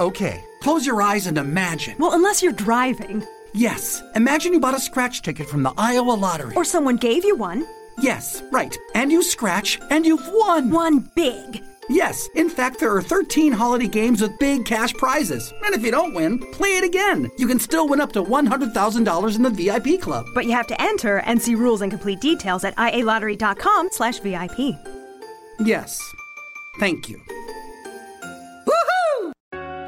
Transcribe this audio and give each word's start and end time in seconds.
Okay, 0.00 0.44
close 0.62 0.86
your 0.86 1.02
eyes 1.02 1.26
and 1.26 1.38
imagine. 1.38 1.96
Well, 1.98 2.12
unless 2.12 2.42
you're 2.42 2.52
driving. 2.52 3.24
Yes, 3.54 4.02
imagine 4.14 4.52
you 4.52 4.60
bought 4.60 4.74
a 4.74 4.80
scratch 4.80 5.22
ticket 5.22 5.48
from 5.48 5.62
the 5.62 5.74
Iowa 5.76 6.12
lottery. 6.12 6.54
Or 6.56 6.64
someone 6.64 6.96
gave 6.96 7.24
you 7.24 7.36
one. 7.36 7.66
Yes, 7.98 8.42
right. 8.50 8.76
And 8.94 9.12
you 9.12 9.22
scratch, 9.22 9.78
and 9.90 10.06
you've 10.06 10.26
won. 10.32 10.70
One 10.70 11.10
big. 11.14 11.62
Yes, 11.90 12.28
in 12.34 12.48
fact, 12.48 12.78
there 12.80 12.94
are 12.96 13.02
13 13.02 13.52
holiday 13.52 13.88
games 13.88 14.22
with 14.22 14.38
big 14.38 14.64
cash 14.64 14.94
prizes. 14.94 15.52
And 15.64 15.74
if 15.74 15.82
you 15.82 15.90
don't 15.90 16.14
win, 16.14 16.38
play 16.52 16.78
it 16.78 16.84
again. 16.84 17.30
You 17.36 17.46
can 17.46 17.58
still 17.58 17.88
win 17.88 18.00
up 18.00 18.12
to 18.12 18.22
$100,000 18.22 19.36
in 19.36 19.42
the 19.42 19.50
VIP 19.50 20.00
club. 20.00 20.26
But 20.34 20.46
you 20.46 20.52
have 20.52 20.68
to 20.68 20.80
enter 20.80 21.18
and 21.18 21.42
see 21.42 21.54
rules 21.54 21.82
and 21.82 21.90
complete 21.92 22.20
details 22.20 22.64
at 22.64 22.76
ialottery.com 22.76 23.88
slash 23.90 24.20
VIP. 24.20 24.74
Yes. 25.60 26.00
Thank 26.80 27.08
you. 27.08 27.20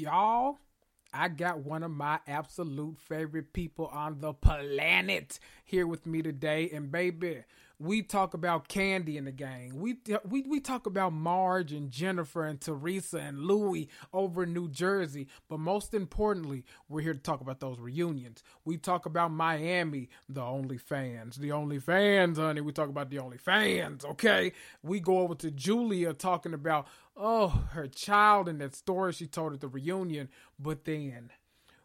Y'all, 0.00 0.56
I 1.12 1.28
got 1.28 1.58
one 1.58 1.82
of 1.82 1.90
my 1.90 2.20
absolute 2.26 2.98
favorite 2.98 3.52
people 3.52 3.86
on 3.88 4.20
the 4.20 4.32
planet 4.32 5.38
here 5.62 5.86
with 5.86 6.06
me 6.06 6.22
today. 6.22 6.70
And 6.72 6.90
baby, 6.90 7.42
we 7.80 8.02
talk 8.02 8.34
about 8.34 8.68
Kandi 8.68 9.16
in 9.16 9.24
the 9.24 9.32
gang. 9.32 9.80
We 9.80 9.96
we 10.28 10.42
we 10.42 10.60
talk 10.60 10.84
about 10.84 11.14
Marge 11.14 11.72
and 11.72 11.90
Jennifer 11.90 12.44
and 12.44 12.60
Teresa 12.60 13.18
and 13.18 13.38
Louie 13.38 13.88
over 14.12 14.42
in 14.42 14.52
New 14.52 14.68
Jersey. 14.68 15.28
But 15.48 15.60
most 15.60 15.94
importantly, 15.94 16.64
we're 16.88 17.00
here 17.00 17.14
to 17.14 17.18
talk 17.18 17.40
about 17.40 17.58
those 17.58 17.80
reunions. 17.80 18.44
We 18.66 18.76
talk 18.76 19.06
about 19.06 19.32
Miami, 19.32 20.10
the 20.28 20.42
only 20.42 20.76
fans, 20.76 21.36
the 21.36 21.52
only 21.52 21.78
fans, 21.78 22.36
honey. 22.36 22.60
We 22.60 22.72
talk 22.72 22.90
about 22.90 23.08
the 23.08 23.18
only 23.18 23.38
fans. 23.38 24.04
Okay, 24.04 24.52
we 24.82 25.00
go 25.00 25.20
over 25.20 25.34
to 25.36 25.50
Julia 25.50 26.12
talking 26.12 26.52
about 26.52 26.86
oh 27.16 27.64
her 27.72 27.86
child 27.86 28.46
and 28.46 28.60
that 28.60 28.76
story 28.76 29.14
she 29.14 29.26
told 29.26 29.54
at 29.54 29.60
the 29.60 29.68
reunion. 29.68 30.28
But 30.58 30.84
then 30.84 31.30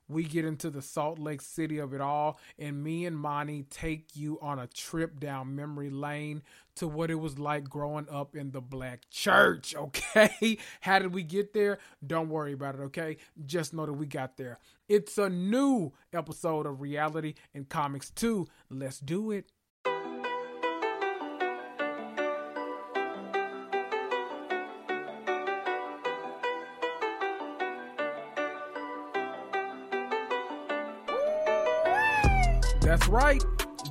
we 0.07 0.23
get 0.23 0.45
into 0.45 0.69
the 0.69 0.81
Salt 0.81 1.19
Lake 1.19 1.41
City 1.41 1.79
of 1.79 1.93
it 1.93 2.01
all, 2.01 2.39
and 2.59 2.83
me 2.83 3.05
and 3.05 3.17
Monty 3.17 3.63
take 3.63 4.15
you 4.15 4.39
on 4.41 4.59
a 4.59 4.67
trip 4.67 5.19
down 5.19 5.55
memory 5.55 5.89
lane 5.89 6.43
to 6.75 6.87
what 6.87 7.09
it 7.09 7.15
was 7.15 7.39
like 7.39 7.69
growing 7.69 8.07
up 8.09 8.35
in 8.35 8.51
the 8.51 8.61
black 8.61 9.09
church, 9.09 9.75
okay? 9.77 10.57
How 10.81 10.99
did 10.99 11.13
we 11.13 11.23
get 11.23 11.53
there? 11.53 11.79
Don't 12.05 12.29
worry 12.29 12.53
about 12.53 12.75
it, 12.75 12.81
okay? 12.81 13.17
Just 13.45 13.73
know 13.73 13.85
that 13.85 13.93
we 13.93 14.05
got 14.05 14.37
there. 14.37 14.59
It's 14.87 15.17
a 15.17 15.29
new 15.29 15.93
episode 16.13 16.65
of 16.65 16.81
Reality 16.81 17.33
and 17.53 17.67
Comics 17.67 18.11
2. 18.11 18.47
Let's 18.69 18.99
do 18.99 19.31
it. 19.31 19.51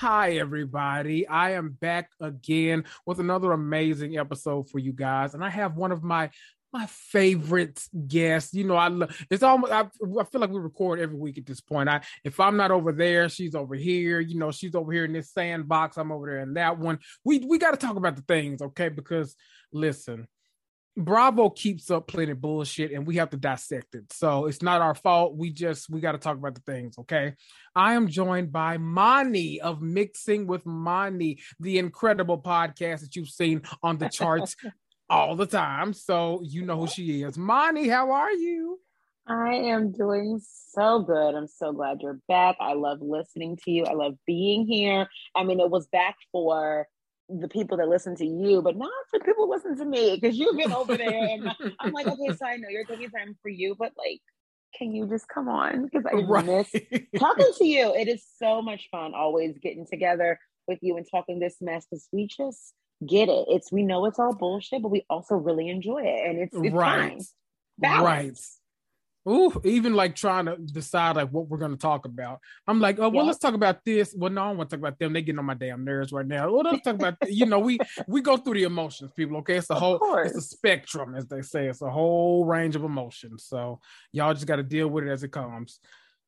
Hi 0.00 0.30
everybody. 0.30 1.28
I 1.28 1.50
am 1.50 1.76
back 1.78 2.08
again 2.22 2.84
with 3.04 3.20
another 3.20 3.52
amazing 3.52 4.16
episode 4.16 4.70
for 4.70 4.78
you 4.78 4.94
guys. 4.94 5.34
And 5.34 5.44
I 5.44 5.50
have 5.50 5.76
one 5.76 5.92
of 5.92 6.02
my 6.02 6.30
my 6.72 6.86
favorite 6.86 7.84
guest. 8.08 8.54
You 8.54 8.64
know, 8.64 8.76
I 8.76 8.88
love 8.88 9.14
it's 9.30 9.42
almost 9.42 9.74
I, 9.74 9.80
I 9.80 10.24
feel 10.24 10.40
like 10.40 10.48
we 10.48 10.58
record 10.58 11.00
every 11.00 11.18
week 11.18 11.36
at 11.36 11.44
this 11.44 11.60
point. 11.60 11.90
I 11.90 12.00
if 12.24 12.40
I'm 12.40 12.56
not 12.56 12.70
over 12.70 12.92
there, 12.92 13.28
she's 13.28 13.54
over 13.54 13.74
here. 13.74 14.20
You 14.20 14.38
know, 14.38 14.50
she's 14.52 14.74
over 14.74 14.90
here 14.90 15.04
in 15.04 15.12
this 15.12 15.34
sandbox. 15.34 15.98
I'm 15.98 16.12
over 16.12 16.28
there 16.28 16.40
in 16.40 16.54
that 16.54 16.78
one. 16.78 16.98
We 17.22 17.40
we 17.40 17.58
got 17.58 17.72
to 17.72 17.86
talk 17.86 17.96
about 17.96 18.16
the 18.16 18.22
things, 18.22 18.62
okay? 18.62 18.88
Because 18.88 19.36
listen, 19.70 20.26
Bravo 20.96 21.50
keeps 21.50 21.90
up 21.90 22.08
plenty 22.08 22.32
of 22.32 22.40
bullshit 22.40 22.92
and 22.92 23.06
we 23.06 23.16
have 23.16 23.30
to 23.30 23.36
dissect 23.36 23.94
it. 23.94 24.12
So 24.12 24.46
it's 24.46 24.62
not 24.62 24.80
our 24.80 24.94
fault. 24.94 25.36
We 25.36 25.50
just 25.50 25.88
we 25.88 26.00
got 26.00 26.12
to 26.12 26.18
talk 26.18 26.36
about 26.36 26.54
the 26.54 26.60
things, 26.62 26.98
okay? 26.98 27.34
I 27.74 27.94
am 27.94 28.08
joined 28.08 28.52
by 28.52 28.76
Mani 28.78 29.60
of 29.60 29.80
Mixing 29.80 30.46
with 30.46 30.66
Mani, 30.66 31.38
the 31.60 31.78
incredible 31.78 32.40
podcast 32.40 33.00
that 33.00 33.16
you've 33.16 33.28
seen 33.28 33.62
on 33.82 33.98
the 33.98 34.08
charts 34.08 34.56
all 35.10 35.36
the 35.36 35.46
time. 35.46 35.92
So 35.92 36.40
you 36.42 36.64
know 36.64 36.80
who 36.80 36.86
she 36.86 37.22
is. 37.22 37.38
Mani, 37.38 37.88
how 37.88 38.10
are 38.10 38.32
you? 38.32 38.80
I 39.26 39.54
am 39.54 39.92
doing 39.92 40.40
so 40.74 41.00
good. 41.02 41.34
I'm 41.36 41.46
so 41.46 41.72
glad 41.72 42.00
you're 42.00 42.18
back. 42.26 42.56
I 42.58 42.72
love 42.72 42.98
listening 43.00 43.58
to 43.64 43.70
you. 43.70 43.84
I 43.84 43.92
love 43.92 44.14
being 44.26 44.66
here. 44.66 45.06
I 45.36 45.44
mean, 45.44 45.60
it 45.60 45.70
was 45.70 45.86
back 45.86 46.16
for 46.32 46.88
the 47.38 47.48
people 47.48 47.76
that 47.78 47.88
listen 47.88 48.16
to 48.16 48.26
you, 48.26 48.62
but 48.62 48.76
not 48.76 48.90
for 49.10 49.20
people 49.20 49.46
who 49.46 49.52
listen 49.52 49.76
to 49.76 49.84
me 49.84 50.18
because 50.20 50.36
you 50.36 50.56
get 50.56 50.72
over 50.72 50.96
there. 50.96 51.28
And 51.28 51.48
I'm 51.80 51.92
like, 51.92 52.06
okay, 52.06 52.34
so 52.36 52.46
I 52.46 52.56
know 52.56 52.68
you're 52.68 52.84
taking 52.84 53.10
time 53.10 53.36
for 53.42 53.48
you, 53.48 53.76
but 53.78 53.92
like, 53.96 54.20
can 54.76 54.92
you 54.92 55.06
just 55.06 55.28
come 55.28 55.48
on? 55.48 55.84
Because 55.84 56.04
I 56.06 56.16
right. 56.22 56.44
miss 56.44 56.70
talking 57.18 57.52
to 57.58 57.64
you. 57.64 57.94
It 57.94 58.08
is 58.08 58.24
so 58.38 58.62
much 58.62 58.88
fun 58.90 59.14
always 59.14 59.58
getting 59.58 59.86
together 59.86 60.38
with 60.66 60.78
you 60.82 60.96
and 60.96 61.06
talking 61.10 61.40
this 61.40 61.56
mess 61.60 61.86
because 61.90 62.08
we 62.12 62.26
just 62.26 62.72
get 63.06 63.28
it. 63.28 63.46
It's 63.48 63.72
we 63.72 63.82
know 63.82 64.04
it's 64.06 64.18
all 64.18 64.34
bullshit, 64.34 64.82
but 64.82 64.90
we 64.90 65.04
also 65.10 65.34
really 65.34 65.68
enjoy 65.68 66.02
it, 66.04 66.28
and 66.28 66.38
it's, 66.38 66.56
it's 66.56 66.74
right, 66.74 67.22
fine. 67.80 68.02
right. 68.02 68.38
Ooh, 69.28 69.60
even 69.64 69.92
like 69.94 70.16
trying 70.16 70.46
to 70.46 70.56
decide 70.56 71.16
like 71.16 71.28
what 71.28 71.48
we're 71.48 71.58
gonna 71.58 71.76
talk 71.76 72.06
about. 72.06 72.40
I'm 72.66 72.80
like, 72.80 72.98
oh 72.98 73.10
well, 73.10 73.26
let's 73.26 73.38
talk 73.38 73.52
about 73.52 73.84
this. 73.84 74.14
Well, 74.16 74.30
no, 74.30 74.42
I 74.42 74.48
don't 74.48 74.56
want 74.56 74.70
to 74.70 74.76
talk 74.76 74.80
about 74.80 74.98
them. 74.98 75.12
They 75.12 75.20
getting 75.20 75.38
on 75.38 75.44
my 75.44 75.54
damn 75.54 75.84
nerves 75.84 76.10
right 76.10 76.26
now. 76.26 76.50
Well, 76.50 76.62
let's 76.62 76.82
talk 76.82 76.94
about 76.94 77.16
you 77.28 77.44
know 77.44 77.58
we 77.58 77.78
we 78.06 78.22
go 78.22 78.38
through 78.38 78.54
the 78.54 78.62
emotions, 78.62 79.10
people. 79.14 79.36
Okay, 79.38 79.56
it's 79.56 79.68
a 79.68 79.74
whole 79.74 79.98
it's 80.24 80.36
a 80.36 80.40
spectrum, 80.40 81.14
as 81.14 81.26
they 81.26 81.42
say. 81.42 81.66
It's 81.66 81.82
a 81.82 81.90
whole 81.90 82.46
range 82.46 82.76
of 82.76 82.84
emotions. 82.84 83.44
So 83.44 83.80
y'all 84.12 84.32
just 84.32 84.46
got 84.46 84.56
to 84.56 84.62
deal 84.62 84.88
with 84.88 85.04
it 85.04 85.10
as 85.10 85.22
it 85.22 85.32
comes. 85.32 85.80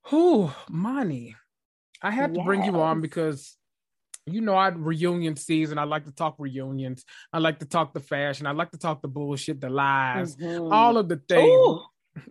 Who, 0.07 0.51
Mani? 0.69 1.37
I 2.03 2.11
had 2.11 2.35
to 2.35 2.43
bring 2.43 2.65
you 2.65 2.81
on 2.81 3.01
because 3.01 3.57
you 4.27 4.41
know, 4.41 4.55
I 4.55 4.69
reunion 4.69 5.37
season. 5.37 5.79
I 5.79 5.85
like 5.85 6.05
to 6.05 6.13
talk 6.13 6.37
reunions. 6.39 7.05
I 7.33 7.39
like 7.39 7.59
to 7.61 7.67
talk 7.67 7.93
the 7.93 8.01
fashion. 8.01 8.47
I 8.47 8.53
like 8.53 8.71
to 8.71 8.79
talk 8.79 9.03
the 9.03 9.09
bullshit, 9.09 9.61
the 9.61 9.69
lies, 9.69 10.37
mm-hmm. 10.37 10.73
all 10.73 10.97
of 10.97 11.09
the 11.09 11.17
things. 11.17 11.81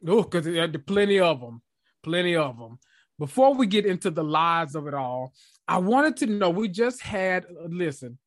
Oh, 0.07 0.24
because 0.24 0.45
there 0.45 0.63
are 0.63 0.68
plenty 0.68 1.19
of 1.19 1.39
them, 1.39 1.62
plenty 2.04 2.36
of 2.36 2.57
them. 2.57 2.80
Before 3.18 3.54
we 3.54 3.68
get 3.68 3.86
into 3.86 4.10
the 4.10 4.24
lies 4.24 4.75
of 4.75 4.88
it 4.88 4.94
all, 4.94 5.33
I 5.68 5.78
wanted 5.78 6.18
to 6.18 6.25
know. 6.25 6.50
We 6.50 6.68
just 6.69 7.01
had 7.01 7.45
listen. 7.68 8.18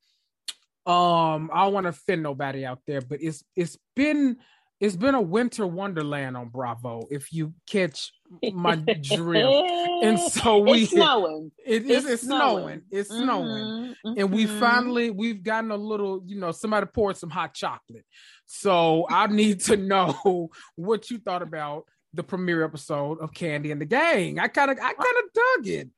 Um, 0.86 1.50
I 1.52 1.64
don't 1.64 1.72
want 1.72 1.84
to 1.84 1.90
offend 1.90 2.22
nobody 2.22 2.64
out 2.64 2.80
there, 2.86 3.00
but 3.00 3.20
it's 3.22 3.42
it's 3.56 3.78
been 3.96 4.36
it's 4.84 4.96
been 4.96 5.14
a 5.14 5.20
winter 5.20 5.66
wonderland 5.66 6.36
on 6.36 6.50
Bravo. 6.50 7.06
If 7.10 7.32
you 7.32 7.54
catch 7.66 8.12
my 8.52 8.76
drift, 8.76 9.70
and 10.02 10.20
so 10.20 10.58
we 10.58 10.82
it's 10.82 10.90
snowing. 10.90 11.50
It 11.64 11.86
is 11.86 12.04
it's, 12.04 12.12
it's 12.12 12.22
snowing. 12.24 12.62
snowing. 12.62 12.82
It's 12.90 13.10
mm-hmm, 13.10 13.22
snowing, 13.22 13.94
mm-hmm. 14.04 14.12
and 14.18 14.30
we 14.30 14.44
finally 14.44 15.10
we've 15.10 15.42
gotten 15.42 15.70
a 15.70 15.76
little. 15.76 16.22
You 16.26 16.38
know, 16.38 16.52
somebody 16.52 16.84
poured 16.84 17.16
some 17.16 17.30
hot 17.30 17.54
chocolate. 17.54 18.04
So 18.44 19.06
I 19.08 19.26
need 19.28 19.60
to 19.60 19.78
know 19.78 20.50
what 20.76 21.10
you 21.10 21.18
thought 21.18 21.40
about 21.40 21.86
the 22.12 22.22
premiere 22.22 22.62
episode 22.62 23.20
of 23.20 23.32
Kandi 23.32 23.72
and 23.72 23.80
the 23.80 23.86
Gang. 23.86 24.38
I 24.38 24.48
kind 24.48 24.70
of 24.70 24.76
I 24.76 24.92
kind 24.92 24.98
of 24.98 25.32
dug 25.32 25.66
it. 25.66 25.88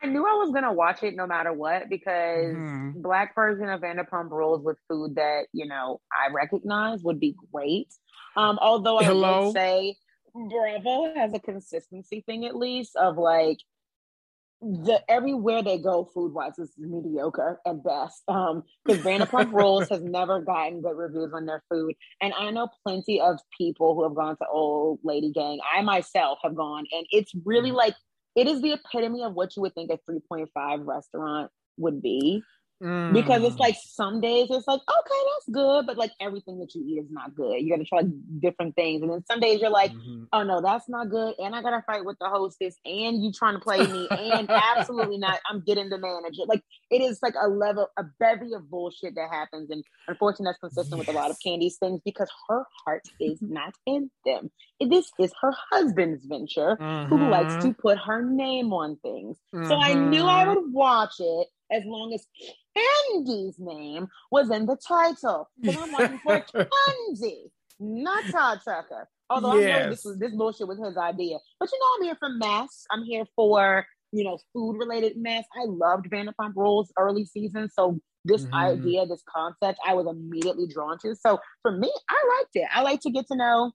I 0.00 0.06
knew 0.06 0.24
I 0.24 0.34
was 0.34 0.52
gonna 0.52 0.72
watch 0.72 1.02
it 1.02 1.16
no 1.16 1.26
matter 1.26 1.52
what 1.52 1.88
because 1.88 2.54
mm-hmm. 2.54 3.02
black 3.02 3.34
version 3.34 3.68
of 3.68 3.80
Vanderpump 3.80 4.30
Rules 4.30 4.62
with 4.62 4.76
food 4.88 5.16
that 5.16 5.46
you 5.52 5.66
know 5.66 6.00
I 6.12 6.32
recognize 6.32 7.02
would 7.02 7.18
be 7.18 7.34
great. 7.52 7.88
Um, 8.36 8.58
although 8.60 8.98
I 8.98 9.04
Hello? 9.04 9.46
would 9.46 9.54
say 9.54 9.96
Bravo 10.34 11.14
has 11.14 11.32
a 11.34 11.38
consistency 11.38 12.22
thing 12.26 12.46
at 12.46 12.56
least 12.56 12.96
of 12.96 13.18
like 13.18 13.58
the 14.62 15.02
everywhere 15.08 15.60
they 15.60 15.76
go 15.76 16.08
food 16.14 16.32
wise 16.32 16.56
is 16.58 16.72
mediocre 16.78 17.60
at 17.66 17.82
best. 17.82 18.22
Um, 18.28 18.62
because 18.84 19.02
Vanderpump 19.02 19.52
Rules 19.60 19.88
has 19.88 20.02
never 20.02 20.40
gotten 20.40 20.80
good 20.80 20.96
reviews 20.96 21.32
on 21.34 21.46
their 21.46 21.62
food, 21.68 21.94
and 22.20 22.32
I 22.38 22.50
know 22.50 22.68
plenty 22.86 23.20
of 23.20 23.40
people 23.58 23.94
who 23.94 24.04
have 24.04 24.14
gone 24.14 24.36
to 24.36 24.46
Old 24.48 25.00
Lady 25.02 25.32
Gang. 25.32 25.58
I 25.74 25.82
myself 25.82 26.38
have 26.44 26.54
gone, 26.54 26.84
and 26.92 27.06
it's 27.10 27.32
really 27.44 27.72
mm. 27.72 27.76
like 27.76 27.94
it 28.36 28.46
is 28.46 28.62
the 28.62 28.72
epitome 28.72 29.24
of 29.24 29.34
what 29.34 29.56
you 29.56 29.62
would 29.62 29.74
think 29.74 29.90
a 29.90 29.98
3.5 30.10 30.86
restaurant 30.86 31.50
would 31.76 32.00
be. 32.00 32.42
Mm. 32.82 33.12
Because 33.12 33.44
it's 33.44 33.56
mm. 33.56 33.60
like 33.60 33.76
some 33.80 34.20
days 34.20 34.48
it's 34.50 34.66
like, 34.66 34.80
okay, 34.80 35.20
that's 35.34 35.48
good, 35.52 35.86
but 35.86 35.96
like 35.96 36.10
everything 36.20 36.58
that 36.58 36.74
you 36.74 36.84
eat 36.84 36.98
is 36.98 37.10
not 37.10 37.34
good. 37.34 37.60
You 37.60 37.70
gotta 37.70 37.84
try 37.84 38.02
different 38.40 38.74
things. 38.74 39.02
And 39.02 39.10
then 39.10 39.24
some 39.30 39.38
days 39.38 39.60
you're 39.60 39.70
like, 39.70 39.92
mm-hmm. 39.92 40.24
oh 40.32 40.42
no, 40.42 40.60
that's 40.60 40.88
not 40.88 41.08
good. 41.08 41.34
And 41.38 41.54
I 41.54 41.62
gotta 41.62 41.82
fight 41.86 42.04
with 42.04 42.18
the 42.18 42.28
hostess 42.28 42.76
and 42.84 43.22
you 43.22 43.30
trying 43.32 43.54
to 43.54 43.60
play 43.60 43.86
me. 43.86 44.08
and 44.10 44.50
absolutely 44.50 45.18
not, 45.18 45.38
I'm 45.48 45.60
getting 45.60 45.90
the 45.90 45.98
manager. 45.98 46.42
Like 46.46 46.62
it 46.90 47.02
is 47.02 47.20
like 47.22 47.34
a 47.40 47.48
level, 47.48 47.86
a 47.96 48.04
bevy 48.18 48.52
of 48.54 48.68
bullshit 48.68 49.14
that 49.14 49.28
happens. 49.30 49.70
And 49.70 49.84
unfortunately, 50.08 50.46
that's 50.46 50.58
consistent 50.58 50.98
yes. 50.98 51.06
with 51.06 51.16
a 51.16 51.18
lot 51.18 51.30
of 51.30 51.36
Kandi's 51.44 51.76
things 51.76 52.00
because 52.04 52.30
her 52.48 52.64
heart 52.84 53.02
is 53.20 53.38
not 53.40 53.74
in 53.86 54.10
them. 54.26 54.50
This 54.80 55.12
is 55.20 55.32
her 55.40 55.52
husband's 55.70 56.24
venture 56.24 56.76
mm-hmm. 56.80 57.14
who 57.14 57.28
likes 57.28 57.62
to 57.64 57.72
put 57.72 57.98
her 57.98 58.24
name 58.24 58.72
on 58.72 58.96
things. 58.96 59.38
Mm-hmm. 59.54 59.68
So 59.68 59.76
I 59.76 59.94
knew 59.94 60.24
I 60.24 60.44
mm-hmm. 60.44 60.54
would 60.54 60.72
watch 60.72 61.14
it 61.20 61.46
as 61.72 61.84
long 61.84 62.12
as 62.12 62.26
Kandi's 62.76 63.58
name 63.58 64.08
was 64.30 64.50
in 64.50 64.66
the 64.66 64.76
title. 64.76 65.48
Because 65.60 65.76
I'm 65.82 65.92
waiting 65.92 66.20
for 66.22 66.40
Kandi, 66.54 67.50
not 67.80 68.24
Todd 68.30 68.60
Tucker. 68.64 69.08
Although 69.30 69.54
yes. 69.58 69.76
I 69.76 69.82
know 69.82 69.90
this 69.90 70.04
was 70.04 70.18
this 70.18 70.34
bullshit 70.34 70.68
was 70.68 70.78
his 70.78 70.96
idea. 70.96 71.38
But 71.58 71.70
you 71.72 71.78
know, 71.78 71.86
I'm 71.96 72.04
here 72.04 72.16
for 72.18 72.28
mess. 72.28 72.84
I'm 72.90 73.04
here 73.04 73.24
for, 73.34 73.86
you 74.12 74.24
know, 74.24 74.38
food 74.52 74.78
related 74.78 75.16
mess. 75.16 75.44
I 75.56 75.64
loved 75.64 76.10
Vanderpump 76.10 76.54
Rules 76.54 76.92
early 76.98 77.24
season. 77.24 77.70
So 77.70 77.98
this 78.24 78.44
mm-hmm. 78.44 78.54
idea, 78.54 79.06
this 79.06 79.22
concept, 79.28 79.78
I 79.86 79.94
was 79.94 80.06
immediately 80.06 80.66
drawn 80.66 80.98
to. 80.98 81.14
So 81.16 81.40
for 81.62 81.72
me, 81.72 81.90
I 82.10 82.38
liked 82.38 82.54
it. 82.54 82.68
I 82.72 82.82
like 82.82 83.00
to 83.00 83.10
get 83.10 83.26
to 83.28 83.36
know 83.36 83.72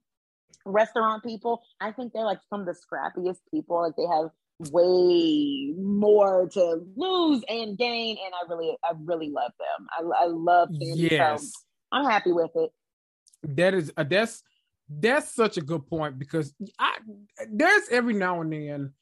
restaurant 0.66 1.24
people. 1.24 1.62
I 1.82 1.92
think 1.92 2.14
they're 2.14 2.24
like 2.24 2.40
some 2.50 2.62
of 2.62 2.66
the 2.68 2.74
scrappiest 2.76 3.40
people. 3.52 3.82
Like 3.82 3.96
they 3.96 4.06
have 4.06 4.30
way 4.59 5.74
more 5.77 6.50
to 6.54 6.81
lose 6.95 7.44
and 7.48 7.77
gain, 7.77 8.18
and 8.24 8.33
I 8.33 8.50
really, 8.50 8.75
I 8.83 8.94
really 9.00 9.30
love 9.30 9.51
them. 9.59 9.88
I, 9.92 10.24
I 10.24 10.27
love 10.27 10.69
them. 10.69 10.80
Yes. 10.81 11.44
So 11.44 11.50
I'm 11.92 12.06
happy 12.06 12.31
with 12.31 12.51
it. 12.56 12.71
That 13.44 13.74
is 13.74 13.92
uh, 13.98 14.04
that's 14.04 14.44
that's 14.89 15.33
such 15.33 15.57
a 15.57 15.62
good 15.62 15.86
point 15.88 16.18
because 16.18 16.54
I 16.80 16.98
there's 17.51 17.83
every 17.92 18.13
now 18.13 18.42
and 18.42 18.51
then 18.51 18.94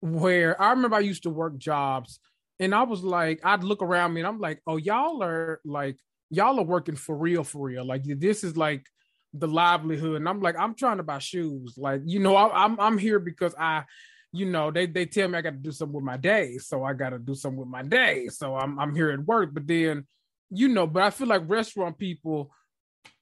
where 0.00 0.60
I 0.60 0.70
remember 0.70 0.96
I 0.96 1.00
used 1.00 1.24
to 1.24 1.30
work 1.30 1.58
jobs 1.58 2.20
and 2.60 2.74
I 2.74 2.82
was 2.84 3.02
like, 3.02 3.40
I'd 3.44 3.64
look 3.64 3.82
around 3.82 4.14
me 4.14 4.20
and 4.20 4.28
I'm 4.28 4.38
like, 4.38 4.62
oh, 4.66 4.76
y'all 4.76 5.22
are 5.22 5.60
like, 5.64 5.98
y'all 6.30 6.58
are 6.60 6.64
working 6.64 6.96
for 6.96 7.16
real, 7.16 7.42
for 7.44 7.66
real. 7.66 7.84
Like 7.84 8.02
this 8.04 8.44
is 8.44 8.56
like 8.56 8.86
the 9.32 9.48
livelihood. 9.48 10.16
And 10.16 10.28
I'm 10.28 10.40
like, 10.40 10.56
I'm 10.58 10.74
trying 10.74 10.98
to 10.98 11.02
buy 11.02 11.18
shoes. 11.18 11.74
Like, 11.76 12.02
you 12.04 12.20
know, 12.20 12.36
I, 12.36 12.64
I'm 12.64 12.78
I'm 12.78 12.98
here 12.98 13.18
because 13.18 13.54
I 13.58 13.84
you 14.34 14.46
know, 14.46 14.72
they 14.72 14.86
they 14.86 15.06
tell 15.06 15.28
me 15.28 15.38
I 15.38 15.42
got 15.42 15.50
to 15.50 15.56
do 15.56 15.70
something 15.70 15.94
with 15.94 16.04
my 16.04 16.16
day, 16.16 16.58
so 16.58 16.82
I 16.82 16.92
got 16.92 17.10
to 17.10 17.20
do 17.20 17.36
something 17.36 17.60
with 17.60 17.68
my 17.68 17.84
day. 17.84 18.26
So 18.28 18.56
I'm 18.56 18.80
I'm 18.80 18.92
here 18.92 19.10
at 19.10 19.20
work, 19.20 19.50
but 19.52 19.64
then, 19.64 20.06
you 20.50 20.68
know, 20.68 20.88
but 20.88 21.04
I 21.04 21.10
feel 21.10 21.28
like 21.28 21.48
restaurant 21.48 21.98
people, 21.98 22.50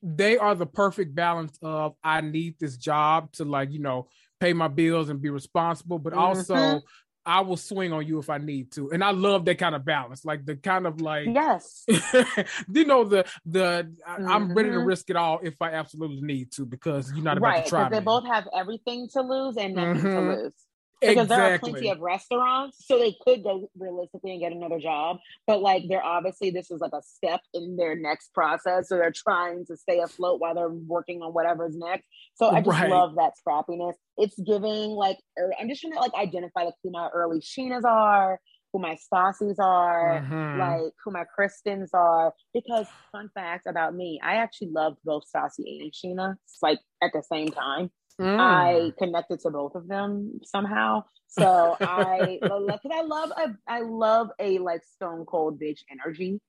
they 0.03 0.39
are 0.39 0.55
the 0.55 0.65
perfect 0.65 1.15
balance 1.15 1.59
of 1.61 1.93
I 2.03 2.23
need 2.23 2.55
this 2.59 2.79
job 2.79 3.31
to 3.33 3.45
like 3.45 3.73
you 3.73 3.81
know 3.81 4.09
pay 4.41 4.55
my 4.55 4.69
bills 4.69 5.11
and 5.11 5.21
be 5.21 5.29
responsible, 5.29 5.99
but 5.99 6.15
mm-hmm. 6.15 6.23
also 6.23 6.81
I 7.27 7.43
will 7.43 7.59
swing 7.59 7.93
on 7.93 8.07
you 8.07 8.19
if 8.19 8.31
I 8.31 8.39
need 8.39 8.73
to. 8.73 8.91
And 8.91 9.05
I 9.05 9.11
love 9.11 9.45
that 9.45 9.59
kind 9.59 9.75
of 9.75 9.85
balance, 9.85 10.25
like 10.25 10.47
the 10.47 10.57
kind 10.57 10.87
of 10.87 11.03
like 11.03 11.27
yes, 11.31 11.85
you 12.73 12.87
know 12.87 13.05
the 13.05 13.27
the 13.45 13.93
mm-hmm. 14.09 14.27
I'm 14.27 14.55
ready 14.55 14.71
to 14.71 14.77
mm-hmm. 14.77 14.87
risk 14.87 15.11
it 15.11 15.17
all 15.17 15.41
if 15.43 15.61
I 15.61 15.73
absolutely 15.73 16.23
need 16.23 16.53
to 16.53 16.65
because 16.65 17.13
you're 17.13 17.23
not 17.23 17.37
about 17.37 17.49
right, 17.49 17.65
to 17.65 17.69
try. 17.69 17.83
Right, 17.83 17.91
because 17.91 18.01
they 18.01 18.05
both 18.05 18.27
have 18.27 18.49
everything 18.57 19.09
to 19.13 19.21
lose 19.21 19.59
and 19.59 19.75
nothing 19.75 19.97
mm-hmm. 19.97 20.09
to 20.09 20.43
lose 20.43 20.53
because 21.03 21.25
exactly. 21.25 21.37
there 21.37 21.55
are 21.55 21.59
plenty 21.59 21.91
of 21.91 22.01
restaurants, 22.01 22.85
so 22.87 22.99
they 22.99 23.15
could 23.25 23.43
go 23.43 23.69
realistically 23.79 24.33
and 24.33 24.41
get 24.41 24.53
another 24.53 24.79
job. 24.79 25.19
But 25.47 25.61
like, 25.61 25.85
they're 25.89 26.05
obviously 26.05 26.51
this 26.51 26.71
is 26.71 26.81
like 26.81 26.93
a 26.95 27.03
step 27.03 27.41
in 27.53 27.77
their 27.77 27.97
next 27.97 28.33
process, 28.33 28.89
so 28.89 28.97
they're 28.97 29.13
trying 29.13 29.67
to 29.67 29.77
stay 29.77 29.99
afloat 30.01 30.41
while 30.41 30.55
they're 30.55 30.71
working 30.71 31.23
on 31.23 31.33
whatever's 31.33 31.77
next. 31.77 32.07
So 32.35 32.49
I 32.49 32.61
just 32.61 32.81
right. 32.81 32.91
love 32.91 33.17
that 33.17 33.33
scrappiness. 33.37 33.95
It's 34.17 34.39
giving 34.39 34.91
like 34.91 35.19
er, 35.39 35.53
I'm 35.61 35.69
just 35.69 35.81
trying 35.81 35.93
to 35.95 36.01
like 36.01 36.15
identify 36.15 36.63
like 36.63 36.75
who 36.83 36.91
my 36.91 37.09
early 37.13 37.41
Scheanas 37.41 37.85
are, 37.85 38.39
who 38.73 38.79
my 38.79 38.97
Stassi's 38.97 39.59
are, 39.59 40.21
mm-hmm. 40.23 40.59
like 40.59 40.93
who 41.05 41.11
my 41.11 41.25
Kristens 41.25 41.91
are. 41.93 42.33
Because 42.55 42.87
fun 43.11 43.29
fact 43.35 43.67
about 43.67 43.95
me, 43.95 44.21
I 44.23 44.37
actually 44.37 44.71
loved 44.71 44.99
both 45.05 45.25
Stassi 45.35 45.81
and 45.81 45.93
Scheana 45.93 46.37
like 46.63 46.79
at 47.03 47.11
the 47.13 47.23
same 47.23 47.49
time. 47.49 47.91
Mm. 48.21 48.39
I 48.39 48.93
connected 48.99 49.41
to 49.41 49.51
both 49.51 49.75
of 49.75 49.89
them 49.89 50.41
somehow. 50.45 51.05
So 51.29 51.77
I, 51.81 52.39
because 52.43 52.91
I 52.93 53.03
love, 53.03 53.31
a, 53.31 53.55
I 53.67 53.81
love 53.81 54.31
a 54.39 54.59
like 54.59 54.83
stone 54.85 55.25
cold 55.25 55.61
bitch 55.61 55.81
energy. 55.91 56.41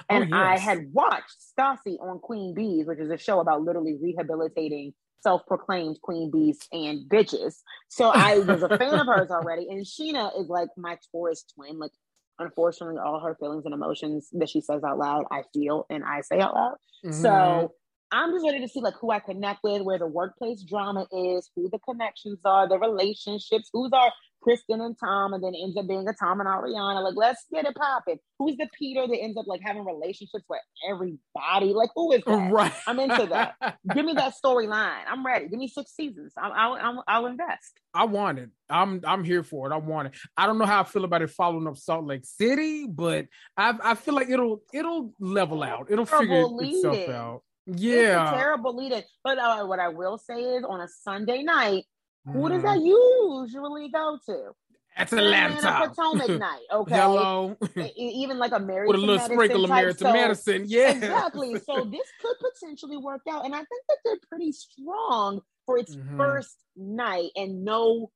Oh, 0.00 0.04
and 0.10 0.24
oh, 0.24 0.36
yes. 0.36 0.46
I 0.46 0.58
had 0.58 0.92
watched 0.92 1.36
Stassi 1.58 2.00
on 2.00 2.18
Queen 2.18 2.54
Bees, 2.54 2.86
which 2.86 2.98
is 2.98 3.10
a 3.10 3.18
show 3.18 3.40
about 3.40 3.62
literally 3.62 3.96
rehabilitating 4.00 4.92
self-proclaimed 5.20 6.00
queen 6.00 6.30
bees 6.30 6.58
and 6.72 7.08
bitches. 7.08 7.56
So 7.88 8.10
I 8.14 8.38
was 8.38 8.62
a 8.62 8.78
fan 8.78 8.94
of 8.94 9.06
hers 9.08 9.30
already. 9.30 9.68
And 9.68 9.84
Scheana 9.84 10.38
is 10.40 10.48
like 10.48 10.68
my 10.76 10.98
Taurus 11.10 11.44
twin. 11.54 11.78
Like, 11.78 11.90
unfortunately, 12.38 12.98
all 13.04 13.20
her 13.20 13.36
feelings 13.40 13.64
and 13.64 13.74
emotions 13.74 14.28
that 14.32 14.48
she 14.48 14.60
says 14.60 14.82
out 14.84 14.98
loud, 14.98 15.24
I 15.30 15.42
feel 15.52 15.86
and 15.90 16.04
I 16.04 16.20
say 16.20 16.40
out 16.40 16.54
loud. 16.54 16.76
Mm-hmm. 17.04 17.22
So 17.22 17.72
I'm 18.10 18.32
just 18.32 18.44
ready 18.44 18.60
to 18.60 18.68
see 18.68 18.80
like 18.80 18.94
who 19.00 19.10
I 19.10 19.18
connect 19.18 19.60
with, 19.62 19.82
where 19.82 19.98
the 19.98 20.06
workplace 20.06 20.62
drama 20.62 21.06
is, 21.12 21.50
who 21.54 21.68
the 21.70 21.78
connections 21.80 22.40
are, 22.44 22.68
the 22.68 22.78
relationships, 22.78 23.68
who's 23.72 23.92
our 23.92 24.12
Kristen 24.40 24.80
and 24.80 24.96
Tom, 24.98 25.34
and 25.34 25.42
then 25.42 25.52
ends 25.54 25.76
up 25.76 25.86
being 25.86 26.06
a 26.08 26.12
Tom 26.12 26.40
and 26.40 26.48
Ariana. 26.48 27.02
Like, 27.02 27.16
let's 27.16 27.44
get 27.52 27.66
it 27.66 27.74
popping. 27.74 28.18
Who's 28.38 28.56
the 28.56 28.68
Peter 28.78 29.06
that 29.06 29.16
ends 29.16 29.36
up 29.36 29.46
like 29.46 29.60
having 29.62 29.84
relationships 29.84 30.44
with 30.48 30.60
everybody? 30.88 31.74
Like, 31.74 31.90
who 31.94 32.12
is 32.12 32.22
that? 32.24 32.52
Right. 32.52 32.72
I'm 32.86 33.00
into 33.00 33.26
that. 33.26 33.56
Give 33.94 34.04
me 34.04 34.14
that 34.14 34.34
storyline. 34.42 35.02
I'm 35.08 35.26
ready. 35.26 35.48
Give 35.48 35.58
me 35.58 35.68
six 35.68 35.94
seasons. 35.94 36.32
I'll, 36.38 36.52
I'll, 36.52 36.74
I'll, 36.74 37.04
I'll 37.08 37.26
invest. 37.26 37.80
I 37.94 38.04
want 38.04 38.38
it. 38.38 38.50
I'm 38.70 39.00
I'm 39.04 39.24
here 39.24 39.42
for 39.42 39.70
it. 39.70 39.74
I 39.74 39.78
want 39.78 40.08
it. 40.08 40.14
I 40.36 40.46
don't 40.46 40.58
know 40.58 40.66
how 40.66 40.80
I 40.80 40.84
feel 40.84 41.04
about 41.04 41.22
it 41.22 41.30
following 41.30 41.66
up 41.66 41.76
Salt 41.76 42.04
Lake 42.04 42.24
City, 42.24 42.86
but 42.86 43.26
I 43.56 43.74
I 43.82 43.94
feel 43.94 44.14
like 44.14 44.28
it'll 44.28 44.62
it'll 44.72 45.14
level 45.18 45.62
out. 45.62 45.86
It'll 45.90 46.04
figure 46.06 46.44
itself 46.60 47.08
out. 47.08 47.42
Yeah, 47.76 48.22
it's 48.22 48.32
a 48.32 48.36
terrible 48.36 48.76
lead 48.76 48.92
in. 48.92 49.02
But 49.22 49.38
uh, 49.38 49.64
what 49.66 49.78
I 49.78 49.88
will 49.88 50.18
say 50.18 50.40
is, 50.40 50.64
on 50.64 50.80
a 50.80 50.88
Sunday 50.88 51.42
night, 51.42 51.84
who 52.24 52.48
does 52.48 52.62
that 52.62 52.78
mm-hmm. 52.78 53.46
usually 53.46 53.90
go 53.90 54.18
to? 54.26 54.52
That's 54.96 55.12
Atlanta. 55.12 55.68
And 55.68 55.84
a 55.84 55.88
Potomac 55.88 56.28
night. 56.40 56.64
Okay. 56.72 56.94
Hello. 56.96 57.56
Even 57.96 58.38
like 58.38 58.52
a 58.52 58.58
married 58.58 58.88
with 58.88 58.96
a 58.96 59.00
little 59.00 59.18
sprinkle 59.20 59.72
of 59.72 59.96
to 59.98 60.12
Medicine. 60.12 60.64
Yeah. 60.66 60.90
Exactly. 60.90 61.54
So 61.60 61.84
this 61.90 62.06
could 62.20 62.36
potentially 62.52 62.96
work 62.96 63.22
out, 63.30 63.44
and 63.44 63.54
I 63.54 63.58
think 63.58 63.84
that 63.88 63.98
they're 64.04 64.18
pretty 64.28 64.52
strong 64.52 65.40
for 65.66 65.78
its 65.78 65.94
mm-hmm. 65.94 66.16
first 66.16 66.56
night 66.76 67.30
and 67.36 67.64
no 67.64 68.10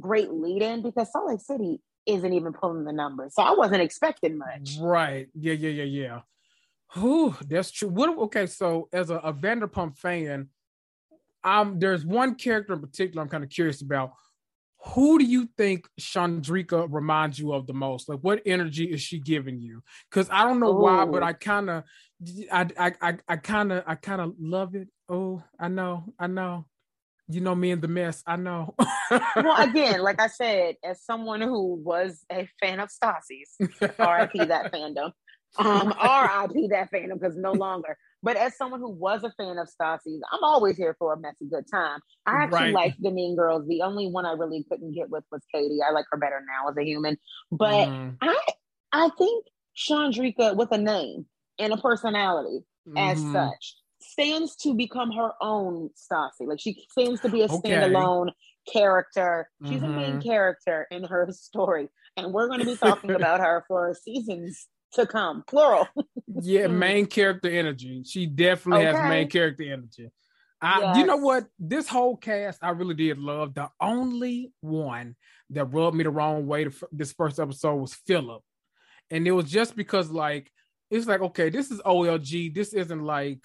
great 0.00 0.32
lead 0.32 0.62
in 0.62 0.82
because 0.82 1.12
Salt 1.12 1.28
Lake 1.28 1.40
City 1.40 1.80
isn't 2.06 2.32
even 2.32 2.52
pulling 2.52 2.84
the 2.84 2.92
numbers. 2.92 3.34
So 3.34 3.42
I 3.42 3.52
wasn't 3.52 3.82
expecting 3.82 4.38
much. 4.38 4.78
Right. 4.80 5.28
Yeah. 5.34 5.52
Yeah. 5.52 5.70
Yeah. 5.70 5.84
Yeah. 5.84 6.20
Whew, 6.94 7.36
that's 7.46 7.70
true. 7.70 7.88
What? 7.88 8.16
Okay. 8.18 8.46
So 8.46 8.88
as 8.92 9.10
a, 9.10 9.16
a 9.16 9.32
Vanderpump 9.32 9.98
fan, 9.98 10.48
um, 11.44 11.78
there's 11.78 12.04
one 12.04 12.34
character 12.34 12.72
in 12.72 12.80
particular 12.80 13.22
I'm 13.22 13.28
kind 13.28 13.44
of 13.44 13.50
curious 13.50 13.82
about 13.82 14.12
who 14.84 15.18
do 15.18 15.24
you 15.24 15.48
think 15.58 15.88
Chandrika 16.00 16.86
reminds 16.88 17.38
you 17.38 17.52
of 17.52 17.66
the 17.66 17.72
most? 17.72 18.08
Like, 18.08 18.20
what 18.20 18.42
energy 18.46 18.84
is 18.84 19.00
she 19.00 19.18
giving 19.18 19.60
you? 19.60 19.82
Because 20.08 20.28
I 20.30 20.44
don't 20.44 20.60
know 20.60 20.70
Ooh. 20.70 20.82
why, 20.82 21.04
but 21.04 21.22
I 21.22 21.32
kind 21.32 21.68
of, 21.68 21.84
I, 22.50 22.66
I, 22.78 22.92
I, 23.02 23.18
I 23.28 23.36
kind 23.36 23.72
of, 23.72 23.84
I 23.86 23.96
kind 23.96 24.20
of 24.20 24.34
love 24.38 24.74
it. 24.76 24.88
Oh, 25.08 25.42
I 25.58 25.68
know, 25.68 26.14
I 26.18 26.28
know. 26.28 26.66
You 27.30 27.40
know 27.42 27.54
me 27.54 27.72
and 27.72 27.82
the 27.82 27.88
mess. 27.88 28.22
I 28.26 28.36
know. 28.36 28.74
well, 29.36 29.56
again, 29.68 30.00
like 30.00 30.20
I 30.20 30.28
said, 30.28 30.76
as 30.82 31.02
someone 31.02 31.42
who 31.42 31.74
was 31.74 32.24
a 32.30 32.48
fan 32.60 32.80
of 32.80 32.88
Stassi's, 32.88 33.58
R.I.P. 33.98 34.46
that 34.46 34.72
fandom, 34.72 35.12
um, 35.56 35.94
R.I.P. 35.98 36.68
that 36.68 36.90
fandom 36.92 37.20
because 37.20 37.36
no 37.36 37.52
longer. 37.52 37.96
But 38.22 38.36
as 38.36 38.56
someone 38.56 38.80
who 38.80 38.90
was 38.90 39.22
a 39.22 39.30
fan 39.30 39.58
of 39.58 39.68
Stassi's, 39.68 40.20
I'm 40.32 40.42
always 40.42 40.76
here 40.76 40.96
for 40.98 41.12
a 41.12 41.18
messy 41.18 41.46
good 41.48 41.66
time. 41.70 42.00
I 42.26 42.42
actually 42.42 42.58
right. 42.58 42.74
like 42.74 42.94
the 42.98 43.10
Mean 43.10 43.36
Girls. 43.36 43.66
The 43.68 43.82
only 43.82 44.08
one 44.08 44.26
I 44.26 44.32
really 44.32 44.64
couldn't 44.68 44.92
get 44.92 45.08
with 45.08 45.24
was 45.30 45.42
Katie. 45.54 45.78
I 45.88 45.92
like 45.92 46.06
her 46.10 46.18
better 46.18 46.40
now 46.40 46.68
as 46.68 46.76
a 46.76 46.84
human. 46.84 47.16
But 47.52 47.86
mm. 47.86 48.16
I 48.20 48.38
I 48.92 49.10
think 49.16 49.46
Chandrika 49.76 50.56
with 50.56 50.72
a 50.72 50.78
name 50.78 51.26
and 51.58 51.72
a 51.72 51.76
personality 51.76 52.64
mm. 52.88 52.98
as 52.98 53.20
mm-hmm. 53.20 53.32
such 53.32 53.76
stands 54.00 54.56
to 54.56 54.74
become 54.74 55.12
her 55.12 55.30
own 55.40 55.90
Stassi. 55.90 56.46
Like 56.46 56.60
she 56.60 56.86
seems 56.96 57.20
to 57.20 57.28
be 57.28 57.42
a 57.42 57.44
okay. 57.44 57.70
standalone 57.70 58.30
character. 58.72 59.48
She's 59.64 59.80
mm-hmm. 59.80 59.84
a 59.84 59.88
main 59.88 60.10
mm-hmm. 60.14 60.28
character 60.28 60.86
in 60.90 61.04
her 61.04 61.28
story. 61.30 61.88
And 62.16 62.32
we're 62.32 62.48
going 62.48 62.60
to 62.60 62.66
be 62.66 62.76
talking 62.76 63.10
about 63.14 63.40
her 63.40 63.64
for 63.68 63.94
seasons 63.94 64.66
to 64.94 65.06
come, 65.06 65.44
plural. 65.46 65.88
yeah, 66.42 66.66
hmm. 66.68 66.78
main 66.78 67.06
character 67.06 67.50
energy. 67.50 68.02
She 68.04 68.26
definitely 68.26 68.86
okay. 68.86 68.98
has 68.98 69.08
main 69.08 69.28
character 69.28 69.64
energy. 69.64 70.10
I, 70.60 70.80
yes. 70.80 70.96
You 70.96 71.06
know 71.06 71.16
what? 71.16 71.46
This 71.58 71.88
whole 71.88 72.16
cast, 72.16 72.58
I 72.62 72.70
really 72.70 72.94
did 72.94 73.18
love. 73.18 73.54
The 73.54 73.68
only 73.80 74.52
one 74.60 75.14
that 75.50 75.66
rubbed 75.66 75.96
me 75.96 76.04
the 76.04 76.10
wrong 76.10 76.46
way 76.46 76.64
to, 76.64 76.72
this 76.90 77.12
first 77.12 77.38
episode 77.38 77.76
was 77.76 77.94
Philip, 77.94 78.42
and 79.10 79.26
it 79.26 79.32
was 79.32 79.50
just 79.50 79.76
because 79.76 80.10
like 80.10 80.50
it's 80.90 81.06
like 81.06 81.20
okay, 81.20 81.50
this 81.50 81.70
is 81.70 81.80
OLG. 81.82 82.54
This 82.54 82.72
isn't 82.72 83.04
like 83.04 83.40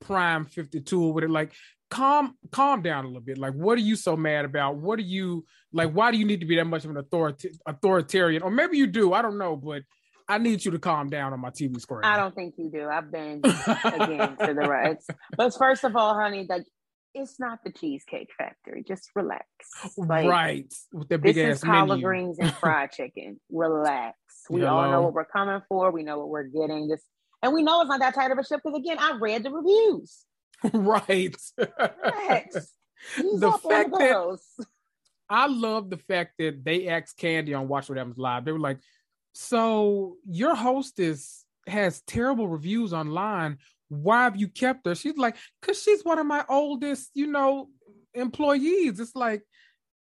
Prime 0.00 0.44
Fifty 0.44 0.80
Two 0.80 1.08
with 1.08 1.24
it. 1.24 1.30
Like 1.30 1.52
calm 1.90 2.36
calm 2.52 2.82
down 2.82 3.04
a 3.04 3.06
little 3.06 3.22
bit 3.22 3.38
like 3.38 3.54
what 3.54 3.78
are 3.78 3.82
you 3.82 3.96
so 3.96 4.16
mad 4.16 4.44
about 4.44 4.76
what 4.76 4.98
are 4.98 5.02
you 5.02 5.44
like 5.72 5.90
why 5.90 6.10
do 6.10 6.18
you 6.18 6.26
need 6.26 6.40
to 6.40 6.46
be 6.46 6.56
that 6.56 6.66
much 6.66 6.84
of 6.84 6.90
an 6.90 6.98
authority 6.98 7.50
authoritarian 7.66 8.42
or 8.42 8.50
maybe 8.50 8.76
you 8.76 8.86
do 8.86 9.14
i 9.14 9.22
don't 9.22 9.38
know 9.38 9.56
but 9.56 9.82
I 10.28 10.38
need 10.38 10.64
you 10.64 10.70
to 10.72 10.78
calm 10.78 11.08
down 11.08 11.32
on 11.32 11.40
my 11.40 11.50
TV 11.50 11.80
screen. 11.80 12.04
I 12.04 12.16
don't 12.16 12.34
think 12.34 12.54
you 12.58 12.70
do. 12.70 12.86
I've 12.86 13.10
been 13.10 13.38
again 13.84 14.36
to 14.36 14.54
the 14.54 14.66
right. 14.68 14.98
But 15.36 15.54
first 15.54 15.84
of 15.84 15.96
all, 15.96 16.14
honey, 16.14 16.46
like 16.48 16.64
it's 17.14 17.40
not 17.40 17.60
the 17.64 17.72
Cheesecake 17.72 18.30
Factory. 18.36 18.84
Just 18.86 19.10
relax. 19.14 19.46
Like, 19.96 20.26
right. 20.26 20.72
With 20.92 21.08
the 21.08 21.18
big 21.18 21.34
this 21.34 21.50
ass 21.50 21.56
is 21.56 21.64
collard 21.64 22.02
greens 22.02 22.38
and 22.38 22.52
fried 22.60 22.92
chicken. 22.92 23.40
Relax. 23.50 24.16
We 24.50 24.60
Hello. 24.60 24.76
all 24.76 24.90
know 24.90 25.02
what 25.02 25.14
we're 25.14 25.24
coming 25.24 25.60
for. 25.68 25.90
We 25.90 26.02
know 26.02 26.18
what 26.18 26.28
we're 26.28 26.44
getting. 26.44 26.88
This 26.88 27.02
and 27.42 27.52
we 27.52 27.62
know 27.62 27.80
it's 27.80 27.88
not 27.88 28.00
that 28.00 28.14
tight 28.14 28.30
of 28.30 28.38
a 28.38 28.44
ship 28.44 28.60
because 28.62 28.78
again, 28.78 28.98
I 28.98 29.16
read 29.18 29.42
the 29.42 29.50
reviews. 29.50 30.24
right. 30.72 31.36
Relax. 31.56 32.72
the 33.16 33.58
fact 33.66 33.90
that 33.92 34.38
I 35.30 35.46
love 35.46 35.90
the 35.90 35.98
fact 35.98 36.32
that 36.38 36.64
they 36.64 36.88
asked 36.88 37.18
Kandi 37.18 37.58
on 37.58 37.68
Watch 37.68 37.88
What 37.88 37.98
Happens 37.98 38.18
Live. 38.18 38.44
They 38.44 38.52
were 38.52 38.58
like, 38.58 38.78
so 39.32 40.16
your 40.28 40.54
hostess 40.54 41.44
has 41.66 42.00
terrible 42.02 42.48
reviews 42.48 42.92
online. 42.92 43.58
Why 43.88 44.24
have 44.24 44.36
you 44.36 44.48
kept 44.48 44.86
her? 44.86 44.94
She's 44.94 45.16
like, 45.16 45.36
because 45.60 45.82
she's 45.82 46.04
one 46.04 46.18
of 46.18 46.26
my 46.26 46.44
oldest, 46.48 47.10
you 47.14 47.26
know, 47.26 47.68
employees. 48.14 49.00
It's 49.00 49.14
like, 49.14 49.42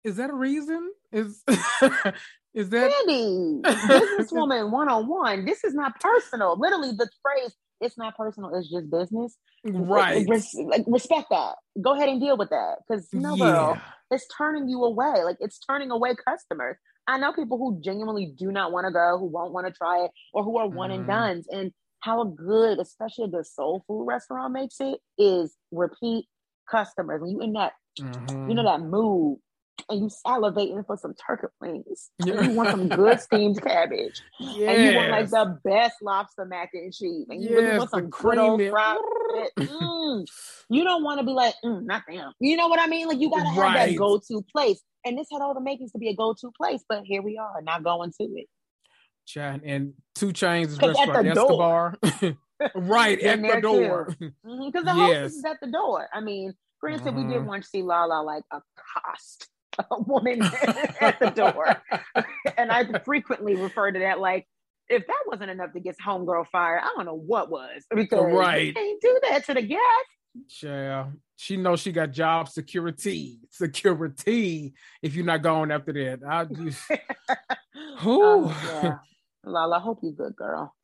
is 0.04 0.16
that 0.16 0.30
a 0.30 0.34
reason? 0.34 0.90
Is 1.12 1.42
is 2.54 2.70
that 2.70 2.92
businesswoman 3.08 4.70
one 4.70 4.88
on 4.88 5.06
one? 5.08 5.44
This 5.44 5.64
is 5.64 5.74
not 5.74 6.00
personal. 6.00 6.58
Literally, 6.58 6.92
the 6.92 7.08
phrase 7.22 7.54
"it's 7.80 7.98
not 7.98 8.16
personal," 8.16 8.54
it's 8.54 8.70
just 8.70 8.90
business. 8.90 9.36
Right. 9.64 10.26
Like, 10.28 10.84
respect 10.86 11.28
that. 11.30 11.54
Go 11.80 11.94
ahead 11.94 12.08
and 12.08 12.20
deal 12.20 12.36
with 12.36 12.50
that 12.50 12.76
because 12.86 13.08
no, 13.12 13.34
yeah. 13.34 13.44
girl, 13.44 13.80
it's 14.10 14.26
turning 14.36 14.68
you 14.68 14.84
away. 14.84 15.24
Like 15.24 15.36
it's 15.40 15.58
turning 15.58 15.90
away 15.90 16.14
customers. 16.14 16.76
I 17.06 17.18
know 17.18 17.32
people 17.32 17.58
who 17.58 17.80
genuinely 17.80 18.32
do 18.36 18.50
not 18.50 18.72
want 18.72 18.86
to 18.86 18.92
go, 18.92 19.18
who 19.18 19.26
won't 19.26 19.52
want 19.52 19.66
to 19.66 19.72
try 19.72 20.04
it, 20.04 20.10
or 20.32 20.42
who 20.42 20.56
are 20.58 20.68
one 20.68 20.90
and 20.90 21.02
mm-hmm. 21.02 21.10
dones. 21.10 21.46
And 21.50 21.72
how 22.00 22.24
good, 22.24 22.78
especially 22.78 23.24
a 23.24 23.28
good 23.28 23.46
soul 23.46 23.84
food 23.86 24.04
restaurant 24.06 24.52
makes 24.52 24.76
it, 24.80 25.00
is 25.18 25.56
repeat 25.70 26.26
customers. 26.70 27.20
When 27.20 27.30
you 27.30 27.40
in 27.40 27.52
that, 27.54 27.72
mm-hmm. 27.98 28.48
you 28.48 28.54
know, 28.54 28.64
that 28.64 28.80
mood, 28.80 29.38
and 29.88 30.00
you 30.02 30.10
salivating 30.26 30.84
for 30.86 30.96
some 30.96 31.14
turkey 31.14 31.46
wings, 31.60 32.10
yeah. 32.24 32.40
you 32.42 32.50
want 32.52 32.70
some 32.70 32.88
good 32.88 33.20
steamed 33.20 33.60
cabbage, 33.62 34.22
yes. 34.40 34.76
and 34.76 34.84
you 34.84 34.96
want 34.96 35.10
like 35.10 35.30
the 35.30 35.58
best 35.64 35.96
lobster 36.02 36.44
mac 36.44 36.70
and 36.74 36.92
cheese, 36.92 37.26
and 37.28 37.42
you 37.42 37.50
yes, 37.50 37.58
really 37.58 37.78
want 37.78 37.90
some 37.90 38.10
good 38.10 38.38
old 38.38 38.62
fried. 38.68 38.98
mm. 39.58 40.26
You 40.70 40.82
don't 40.82 41.04
want 41.04 41.20
to 41.20 41.26
be 41.26 41.32
like, 41.32 41.54
mm, 41.62 41.84
not 41.84 42.04
them. 42.08 42.32
You 42.40 42.56
know 42.56 42.68
what 42.68 42.80
I 42.80 42.86
mean? 42.86 43.06
Like 43.06 43.20
you 43.20 43.30
gotta 43.30 43.48
have 43.48 43.58
right. 43.58 43.90
that 43.90 43.98
go-to 43.98 44.42
place 44.50 44.80
and 45.04 45.18
this 45.18 45.28
had 45.30 45.42
all 45.42 45.54
the 45.54 45.60
makings 45.60 45.92
to 45.92 45.98
be 45.98 46.08
a 46.08 46.14
go-to 46.14 46.50
place, 46.56 46.82
but 46.88 47.04
here 47.04 47.22
we 47.22 47.36
are, 47.38 47.60
not 47.62 47.84
going 47.84 48.12
to 48.12 48.24
it. 48.24 48.46
Chat 49.26 49.60
and 49.64 49.94
2 50.16 50.28
Chainz 50.28 50.80
restaurant, 50.80 51.26
Escobar. 51.28 51.98
right 52.74 53.20
at 53.20 53.40
the 53.40 53.60
door. 53.60 54.06
Because 54.18 54.32
mm-hmm, 54.42 54.70
the 54.70 54.94
yes. 54.94 55.22
hostess 55.22 55.32
is 55.34 55.44
at 55.44 55.60
the 55.60 55.70
door. 55.70 56.08
I 56.12 56.20
mean, 56.20 56.54
granted, 56.80 57.06
mm-hmm. 57.06 57.16
we 57.16 57.22
did 57.24 57.38
mm-hmm. 57.38 57.48
want 57.48 57.62
to 57.62 57.68
see 57.68 57.82
Lala 57.82 58.22
like 58.22 58.44
accost 58.50 59.48
a 59.78 60.00
woman 60.02 60.42
at 61.00 61.18
the 61.18 61.30
door, 61.30 61.82
and 62.56 62.70
I 62.70 62.86
frequently 63.00 63.56
refer 63.56 63.90
to 63.90 63.98
that 64.00 64.20
like 64.20 64.46
if 64.88 65.06
that 65.06 65.22
wasn't 65.26 65.50
enough 65.50 65.72
to 65.72 65.80
get 65.80 65.96
homegirl 66.04 66.46
fired, 66.52 66.80
I 66.82 66.92
don't 66.96 67.06
know 67.06 67.16
what 67.16 67.50
was. 67.50 67.84
Because 67.94 68.32
right. 68.32 68.66
you 68.66 68.72
can't 68.74 69.00
do 69.00 69.18
that 69.30 69.46
to 69.46 69.54
the 69.54 69.62
guest. 69.62 70.62
Yeah, 70.62 71.06
she 71.36 71.56
knows 71.56 71.80
she 71.80 71.92
got 71.92 72.10
job 72.10 72.48
security, 72.48 73.38
security. 73.50 74.74
If 75.00 75.14
you're 75.14 75.24
not 75.24 75.42
going 75.42 75.70
after 75.70 75.92
that, 75.92 76.20
I 76.28 76.44
just, 76.44 76.82
who? 78.00 78.24
Um, 78.24 78.54
yeah. 78.66 78.98
Lala, 79.44 79.78
hope 79.78 80.00
you 80.02 80.12
good, 80.12 80.34
girl. 80.34 80.74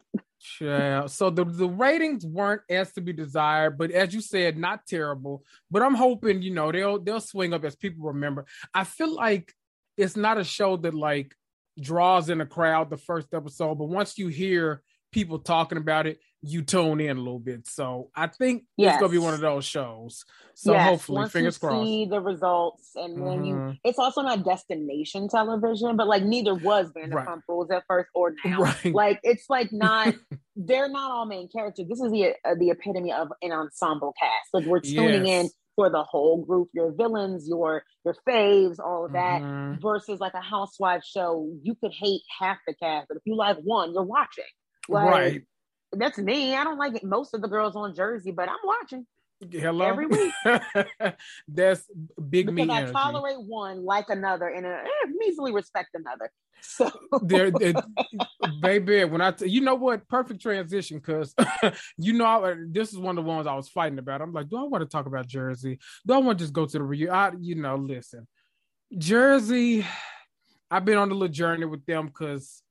Yeah. 0.60 1.06
So 1.06 1.30
the 1.30 1.44
the 1.44 1.68
ratings 1.68 2.24
weren't 2.24 2.62
as 2.70 2.92
to 2.92 3.00
be 3.00 3.12
desired, 3.12 3.76
but 3.76 3.90
as 3.90 4.14
you 4.14 4.20
said, 4.20 4.56
not 4.56 4.86
terrible. 4.86 5.44
But 5.70 5.82
I'm 5.82 5.94
hoping 5.94 6.42
you 6.42 6.52
know 6.52 6.72
they'll 6.72 6.98
they'll 6.98 7.20
swing 7.20 7.52
up 7.52 7.64
as 7.64 7.76
people 7.76 8.06
remember. 8.06 8.46
I 8.72 8.84
feel 8.84 9.14
like 9.14 9.52
it's 9.96 10.16
not 10.16 10.38
a 10.38 10.44
show 10.44 10.76
that 10.78 10.94
like 10.94 11.34
draws 11.80 12.28
in 12.30 12.40
a 12.40 12.46
crowd 12.46 12.90
the 12.90 12.96
first 12.96 13.28
episode, 13.34 13.76
but 13.76 13.88
once 13.88 14.18
you 14.18 14.28
hear 14.28 14.82
people 15.12 15.38
talking 15.38 15.78
about 15.78 16.06
it, 16.06 16.20
you 16.42 16.62
tune 16.62 17.00
in 17.00 17.16
a 17.16 17.20
little 17.20 17.38
bit. 17.38 17.66
So 17.66 18.10
I 18.14 18.26
think 18.26 18.64
yes. 18.76 18.94
it's 18.94 19.00
gonna 19.00 19.12
be 19.12 19.18
one 19.18 19.34
of 19.34 19.40
those 19.40 19.64
shows. 19.64 20.24
So 20.54 20.72
yes. 20.72 20.88
hopefully, 20.88 21.16
Once 21.16 21.32
fingers 21.32 21.58
you 21.62 21.68
crossed. 21.68 21.86
See 21.86 22.06
the 22.06 22.20
results, 22.20 22.90
and 22.94 23.16
mm-hmm. 23.16 23.26
then 23.26 23.44
you. 23.44 23.74
It's 23.84 23.98
also 23.98 24.22
not 24.22 24.44
destination 24.44 25.28
television, 25.28 25.96
but 25.96 26.06
like 26.06 26.22
neither 26.22 26.54
was 26.54 26.90
Vanderpump 26.96 27.26
right. 27.26 27.38
Rules 27.48 27.70
at 27.70 27.84
first 27.86 28.08
or 28.14 28.34
now. 28.44 28.60
Right. 28.84 28.94
Like 28.94 29.20
it's 29.22 29.46
like 29.48 29.68
not. 29.72 30.14
they're 30.56 30.88
not 30.88 31.10
all 31.10 31.26
main 31.26 31.48
characters. 31.48 31.86
This 31.88 32.00
is 32.00 32.10
the 32.10 32.34
uh, 32.44 32.54
the 32.58 32.70
epitome 32.70 33.12
of 33.12 33.28
an 33.42 33.52
ensemble 33.52 34.14
cast. 34.18 34.48
Like 34.52 34.64
we're 34.64 34.80
tuning 34.80 35.26
yes. 35.26 35.44
in 35.44 35.50
for 35.76 35.88
the 35.90 36.02
whole 36.02 36.44
group, 36.44 36.68
your 36.74 36.92
villains, 36.92 37.48
your 37.48 37.82
your 38.04 38.14
faves, 38.28 38.78
all 38.78 39.06
of 39.06 39.12
that, 39.12 39.42
mm-hmm. 39.42 39.80
versus 39.80 40.20
like 40.20 40.34
a 40.34 40.40
housewife 40.40 41.04
show. 41.04 41.50
You 41.62 41.74
could 41.74 41.92
hate 41.92 42.22
half 42.38 42.58
the 42.66 42.74
cast, 42.74 43.08
but 43.08 43.16
if 43.16 43.22
you 43.24 43.36
like 43.36 43.58
one, 43.62 43.92
you're 43.92 44.02
watching. 44.02 44.44
Like, 44.88 45.10
right. 45.10 45.42
That's 45.92 46.18
me. 46.18 46.54
I 46.54 46.64
don't 46.64 46.78
like 46.78 46.94
it. 46.96 47.04
most 47.04 47.34
of 47.34 47.42
the 47.42 47.48
girls 47.48 47.76
on 47.76 47.94
Jersey, 47.94 48.30
but 48.30 48.48
I'm 48.48 48.56
watching. 48.64 49.06
Hello. 49.50 49.86
Every 49.86 50.06
week. 50.06 50.32
That's 51.48 51.88
big 52.28 52.46
because 52.46 52.54
me. 52.54 52.70
I 52.70 52.78
energy. 52.78 52.92
tolerate 52.92 53.40
one 53.40 53.84
like 53.84 54.10
another 54.10 54.48
and 54.48 54.66
uh, 54.66 54.82
measly 55.16 55.52
respect 55.52 55.90
another. 55.94 56.30
So 56.62 56.90
there, 57.22 57.50
baby, 58.60 59.04
when 59.04 59.22
I 59.22 59.30
t- 59.30 59.48
you 59.48 59.62
know 59.62 59.76
what, 59.76 60.06
perfect 60.08 60.42
transition 60.42 60.98
because 60.98 61.34
you 61.96 62.12
know 62.12 62.26
I, 62.26 62.54
this 62.68 62.92
is 62.92 62.98
one 62.98 63.16
of 63.16 63.24
the 63.24 63.30
ones 63.30 63.46
I 63.46 63.54
was 63.54 63.70
fighting 63.70 63.98
about. 63.98 64.20
I'm 64.20 64.34
like, 64.34 64.50
do 64.50 64.58
I 64.58 64.64
want 64.64 64.82
to 64.82 64.86
talk 64.86 65.06
about 65.06 65.26
Jersey? 65.26 65.78
Do 66.06 66.12
I 66.12 66.18
want 66.18 66.38
to 66.38 66.44
just 66.44 66.52
go 66.52 66.66
to 66.66 66.78
the 66.78 66.84
reunion? 66.84 67.42
You 67.42 67.54
know, 67.54 67.76
listen, 67.76 68.28
Jersey. 68.98 69.86
I've 70.70 70.84
been 70.84 70.98
on 70.98 71.10
a 71.10 71.14
little 71.14 71.28
journey 71.28 71.64
with 71.64 71.86
them 71.86 72.08
because 72.08 72.62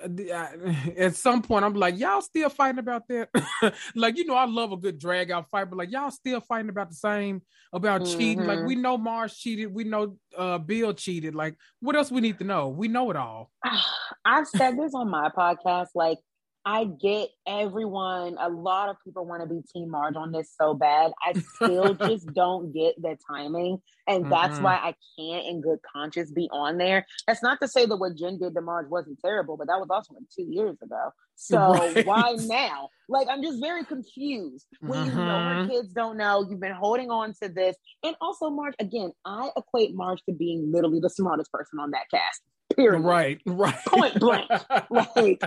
at 0.98 1.14
some 1.16 1.42
point 1.42 1.64
I'm 1.64 1.74
like, 1.74 1.98
y'all 1.98 2.20
still 2.20 2.48
fighting 2.48 2.78
about 2.78 3.08
that? 3.08 3.28
like, 3.94 4.16
you 4.16 4.24
know, 4.24 4.34
I 4.34 4.46
love 4.46 4.72
a 4.72 4.76
good 4.76 4.98
drag 4.98 5.30
out 5.30 5.48
fight, 5.50 5.68
but 5.70 5.76
like 5.76 5.90
y'all 5.90 6.10
still 6.10 6.40
fighting 6.40 6.70
about 6.70 6.90
the 6.90 6.96
same 6.96 7.42
about 7.72 8.02
mm-hmm. 8.02 8.18
cheating. 8.18 8.46
Like 8.46 8.64
we 8.66 8.74
know 8.74 8.96
Mars 8.96 9.36
cheated, 9.36 9.72
we 9.72 9.84
know 9.84 10.16
uh 10.36 10.58
Bill 10.58 10.92
cheated. 10.94 11.34
Like, 11.34 11.56
what 11.80 11.96
else 11.96 12.10
we 12.10 12.20
need 12.20 12.38
to 12.38 12.44
know? 12.44 12.68
We 12.68 12.88
know 12.88 13.10
it 13.10 13.16
all. 13.16 13.50
I've 14.24 14.46
said 14.46 14.78
this 14.78 14.92
on 14.94 15.10
my 15.10 15.30
podcast. 15.36 15.88
Like, 15.94 16.18
I 16.64 16.84
get 16.84 17.30
everyone, 17.46 18.36
a 18.38 18.50
lot 18.50 18.90
of 18.90 18.96
people 19.02 19.24
want 19.24 19.42
to 19.42 19.48
be 19.48 19.62
Team 19.72 19.90
Marge 19.90 20.16
on 20.16 20.30
this 20.30 20.52
so 20.60 20.74
bad. 20.74 21.12
I 21.24 21.32
still 21.54 21.94
just 22.08 22.32
don't 22.34 22.72
get 22.72 23.00
the 23.00 23.16
timing. 23.30 23.78
And 24.06 24.24
mm-hmm. 24.24 24.30
that's 24.30 24.60
why 24.60 24.74
I 24.74 24.94
can't, 25.18 25.46
in 25.46 25.62
good 25.62 25.78
conscience, 25.90 26.30
be 26.30 26.48
on 26.52 26.76
there. 26.76 27.06
That's 27.26 27.42
not 27.42 27.60
to 27.62 27.68
say 27.68 27.86
that 27.86 27.96
what 27.96 28.16
Jen 28.16 28.38
did 28.38 28.54
to 28.54 28.60
Marge 28.60 28.90
wasn't 28.90 29.18
terrible, 29.24 29.56
but 29.56 29.68
that 29.68 29.78
was 29.78 29.88
also 29.90 30.14
like 30.14 30.24
two 30.36 30.46
years 30.50 30.76
ago. 30.82 31.10
So 31.36 31.72
right. 31.72 32.04
why 32.06 32.36
now? 32.40 32.90
Like, 33.08 33.28
I'm 33.30 33.42
just 33.42 33.60
very 33.60 33.84
confused 33.84 34.66
when 34.80 35.06
mm-hmm. 35.06 35.18
you 35.18 35.24
know 35.24 35.38
her 35.38 35.54
mm-hmm. 35.54 35.70
kids 35.70 35.92
don't 35.94 36.18
know. 36.18 36.46
You've 36.48 36.60
been 36.60 36.72
holding 36.72 37.10
on 37.10 37.32
to 37.42 37.48
this. 37.48 37.76
And 38.02 38.14
also, 38.20 38.50
Marge, 38.50 38.74
again, 38.78 39.12
I 39.24 39.50
equate 39.56 39.94
Marge 39.94 40.22
to 40.28 40.34
being 40.34 40.70
literally 40.70 41.00
the 41.00 41.10
smartest 41.10 41.50
person 41.50 41.78
on 41.80 41.92
that 41.92 42.10
cast. 42.12 42.42
Period. 42.80 43.02
Right, 43.02 43.40
right. 43.46 43.74
Point 43.86 44.18
blank. 44.18 44.50
like 44.90 45.42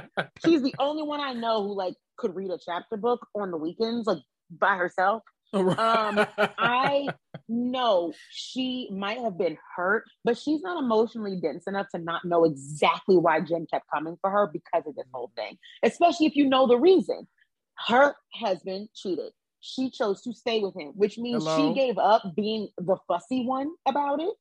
she's 0.45 0.61
the 0.61 0.73
only 0.79 1.03
one 1.03 1.19
I 1.19 1.33
know 1.33 1.63
who 1.63 1.75
like 1.75 1.95
could 2.17 2.35
read 2.35 2.51
a 2.51 2.59
chapter 2.63 2.97
book 2.97 3.27
on 3.35 3.51
the 3.51 3.57
weekends, 3.57 4.07
like 4.07 4.19
by 4.49 4.75
herself. 4.75 5.23
Right. 5.53 5.77
Um, 5.77 6.25
I 6.57 7.07
know 7.47 8.13
she 8.31 8.89
might 8.91 9.19
have 9.19 9.37
been 9.37 9.57
hurt, 9.75 10.05
but 10.23 10.37
she's 10.37 10.61
not 10.61 10.81
emotionally 10.81 11.39
dense 11.39 11.65
enough 11.67 11.87
to 11.93 11.99
not 11.99 12.25
know 12.25 12.43
exactly 12.43 13.17
why 13.17 13.39
Jen 13.41 13.67
kept 13.71 13.85
coming 13.93 14.17
for 14.21 14.29
her 14.29 14.49
because 14.51 14.87
of 14.87 14.95
this 14.95 15.05
whole 15.13 15.31
thing. 15.35 15.57
Especially 15.83 16.25
if 16.25 16.35
you 16.35 16.47
know 16.47 16.67
the 16.67 16.77
reason. 16.77 17.27
Her 17.87 18.15
husband 18.33 18.89
cheated. 18.93 19.33
She 19.59 19.89
chose 19.89 20.21
to 20.23 20.33
stay 20.33 20.59
with 20.59 20.75
him, 20.75 20.91
which 20.95 21.17
means 21.17 21.43
Hello? 21.43 21.69
she 21.69 21.79
gave 21.79 21.97
up 21.97 22.21
being 22.35 22.67
the 22.77 22.97
fussy 23.07 23.45
one 23.45 23.71
about 23.87 24.21
it 24.21 24.33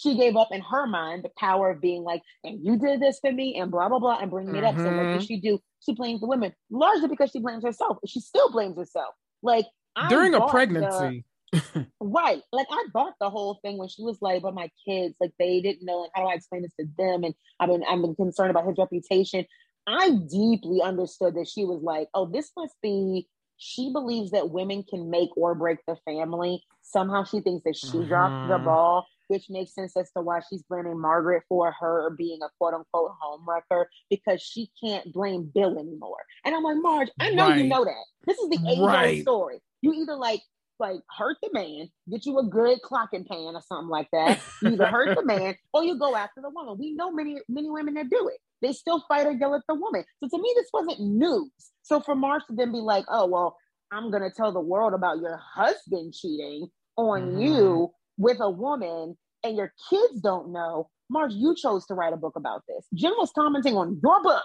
she 0.00 0.16
gave 0.16 0.34
up 0.36 0.48
in 0.50 0.62
her 0.62 0.86
mind 0.86 1.24
the 1.24 1.30
power 1.38 1.70
of 1.70 1.80
being 1.80 2.02
like, 2.02 2.22
and 2.42 2.64
you 2.64 2.78
did 2.78 3.00
this 3.00 3.18
for 3.20 3.30
me, 3.30 3.56
and 3.56 3.70
blah 3.70 3.88
blah 3.88 3.98
blah, 3.98 4.18
and 4.18 4.30
bringing 4.30 4.54
mm-hmm. 4.54 4.64
it 4.64 4.68
up. 4.68 4.76
So 4.76 4.84
what 4.84 4.90
does 4.90 5.16
mm-hmm. 5.16 5.24
she 5.24 5.40
do? 5.40 5.58
She 5.84 5.94
blames 5.94 6.20
the 6.20 6.26
women 6.26 6.52
largely 6.70 7.08
because 7.08 7.30
she 7.30 7.40
blames 7.40 7.64
herself. 7.64 7.98
She 8.06 8.20
still 8.20 8.50
blames 8.50 8.78
herself. 8.78 9.14
Like 9.42 9.66
during 10.08 10.34
a 10.34 10.46
pregnancy. 10.48 11.24
The, 11.52 11.86
right. 12.00 12.40
Like 12.52 12.68
I 12.70 12.86
bought 12.94 13.14
the 13.20 13.28
whole 13.28 13.58
thing 13.62 13.76
when 13.76 13.88
she 13.88 14.02
was 14.02 14.18
like, 14.22 14.42
but 14.42 14.54
my 14.54 14.70
kids, 14.86 15.16
like 15.20 15.32
they 15.38 15.60
didn't 15.60 15.84
know, 15.84 16.04
and 16.04 16.10
how 16.14 16.22
do 16.22 16.28
I 16.28 16.34
explain 16.34 16.62
this 16.62 16.74
to 16.80 16.86
them? 16.96 17.24
And 17.24 17.34
I've 17.58 17.68
been 17.68 17.84
I've 17.84 18.00
been 18.00 18.14
concerned 18.14 18.50
about 18.50 18.66
his 18.66 18.78
reputation. 18.78 19.44
I 19.86 20.10
deeply 20.30 20.80
understood 20.82 21.34
that 21.34 21.48
she 21.48 21.64
was 21.64 21.82
like, 21.82 22.08
oh, 22.14 22.26
this 22.26 22.50
must 22.56 22.74
be 22.82 23.28
she 23.58 23.92
believes 23.92 24.30
that 24.30 24.50
women 24.50 24.84
can 24.88 25.10
make 25.10 25.30
or 25.36 25.54
break 25.54 25.78
the 25.86 25.96
family. 26.06 26.62
Somehow 26.82 27.24
she 27.24 27.40
thinks 27.40 27.64
that 27.64 27.76
she 27.76 27.98
mm-hmm. 27.98 28.08
dropped 28.08 28.48
the 28.48 28.54
mm-hmm. 28.54 28.64
ball 28.64 29.06
which 29.30 29.48
makes 29.48 29.72
sense 29.72 29.96
as 29.96 30.10
to 30.10 30.20
why 30.20 30.40
she's 30.50 30.64
blaming 30.64 31.00
Margaret 31.00 31.44
for 31.48 31.70
her 31.70 32.10
being 32.10 32.40
a 32.42 32.48
quote 32.58 32.74
unquote 32.74 33.12
homewrecker 33.22 33.84
because 34.10 34.42
she 34.42 34.72
can't 34.82 35.12
blame 35.12 35.48
Bill 35.54 35.78
anymore. 35.78 36.18
And 36.44 36.52
I'm 36.52 36.64
like, 36.64 36.78
Marge, 36.80 37.10
I 37.20 37.30
know 37.30 37.48
right. 37.48 37.58
you 37.58 37.68
know 37.68 37.84
that. 37.84 38.04
This 38.26 38.38
is 38.38 38.48
the 38.48 38.58
age 38.68 38.80
right. 38.80 39.22
story. 39.22 39.60
You 39.82 39.92
either 39.94 40.16
like 40.16 40.42
like 40.80 40.98
hurt 41.16 41.36
the 41.42 41.50
man, 41.52 41.90
get 42.10 42.26
you 42.26 42.40
a 42.40 42.44
good 42.44 42.80
clocking 42.82 43.24
pan 43.28 43.54
or 43.54 43.62
something 43.68 43.88
like 43.88 44.08
that. 44.12 44.40
You 44.62 44.70
either 44.70 44.86
hurt 44.86 45.16
the 45.16 45.24
man 45.24 45.54
or 45.72 45.84
you 45.84 45.96
go 45.96 46.16
after 46.16 46.40
the 46.40 46.50
woman. 46.50 46.76
We 46.76 46.94
know 46.94 47.12
many 47.12 47.38
many 47.48 47.70
women 47.70 47.94
that 47.94 48.10
do 48.10 48.28
it. 48.34 48.40
They 48.62 48.72
still 48.72 49.04
fight 49.06 49.28
or 49.28 49.32
yell 49.32 49.54
at 49.54 49.62
the 49.68 49.76
woman. 49.76 50.04
So 50.18 50.28
to 50.28 50.42
me, 50.42 50.52
this 50.56 50.70
wasn't 50.72 51.00
news. 51.00 51.52
So 51.82 52.00
for 52.00 52.16
Marge 52.16 52.42
to 52.48 52.56
then 52.56 52.72
be 52.72 52.78
like, 52.78 53.04
oh 53.08 53.26
well, 53.26 53.56
I'm 53.92 54.10
gonna 54.10 54.30
tell 54.36 54.50
the 54.50 54.60
world 54.60 54.92
about 54.92 55.20
your 55.20 55.36
husband 55.36 56.14
cheating 56.14 56.66
on 56.96 57.20
mm-hmm. 57.22 57.40
you 57.40 57.92
with 58.16 58.38
a 58.40 58.50
woman 58.50 59.16
and 59.42 59.56
your 59.56 59.72
kids 59.88 60.20
don't 60.20 60.52
know, 60.52 60.88
Marge, 61.08 61.32
you 61.32 61.54
chose 61.56 61.86
to 61.86 61.94
write 61.94 62.12
a 62.12 62.16
book 62.16 62.36
about 62.36 62.62
this. 62.68 62.86
Jen 62.94 63.12
was 63.18 63.32
commenting 63.34 63.76
on 63.76 63.98
your 64.02 64.22
book. 64.22 64.42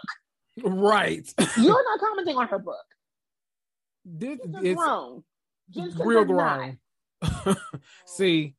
Right. 0.63 1.28
You're 1.58 1.84
not 1.84 1.99
commenting 1.99 2.38
on 2.38 2.47
her 2.47 2.60
book. 2.60 2.86
This 4.06 4.39
is 4.63 4.75
grown. 4.75 5.23
Jen's 5.69 5.95
real 5.97 6.25
grown. 6.25 6.78
See, 8.06 8.56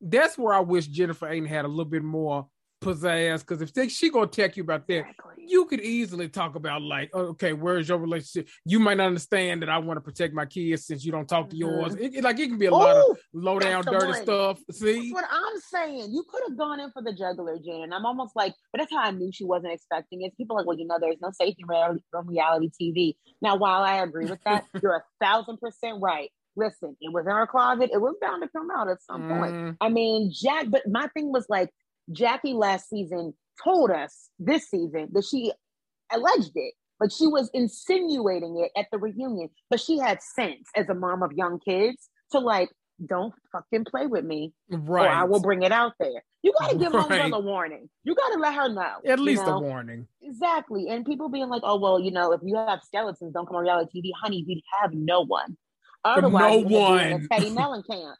that's 0.00 0.38
where 0.38 0.54
I 0.54 0.60
wish 0.60 0.86
Jennifer 0.86 1.28
Aydin 1.28 1.46
had 1.46 1.64
a 1.64 1.68
little 1.68 1.84
bit 1.84 2.02
more 2.02 2.48
pizzazz 2.80 3.40
because 3.40 3.62
if 3.62 3.72
they, 3.72 3.88
she 3.88 4.10
gonna 4.10 4.26
tell 4.26 4.48
you 4.54 4.62
about 4.62 4.86
that, 4.88 5.00
exactly. 5.00 5.44
you 5.46 5.66
could 5.66 5.80
easily 5.80 6.28
talk 6.28 6.54
about 6.54 6.82
like, 6.82 7.14
okay, 7.14 7.52
where's 7.52 7.88
your 7.88 7.98
relationship? 7.98 8.48
You 8.64 8.80
might 8.80 8.96
not 8.96 9.08
understand 9.08 9.62
that 9.62 9.68
I 9.68 9.78
want 9.78 9.98
to 9.98 10.00
protect 10.00 10.34
my 10.34 10.46
kids 10.46 10.86
since 10.86 11.04
you 11.04 11.12
don't 11.12 11.28
talk 11.28 11.50
to 11.50 11.56
mm-hmm. 11.56 11.80
yours. 11.80 11.94
It, 11.96 12.16
it, 12.16 12.24
like 12.24 12.38
it 12.38 12.48
can 12.48 12.58
be 12.58 12.66
a 12.66 12.70
Ooh, 12.70 12.78
lot 12.78 12.96
of 12.96 13.18
low 13.32 13.58
down, 13.58 13.84
dirty 13.84 14.06
one. 14.06 14.22
stuff. 14.22 14.58
See, 14.70 15.10
that's 15.10 15.12
what 15.12 15.24
I'm 15.30 15.60
saying. 15.60 16.12
You 16.12 16.24
could 16.28 16.42
have 16.48 16.58
gone 16.58 16.80
in 16.80 16.90
for 16.92 17.02
the 17.02 17.12
juggler, 17.12 17.58
Jen. 17.64 17.92
I'm 17.92 18.06
almost 18.06 18.34
like, 18.34 18.54
but 18.72 18.80
that's 18.80 18.92
how 18.92 19.02
I 19.02 19.10
knew 19.10 19.30
she 19.32 19.44
wasn't 19.44 19.72
expecting 19.72 20.22
it. 20.22 20.36
People 20.36 20.56
like, 20.56 20.66
well, 20.66 20.78
you 20.78 20.86
know, 20.86 20.98
there's 21.00 21.20
no 21.20 21.30
safety 21.32 21.62
from 21.66 22.28
reality 22.28 22.70
TV. 22.80 23.16
Now, 23.42 23.56
while 23.56 23.82
I 23.82 24.02
agree 24.02 24.26
with 24.26 24.40
that, 24.44 24.64
you're 24.82 24.96
a 24.96 25.24
thousand 25.24 25.58
percent 25.58 26.00
right 26.00 26.30
listen, 26.56 26.96
it 27.00 27.12
was 27.12 27.26
in 27.26 27.32
her 27.32 27.46
closet. 27.46 27.90
It 27.92 28.00
was 28.00 28.16
bound 28.20 28.42
to 28.42 28.48
come 28.48 28.68
out 28.76 28.88
at 28.88 29.02
some 29.02 29.22
mm. 29.22 29.38
point. 29.38 29.76
I 29.80 29.88
mean, 29.88 30.32
Jack, 30.32 30.66
but 30.68 30.82
my 30.88 31.06
thing 31.08 31.32
was 31.32 31.46
like, 31.48 31.70
Jackie 32.12 32.54
last 32.54 32.88
season 32.88 33.34
told 33.62 33.90
us 33.90 34.28
this 34.38 34.68
season 34.68 35.08
that 35.12 35.24
she 35.24 35.52
alleged 36.10 36.52
it. 36.54 36.74
Like 37.00 37.10
she 37.10 37.26
was 37.26 37.50
insinuating 37.54 38.58
it 38.58 38.78
at 38.78 38.86
the 38.92 38.98
reunion, 38.98 39.48
but 39.70 39.80
she 39.80 39.98
had 39.98 40.20
sense 40.22 40.68
as 40.76 40.88
a 40.88 40.94
mom 40.94 41.22
of 41.22 41.32
young 41.32 41.58
kids 41.58 42.10
to 42.32 42.38
like, 42.38 42.68
don't 43.04 43.32
fucking 43.52 43.86
play 43.86 44.06
with 44.06 44.24
me, 44.24 44.52
right? 44.68 45.06
Or 45.06 45.08
I 45.08 45.24
will 45.24 45.40
bring 45.40 45.62
it 45.62 45.72
out 45.72 45.94
there. 45.98 46.22
You 46.42 46.52
got 46.58 46.70
to 46.70 46.76
give 46.76 46.92
right. 46.92 47.32
a 47.32 47.38
warning. 47.38 47.88
You 48.04 48.14
got 48.14 48.28
to 48.34 48.38
let 48.38 48.54
her 48.54 48.68
know. 48.68 48.96
At 49.06 49.18
least 49.18 49.46
know? 49.46 49.56
a 49.56 49.60
warning. 49.60 50.06
Exactly. 50.22 50.88
And 50.88 51.06
people 51.06 51.30
being 51.30 51.48
like, 51.48 51.62
oh 51.64 51.78
well, 51.78 51.98
you 51.98 52.10
know, 52.10 52.32
if 52.32 52.40
you 52.44 52.56
have 52.56 52.80
skeletons, 52.84 53.32
don't 53.32 53.46
come 53.46 53.56
on 53.56 53.62
reality 53.62 54.02
TV, 54.02 54.10
honey. 54.20 54.44
We 54.46 54.62
have 54.80 54.92
no 54.92 55.24
one. 55.24 55.56
Otherwise, 56.04 56.64
no 56.64 56.78
one. 56.78 57.28
Teddi 57.28 57.54
Mellencamp. 57.54 58.14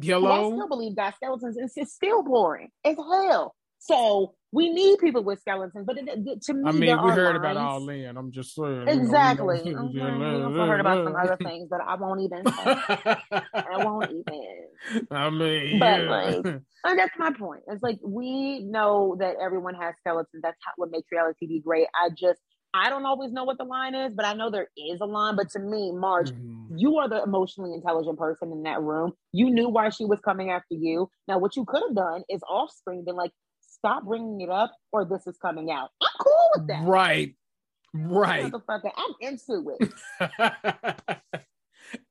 Hello. 0.00 0.30
I 0.30 0.54
still 0.54 0.68
believe 0.68 0.96
got 0.96 1.14
skeletons. 1.16 1.56
It's, 1.58 1.76
it's 1.76 1.92
still 1.92 2.22
boring. 2.22 2.68
as 2.84 2.96
hell. 2.96 3.54
So 3.78 4.34
we 4.52 4.68
need 4.72 5.00
people 5.00 5.24
with 5.24 5.40
skeletons, 5.40 5.84
but 5.84 5.98
it, 5.98 6.04
it, 6.06 6.42
to 6.42 6.54
me, 6.54 6.62
I 6.66 6.72
mean, 6.72 6.80
we 6.80 7.10
heard 7.10 7.34
lines. 7.34 7.38
about 7.38 7.56
all 7.56 7.88
in. 7.88 8.16
I'm 8.16 8.30
just 8.30 8.54
saying. 8.54 8.86
Exactly. 8.86 9.60
You 9.64 9.74
know, 9.74 9.90
we 9.92 9.98
mm-hmm. 9.98 10.56
heard 10.56 10.78
about 10.78 11.04
some 11.04 11.16
other 11.16 11.36
things, 11.42 11.68
but 11.68 11.80
I 11.80 11.96
won't 11.96 12.20
even. 12.20 12.42
I 12.46 13.84
won't 13.84 14.10
even. 14.10 15.06
I 15.10 15.30
mean, 15.30 15.78
but 15.80 16.02
yeah. 16.02 16.10
like, 16.10 16.44
and 16.44 16.98
that's 16.98 17.18
my 17.18 17.32
point. 17.32 17.62
It's 17.66 17.82
like 17.82 17.98
we 18.04 18.60
know 18.62 19.16
that 19.18 19.36
everyone 19.42 19.74
has 19.74 19.94
skeletons. 19.98 20.42
That's 20.42 20.58
how, 20.64 20.72
what 20.76 20.90
makes 20.92 21.10
reality 21.10 21.48
TV 21.48 21.64
great. 21.64 21.88
I 21.94 22.10
just 22.10 22.40
I 22.74 22.88
don't 22.88 23.04
always 23.04 23.32
know 23.32 23.44
what 23.44 23.58
the 23.58 23.64
line 23.64 23.94
is, 23.94 24.14
but 24.14 24.24
I 24.24 24.32
know 24.32 24.50
there 24.50 24.68
is 24.76 25.00
a 25.00 25.04
line. 25.04 25.36
But 25.36 25.50
to 25.50 25.58
me, 25.58 25.92
Marge, 25.92 26.30
mm-hmm. 26.30 26.76
you 26.76 26.96
are 26.98 27.08
the 27.08 27.22
emotionally 27.22 27.74
intelligent 27.74 28.18
person 28.18 28.50
in 28.50 28.62
that 28.62 28.80
room. 28.80 29.12
You 29.32 29.50
knew 29.50 29.68
why 29.68 29.90
she 29.90 30.04
was 30.04 30.20
coming 30.20 30.50
after 30.50 30.74
you. 30.74 31.10
Now, 31.28 31.38
what 31.38 31.54
you 31.54 31.64
could 31.66 31.82
have 31.86 31.94
done 31.94 32.22
is 32.30 32.40
offspring, 32.48 33.04
been 33.04 33.16
like, 33.16 33.32
stop 33.60 34.04
bringing 34.04 34.40
it 34.40 34.48
up, 34.48 34.72
or 34.90 35.04
this 35.04 35.26
is 35.26 35.36
coming 35.38 35.70
out. 35.70 35.90
I'm 36.00 36.08
cool 36.18 36.48
with 36.56 36.68
that. 36.68 36.84
Right. 36.84 37.34
Right. 37.94 38.50
Motherfucker, 38.50 38.90
I'm 38.96 39.14
into 39.20 39.76
it. 39.78 39.92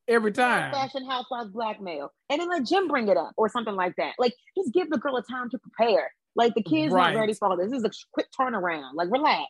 Every 0.07 0.31
time. 0.31 0.71
Fashion 0.71 1.09
housewives 1.09 1.49
blackmail. 1.49 2.11
And 2.29 2.39
then 2.39 2.49
let 2.49 2.65
Jim 2.65 2.87
bring 2.87 3.07
it 3.07 3.17
up 3.17 3.31
or 3.37 3.49
something 3.49 3.75
like 3.75 3.95
that. 3.95 4.13
Like, 4.19 4.33
just 4.55 4.73
give 4.73 4.89
the 4.91 4.99
girl 4.99 5.17
a 5.17 5.23
time 5.23 5.49
to 5.49 5.57
prepare. 5.57 6.11
Like, 6.35 6.53
the 6.53 6.61
kids 6.61 6.93
right. 6.93 7.13
not 7.13 7.19
ready 7.19 7.33
for 7.33 7.47
all 7.47 7.57
this. 7.57 7.71
This 7.71 7.79
is 7.79 7.85
a 7.85 7.91
quick 8.13 8.27
turnaround. 8.39 8.91
Like, 8.93 9.09
relax. 9.09 9.47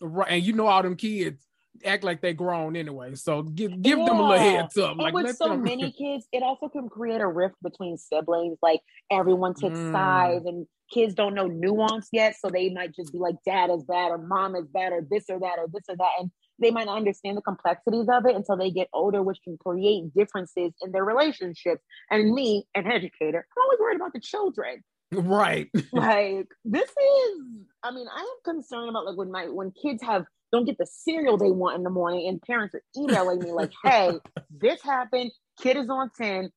Right. 0.00 0.28
And 0.30 0.42
you 0.42 0.52
know, 0.52 0.66
all 0.66 0.82
them 0.82 0.96
kids 0.96 1.46
act 1.84 2.04
like 2.04 2.20
they 2.20 2.32
grown 2.32 2.76
anyway. 2.76 3.14
So 3.14 3.42
give 3.42 3.80
give 3.82 3.98
yeah. 3.98 4.06
them 4.06 4.18
a 4.18 4.28
little 4.28 4.38
heads 4.38 4.76
up. 4.76 4.92
And 4.92 5.00
like, 5.00 5.14
with 5.14 5.36
so 5.36 5.48
them... 5.48 5.62
many 5.62 5.92
kids, 5.98 6.26
it 6.32 6.42
also 6.42 6.68
can 6.68 6.88
create 6.88 7.20
a 7.20 7.26
rift 7.26 7.56
between 7.62 7.96
siblings. 7.96 8.58
Like 8.62 8.80
everyone 9.10 9.54
takes 9.54 9.78
mm. 9.78 9.92
sides 9.92 10.46
and 10.46 10.66
kids 10.92 11.14
don't 11.14 11.34
know 11.34 11.46
nuance 11.46 12.08
yet. 12.12 12.36
So 12.38 12.50
they 12.50 12.70
might 12.70 12.94
just 12.94 13.12
be 13.12 13.18
like, 13.18 13.36
dad 13.44 13.70
is 13.70 13.84
bad 13.84 14.10
or 14.10 14.18
mom 14.18 14.56
is 14.56 14.66
bad 14.66 14.92
or 14.92 15.06
this 15.08 15.24
or 15.28 15.38
that 15.40 15.58
or 15.58 15.66
this 15.72 15.84
or 15.88 15.96
that. 15.96 16.10
And 16.18 16.30
they 16.58 16.70
might 16.70 16.86
not 16.86 16.98
understand 16.98 17.36
the 17.36 17.42
complexities 17.42 18.06
of 18.12 18.26
it 18.26 18.36
until 18.36 18.56
they 18.56 18.70
get 18.70 18.88
older, 18.92 19.22
which 19.22 19.38
can 19.42 19.56
create 19.56 20.14
differences 20.14 20.72
in 20.82 20.92
their 20.92 21.04
relationships. 21.04 21.82
And 22.10 22.32
me, 22.32 22.66
an 22.74 22.86
educator, 22.86 23.46
I'm 23.56 23.62
always 23.62 23.78
worried 23.78 23.96
about 23.96 24.12
the 24.12 24.20
children. 24.20 24.84
Right. 25.12 25.70
like 25.92 26.48
this 26.64 26.88
is 26.88 27.40
I 27.82 27.90
mean, 27.92 28.06
I 28.14 28.20
am 28.20 28.54
concerned 28.54 28.90
about 28.90 29.06
like 29.06 29.16
when 29.16 29.30
my 29.30 29.48
when 29.48 29.72
kids 29.72 30.02
have 30.02 30.26
don't 30.52 30.64
get 30.64 30.78
the 30.78 30.86
cereal 30.86 31.36
they 31.36 31.50
want 31.50 31.76
in 31.76 31.82
the 31.82 31.90
morning 31.90 32.28
and 32.28 32.40
parents 32.42 32.74
are 32.74 32.82
emailing 32.96 33.38
me 33.38 33.52
like, 33.52 33.70
hey, 33.84 34.18
this 34.50 34.82
happened, 34.82 35.30
kid 35.60 35.76
is 35.76 35.88
on 35.88 36.10
10, 36.16 36.50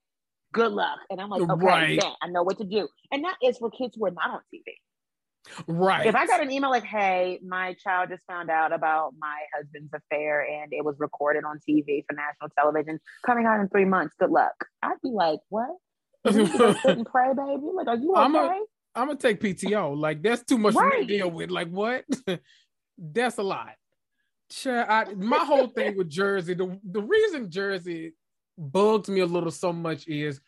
good 0.51 0.71
luck. 0.71 0.99
And 1.09 1.21
I'm 1.21 1.29
like, 1.29 1.41
okay, 1.41 1.65
right. 1.65 1.95
yeah, 1.95 2.11
I 2.21 2.27
know 2.27 2.43
what 2.43 2.57
to 2.57 2.63
do. 2.63 2.87
And 3.11 3.23
that 3.23 3.35
is 3.43 3.57
for 3.57 3.69
kids 3.69 3.95
who 3.95 4.05
are 4.05 4.11
not 4.11 4.29
on 4.31 4.39
TV. 4.53 4.63
Right. 5.67 6.05
If 6.05 6.15
I 6.15 6.25
got 6.25 6.41
an 6.41 6.51
email 6.51 6.69
like, 6.69 6.85
hey, 6.85 7.39
my 7.45 7.75
child 7.83 8.09
just 8.09 8.25
found 8.25 8.49
out 8.49 8.71
about 8.71 9.13
my 9.19 9.37
husband's 9.55 9.93
affair 9.93 10.41
and 10.41 10.71
it 10.71 10.85
was 10.85 10.95
recorded 10.99 11.43
on 11.43 11.59
TV 11.67 12.03
for 12.07 12.15
national 12.15 12.49
television 12.57 12.99
coming 13.25 13.45
out 13.45 13.59
in 13.59 13.67
three 13.67 13.85
months, 13.85 14.15
good 14.17 14.31
luck. 14.31 14.53
I'd 14.81 15.01
be 15.03 15.09
like, 15.09 15.39
what? 15.49 15.69
And 16.85 17.05
pray, 17.05 17.33
baby? 17.35 17.63
Like, 17.73 17.87
are 17.87 17.97
you 17.97 18.11
okay? 18.13 18.21
I'm 18.21 18.35
a, 18.35 18.59
I'm 18.95 19.07
gonna 19.07 19.15
take 19.15 19.41
PTO. 19.41 19.97
Like, 19.97 20.21
that's 20.21 20.43
too 20.43 20.57
much 20.57 20.75
right. 20.75 21.01
to 21.01 21.05
deal 21.05 21.29
with. 21.29 21.49
Like, 21.49 21.69
what? 21.69 22.05
that's 22.97 23.37
a 23.37 23.43
lot. 23.43 23.73
Sure, 24.49 24.89
I, 24.89 25.13
my 25.15 25.39
whole 25.39 25.67
thing 25.67 25.97
with 25.97 26.09
Jersey, 26.09 26.53
the, 26.53 26.79
the 26.83 27.01
reason 27.01 27.49
Jersey 27.49 28.13
bugs 28.57 29.09
me 29.09 29.21
a 29.21 29.25
little 29.25 29.51
so 29.51 29.73
much 29.73 30.07
is 30.07 30.39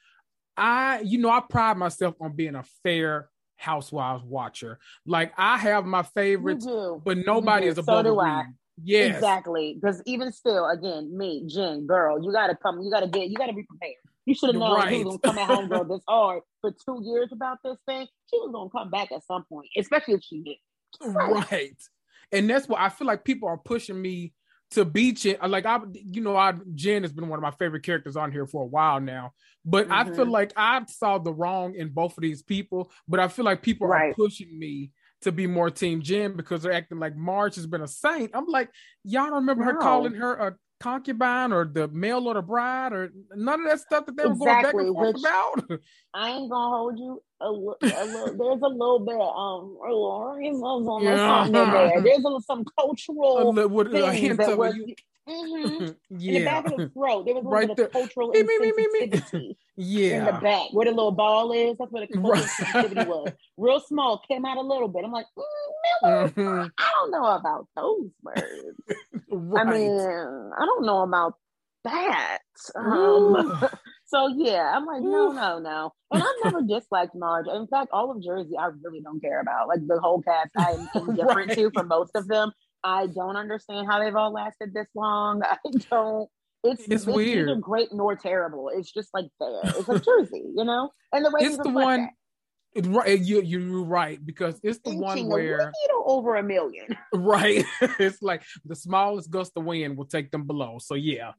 I, 0.56 1.02
you 1.02 1.18
know, 1.18 1.30
I 1.30 1.42
pride 1.42 1.78
myself 1.78 2.16
on 2.22 2.34
being 2.36 2.56
a 2.56 2.64
fair 2.84 3.30
housewives 3.58 4.24
watcher. 4.24 4.80
Like 5.06 5.34
I 5.38 5.58
have 5.58 5.86
my 5.86 6.04
favorites, 6.04 6.68
but 7.04 7.18
nobody 7.18 7.68
is 7.68 7.78
above 7.78 8.06
so 8.06 8.14
do 8.14 8.20
I. 8.20 8.46
Yes. 8.84 9.16
Exactly. 9.16 9.78
Because 9.80 10.02
even 10.06 10.32
still, 10.32 10.70
again, 10.70 11.18
me, 11.18 11.44
Jen, 11.48 11.88
girl, 11.88 12.24
you 12.24 12.32
gotta 12.32 12.56
come, 12.56 12.82
you 12.82 12.92
gotta 12.92 13.08
get, 13.08 13.30
you 13.30 13.36
gotta 13.36 13.54
be 13.54 13.64
prepared. 13.64 13.96
You 14.26 14.34
should 14.34 14.50
have 14.50 14.60
known 14.60 14.76
right. 14.76 15.06
was 15.06 15.18
gonna 15.18 15.36
come 15.36 15.38
at 15.38 15.48
home 15.48 15.68
girl 15.68 15.84
this 15.86 16.02
hard 16.08 16.42
for 16.62 16.72
two 16.72 17.00
years 17.04 17.30
about 17.32 17.60
this 17.64 17.78
thing. 17.88 18.08
She 18.30 18.38
was 18.38 18.52
gonna 18.52 18.70
come 18.70 18.90
back 18.90 19.12
at 19.12 19.24
some 19.26 19.46
point, 19.48 19.70
especially 19.78 20.16
if 20.16 20.24
she 20.24 20.42
did. 20.42 20.58
Right. 21.02 21.76
And 22.32 22.50
that's 22.50 22.68
what 22.68 22.80
I 22.80 22.90
feel 22.90 23.08
like 23.08 23.24
people 23.24 23.48
are 23.50 23.58
pushing 23.58 24.02
me 24.02 24.34
to 24.72 24.84
beach 24.84 25.26
it. 25.26 25.42
Like 25.48 25.66
I, 25.66 25.80
you 25.94 26.22
know, 26.22 26.36
I 26.36 26.54
Jen 26.74 27.04
has 27.04 27.14
been 27.14 27.28
one 27.28 27.38
of 27.38 27.44
my 27.44 27.52
favorite 27.52 27.84
characters 27.84 28.18
on 28.18 28.32
here 28.32 28.48
for 28.48 28.64
a 28.64 28.68
while 28.68 29.00
now. 29.00 29.34
But 29.64 29.86
mm-hmm. 29.86 29.94
I 29.94 30.04
feel 30.06 30.26
mm-hmm. 30.26 30.32
like 30.32 30.54
I 30.56 30.84
saw 30.88 31.18
the 31.18 31.34
wrong 31.34 31.76
in 31.76 31.90
both 31.90 32.18
of 32.18 32.22
these 32.22 32.42
people. 32.42 32.92
But 33.08 33.20
I 33.20 33.28
feel 33.28 33.46
like 33.46 33.62
people 33.62 33.88
right. 33.88 34.12
are 34.12 34.14
pushing 34.14 34.58
me 34.58 34.92
to 35.22 35.32
be 35.32 35.48
more 35.48 35.70
Team 35.70 36.02
Jen 36.02 36.36
because 36.36 36.64
they're 36.64 36.74
acting 36.74 37.00
like 37.00 37.16
Marge 37.16 37.56
has 37.56 37.68
been 37.68 37.82
a 37.82 37.88
saint. 37.88 38.32
I'm 38.34 38.46
like, 38.46 38.70
y'all 39.04 39.26
don't 39.26 39.36
remember 39.36 39.66
no. 39.66 39.72
her 39.72 39.78
calling 39.78 40.14
her 40.14 40.34
a 40.34 40.56
concubine 40.86 41.52
or 41.52 41.66
the 41.66 41.88
male 41.88 42.28
or 42.28 42.36
the 42.36 42.42
bride 42.42 42.94
or 42.94 43.12
none 43.36 43.62
of 43.62 43.68
that 43.68 43.80
stuff 43.80 44.06
that 44.06 44.16
they 44.16 44.24
were 44.24 44.36
going 44.36 44.62
back 44.62 44.74
and 44.74 44.94
forth 44.94 45.20
about. 45.20 45.80
I 46.14 46.30
ain't 46.30 46.50
gonna 46.50 46.76
hold 46.76 47.00
you. 47.00 47.22
A, 47.42 47.46
a 47.46 47.50
little, 47.50 47.78
there's 47.82 48.62
a 48.62 48.68
little 48.68 49.00
bit 49.00 49.16
um 49.16 49.78
on 50.88 51.04
yeah. 51.04 51.44
something 51.44 51.54
there. 51.54 52.02
There's 52.02 52.24
a, 52.24 52.42
some 52.42 52.64
cultural 52.80 53.50
a, 53.50 53.52
little, 53.52 54.06
a 54.06 54.14
hint 54.14 54.40
of 54.40 54.58
was, 54.58 54.76
you, 54.76 54.94
Mm-hmm. 55.28 55.88
yeah. 56.20 56.32
In 56.38 56.44
the 56.44 56.46
back 56.46 56.66
of 56.68 56.78
the 56.78 56.90
throat, 56.90 57.26
there 57.26 57.34
was 57.34 57.46
a 57.46 57.48
right 57.48 57.68
little 57.68 57.88
cultural 57.88 58.30
me, 58.30 58.44
insensitivity. 58.44 59.56
yeah. 59.76 60.20
In 60.20 60.26
the 60.26 60.40
back, 60.40 60.68
where 60.72 60.86
the 60.86 60.92
little 60.92 61.12
ball 61.12 61.52
is, 61.52 61.78
that's 61.78 61.92
where 61.92 62.06
the 62.06 62.14
cultural 62.14 62.34
right. 62.34 62.44
sensitivity 62.44 63.10
was. 63.10 63.32
Real 63.58 63.80
small, 63.80 64.22
came 64.28 64.46
out 64.46 64.58
a 64.58 64.62
little 64.62 64.88
bit. 64.88 65.04
I'm 65.04 65.12
like, 65.12 65.26
mm, 65.38 66.32
mm-hmm. 66.34 66.68
I 66.78 66.92
don't 67.00 67.12
know 67.12 67.26
about 67.26 67.68
those 67.76 68.12
words. 68.22 69.15
Right. 69.30 69.68
I 69.68 69.72
mean, 69.72 70.00
I 70.00 70.66
don't 70.66 70.86
know 70.86 71.02
about 71.02 71.34
that. 71.86 72.40
Um, 72.76 73.64
so 74.06 74.28
yeah, 74.28 74.74
I'm 74.76 74.86
like, 74.86 75.02
no, 75.02 75.32
no, 75.32 75.60
no. 75.60 75.94
And 76.12 76.22
I've 76.22 76.44
never 76.44 76.62
disliked 76.62 77.16
Marge. 77.16 77.48
In 77.48 77.68
fact, 77.68 77.90
all 77.94 78.12
of 78.12 78.22
Jersey, 78.22 78.58
I 78.60 78.70
really 78.84 79.02
don't 79.02 79.22
care 79.22 79.40
about. 79.40 79.68
Like 79.68 79.86
the 79.88 80.00
whole 80.00 80.22
cast, 80.22 80.50
I'm 80.58 80.90
indifferent 81.10 81.50
right. 81.50 81.58
to 81.58 81.72
for 81.72 81.84
most 81.84 82.12
of 82.16 82.28
them. 82.28 82.52
I 82.84 83.08
don't 83.08 83.36
understand 83.36 83.88
how 83.90 84.00
they've 84.00 84.16
all 84.16 84.32
lasted 84.32 84.74
this 84.74 84.88
long. 84.94 85.42
I 85.44 85.58
don't. 85.90 86.30
It's, 86.64 86.82
it's, 86.82 86.92
it's 86.92 87.06
weird. 87.06 87.48
Neither 87.48 87.60
great 87.60 87.90
nor 87.94 88.16
terrible. 88.16 88.72
It's 88.74 88.92
just 88.92 89.10
like 89.14 89.26
there. 89.40 89.62
It's 89.66 89.88
like 89.88 90.04
Jersey, 90.04 90.44
you 90.56 90.64
know. 90.64 90.90
And 91.14 91.24
the 91.24 91.32
ratings 91.32 91.56
it's 91.56 91.64
the 91.64 91.70
one. 91.70 92.10
It, 92.76 92.86
right, 92.88 93.18
you 93.18 93.42
you're 93.42 93.84
right 93.84 94.24
because 94.24 94.60
it's 94.62 94.80
the 94.80 94.96
one 94.96 95.28
where 95.28 95.72
over 96.06 96.36
a 96.36 96.44
million. 96.44 96.86
Right, 97.14 97.64
it's 98.00 98.22
like 98.22 98.44
the 98.66 98.76
smallest 98.76 99.32
gust 99.32 99.54
of 99.56 99.64
wind 99.64 99.98
will 99.98 100.06
take 100.06 100.30
them 100.30 100.46
below. 100.46 100.80
So 100.80 100.96
yeah, 100.96 101.14
yeah. 101.16 101.34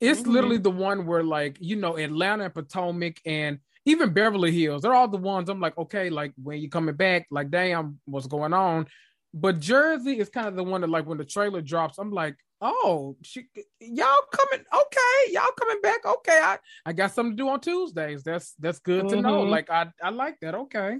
it's 0.00 0.20
mm-hmm. 0.20 0.30
literally 0.30 0.58
the 0.58 0.70
one 0.70 1.06
where 1.06 1.24
like 1.24 1.56
you 1.60 1.76
know 1.76 1.96
Atlanta 1.96 2.44
and 2.44 2.54
Potomac 2.54 3.18
and 3.24 3.58
even 3.86 4.12
Beverly 4.12 4.52
Hills. 4.52 4.82
They're 4.82 4.94
all 4.94 5.08
the 5.08 5.16
ones 5.16 5.48
I'm 5.48 5.60
like, 5.60 5.78
okay, 5.78 6.10
like 6.10 6.32
when 6.42 6.60
you 6.60 6.68
coming 6.68 6.94
back, 6.94 7.26
like 7.30 7.50
damn, 7.50 7.98
what's 8.04 8.26
going 8.26 8.52
on? 8.52 8.86
But 9.32 9.60
Jersey 9.60 10.18
is 10.18 10.28
kind 10.28 10.46
of 10.46 10.56
the 10.56 10.64
one 10.64 10.82
that 10.82 10.90
like 10.90 11.06
when 11.06 11.18
the 11.18 11.24
trailer 11.24 11.62
drops, 11.62 11.98
I'm 11.98 12.10
like, 12.10 12.36
oh, 12.60 13.16
she, 13.22 13.46
y'all 13.80 14.16
coming? 14.32 14.64
Okay, 14.74 15.32
y'all 15.32 15.52
coming 15.58 15.80
back? 15.82 16.04
Okay, 16.04 16.40
I 16.42 16.58
I 16.84 16.92
got 16.92 17.12
something 17.12 17.36
to 17.36 17.42
do 17.42 17.48
on 17.48 17.60
Tuesdays. 17.60 18.22
That's 18.22 18.54
that's 18.58 18.78
good 18.78 19.06
mm-hmm. 19.06 19.16
to 19.16 19.22
know. 19.22 19.42
Mm-hmm. 19.42 19.50
Like 19.50 19.70
I 19.70 19.88
I 20.02 20.10
like 20.10 20.38
that. 20.40 20.54
Okay, 20.54 20.98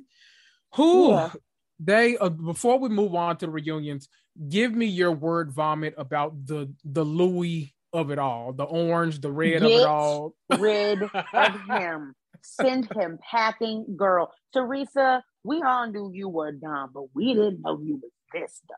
who 0.74 1.10
yeah. 1.10 1.30
they 1.78 2.16
uh, 2.18 2.28
before 2.28 2.78
we 2.78 2.88
move 2.88 3.14
on 3.14 3.36
to 3.38 3.46
the 3.46 3.52
reunions, 3.52 4.08
give 4.48 4.72
me 4.72 4.86
your 4.86 5.12
word 5.12 5.52
vomit 5.52 5.94
about 5.96 6.46
the 6.46 6.72
the 6.84 7.04
Luis 7.04 7.70
of 7.92 8.10
it 8.10 8.18
all, 8.18 8.52
the 8.52 8.64
orange, 8.64 9.20
the 9.20 9.32
red 9.32 9.60
Get 9.60 9.62
of 9.62 9.70
it 9.70 9.86
all. 9.86 10.34
rid 10.58 11.02
of 11.02 11.60
him. 11.70 12.14
Send 12.42 12.88
him 12.94 13.18
packing, 13.30 13.96
girl. 13.96 14.32
Teresa, 14.52 15.24
we 15.42 15.62
all 15.62 15.90
knew 15.90 16.10
you 16.12 16.28
were 16.28 16.52
dumb, 16.52 16.90
but 16.94 17.04
we 17.14 17.34
didn't 17.34 17.62
know 17.62 17.80
you 17.82 18.00
was 18.02 18.12
this 18.32 18.60
dumb. 18.68 18.76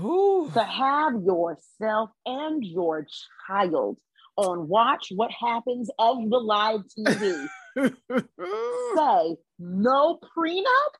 Ooh. 0.00 0.50
To 0.54 0.62
have 0.62 1.14
yourself 1.22 2.10
and 2.24 2.64
your 2.64 3.06
child 3.46 3.98
on 4.36 4.68
watch 4.68 5.08
what 5.14 5.30
happens 5.30 5.90
of 5.98 6.18
the 6.30 6.38
live 6.38 6.80
TV 6.98 7.46
say 7.76 9.36
no 9.58 10.18
prenup, 10.36 10.92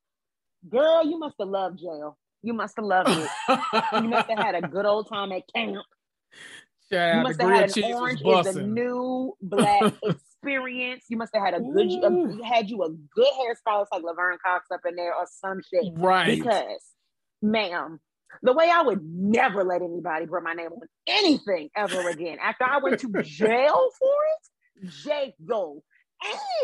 girl, 0.69 1.05
you 1.05 1.19
must 1.19 1.37
have 1.39 1.49
loved 1.49 1.79
jail. 1.79 2.19
You 2.43 2.55
must 2.55 2.77
have 2.77 2.85
loved 2.85 3.09
it. 3.11 3.31
you 4.03 4.09
must 4.09 4.29
have 4.29 4.39
had 4.39 4.55
a 4.57 4.67
good 4.67 4.85
old 4.85 5.09
time 5.09 5.33
at 5.33 5.43
camp. 5.55 5.85
Yeah, 6.91 7.17
you 7.17 7.23
must 7.23 7.41
have 7.41 7.51
had 7.51 7.77
an 7.77 7.95
orange 7.95 8.21
is 8.23 8.57
a 8.57 8.63
new 8.63 9.35
black 9.41 9.95
experience. 10.03 11.05
You 11.09 11.17
must 11.17 11.35
have 11.35 11.45
had 11.45 11.55
a 11.55 11.61
good, 11.61 11.91
a, 12.05 12.45
had 12.45 12.69
you 12.69 12.83
a 12.83 12.91
good 12.91 13.33
hairstylist 13.41 13.87
like 13.93 14.03
Laverne 14.03 14.39
Cox 14.45 14.67
up 14.73 14.81
in 14.87 14.97
there 14.97 15.15
or 15.15 15.27
some 15.41 15.61
shit. 15.73 15.93
Right. 15.97 16.39
Because, 16.39 16.83
ma'am, 17.41 18.01
the 18.43 18.53
way 18.53 18.71
I 18.73 18.83
would 18.83 19.01
never 19.05 19.65
let 19.65 19.83
anybody 19.83 20.27
put 20.27 20.43
my 20.43 20.55
name 20.55 20.69
on 20.73 20.81
anything 21.07 21.69
ever 21.77 22.09
again. 22.09 22.39
After 22.41 22.65
I 22.65 22.79
went 22.79 23.01
to 23.01 23.09
jail 23.23 23.89
for 23.99 24.85
it, 24.85 24.91
jail. 24.91 25.85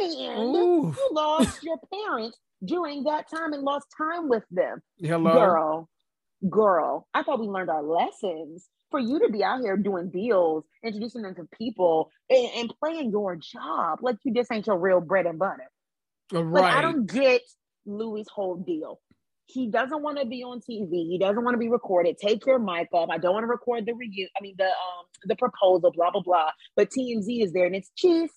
And 0.00 0.54
Ooh. 0.54 0.94
you 0.96 1.08
lost 1.12 1.62
your 1.62 1.78
parents 1.92 2.38
during 2.64 3.04
that 3.04 3.28
time 3.28 3.52
and 3.52 3.62
lost 3.62 3.86
time 3.96 4.28
with 4.28 4.44
them. 4.50 4.80
Hello. 5.00 5.32
Girl, 5.32 5.88
girl, 6.48 7.08
I 7.14 7.22
thought 7.22 7.40
we 7.40 7.46
learned 7.46 7.70
our 7.70 7.82
lessons 7.82 8.68
for 8.90 9.00
you 9.00 9.18
to 9.20 9.30
be 9.30 9.44
out 9.44 9.60
here 9.60 9.76
doing 9.76 10.10
deals, 10.10 10.64
introducing 10.82 11.22
them 11.22 11.34
to 11.34 11.48
people, 11.56 12.10
and, 12.30 12.48
and 12.56 12.74
playing 12.82 13.10
your 13.10 13.36
job 13.36 13.98
like 14.02 14.16
you 14.24 14.32
just 14.32 14.50
ain't 14.52 14.66
your 14.66 14.78
real 14.78 15.00
bread 15.00 15.26
and 15.26 15.38
butter. 15.38 15.70
Right. 16.32 16.62
Like, 16.62 16.74
I 16.74 16.82
don't 16.82 17.06
get 17.06 17.42
Luis' 17.86 18.28
whole 18.32 18.56
deal. 18.56 19.00
He 19.50 19.66
doesn't 19.66 20.02
want 20.02 20.18
to 20.18 20.26
be 20.26 20.42
on 20.42 20.60
TV. 20.60 21.08
He 21.08 21.18
doesn't 21.18 21.42
want 21.42 21.54
to 21.54 21.58
be 21.58 21.70
recorded. 21.70 22.18
Take 22.18 22.44
your 22.44 22.58
mic 22.58 22.88
off. 22.92 23.08
I 23.10 23.16
don't 23.16 23.32
want 23.32 23.44
to 23.44 23.48
record 23.48 23.86
the 23.86 23.94
review. 23.94 24.28
I 24.38 24.42
mean 24.42 24.54
the 24.58 24.66
um 24.66 25.06
the 25.24 25.36
proposal, 25.36 25.90
blah 25.90 26.10
blah 26.10 26.22
blah. 26.22 26.50
But 26.76 26.90
TMZ 26.90 27.44
is 27.44 27.52
there, 27.52 27.64
and 27.64 27.74
it's 27.74 27.90
Chief. 27.96 28.30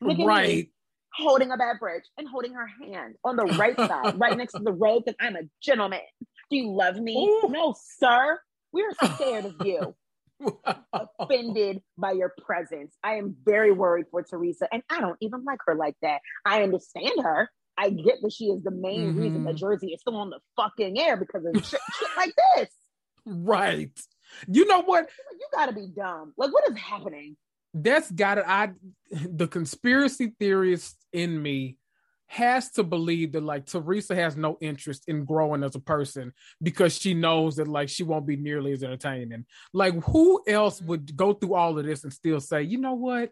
Look 0.00 0.18
right. 0.18 0.48
Me, 0.48 0.70
holding 1.14 1.50
a 1.50 1.56
beverage 1.56 2.04
and 2.16 2.28
holding 2.28 2.54
her 2.54 2.66
hand 2.66 3.16
on 3.24 3.36
the 3.36 3.44
right 3.44 3.76
side, 3.76 4.18
right 4.18 4.36
next 4.36 4.52
to 4.52 4.62
the 4.62 4.72
road, 4.72 5.04
because 5.04 5.16
I'm 5.20 5.36
a 5.36 5.42
gentleman. 5.60 6.00
Do 6.50 6.56
you 6.56 6.70
love 6.70 6.96
me? 6.96 7.16
Ooh. 7.16 7.48
No, 7.50 7.74
sir. 7.98 8.38
We're 8.72 8.92
scared 9.14 9.46
of 9.46 9.54
you. 9.64 9.94
offended 11.20 11.82
by 11.96 12.12
your 12.12 12.32
presence. 12.44 12.96
I 13.02 13.14
am 13.14 13.36
very 13.44 13.72
worried 13.72 14.06
for 14.10 14.22
Teresa, 14.22 14.66
and 14.72 14.82
I 14.90 15.00
don't 15.00 15.16
even 15.20 15.44
like 15.44 15.60
her 15.66 15.74
like 15.74 15.94
that. 16.02 16.20
I 16.44 16.62
understand 16.62 17.12
her. 17.22 17.50
I 17.76 17.90
get 17.90 18.20
that 18.22 18.32
she 18.32 18.46
is 18.46 18.62
the 18.62 18.70
main 18.70 19.10
mm-hmm. 19.10 19.20
reason 19.20 19.44
that 19.44 19.56
Jersey 19.56 19.88
is 19.88 20.00
still 20.00 20.16
on 20.16 20.30
the 20.30 20.38
fucking 20.56 20.98
air 20.98 21.16
because 21.16 21.44
of 21.44 21.54
shit, 21.64 21.80
shit 21.98 22.08
like 22.16 22.34
this. 22.56 22.68
Right. 23.24 23.98
You 24.48 24.66
know 24.66 24.82
what? 24.82 25.08
You 25.32 25.46
gotta 25.52 25.72
be 25.72 25.88
dumb. 25.94 26.32
Like, 26.36 26.52
what 26.52 26.68
is 26.68 26.76
happening? 26.76 27.36
That's 27.74 28.10
gotta 28.10 28.48
I 28.48 28.72
the 29.10 29.48
conspiracy 29.48 30.34
theorist 30.38 30.96
in 31.12 31.40
me 31.40 31.76
has 32.26 32.70
to 32.70 32.82
believe 32.82 33.32
that 33.32 33.42
like 33.42 33.66
Teresa 33.66 34.14
has 34.14 34.36
no 34.36 34.56
interest 34.60 35.04
in 35.06 35.26
growing 35.26 35.62
as 35.62 35.74
a 35.74 35.80
person 35.80 36.32
because 36.62 36.96
she 36.98 37.12
knows 37.12 37.56
that 37.56 37.68
like 37.68 37.90
she 37.90 38.04
won't 38.04 38.26
be 38.26 38.36
nearly 38.36 38.72
as 38.72 38.82
entertaining. 38.82 39.44
Like 39.74 39.94
who 40.04 40.42
else 40.46 40.80
would 40.80 41.14
go 41.14 41.34
through 41.34 41.54
all 41.54 41.78
of 41.78 41.84
this 41.84 42.04
and 42.04 42.12
still 42.12 42.40
say, 42.40 42.62
you 42.62 42.78
know 42.78 42.94
what? 42.94 43.30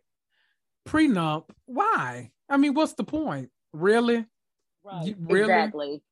Prenup, 0.86 1.44
why? 1.64 2.30
I 2.48 2.56
mean, 2.58 2.74
what's 2.74 2.92
the 2.94 3.04
point? 3.04 3.50
Really? 3.72 4.26
Right. 4.84 5.06
You, 5.06 5.16
really? 5.18 5.42
Exactly. 5.42 6.02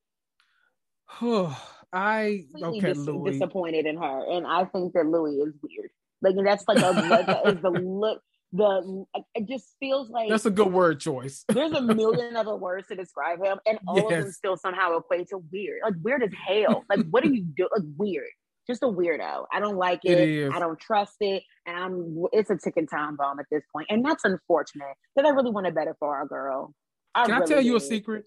I 1.93 2.45
okay, 2.63 2.81
dis- 2.81 2.99
Luis. 2.99 3.33
disappointed 3.35 3.87
in 3.87 3.97
her, 3.97 4.31
and 4.31 4.47
I 4.47 4.65
think 4.67 4.93
that 4.93 5.07
Luis 5.07 5.49
is 5.49 5.55
weird. 5.63 5.91
Like 6.21 6.35
that's 6.45 6.65
like 6.69 6.79
a 6.79 6.93
that 7.27 7.47
is 7.47 7.63
the 7.63 7.71
look 7.71 8.21
the 8.53 9.05
it 9.35 9.47
just 9.49 9.75
feels 9.79 10.11
like 10.11 10.29
that's 10.31 10.47
a 10.47 10.51
good 10.51 10.73
word 10.73 11.01
choice. 11.01 11.45
there's 11.49 11.73
a 11.73 11.83
million 11.83 12.37
other 12.37 12.57
words 12.57 12.89
to 12.89 12.97
describe 12.97 13.43
him, 13.43 13.59
and 13.67 13.79
all 13.87 13.97
yes. 13.97 14.05
of 14.05 14.11
them 14.11 14.33
still 14.33 14.57
somehow 14.57 14.97
equate 14.97 15.29
to 15.29 15.39
weird. 15.53 15.81
Like 15.83 15.95
weird 16.03 16.23
as 16.23 16.31
hell. 16.47 16.85
Like 16.89 17.07
what 17.11 17.23
do 17.23 17.33
you 17.33 17.45
do? 17.57 17.69
Like 17.75 17.87
weird. 17.97 18.29
Just 18.67 18.83
a 18.83 18.87
weirdo. 18.87 19.45
I 19.51 19.61
don't 19.61 19.77
like 19.77 20.01
it. 20.05 20.19
it 20.19 20.53
I 20.53 20.59
don't 20.59 20.79
trust 20.79 21.17
it, 21.21 21.43
and 21.67 21.77
I'm. 21.77 22.25
It's 22.33 22.51
a 22.51 22.57
ticking 22.57 22.87
time 22.87 23.17
bomb 23.17 23.39
at 23.39 23.47
this 23.51 23.63
point, 23.73 23.87
and 23.91 24.05
that's 24.05 24.25
unfortunate 24.25 24.95
because 25.15 25.31
I 25.31 25.35
really 25.35 25.51
wanted 25.51 25.75
better 25.75 25.97
for 25.99 26.17
our 26.17 26.27
girl. 26.27 26.75
I 27.15 27.27
Can 27.27 27.35
really 27.35 27.45
I 27.45 27.47
tell 27.47 27.65
you 27.65 27.77
a 27.77 27.81
secret? 27.81 28.25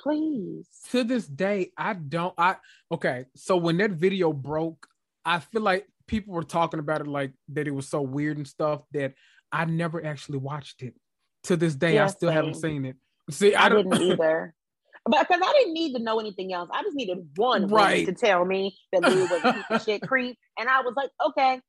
Please. 0.00 0.68
To 0.90 1.04
this 1.04 1.26
day, 1.26 1.70
I 1.76 1.94
don't. 1.94 2.34
I 2.36 2.56
okay. 2.92 3.26
So 3.36 3.56
when 3.56 3.78
that 3.78 3.92
video 3.92 4.32
broke, 4.32 4.86
I 5.24 5.38
feel 5.38 5.62
like 5.62 5.86
people 6.06 6.34
were 6.34 6.42
talking 6.42 6.80
about 6.80 7.00
it 7.00 7.06
like 7.06 7.32
that 7.48 7.66
it 7.66 7.70
was 7.70 7.88
so 7.88 8.02
weird 8.02 8.36
and 8.36 8.46
stuff 8.46 8.82
that 8.92 9.14
I 9.50 9.64
never 9.64 10.04
actually 10.04 10.38
watched 10.38 10.82
it. 10.82 10.94
To 11.44 11.56
this 11.56 11.74
day, 11.74 11.94
yeah, 11.94 12.04
I 12.04 12.06
still 12.08 12.30
same. 12.30 12.36
haven't 12.36 12.54
seen 12.54 12.84
it. 12.86 12.96
See, 13.30 13.54
I, 13.54 13.66
I 13.66 13.68
didn't 13.68 13.94
either. 14.00 14.54
But 15.06 15.28
because 15.28 15.42
I 15.44 15.52
didn't 15.52 15.74
need 15.74 15.92
to 15.94 16.02
know 16.02 16.18
anything 16.18 16.52
else, 16.52 16.70
I 16.72 16.82
just 16.82 16.96
needed 16.96 17.18
one 17.36 17.68
right. 17.68 18.06
to 18.06 18.12
tell 18.14 18.44
me 18.44 18.76
that 18.92 19.02
Lou 19.02 19.26
was 19.26 19.64
a 19.70 19.80
shit 19.84 20.00
creep, 20.02 20.38
and 20.58 20.68
I 20.68 20.80
was 20.80 20.94
like, 20.96 21.10
okay, 21.28 21.60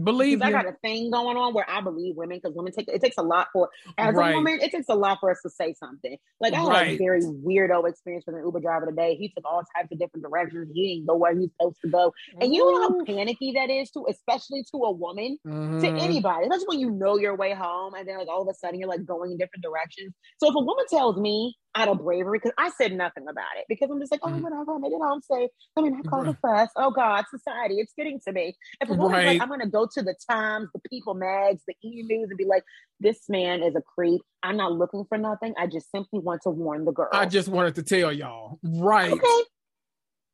Believe 0.00 0.40
I 0.40 0.52
got 0.52 0.66
a 0.66 0.76
thing 0.82 1.10
going 1.10 1.36
on 1.36 1.52
where 1.52 1.68
I 1.68 1.80
believe 1.80 2.14
women 2.16 2.38
because 2.40 2.54
women 2.54 2.72
take 2.72 2.88
it 2.88 3.00
takes 3.00 3.18
a 3.18 3.22
lot 3.22 3.48
for 3.52 3.68
as 3.98 4.14
right. 4.14 4.32
a 4.32 4.36
woman 4.36 4.60
it 4.60 4.70
takes 4.70 4.88
a 4.88 4.94
lot 4.94 5.18
for 5.18 5.32
us 5.32 5.40
to 5.42 5.50
say 5.50 5.74
something. 5.74 6.16
Like 6.38 6.54
I 6.54 6.60
had 6.60 6.68
right. 6.68 6.88
a 6.94 6.96
very 6.96 7.22
weirdo 7.22 7.88
experience 7.88 8.24
with 8.26 8.36
an 8.36 8.42
Uber 8.44 8.60
driver 8.60 8.86
today. 8.86 9.16
He 9.16 9.30
took 9.30 9.44
all 9.44 9.62
types 9.76 9.88
of 9.90 9.98
different 9.98 10.24
directions. 10.24 10.70
He 10.72 10.94
didn't 10.94 11.08
go 11.08 11.16
where 11.16 11.36
he's 11.36 11.50
supposed 11.58 11.78
to 11.84 11.90
go, 11.90 12.12
and 12.40 12.54
you 12.54 12.64
know 12.64 12.82
how 12.82 13.04
panicky 13.04 13.52
that 13.56 13.68
is 13.68 13.90
to, 13.92 14.06
especially 14.08 14.64
to 14.70 14.78
a 14.78 14.92
woman, 14.92 15.38
mm-hmm. 15.44 15.80
to 15.80 15.88
anybody. 15.88 16.46
That's 16.48 16.64
when 16.68 16.78
you 16.78 16.90
know 16.90 17.18
your 17.18 17.36
way 17.36 17.52
home, 17.52 17.94
and 17.94 18.06
then 18.06 18.16
like 18.18 18.28
all 18.28 18.42
of 18.42 18.48
a 18.48 18.54
sudden 18.54 18.78
you're 18.78 18.88
like 18.88 19.04
going 19.04 19.32
in 19.32 19.38
different 19.38 19.64
directions. 19.64 20.14
So 20.38 20.48
if 20.50 20.54
a 20.54 20.60
woman 20.60 20.84
tells 20.88 21.16
me 21.16 21.56
out 21.74 21.88
of 21.88 21.98
bravery 21.98 22.38
because 22.38 22.52
I 22.58 22.70
said 22.70 22.92
nothing 22.92 23.28
about 23.28 23.56
it 23.56 23.64
because 23.68 23.90
I'm 23.90 24.00
just 24.00 24.10
like, 24.10 24.20
oh, 24.24 24.30
mm. 24.30 24.40
whatever, 24.40 24.74
I 24.74 24.78
made 24.78 24.92
it 24.92 25.00
home 25.00 25.20
safe. 25.22 25.50
I 25.76 25.82
mean, 25.82 25.94
I 25.94 26.08
called 26.08 26.26
the 26.26 26.34
press. 26.34 26.70
Oh 26.76 26.90
God, 26.90 27.24
society, 27.30 27.76
it's 27.76 27.92
getting 27.96 28.20
to 28.26 28.32
me. 28.32 28.56
If 28.80 28.88
a 28.90 28.94
woman's 28.94 29.24
right. 29.24 29.26
like, 29.26 29.42
I'm 29.42 29.48
gonna 29.48 29.68
go 29.68 29.86
to 29.92 30.02
the 30.02 30.14
Times, 30.28 30.68
the 30.74 30.80
People 30.88 31.14
Mags, 31.14 31.62
the 31.66 31.74
E 31.84 32.02
News, 32.02 32.28
and 32.28 32.38
be 32.38 32.44
like, 32.44 32.64
this 32.98 33.28
man 33.28 33.62
is 33.62 33.76
a 33.76 33.82
creep. 33.82 34.20
I'm 34.42 34.56
not 34.56 34.72
looking 34.72 35.04
for 35.08 35.18
nothing. 35.18 35.54
I 35.58 35.66
just 35.66 35.90
simply 35.90 36.20
want 36.20 36.42
to 36.42 36.50
warn 36.50 36.84
the 36.84 36.92
girl. 36.92 37.08
I 37.12 37.26
just 37.26 37.48
wanted 37.48 37.76
to 37.76 37.82
tell 37.82 38.12
y'all, 38.12 38.58
right? 38.62 39.12
Okay. 39.12 39.44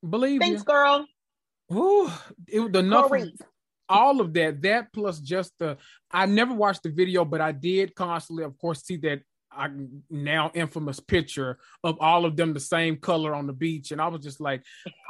Believe 0.09 0.41
Thanks, 0.41 0.61
you. 0.61 0.65
girl. 0.65 1.07
Ooh, 1.73 2.11
it 2.47 2.73
the 2.73 2.83
nothing. 2.83 3.33
All 3.89 4.21
of 4.21 4.33
that, 4.35 4.63
that 4.63 4.93
plus 4.93 5.21
just 5.21 5.53
the. 5.59 5.77
I 6.11 6.27
never 6.27 6.55
watched 6.55 6.83
the 6.83 6.91
video, 6.91 7.25
but 7.25 7.41
I 7.41 7.53
did 7.53 7.95
constantly, 7.95 8.43
of 8.43 8.59
course, 8.59 8.83
see 8.85 8.97
that 8.99 9.21
I 9.57 9.69
now 10.11 10.51
infamous 10.55 11.01
picture 11.01 11.59
of 11.83 11.97
all 12.01 12.25
of 12.25 12.37
them 12.37 12.53
the 12.53 12.61
same 12.61 12.97
color 12.97 13.35
on 13.35 13.47
the 13.47 13.53
beach, 13.53 13.91
and 13.93 14.01
I 14.01 14.09
was 14.09 14.23
just 14.23 14.41
like, 14.41 14.63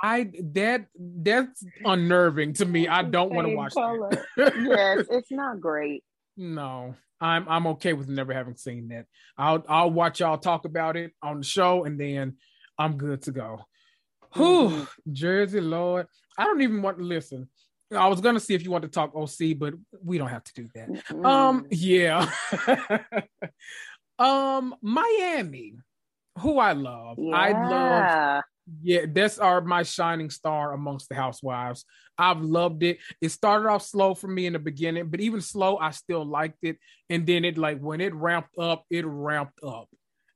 I 0.03 0.31
that 0.53 0.87
that's 0.99 1.65
unnerving 1.85 2.55
to 2.55 2.67
me. 2.67 2.89
I 2.89 3.03
don't 3.03 3.33
want 3.33 3.49
to 3.49 3.55
watch 3.55 3.75
that. 3.75 4.23
yes, 4.37 5.07
it's 5.11 5.31
not 5.31 5.61
great. 5.61 6.05
No, 6.37 6.95
I'm 7.21 7.49
I'm 7.49 7.67
okay 7.69 7.93
with 7.93 8.09
never 8.09 8.33
having 8.33 8.57
seen 8.57 8.89
that. 8.89 9.07
I'll 9.37 9.65
I'll 9.69 9.91
watch 9.91 10.21
y'all 10.21 10.39
talk 10.39 10.65
about 10.65 10.97
it 10.97 11.13
on 11.23 11.39
the 11.39 11.45
show, 11.45 11.85
and 11.85 11.99
then 11.99 12.37
I'm 12.79 12.97
good 12.97 13.23
to 13.23 13.33
go. 13.33 13.65
Whew, 14.35 14.69
mm-hmm. 14.69 15.13
Jersey 15.13 15.61
Lord, 15.61 16.07
I 16.39 16.45
don't 16.45 16.61
even 16.61 16.83
want 16.83 16.99
to 16.99 17.05
listen. 17.05 17.49
I 17.95 18.09
was 18.09 18.21
gonna 18.21 18.41
see 18.41 18.55
if 18.55 18.65
you 18.65 18.71
want 18.71 18.83
to 18.83 18.91
talk 18.91 19.15
OC, 19.15 19.59
but 19.59 19.75
we 20.03 20.19
don't 20.19 20.29
have 20.29 20.45
to 20.45 20.55
do 20.55 20.69
that. 20.75 20.89
Mm-hmm. 20.91 21.27
Um, 21.27 21.67
yeah. 21.71 22.31
Um, 24.19 24.75
Miami, 24.83 25.75
who 26.39 26.59
I 26.59 26.73
love. 26.73 27.17
Yeah. 27.19 27.37
I 27.37 27.69
love. 27.69 28.43
Yeah, 28.83 29.07
that's 29.09 29.39
our 29.39 29.61
my 29.61 29.85
shining 29.85 30.29
star 30.31 30.73
amongst 30.73 31.09
the 31.09 31.15
housewives. 31.15 31.85
I've 32.19 32.41
loved 32.41 32.83
it. 32.83 32.99
It 33.21 33.29
started 33.29 33.69
off 33.69 33.83
slow 33.83 34.15
for 34.15 34.27
me 34.27 34.47
in 34.47 34.55
the 34.55 34.59
beginning, 34.59 35.09
but 35.09 35.21
even 35.21 35.41
slow, 35.41 35.77
I 35.77 35.93
still 35.93 36.25
liked 36.25 36.59
it. 36.63 36.79
And 37.09 37.27
then 37.27 37.45
it 37.45 37.59
like 37.59 37.79
when 37.79 38.01
it 38.01 38.13
ramped 38.15 38.59
up, 38.59 38.85
it 38.91 39.05
ramped 39.07 39.61
up. 39.63 39.89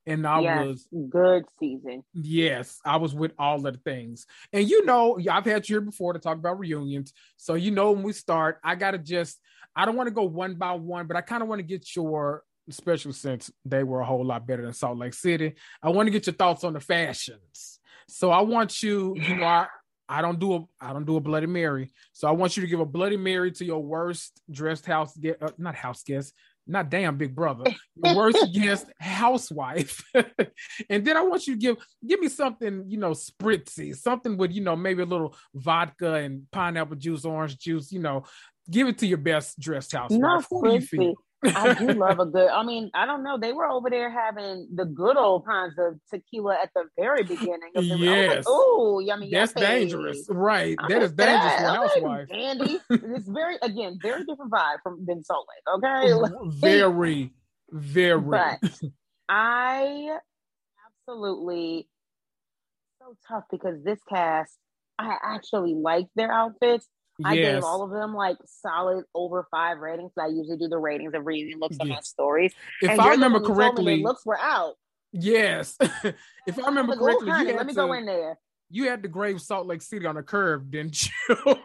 And 0.07 0.27
I 0.27 0.41
yes, 0.41 0.67
was 0.67 0.89
good 1.11 1.45
season. 1.59 2.05
Yes, 2.15 2.79
I 2.85 2.99
was 2.99 3.15
with 3.15 3.33
all 3.39 3.67
of 3.67 3.75
the 3.75 3.81
things. 3.81 4.27
And 4.53 4.69
you 4.69 4.85
know, 4.85 5.19
I've 5.31 5.45
had 5.45 5.69
you 5.69 5.77
here 5.77 5.81
before 5.81 6.13
to 6.13 6.21
talk 6.21 6.37
about 6.39 6.59
reunions. 6.59 7.13
So 7.37 7.55
you 7.55 7.73
know 7.73 7.93
when 7.93 8.05
we 8.05 8.13
start, 8.13 8.59
I 8.63 8.77
gotta 8.77 8.99
just 8.99 9.41
I 9.75 9.85
don't 9.87 9.97
want 9.97 10.07
to 10.09 10.15
go 10.15 10.25
one 10.25 10.55
by 10.55 10.73
one, 10.73 11.07
but 11.07 11.17
I 11.17 11.21
kind 11.21 11.43
of 11.43 11.49
want 11.49 11.59
to 11.59 11.67
get 11.67 11.97
your 11.97 12.43
especially 12.71 13.13
since 13.13 13.51
they 13.65 13.83
were 13.83 14.01
a 14.01 14.07
whole 14.07 14.25
lot 14.25 14.47
better 14.47 14.63
than 14.63 14.73
Salt 14.73 14.99
Lake 14.99 15.15
City. 15.15 15.55
I 15.83 15.91
want 15.91 16.07
to 16.07 16.11
get 16.11 16.27
your 16.27 16.35
thoughts 16.35 16.65
on 16.65 16.73
the 16.73 16.81
fashions. 16.81 17.81
So 18.09 18.31
I 18.31 18.41
want 18.41 18.83
you, 18.83 19.15
you 19.17 19.37
know, 19.37 19.45
I, 19.45 19.67
I 20.09 20.23
don't 20.23 20.41
do 20.41 20.55
a 20.55 20.65
I 20.81 20.93
don't 20.93 21.07
do 21.07 21.17
a 21.17 21.21
Bloody 21.21 21.47
Mary. 21.47 21.93
So 22.13 22.27
I 22.27 22.33
want 22.33 22.57
you 22.57 22.63
to 22.63 22.67
give 22.67 22.81
a 22.81 22.87
Bloody 22.87 23.17
Mary 23.17 23.53
to 23.53 23.65
your 23.65 23.83
worst 23.83 24.41
dressed 24.51 24.87
house 24.87 25.17
guest, 25.17 25.39
uh, 25.41 25.51
not 25.59 25.77
house 25.77 26.03
guest, 26.03 26.35
not 26.67 26.91
damn 26.91 27.17
big 27.17 27.35
brother, 27.35 27.65
your 27.95 28.17
worst 28.17 28.49
guest 28.55 28.87
housewife. 28.99 30.03
and 30.91 31.05
then 31.05 31.17
I 31.17 31.23
want 31.23 31.47
you 31.47 31.55
to 31.55 31.61
give 31.61 31.77
give 32.05 32.19
me 32.19 32.29
something, 32.29 32.85
you 32.89 32.99
know, 32.99 33.13
spritzy, 33.13 33.95
something 33.95 34.37
with, 34.37 34.53
you 34.53 34.63
know, 34.63 34.75
maybe 34.75 35.03
a 35.03 35.07
little 35.07 35.37
vodka 35.55 36.15
and 36.15 36.51
pineapple 36.51 36.97
juice, 36.97 37.25
orange 37.25 37.59
juice, 37.59 37.93
you 37.93 38.01
know, 38.01 38.25
give 38.69 38.89
it 38.89 38.99
to 38.99 39.07
your 39.07 39.19
best 39.19 39.61
dressed 39.61 39.93
housewife. 39.93 40.21
Not 40.21 40.45
spritzy. 40.51 41.15
I 41.45 41.75
do 41.75 41.87
love 41.95 42.19
a 42.19 42.27
good. 42.27 42.49
I 42.49 42.63
mean, 42.65 42.91
I 42.95 43.07
don't 43.07 43.23
know. 43.23 43.39
They 43.39 43.53
were 43.53 43.67
over 43.67 43.89
there 43.89 44.11
having 44.11 44.69
the 44.75 44.85
good 44.85 45.17
old 45.17 45.47
kinds 45.47 45.75
of 45.79 45.99
tequila 46.11 46.57
at 46.63 46.71
the 46.75 46.85
very 46.99 47.23
beginning. 47.23 47.71
Of 47.75 47.89
the, 47.89 47.97
yes. 47.97 48.37
Like, 48.37 48.45
oh, 48.47 49.01
yummy. 49.01 49.31
That's 49.31 49.53
dangerous, 49.53 50.27
right? 50.29 50.77
I 50.79 50.89
that 50.89 51.03
is 51.03 51.13
dangerous 51.13 51.55
for 51.55 51.67
housewife. 51.67 52.31
Andy, 52.31 52.79
it's 52.91 53.29
very 53.29 53.57
again 53.63 53.99
very 54.03 54.25
different 54.25 54.51
vibe 54.51 54.79
from 54.83 55.05
than 55.07 55.25
Salt 55.25 55.47
Lake. 55.49 55.83
Okay, 55.85 56.59
very, 56.61 57.33
very. 57.71 58.21
But 58.21 58.59
I 59.29 60.19
absolutely 61.09 61.89
so 62.99 63.17
tough 63.29 63.45
because 63.51 63.83
this 63.83 64.01
cast, 64.09 64.57
I 64.99 65.17
actually 65.23 65.75
like 65.75 66.07
their 66.15 66.33
outfits. 66.33 66.87
I 67.25 67.37
gave 67.37 67.65
all 67.65 67.83
of 67.83 67.91
them 67.91 68.15
like 68.15 68.37
solid 68.47 69.05
over 69.15 69.47
five 69.51 69.79
ratings. 69.79 70.13
I 70.19 70.27
usually 70.27 70.57
do 70.57 70.69
the 70.69 70.79
ratings 70.79 71.15
of 71.15 71.27
reading 71.27 71.59
looks 71.59 71.77
yes. 71.79 71.83
on 71.83 71.89
my 71.89 72.01
stories. 72.01 72.53
If 72.83 72.91
and 72.91 73.01
I 73.01 73.11
remember 73.11 73.41
correctly, 73.41 74.03
looks 74.03 74.25
were 74.25 74.39
out. 74.39 74.75
Yes, 75.13 75.77
if 75.81 76.59
I 76.59 76.67
remember 76.67 76.97
correctly, 76.97 77.31
honey, 77.31 77.53
let 77.53 77.67
me 77.67 77.73
to, 77.73 77.77
go 77.77 77.93
in 77.93 78.07
there. 78.07 78.39
You 78.71 78.89
had 78.89 79.03
the 79.03 79.09
Grave 79.09 79.41
Salt 79.41 79.67
Lake 79.67 79.83
City 79.83 80.07
on 80.07 80.17
a 80.17 80.23
curve, 80.23 80.71
didn't 80.71 81.05
you? 81.05 81.11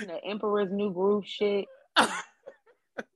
the 0.00 0.24
Emperor's 0.26 0.72
New 0.72 0.92
Groove 0.92 1.26
shit. 1.26 1.66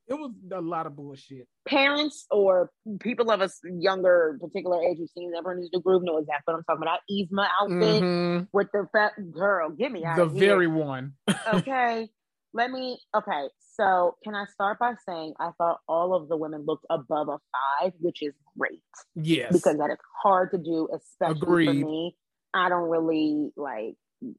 It 0.09 0.15
was 0.15 0.33
a 0.53 0.61
lot 0.61 0.87
of 0.87 0.97
bullshit. 0.97 1.47
Parents 1.67 2.27
or 2.31 2.71
people 3.01 3.31
of 3.31 3.41
a 3.41 3.51
younger, 3.79 4.39
particular 4.41 4.83
age 4.83 4.99
who've 4.99 5.11
seen 5.11 5.33
Emperor's 5.37 5.69
New 5.73 5.81
Groove 5.83 6.03
know 6.03 6.19
exactly 6.19 6.55
what 6.55 6.59
I'm 6.59 6.65
talking 6.65 6.83
about. 6.83 7.01
Yzma 7.11 7.49
outfit 7.61 8.03
mm-hmm. 8.03 8.45
with 8.53 8.69
the 8.73 8.87
fat 8.93 9.13
girl. 9.31 9.71
Give 9.71 9.93
me 9.93 10.05
the 10.17 10.27
very 10.27 10.67
one. 10.67 11.13
okay, 11.55 12.09
let 12.55 12.71
me. 12.71 12.99
Okay, 13.15 13.49
so 13.75 14.17
can 14.25 14.35
I 14.35 14.47
start 14.53 14.79
by 14.79 14.95
saying 15.07 15.35
I 15.39 15.51
thought 15.59 15.81
all 15.87 16.15
of 16.15 16.29
the 16.29 16.37
women 16.37 16.65
looked 16.67 16.87
above 16.89 17.29
a 17.29 17.39
five, 17.83 17.93
which 18.01 18.23
is 18.23 18.33
great. 18.59 18.81
Yes, 19.15 19.53
because 19.53 19.77
that 19.77 19.91
is 19.91 19.99
hard 20.23 20.53
to 20.53 20.59
do, 20.59 20.89
especially 20.95 21.43
Agreed. 21.43 21.67
for 21.67 21.75
me 21.75 22.17
I 22.55 22.69
don't 22.69 22.89
really 22.89 23.51
like. 23.57 23.95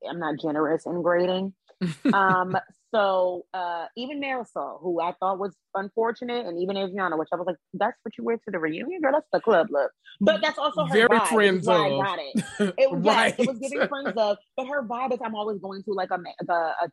I'm 0.08 0.20
not 0.20 0.40
generous 0.42 0.86
in 0.86 1.02
grading. 1.02 1.54
um, 2.14 2.58
so 2.94 3.46
uh, 3.54 3.86
even 3.98 4.20
Marysol, 4.22 4.80
who 4.82 5.00
I 5.02 5.14
thought 5.20 5.40
was 5.40 5.56
unfortunate, 5.76 6.46
and 6.46 6.60
even 6.60 6.76
Adriana, 6.78 7.18
which 7.18 7.30
I 7.32 7.36
was 7.38 7.46
like, 7.48 7.58
that's 7.74 7.98
what 8.04 8.18
you 8.18 8.24
wear 8.24 8.38
to 8.38 8.52
the 8.52 8.60
reunion, 8.60 9.02
girl. 9.02 9.12
That's 9.14 9.28
the 9.32 9.40
club 9.40 9.68
look. 9.70 9.92
But 10.22 10.42
that's 10.42 10.58
also 10.58 10.86
her 10.86 10.94
very 10.94 11.08
vibe, 11.08 11.28
friends 11.30 11.68
of. 11.68 11.76
I 11.76 11.90
got 11.90 12.20
it. 12.20 12.44
It 12.78 12.92
was 12.92 13.02
right. 13.04 13.34
yes, 13.38 13.40
it 13.40 13.48
was 13.48 13.58
giving 13.60 13.88
friends 13.88 14.14
of, 14.18 14.38
but 14.58 14.66
her 14.68 14.84
vibe 14.88 15.14
is 15.14 15.20
I'm 15.24 15.36
always 15.36 15.60
going 15.60 15.84
to 15.84 15.92
like 15.94 16.10
a 16.12 16.16
a, 16.50 16.54
a, 16.54 16.88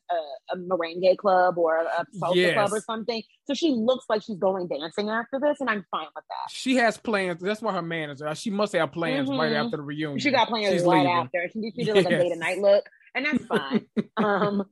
a 0.52 0.56
merengue 0.56 1.16
club 1.16 1.58
or 1.58 1.78
a 1.78 2.04
salsa 2.20 2.34
Yes. 2.36 2.54
club 2.54 2.72
or 2.72 2.80
something. 2.80 3.22
So 3.46 3.54
she 3.54 3.70
looks 3.70 4.04
like 4.08 4.22
she's 4.22 4.38
going 4.38 4.68
dancing 4.68 5.08
after 5.10 5.40
this, 5.40 5.58
and 5.60 5.68
I'm 5.70 5.84
fine 5.90 6.06
with 6.14 6.24
that. 6.28 6.50
She 6.50 6.76
has 6.76 6.96
plans. 6.98 7.40
That's 7.40 7.60
why 7.62 7.72
her 7.72 7.82
manager. 7.82 8.32
She 8.34 8.50
must 8.50 8.72
have 8.74 8.92
plans 8.92 9.28
right 9.28 9.52
Mhm. 9.52 9.64
after 9.64 9.76
the 9.76 9.82
reunion. 9.82 10.18
She 10.18 10.30
got 10.30 10.48
plans 10.48 10.68
She's 10.72 10.84
right 10.84 10.98
leaving. 10.98 11.12
after. 11.12 11.48
She, 11.52 11.72
she 11.74 11.84
did 11.84 11.94
like 11.96 12.06
a 12.06 12.10
day 12.10 12.28
to 12.30 12.36
night 12.36 12.58
look, 12.58 12.84
and 13.14 13.26
that's 13.26 13.44
fine. 13.46 13.86
um, 14.16 14.64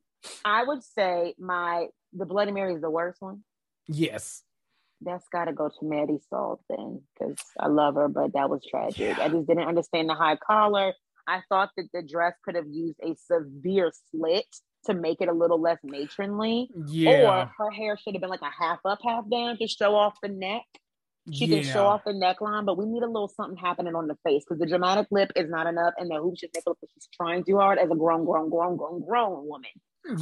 I 0.45 0.65
would 0.65 0.83
say 0.83 1.35
my 1.39 1.87
the 2.13 2.27
Bloody 2.27 2.53
Mary 2.53 2.75
is 2.75 2.81
the 2.81 2.91
worst 2.91 3.21
one. 3.21 3.43
Yes. 3.89 4.43
That's 5.01 5.29
got 5.29 5.47
to 5.47 5.53
go 5.53 5.69
to 5.69 5.85
Maddie 5.85 6.21
Salt 6.31 6.61
then, 6.71 7.03
because 7.13 7.37
I 7.59 7.67
love 7.67 7.97
her, 7.97 8.09
but 8.09 8.33
that 8.33 8.49
was 8.49 8.65
tragic. 8.69 9.19
I 9.19 9.29
just 9.29 9.47
didn't 9.47 9.69
understand 9.69 10.09
the 10.09 10.15
high 10.15 10.37
collar. 10.37 10.95
I 11.27 11.43
thought 11.49 11.71
that 11.77 11.89
the 11.93 12.03
dress 12.03 12.35
could 12.45 12.55
have 12.55 12.69
used 12.69 12.99
a 13.03 13.15
severe 13.17 13.93
slit 14.11 14.47
to 14.87 14.95
make 14.95 15.21
it 15.21 15.29
a 15.29 15.33
little 15.33 15.61
less 15.61 15.79
matronly. 15.83 16.71
Yeah. 16.87 17.23
Or 17.23 17.51
her 17.59 17.71
hair 17.71 17.99
should 17.99 18.15
have 18.15 18.21
been 18.21 18.31
like 18.31 18.43
a 18.43 18.65
half 18.65 18.79
up, 18.85 19.01
half 19.05 19.29
down 19.31 19.59
to 19.59 19.67
show 19.67 19.95
off 19.95 20.15
the 20.23 20.29
neck. 20.29 20.63
She 21.33 21.49
can 21.49 21.63
show 21.63 21.87
off 21.87 22.05
the 22.05 22.13
neckline, 22.13 22.67
but 22.67 22.77
we 22.77 22.85
need 22.85 23.03
a 23.03 23.07
little 23.07 23.29
something 23.29 23.57
happening 23.57 23.95
on 23.95 24.09
the 24.09 24.17
face 24.27 24.45
because 24.47 24.61
the 24.61 24.67
dramatic 24.67 25.07
lip 25.11 25.33
is 25.35 25.49
not 25.49 25.67
enough, 25.67 25.95
and 25.97 26.11
the 26.11 26.17
hoops 26.17 26.41
just 26.41 26.55
make 26.55 26.63
it 26.67 26.69
look 26.69 26.79
like 26.83 26.91
she's 26.93 27.09
trying 27.15 27.43
too 27.45 27.57
hard 27.57 27.79
as 27.79 27.91
a 27.91 27.95
grown, 27.95 28.27
grown, 28.27 28.51
grown, 28.51 28.77
grown, 28.77 29.03
grown 29.07 29.49
woman. 29.49 29.71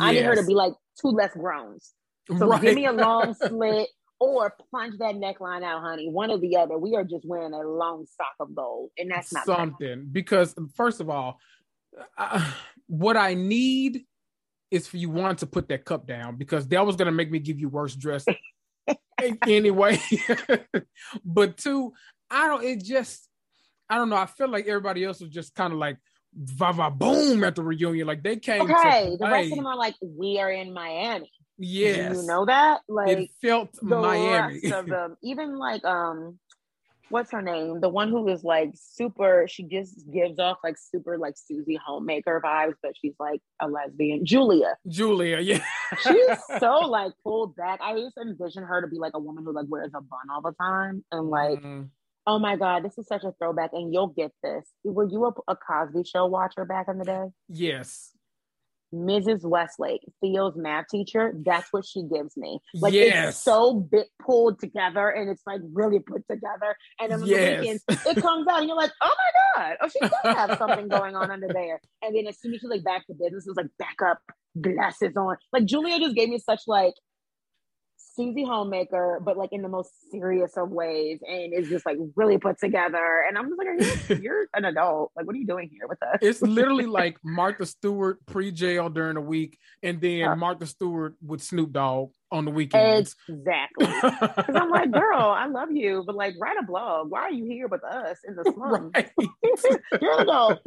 I 0.00 0.12
need 0.12 0.24
her 0.24 0.36
to 0.36 0.44
be 0.44 0.54
like 0.54 0.74
two 1.00 1.08
less 1.08 1.32
groans. 1.34 1.92
So 2.38 2.46
Right. 2.46 2.62
give 2.62 2.74
me 2.74 2.86
a 2.86 2.92
long 2.92 3.34
slit 3.34 3.88
or 4.20 4.54
plunge 4.70 4.98
that 4.98 5.16
neckline 5.16 5.64
out, 5.64 5.82
honey. 5.82 6.08
One 6.08 6.30
or 6.30 6.38
the 6.38 6.56
other. 6.56 6.78
We 6.78 6.94
are 6.94 7.04
just 7.04 7.24
wearing 7.24 7.52
a 7.52 7.62
long 7.62 8.06
sock 8.06 8.34
of 8.40 8.54
gold, 8.54 8.90
and 8.96 9.10
that's 9.10 9.32
not 9.32 9.44
something 9.44 10.08
because 10.10 10.54
first 10.74 11.00
of 11.00 11.10
all, 11.10 11.38
I, 12.16 12.54
what 12.86 13.16
I 13.16 13.34
need 13.34 14.04
is 14.70 14.86
for 14.86 14.96
you 14.96 15.10
want 15.10 15.40
to 15.40 15.46
put 15.46 15.68
that 15.68 15.84
cup 15.84 16.06
down 16.06 16.36
because 16.36 16.66
that 16.68 16.86
was 16.86 16.96
gonna 16.96 17.12
make 17.12 17.30
me 17.30 17.38
give 17.38 17.58
you 17.58 17.68
worse 17.68 17.94
dress 17.94 18.24
anyway. 19.46 20.00
but 21.24 21.56
two, 21.56 21.92
I 22.30 22.48
don't. 22.48 22.64
It 22.64 22.82
just 22.82 23.28
I 23.90 23.96
don't 23.96 24.08
know. 24.08 24.16
I 24.16 24.26
feel 24.26 24.48
like 24.48 24.66
everybody 24.66 25.04
else 25.04 25.20
was 25.20 25.30
just 25.30 25.54
kind 25.54 25.72
of 25.72 25.78
like 25.78 25.98
va 26.34 26.72
va 26.72 26.90
boom 26.90 27.44
at 27.44 27.54
the 27.54 27.62
reunion. 27.62 28.06
Like 28.06 28.22
they 28.22 28.36
came. 28.36 28.66
to 28.66 28.74
Okay, 28.74 29.16
the 29.18 29.26
rest 29.26 29.50
of 29.50 29.56
them 29.56 29.66
are 29.66 29.76
like, 29.76 29.94
we 30.00 30.38
are 30.38 30.50
in 30.50 30.72
Miami. 30.72 31.30
Yes. 31.58 32.16
you 32.16 32.26
know 32.26 32.46
that. 32.46 32.80
Like 32.88 33.08
it 33.18 33.30
felt 33.40 33.72
the 33.80 34.00
Miami. 34.00 34.70
of 34.72 34.86
them, 34.88 35.16
even 35.22 35.58
like 35.58 35.84
um, 35.84 36.38
what's 37.08 37.30
her 37.30 37.42
name? 37.42 37.80
The 37.80 37.88
one 37.88 38.08
who 38.08 38.26
is 38.28 38.42
like 38.42 38.72
super. 38.74 39.46
She 39.48 39.64
just 39.64 40.10
gives 40.10 40.38
off 40.38 40.58
like 40.64 40.76
super 40.78 41.18
like 41.18 41.34
Susie 41.36 41.78
homemaker 41.84 42.40
vibes, 42.44 42.74
but 42.82 42.92
she's 43.00 43.14
like 43.20 43.40
a 43.60 43.68
lesbian. 43.68 44.24
Julia. 44.24 44.76
Julia, 44.88 45.38
yeah. 45.38 45.62
She's 46.02 46.38
so 46.58 46.78
like 46.78 47.12
pulled 47.22 47.54
back. 47.54 47.80
I 47.82 47.96
just 47.98 48.16
envision 48.16 48.64
her 48.64 48.80
to 48.80 48.88
be 48.88 48.98
like 48.98 49.12
a 49.14 49.20
woman 49.20 49.44
who 49.44 49.52
like 49.52 49.66
wears 49.68 49.92
a 49.94 50.00
bun 50.00 50.30
all 50.32 50.42
the 50.42 50.52
time 50.52 51.04
and 51.12 51.28
like. 51.28 51.58
Mm-hmm. 51.60 51.82
Oh 52.26 52.38
my 52.38 52.56
God, 52.56 52.84
this 52.84 52.96
is 52.98 53.06
such 53.06 53.24
a 53.24 53.32
throwback, 53.32 53.70
and 53.72 53.92
you'll 53.92 54.06
get 54.08 54.30
this. 54.42 54.68
Were 54.84 55.08
you 55.08 55.24
a, 55.26 55.32
a 55.48 55.56
Cosby 55.56 56.04
Show 56.04 56.26
watcher 56.26 56.64
back 56.64 56.86
in 56.88 56.98
the 56.98 57.04
day? 57.04 57.24
Yes. 57.48 58.12
Mrs. 58.94 59.42
Westlake, 59.42 60.02
Theo's 60.20 60.54
math 60.54 60.88
teacher, 60.90 61.32
that's 61.46 61.72
what 61.72 61.86
she 61.86 62.02
gives 62.02 62.36
me. 62.36 62.60
Like 62.74 62.92
Yes. 62.92 63.30
it's 63.36 63.38
so 63.42 63.72
bit 63.74 64.08
pulled 64.20 64.60
together 64.60 65.08
and 65.08 65.30
it's 65.30 65.42
like 65.46 65.62
really 65.72 65.98
put 65.98 66.28
together. 66.28 66.76
And 67.00 67.10
then 67.10 67.22
Yes. 67.24 67.60
weekends, 67.60 67.84
it 68.06 68.20
comes 68.20 68.46
out 68.48 68.58
and 68.58 68.68
you're 68.68 68.76
like, 68.76 68.92
oh 69.00 69.14
my 69.56 69.62
God, 69.64 69.76
oh, 69.80 69.88
she 69.88 69.98
does 70.00 70.12
have 70.36 70.58
something 70.58 70.88
going 70.88 71.16
on 71.16 71.30
under 71.30 71.48
there. 71.48 71.80
And 72.02 72.14
then 72.14 72.26
as 72.26 72.38
soon 72.38 72.52
as 72.52 72.60
she's 72.60 72.68
like 72.68 72.84
back 72.84 73.06
to 73.06 73.14
business, 73.14 73.46
it's 73.46 73.56
like 73.56 73.70
back 73.78 73.96
up, 74.06 74.20
glasses 74.60 75.16
on. 75.16 75.36
Like 75.54 75.64
Julia 75.64 75.98
just 75.98 76.14
gave 76.14 76.28
me 76.28 76.38
such 76.38 76.60
like 76.66 76.92
Susie 78.14 78.44
Homemaker, 78.44 79.20
but 79.24 79.36
like 79.36 79.52
in 79.52 79.62
the 79.62 79.68
most 79.68 79.90
serious 80.10 80.56
of 80.56 80.70
ways, 80.70 81.20
and 81.26 81.52
is 81.52 81.68
just 81.68 81.86
like 81.86 81.96
really 82.16 82.38
put 82.38 82.58
together. 82.58 83.24
And 83.28 83.38
I'm 83.38 83.48
just 83.48 83.58
like, 83.58 83.68
are 83.68 84.14
you, 84.14 84.20
you're 84.22 84.46
an 84.54 84.64
adult. 84.64 85.12
Like, 85.16 85.26
what 85.26 85.34
are 85.34 85.38
you 85.38 85.46
doing 85.46 85.70
here 85.70 85.86
with 85.88 86.02
us? 86.02 86.18
It's 86.32 86.42
literally 86.42 86.86
like 87.02 87.18
Martha 87.24 87.66
Stewart 87.66 88.24
pre-jail 88.26 88.88
during 88.88 89.14
the 89.14 89.20
week, 89.20 89.58
and 89.82 90.00
then. 90.00 90.38
Martha 90.38 90.66
Stewart 90.66 91.14
with 91.24 91.42
Snoop 91.42 91.72
Dogg 91.72 92.10
on 92.30 92.44
the 92.44 92.50
weekends. 92.50 93.14
Exactly. 93.28 93.86
Because 93.86 94.56
I'm 94.56 94.70
like, 94.70 94.90
girl, 94.90 95.20
I 95.20 95.46
love 95.46 95.70
you, 95.70 96.02
but 96.06 96.16
like, 96.16 96.34
write 96.40 96.56
a 96.60 96.64
blog. 96.64 97.10
Why 97.10 97.20
are 97.20 97.30
you 97.30 97.44
here 97.44 97.68
with 97.68 97.84
us 97.84 98.18
in 98.26 98.34
the 98.34 98.50
slums? 98.54 98.92
You're 100.00 100.14
an 100.14 100.20
adult. 100.20 100.60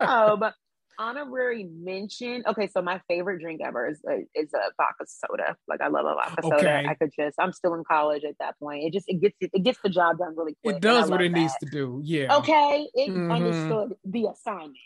um, 0.00 0.52
honorary 0.98 1.64
mention. 1.64 2.42
Okay, 2.46 2.66
so 2.68 2.82
my 2.82 3.00
favorite 3.08 3.40
drink 3.40 3.60
ever 3.64 3.88
is 3.88 4.00
a, 4.08 4.18
is 4.34 4.52
a 4.54 4.70
vodka 4.76 5.04
soda. 5.06 5.56
Like 5.68 5.80
I 5.80 5.88
love 5.88 6.06
a 6.06 6.14
vodka 6.14 6.42
soda. 6.42 6.82
I 6.88 6.94
could 6.94 7.10
just. 7.18 7.36
I'm 7.38 7.52
still 7.52 7.74
in 7.74 7.84
college 7.84 8.24
at 8.24 8.34
that 8.40 8.58
point. 8.58 8.84
It 8.84 8.92
just 8.92 9.06
it 9.08 9.20
gets 9.20 9.36
it 9.40 9.62
gets 9.62 9.78
the 9.82 9.88
job 9.90 10.18
done 10.18 10.34
really 10.36 10.56
quick. 10.64 10.76
It 10.76 10.82
does 10.82 11.10
what 11.10 11.20
it 11.22 11.32
needs 11.32 11.54
to 11.60 11.66
do. 11.66 12.00
Yeah. 12.04 12.36
Okay, 12.36 12.88
it 12.94 13.10
Mhm. 13.12 13.30
understood 13.30 13.94
the 14.04 14.26
assignment. 14.26 14.76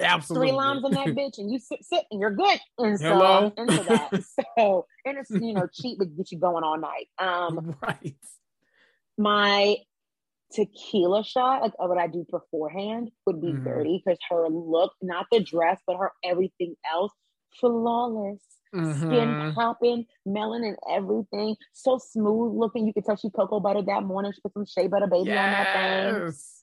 Absolutely. 0.00 0.48
Three 0.48 0.56
lines 0.56 0.84
on 0.84 0.90
that 0.92 1.06
bitch, 1.16 1.38
and 1.38 1.50
you 1.52 1.58
sit, 1.58 1.84
sit, 1.84 2.04
and 2.10 2.20
you're 2.20 2.34
good. 2.34 2.58
And 2.78 2.98
so 2.98 3.06
Hello? 3.08 3.52
I'm 3.56 3.68
into 3.68 3.84
that. 3.84 4.10
So, 4.58 4.86
and 5.04 5.18
it's 5.18 5.30
you 5.30 5.54
know 5.54 5.66
cheap, 5.72 5.98
but 5.98 6.16
get 6.16 6.32
you 6.32 6.38
going 6.38 6.64
all 6.64 6.78
night. 6.78 7.08
Um, 7.18 7.76
right. 7.82 8.16
My 9.16 9.76
tequila 10.52 11.24
shot, 11.24 11.62
like 11.62 11.78
what 11.78 11.98
I 11.98 12.06
do 12.06 12.24
beforehand, 12.30 13.10
would 13.26 13.40
be 13.40 13.52
Mhm. 13.52 13.64
dirty 13.64 14.02
because 14.04 14.18
her 14.30 14.48
look, 14.48 14.92
not 15.02 15.26
the 15.30 15.40
dress, 15.40 15.80
but 15.86 15.96
her 15.96 16.12
everything 16.24 16.76
else, 16.90 17.12
flawless. 17.60 18.42
Skin 18.70 19.34
Mhm. 19.34 19.54
popping, 19.54 20.06
melanin, 20.26 20.68
and 20.68 20.78
everything. 20.90 21.56
So 21.72 21.96
smooth 21.96 22.52
looking. 22.54 22.86
You 22.86 22.92
could 22.92 23.06
tell 23.06 23.16
she 23.16 23.30
cocoa 23.30 23.60
buttered 23.60 23.86
that 23.86 24.02
morning. 24.02 24.30
She 24.32 24.42
put 24.42 24.52
some 24.52 24.66
shea 24.66 24.88
butter 24.88 25.06
baby 25.06 25.30
on 25.30 25.50
that 25.52 25.72
thing. 25.72 26.14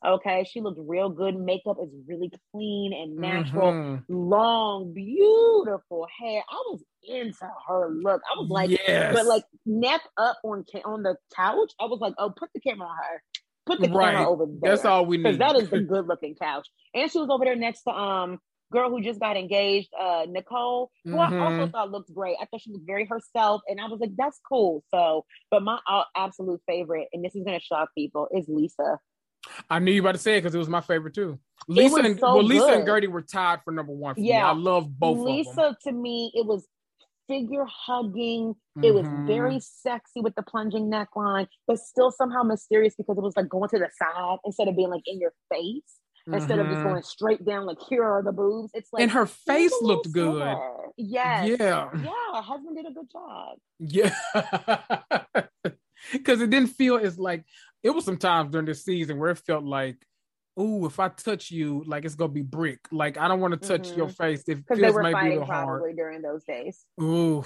Okay, 0.06 0.44
she 0.44 0.62
looked 0.62 0.80
real 0.80 1.10
good. 1.10 1.36
Makeup 1.36 1.78
is 1.82 1.90
really 2.08 2.32
clean 2.52 2.94
and 2.94 3.16
natural. 3.18 3.72
Mhm. 3.74 4.04
Long, 4.08 4.94
beautiful 4.94 6.06
hair. 6.20 6.44
I 6.48 6.64
was 6.70 6.84
into 7.02 7.52
her 7.68 7.90
look. 7.90 8.22
I 8.32 8.40
was 8.40 8.50
like, 8.50 8.70
Yes. 8.70 9.12
but 9.16 9.26
like 9.26 9.46
neck 9.66 10.02
up 10.18 10.38
on 10.44 10.64
ca- 10.72 10.84
on 10.86 11.02
the 11.02 11.18
couch. 11.36 11.74
I 11.80 11.86
was 11.86 12.00
like, 12.02 12.14
oh, 12.20 12.30
put 12.30 12.52
the 12.54 12.60
camera 12.60 12.88
on 12.88 12.96
her. 12.98 13.24
Put 13.66 13.80
the 13.82 13.90
Right. 13.90 14.14
camera 14.14 14.30
over 14.30 14.46
there. 14.46 14.72
That's 14.72 14.86
all 14.86 15.06
we 15.06 15.18
need. 15.18 15.24
Because 15.24 15.38
that 15.40 15.56
is 15.56 15.70
the 15.70 15.80
good 15.94 16.08
looking 16.08 16.36
couch. 16.36 16.68
And 16.94 17.12
she 17.12 17.20
was 17.20 17.30
over 17.30 17.46
there 17.46 17.56
next 17.56 17.84
to 17.84 17.92
um 17.92 18.40
girl 18.72 18.90
who 18.90 19.00
just 19.02 19.20
got 19.20 19.38
engaged, 19.38 19.90
uh 20.00 20.26
Nicole, 20.28 20.92
who 21.04 21.18
I 21.20 21.26
also 21.40 21.68
Mhm. 21.68 21.72
thought 21.72 21.92
looked 21.92 22.14
great. 22.14 22.36
I 22.42 22.46
thought 22.46 22.62
she 22.62 22.72
was 22.72 22.82
very 22.86 23.06
herself, 23.06 23.62
and 23.68 23.80
I 23.80 23.88
was 23.88 24.00
like, 24.00 24.16
that's 24.18 24.40
cool. 24.48 24.84
So, 24.94 25.26
but 25.52 25.62
my 25.64 25.80
uh, 25.88 26.04
absolute 26.16 26.62
favorite, 26.68 27.08
and 27.14 27.24
this 27.24 27.36
is 27.36 27.44
gonna 27.44 27.60
shock 27.60 27.90
people, 27.98 28.28
is 28.36 28.46
Lisa. 28.48 29.00
I 29.70 29.78
knew 29.80 29.92
you 29.92 30.02
were 30.02 30.10
about 30.10 30.16
to 30.18 30.22
say 30.22 30.38
it 30.38 30.42
because 30.42 30.56
it 30.56 30.60
was 30.60 30.70
my 30.70 30.82
favorite 30.82 31.14
too. 31.14 31.40
Lisa 31.68 31.98
and 31.98 32.20
so 32.20 32.36
well, 32.36 32.44
Lisa 32.44 32.66
and. 32.68 32.88
Guerdy 32.88 33.08
were 33.08 33.22
tied 33.22 33.60
for 33.64 33.72
number 33.72 33.94
one 33.94 34.16
for 34.16 34.22
me. 34.22 34.28
Yeah. 34.30 34.50
I 34.50 34.54
love 34.54 34.88
both 35.00 35.20
Lisa 35.20 35.50
of 35.52 35.56
them. 35.56 35.76
to 35.84 35.92
me, 35.92 36.32
it 36.34 36.46
was 36.46 36.68
figure 37.28 37.66
hugging. 37.68 38.56
It 38.84 38.94
was 38.94 39.08
very 39.26 39.60
sexy 39.60 40.20
with 40.22 40.36
the 40.36 40.44
plunging 40.44 40.92
neckline, 40.92 41.48
but 41.68 41.80
still 41.80 42.12
somehow 42.12 42.44
mysterious 42.44 42.94
because 42.96 43.18
it 43.18 43.22
was 43.22 43.36
like 43.38 43.48
going 43.50 43.70
to 43.70 43.80
the 43.80 43.90
side 43.98 44.38
instead 44.46 44.68
of 44.68 44.76
being 44.76 44.90
like 44.90 45.04
in 45.06 45.20
your 45.20 45.34
face. 45.52 46.00
Instead 46.28 46.58
of 46.58 46.68
just 46.70 46.80
Mhm. 46.82 46.84
going 46.86 47.04
straight 47.04 47.46
down, 47.46 47.68
like 47.68 47.78
here 47.88 48.04
are 48.04 48.24
the 48.24 48.32
boobs. 48.32 48.72
It's 48.74 48.92
like 48.92 49.04
and 49.04 49.12
her 49.12 49.28
face 49.28 49.72
looked 49.82 50.12
good. 50.12 50.34
sliver." 50.34 50.92
Yes. 50.98 51.48
Yeah. 51.60 51.90
Yeah. 52.02 52.12
Her 52.34 52.42
husband 52.42 52.76
did 52.76 52.88
a 52.88 52.92
good 52.92 53.10
job. 53.12 53.58
Yeah. 53.80 54.16
Because 56.12 56.42
it 56.42 56.50
didn't 56.50 56.70
feel 56.70 56.98
as 56.98 57.18
like 57.18 57.46
it 57.82 57.90
was 57.90 58.06
sometimes 58.06 58.52
during 58.52 58.66
this 58.68 58.84
season 58.84 59.18
where 59.18 59.32
it 59.32 59.40
felt 59.40 59.64
like, 59.64 59.98
ooh, 60.60 60.86
if 60.86 61.00
I 61.00 61.10
touch 61.10 61.52
you, 61.52 61.84
like 61.86 62.06
it's 62.06 62.16
gonna 62.16 62.32
be 62.32 62.42
brick. 62.42 62.80
Like 62.92 63.18
I 63.18 63.28
don't 63.28 63.40
want 63.42 63.54
to 63.54 63.68
touch 63.68 63.96
your 63.96 64.08
Mhm. 64.08 64.18
face. 64.18 64.44
It 64.48 64.56
Because 64.56 64.78
feels 64.78 64.82
they 64.82 64.92
were 64.92 65.04
maybe 65.04 65.14
fighting 65.14 65.46
probably 65.46 65.94
during 65.94 66.22
those 66.22 66.44
days. 66.44 66.86
Ooh, 67.02 67.44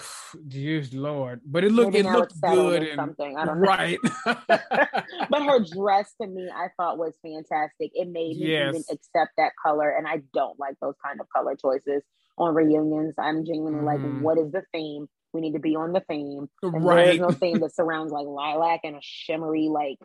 dear 0.48 0.84
Lord. 0.94 1.42
But 1.46 1.64
it 1.64 1.72
looked 1.72 1.94
Maybe 1.94 2.08
it 2.08 2.12
looked 2.12 2.40
good 2.42 2.84
and 2.84 3.00
something. 3.00 3.38
I 3.38 3.46
don't 3.46 3.60
know. 3.60 3.68
right. 3.68 4.00
but 5.30 5.44
her 5.44 5.60
dress 5.60 6.14
to 6.22 6.28
me, 6.28 6.52
I 6.54 6.68
thought 6.78 6.98
was 6.98 7.14
fantastic. 7.24 7.92
It 7.96 8.08
made 8.10 8.38
me 8.38 8.46
even 8.46 8.84
accept 8.92 9.32
that 9.38 9.54
color, 9.64 9.90
and 9.90 10.08
I 10.08 10.22
don't 10.34 10.60
like 10.60 10.76
those 10.82 10.96
kind 11.04 11.20
of 11.20 11.28
color 11.36 11.56
choices 11.56 12.04
on 12.38 12.54
reunions. 12.54 13.16
I'm 13.18 13.44
genuinely 13.46 13.82
Mhm. 13.82 13.86
like, 13.86 14.02
what 14.02 14.38
is 14.38 14.52
the 14.52 14.64
theme? 14.72 15.08
We 15.34 15.42
need 15.42 15.54
to 15.54 15.60
be 15.60 15.76
on 15.76 15.94
the 15.94 16.02
theme. 16.02 16.50
And 16.64 16.86
Right. 16.86 17.06
There's 17.06 17.20
no 17.20 17.32
theme 17.34 17.60
that 17.62 17.76
surrounds 17.76 18.12
like 18.12 18.28
lilac 18.28 18.82
and 18.84 18.96
a 18.96 19.00
shimmery 19.02 19.68
like 19.70 19.98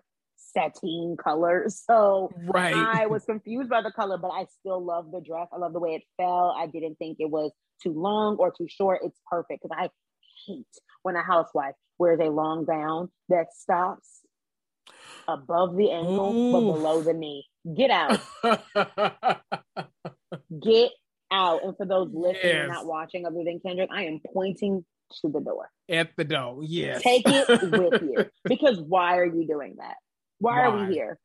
sateen 0.55 1.17
color. 1.17 1.67
So 1.87 2.31
right. 2.45 2.75
I 2.75 3.07
was 3.07 3.25
confused 3.27 3.69
by 3.69 3.83
the 3.83 3.91
color, 3.91 4.17
but 4.17 4.29
I 4.29 4.47
still 4.61 4.83
love 4.83 5.11
the 5.13 5.21
dress. 5.21 5.49
I 5.53 5.59
love 5.59 5.73
the 5.73 5.81
way 5.81 5.91
it 5.91 6.03
fell. 6.17 6.55
I 6.57 6.67
didn't 6.67 6.97
think 6.97 7.19
it 7.21 7.29
was 7.31 7.53
too 7.83 7.93
long 7.93 8.37
or 8.37 8.53
too 8.57 8.67
short. 8.69 9.01
It's 9.03 9.21
perfect 9.31 9.63
because 9.63 9.77
I 9.79 9.91
hate 10.47 10.67
when 11.03 11.17
a 11.17 11.23
housewife 11.23 11.75
wears 11.99 12.21
a 12.21 12.31
long 12.31 12.65
gown 12.65 13.11
that 13.29 13.53
stops 13.53 14.21
above 15.29 15.77
the 15.77 15.91
ankle 15.91 16.35
Ooh. 16.35 16.53
but 16.53 16.61
below 16.61 17.03
the 17.03 17.13
knee. 17.13 17.47
Get 17.77 17.91
out. 17.91 18.21
Get 20.63 20.91
out. 21.31 21.65
And 21.65 21.77
for 21.77 21.87
those 21.87 22.11
listening 22.13 22.57
yes. 22.57 22.69
not 22.69 22.87
watching 22.87 23.27
other 23.27 23.43
than 23.45 23.61
Kendrick, 23.61 23.91
I 23.93 24.05
am 24.05 24.21
pointing 24.33 24.85
to 25.23 25.29
the 25.29 25.41
door. 25.41 25.71
At 25.89 26.11
the 26.17 26.25
door, 26.25 26.61
yes. 26.63 27.03
Take 27.03 27.25
it 27.27 27.49
with 27.49 28.03
you. 28.03 28.27
Because 28.45 28.81
why 28.81 29.19
are 29.19 29.27
you 29.27 29.47
doing 29.47 29.77
that? 29.79 29.97
Why, 30.45 30.69
why? 30.69 30.75
are 30.75 30.87
we 30.87 30.95
here? 30.95 31.19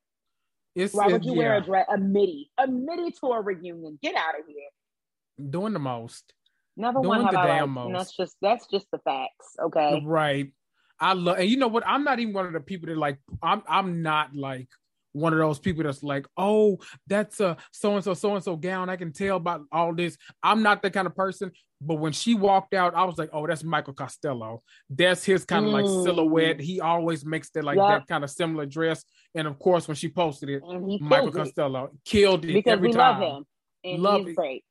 It's, 0.75 0.93
why 0.93 1.07
would 1.07 1.25
you 1.25 1.33
wear 1.33 1.57
a 1.57 1.61
dress, 1.61 1.85
a 1.93 1.97
midi, 1.97 2.51
a 2.57 2.67
midi 2.67 3.11
to 3.19 3.27
a 3.27 3.41
reunion? 3.41 3.99
Get 4.01 4.15
out 4.15 4.39
of 4.39 4.45
here. 4.47 5.49
Doing 5.49 5.73
the 5.73 5.79
most. 5.79 6.33
Never 6.77 7.01
Doing 7.01 7.07
one 7.07 7.21
have 7.23 7.31
the 7.33 7.43
damn 7.43 7.71
most. 7.71 7.93
that's 7.93 8.15
just 8.15 8.37
that's 8.41 8.67
just 8.67 8.87
the 8.91 8.99
facts. 8.99 9.57
Okay. 9.61 10.01
Right. 10.05 10.53
I 11.01 11.13
love, 11.13 11.39
and 11.39 11.49
you 11.49 11.57
know 11.57 11.67
what? 11.67 11.83
I'm 11.85 12.03
not 12.03 12.19
even 12.19 12.33
one 12.33 12.45
of 12.45 12.53
the 12.53 12.59
people 12.61 12.87
that 12.87 12.97
like. 12.97 13.19
I'm 13.43 13.61
I'm 13.67 14.01
not 14.01 14.35
like 14.35 14.69
one 15.13 15.33
of 15.33 15.39
those 15.39 15.59
people 15.59 15.83
that's 15.83 16.03
like, 16.03 16.27
oh, 16.37 16.77
that's 17.07 17.39
a 17.39 17.57
so 17.71 17.95
and 17.95 18.03
so 18.03 18.13
so 18.13 18.35
and 18.35 18.43
so 18.43 18.55
gown. 18.55 18.89
I 18.89 18.95
can 18.95 19.11
tell 19.11 19.37
about 19.37 19.61
all 19.71 19.93
this. 19.93 20.17
I'm 20.43 20.61
not 20.61 20.81
that 20.83 20.93
kind 20.93 21.07
of 21.07 21.15
person. 21.15 21.51
But 21.81 21.95
when 21.95 22.11
she 22.11 22.35
walked 22.35 22.73
out, 22.73 22.93
I 22.93 23.05
was 23.05 23.17
like, 23.17 23.29
oh, 23.31 23.47
that's 23.47 23.63
Michael 23.63 23.93
Costello. 23.93 24.63
That's 24.89 25.23
his 25.23 25.45
kind 25.45 25.65
of 25.65 25.71
mm. 25.71 25.75
like 25.75 26.05
silhouette. 26.05 26.59
He 26.59 26.81
always 26.81 27.25
makes 27.25 27.49
that 27.51 27.63
like 27.63 27.77
that 27.77 28.05
kind 28.07 28.23
of 28.23 28.29
similar 28.29 28.65
dress. 28.65 29.03
And 29.33 29.47
of 29.47 29.57
course, 29.59 29.87
when 29.87 29.95
she 29.95 30.09
posted 30.09 30.49
it, 30.49 30.63
Michael 31.01 31.31
Costello 31.31 31.91
killed 32.03 32.43
it 32.43 32.53
because 32.53 32.73
every 32.73 32.89
we 32.89 32.93
time. 32.93 33.21
love 33.21 33.37
him. 33.37 33.45
And 33.85 34.03
love 34.03 34.21
he's 34.21 34.29
it. 34.29 34.35
great. 34.35 34.63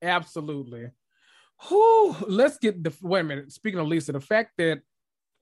Absolutely. 0.00 0.88
Whew, 1.68 2.16
let's 2.26 2.58
get 2.58 2.82
the 2.82 2.92
wait 3.02 3.20
a 3.20 3.24
minute. 3.24 3.52
Speaking 3.52 3.80
of 3.80 3.86
Lisa, 3.86 4.12
the 4.12 4.20
fact 4.20 4.52
that 4.58 4.80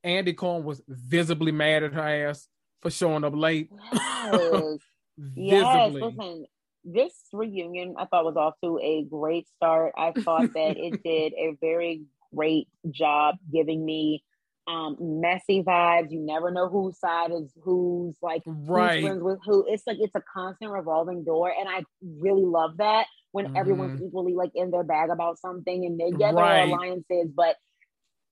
Andy 0.05 0.33
Cohen 0.33 0.65
was 0.65 0.83
visibly 0.89 1.53
mad 1.53 1.85
at 1.85 1.95
her 1.95 2.29
ass 2.29 2.49
for 2.83 2.91
showing 2.91 3.25
up 3.25 3.35
late. 3.35 3.71
Yes. 3.93 4.79
yes. 5.37 5.93
Listen, 5.93 6.47
this 6.85 7.13
reunion 7.33 7.95
I 7.97 8.07
thought 8.07 8.25
was 8.25 8.37
off 8.37 8.55
to 8.63 8.79
a 8.83 9.05
great 9.09 9.47
start. 9.57 9.93
I 9.97 10.13
thought 10.13 10.53
that 10.55 10.77
it 10.77 11.03
did 11.03 11.33
a 11.35 11.57
very 11.61 12.03
great 12.35 12.69
job 12.91 13.37
giving 13.53 13.85
me 13.85 14.25
um 14.67 14.97
messy 15.01 15.63
vibes. 15.63 16.11
You 16.11 16.21
never 16.21 16.51
know 16.51 16.69
whose 16.69 16.99
side 16.99 17.31
is 17.33 17.53
who's 17.63 18.17
like 18.23 18.43
right 18.47 19.03
who's 19.03 19.23
with 19.23 19.39
who. 19.45 19.65
It's 19.69 19.85
like 19.87 19.99
it's 20.01 20.15
a 20.15 20.23
constant 20.33 20.71
revolving 20.73 21.25
door, 21.25 21.53
and 21.57 21.69
I 21.69 21.85
really 22.03 22.45
love 22.45 22.77
that 22.79 23.07
when 23.33 23.47
mm-hmm. 23.47 23.57
everyone's 23.57 24.03
equally 24.03 24.35
like 24.35 24.53
in 24.55 24.71
their 24.71 24.85
bag 24.85 25.11
about 25.11 25.39
something, 25.39 25.85
and 25.85 25.99
they 25.99 26.11
get 26.17 26.35
right. 26.35 26.67
their 26.67 26.77
alliances, 26.77 27.31
but 27.35 27.57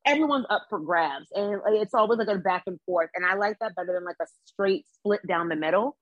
everyone's 0.06 0.46
up 0.48 0.66
for 0.70 0.78
grabs 0.78 1.26
and 1.34 1.60
it's 1.68 1.94
always 1.94 2.18
like 2.18 2.28
a 2.28 2.36
back 2.36 2.62
and 2.66 2.78
forth 2.86 3.10
and 3.14 3.24
i 3.24 3.34
like 3.34 3.58
that 3.60 3.74
better 3.74 3.92
than 3.92 4.04
like 4.04 4.16
a 4.20 4.26
straight 4.46 4.86
split 4.94 5.20
down 5.26 5.48
the 5.48 5.56
middle. 5.56 5.96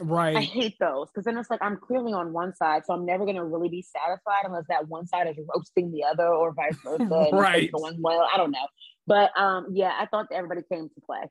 Right. 0.00 0.34
i 0.36 0.40
hate 0.40 0.74
those 0.80 1.08
because 1.08 1.24
then 1.24 1.38
it's 1.38 1.48
like 1.48 1.62
i'm 1.62 1.76
clearly 1.76 2.12
on 2.12 2.32
one 2.32 2.52
side 2.56 2.82
so 2.84 2.94
i'm 2.94 3.06
never 3.06 3.24
going 3.24 3.36
to 3.36 3.44
really 3.44 3.68
be 3.68 3.80
satisfied 3.82 4.42
unless 4.44 4.64
that 4.68 4.88
one 4.88 5.06
side 5.06 5.28
is 5.28 5.36
roasting 5.54 5.92
the 5.92 6.02
other 6.02 6.26
or 6.26 6.52
vice 6.52 6.76
versa 6.84 7.28
right. 7.32 7.70
going 7.70 7.96
well 8.00 8.26
i 8.32 8.36
don't 8.36 8.50
know. 8.50 8.66
But 9.06 9.30
um 9.38 9.68
yeah 9.72 9.92
i 9.96 10.06
thought 10.06 10.26
everybody 10.32 10.62
came 10.68 10.88
to 10.88 11.00
play. 11.06 11.30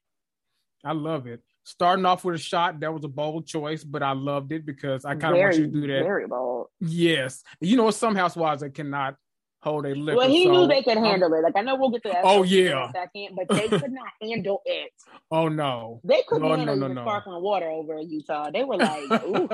I 0.86 0.94
love 0.94 1.28
it. 1.28 1.42
Starting 1.66 2.06
off 2.06 2.24
with 2.24 2.36
a 2.36 2.40
shot 2.40 2.80
that 2.80 2.94
was 2.94 3.04
a 3.04 3.10
bold 3.10 3.48
choice 3.48 3.84
but 3.84 4.02
i 4.02 4.14
loved 4.14 4.54
it 4.54 4.66
because 4.66 5.04
i 5.04 5.14
kind 5.14 5.36
of 5.36 5.42
want 5.42 5.58
you 5.58 5.66
to 5.66 5.72
do 5.72 5.82
that. 5.82 6.04
very 6.04 6.26
bold. 6.28 6.68
Yes. 6.80 7.44
You 7.60 7.76
know 7.76 7.92
some 7.92 8.16
housewives 8.16 8.62
that 8.62 8.74
cannot 8.74 9.18
hold 9.64 9.86
a 9.86 9.96
liquor. 9.96 10.18
Well, 10.18 10.30
he 10.30 10.44
so, 10.44 10.52
knew 10.52 10.68
they 10.68 10.84
could 10.84 10.98
handle 10.98 11.34
um, 11.34 11.40
it. 11.40 11.44
Like 11.44 11.56
I 11.56 11.62
know 11.62 11.76
we'll 11.76 11.90
get 11.90 12.04
to 12.04 12.10
that. 12.10 12.22
Oh 12.24 12.44
yeah, 12.44 12.92
second, 12.92 13.36
but 13.36 13.48
they 13.56 13.68
could 13.70 13.92
not 13.92 14.12
handle 14.22 14.62
it. 14.66 14.92
Oh 15.32 15.48
no, 15.48 16.02
they 16.04 16.24
couldn't 16.28 16.48
no, 16.48 16.56
handle 16.56 16.76
no, 16.76 16.88
no, 16.88 16.94
no. 16.94 17.02
sparkling 17.04 17.42
water 17.42 17.70
over 17.70 17.98
in 17.98 18.10
Utah. 18.10 18.52
They 18.52 18.64
were 18.64 18.78
like, 18.78 19.24
"Ooh, 19.24 19.50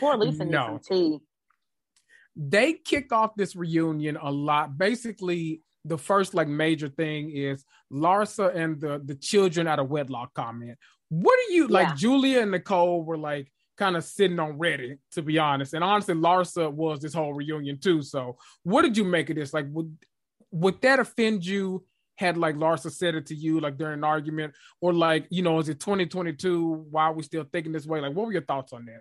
poor 0.00 0.16
Lisa 0.16 0.44
needs 0.44 0.56
some 0.56 0.80
tea." 0.80 1.18
They 2.36 2.74
kick 2.74 3.12
off 3.12 3.34
this 3.36 3.54
reunion 3.54 4.16
a 4.20 4.30
lot. 4.30 4.76
Basically, 4.76 5.62
the 5.84 5.98
first 5.98 6.34
like 6.34 6.48
major 6.48 6.88
thing 6.88 7.30
is 7.30 7.64
Larsa 7.92 8.54
and 8.54 8.80
the 8.80 9.00
the 9.04 9.14
children 9.14 9.66
out 9.66 9.78
of 9.78 9.88
wedlock 9.88 10.34
comment. 10.34 10.78
What 11.08 11.38
do 11.46 11.54
you 11.54 11.68
like? 11.68 11.96
Julia 11.96 12.40
and 12.40 12.50
Nicole 12.50 13.02
were 13.02 13.18
like 13.18 13.50
kind 13.80 13.96
of 13.96 14.04
sitting 14.04 14.38
on 14.38 14.58
ready, 14.58 14.98
to 15.12 15.22
be 15.22 15.38
honest. 15.38 15.72
And 15.72 15.82
honestly, 15.82 16.14
Larsa 16.14 16.70
was 16.70 17.00
this 17.00 17.14
whole 17.14 17.32
reunion 17.32 17.80
too. 17.80 18.02
So, 18.02 18.36
what 18.62 18.82
did 18.82 18.96
you 18.96 19.04
make 19.04 19.30
of 19.30 19.36
this? 19.36 19.54
Like, 19.54 19.66
would 19.70 19.96
would 20.52 20.80
that 20.82 21.00
offend 21.00 21.44
you? 21.44 21.84
Had 22.16 22.36
like 22.36 22.54
Larsa 22.56 22.90
said 22.90 23.14
it 23.14 23.24
to 23.28 23.34
you, 23.34 23.60
like 23.60 23.78
during 23.78 23.94
an 23.94 24.04
argument, 24.04 24.52
or 24.82 24.92
like 24.92 25.26
you 25.30 25.42
know, 25.42 25.58
is 25.58 25.70
it 25.70 25.80
2022? 25.80 26.86
Why 26.90 27.04
are 27.04 27.14
we 27.14 27.22
still 27.22 27.46
thinking 27.50 27.72
this 27.72 27.86
way? 27.86 28.02
Like, 28.02 28.12
what 28.12 28.26
were 28.26 28.32
your 28.32 28.42
thoughts 28.42 28.74
on 28.74 28.84
that? 28.84 29.00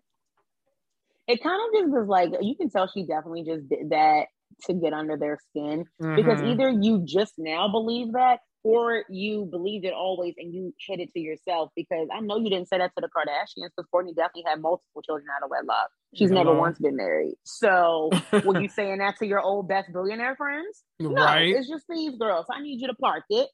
It 1.28 1.44
kind 1.44 1.60
of 1.62 1.82
just 1.82 1.92
was 1.92 2.08
like 2.08 2.32
you 2.42 2.56
can 2.56 2.70
tell 2.70 2.88
she 2.88 3.06
definitely 3.06 3.44
just 3.44 3.68
did 3.68 3.90
that 3.90 4.28
to 4.64 4.74
get 4.74 4.94
under 4.94 5.18
their 5.18 5.38
skin 5.50 5.84
mm-hmm. 6.02 6.16
because 6.16 6.42
either 6.42 6.70
you 6.70 7.02
just 7.04 7.34
now 7.38 7.68
believe 7.68 8.14
that 8.14 8.40
or 8.64 9.04
you 9.10 9.46
believed 9.46 9.86
it 9.86 9.94
always 9.94 10.34
and 10.38 10.54
you 10.54 10.74
hid 10.86 11.00
it 11.00 11.12
to 11.14 11.20
yourself 11.20 11.70
because 11.76 12.08
I 12.14 12.20
know 12.20 12.38
you 12.38 12.50
didn't 12.50 12.68
say 12.68 12.78
that 12.78 12.92
to 12.96 13.02
the 13.02 13.08
Kardashians 13.08 13.70
because 13.76 13.88
Kourtney 13.94 14.16
definitely 14.16 14.44
had 14.48 14.62
multiple 14.62 15.02
children 15.02 15.28
out 15.36 15.44
of 15.44 15.50
wedlock. 15.50 15.90
She's 16.14 16.30
Hello. 16.30 16.44
never 16.44 16.58
once 16.58 16.78
been 16.78 16.98
married. 16.98 17.36
So 17.46 18.10
were 18.46 18.62
you 18.62 18.68
saying 18.68 18.98
that 18.98 19.18
to 19.18 19.26
your 19.26 19.40
old 19.40 19.70
best 19.70 19.94
billionaire 19.94 20.36
friends? 20.36 20.84
No, 21.00 21.12
right. 21.12 21.56
It's 21.56 21.70
just 21.70 21.86
these 21.90 22.18
girls. 22.18 22.48
I 22.52 22.62
need 22.62 22.82
you 22.82 22.88
to 22.88 22.96
park 22.96 23.24
it. 23.30 23.50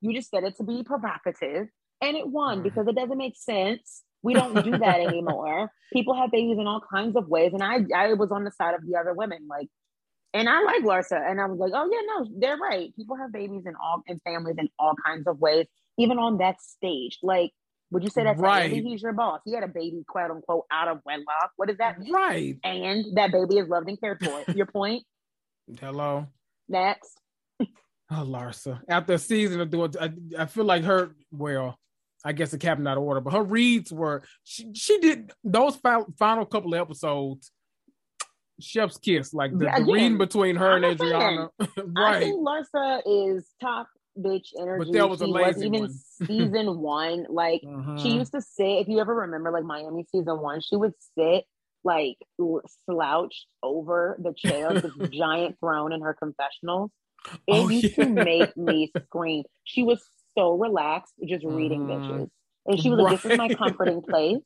You 0.00 0.14
just 0.14 0.30
said 0.30 0.44
it 0.44 0.56
to 0.58 0.64
be 0.64 0.84
provocative 0.84 1.68
and 2.00 2.16
it 2.16 2.28
won 2.28 2.60
mm. 2.60 2.62
because 2.62 2.86
it 2.86 2.94
doesn't 2.94 3.18
make 3.18 3.36
sense. 3.36 4.02
We 4.22 4.34
don't 4.34 4.64
do 4.64 4.78
that 4.78 5.00
anymore. 5.06 5.70
People 5.92 6.14
have 6.14 6.30
babies 6.30 6.58
in 6.58 6.66
all 6.66 6.82
kinds 6.92 7.16
of 7.16 7.28
ways. 7.28 7.52
And 7.52 7.62
I, 7.62 7.80
I 7.94 8.12
was 8.14 8.30
on 8.30 8.44
the 8.44 8.52
side 8.52 8.74
of 8.74 8.86
the 8.86 8.96
other 8.96 9.14
women. 9.14 9.46
Like 9.48 9.68
and 10.34 10.48
I 10.48 10.62
like 10.62 10.82
Larsa. 10.82 11.18
And 11.30 11.40
I 11.40 11.46
was 11.46 11.58
like, 11.58 11.72
oh, 11.74 11.88
yeah, 11.90 12.00
no, 12.06 12.30
they're 12.38 12.56
right. 12.56 12.94
People 12.96 13.16
have 13.16 13.32
babies 13.32 13.62
in 13.66 13.74
all 13.82 14.02
and 14.06 14.20
families 14.22 14.56
in 14.58 14.68
all 14.78 14.94
kinds 15.04 15.26
of 15.26 15.38
ways, 15.38 15.66
even 15.98 16.18
on 16.18 16.38
that 16.38 16.60
stage. 16.60 17.18
Like, 17.22 17.52
would 17.90 18.02
you 18.02 18.10
say 18.10 18.24
that's 18.24 18.40
right? 18.40 18.64
Andy, 18.64 18.82
he's 18.82 19.02
your 19.02 19.12
boss. 19.12 19.40
He 19.44 19.54
had 19.54 19.62
a 19.62 19.68
baby, 19.68 20.04
quote 20.08 20.30
unquote, 20.30 20.64
out 20.72 20.88
of 20.88 21.00
wedlock. 21.04 21.52
What 21.56 21.68
does 21.68 21.78
that 21.78 21.98
mean? 21.98 22.12
Right. 22.12 22.56
And 22.64 23.16
that 23.16 23.30
baby 23.30 23.58
is 23.58 23.68
loved 23.68 23.88
and 23.88 24.00
cared 24.00 24.22
for. 24.22 24.52
Your 24.52 24.66
point? 24.66 25.04
Hello. 25.80 26.26
Next. 26.68 27.18
oh, 27.60 27.66
Larsa. 28.10 28.80
After 28.88 29.14
a 29.14 29.18
season 29.18 29.60
of 29.60 29.70
doing, 29.70 29.94
I, 30.00 30.12
I 30.38 30.46
feel 30.46 30.64
like 30.64 30.82
her, 30.84 31.12
well, 31.30 31.78
I 32.24 32.32
guess 32.32 32.50
the 32.50 32.58
captain 32.58 32.86
out 32.88 32.96
of 32.96 33.04
order, 33.04 33.20
but 33.20 33.34
her 33.34 33.42
reads 33.42 33.92
were, 33.92 34.22
she, 34.42 34.72
she 34.74 34.98
did 34.98 35.32
those 35.44 35.76
final 35.76 36.44
couple 36.44 36.74
of 36.74 36.80
episodes 36.80 37.52
chef's 38.60 38.98
kiss, 38.98 39.34
like 39.34 39.52
the, 39.52 39.70
the 39.76 39.84
reading 39.84 40.18
between 40.18 40.56
her 40.56 40.72
I'm 40.72 40.84
and 40.84 41.00
Adriana. 41.00 41.50
right. 41.58 42.16
I 42.16 42.20
think 42.20 42.36
Larsa 42.36 43.02
is 43.06 43.48
top 43.60 43.88
bitch 44.18 44.48
energy. 44.58 44.90
But 44.90 44.98
that 44.98 45.08
was 45.08 45.18
she 45.20 45.24
a 45.24 45.28
lazy 45.28 45.66
even 45.66 45.80
one. 45.80 45.90
season 46.26 46.78
one. 46.78 47.26
Like 47.28 47.62
uh-huh. 47.66 47.98
she 47.98 48.10
used 48.10 48.32
to 48.32 48.40
sit. 48.40 48.64
If 48.64 48.88
you 48.88 49.00
ever 49.00 49.14
remember, 49.14 49.50
like 49.50 49.64
Miami 49.64 50.06
season 50.10 50.40
one, 50.40 50.60
she 50.60 50.76
would 50.76 50.92
sit 51.16 51.44
like 51.84 52.16
slouched 52.90 53.46
over 53.62 54.18
the 54.22 54.34
chair, 54.34 54.72
this 54.74 54.92
giant 55.12 55.56
throne 55.60 55.92
in 55.92 56.02
her 56.02 56.14
confessionals. 56.14 56.90
It 57.46 57.54
oh, 57.54 57.68
used 57.68 57.96
yeah. 57.96 58.04
to 58.04 58.10
make 58.10 58.56
me 58.56 58.92
scream. 59.04 59.44
She 59.64 59.82
was 59.82 60.02
so 60.36 60.54
relaxed, 60.56 61.14
just 61.26 61.44
reading 61.44 61.90
uh-huh. 61.90 62.12
bitches. 62.12 62.28
And 62.66 62.80
she 62.80 62.90
was 62.90 62.98
right. 62.98 63.12
like, 63.12 63.22
This 63.22 63.32
is 63.32 63.38
my 63.38 63.48
comforting 63.54 64.02
place. 64.02 64.38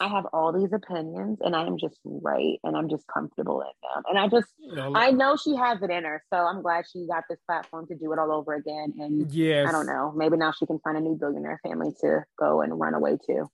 I 0.00 0.08
have 0.08 0.26
all 0.32 0.52
these 0.52 0.72
opinions 0.72 1.38
and 1.40 1.54
I 1.54 1.66
am 1.66 1.78
just 1.78 1.98
right 2.04 2.58
and 2.64 2.76
I'm 2.76 2.88
just 2.88 3.06
comfortable 3.06 3.60
in 3.60 3.66
them. 3.66 4.02
And 4.08 4.18
I 4.18 4.28
just, 4.28 4.48
I 4.94 5.10
know 5.10 5.36
she 5.36 5.54
has 5.56 5.82
it 5.82 5.90
in 5.90 6.04
her. 6.04 6.22
So 6.32 6.38
I'm 6.38 6.62
glad 6.62 6.84
she 6.92 7.06
got 7.06 7.24
this 7.28 7.38
platform 7.46 7.86
to 7.88 7.94
do 7.94 8.12
it 8.12 8.18
all 8.18 8.32
over 8.32 8.54
again. 8.54 8.94
And 8.98 9.30
yes. 9.32 9.68
I 9.68 9.72
don't 9.72 9.86
know, 9.86 10.12
maybe 10.16 10.36
now 10.36 10.52
she 10.52 10.66
can 10.66 10.78
find 10.80 10.96
a 10.96 11.00
new 11.00 11.16
billionaire 11.16 11.60
family 11.62 11.92
to 12.00 12.24
go 12.38 12.62
and 12.62 12.78
run 12.78 12.94
away 12.94 13.18
to. 13.26 13.48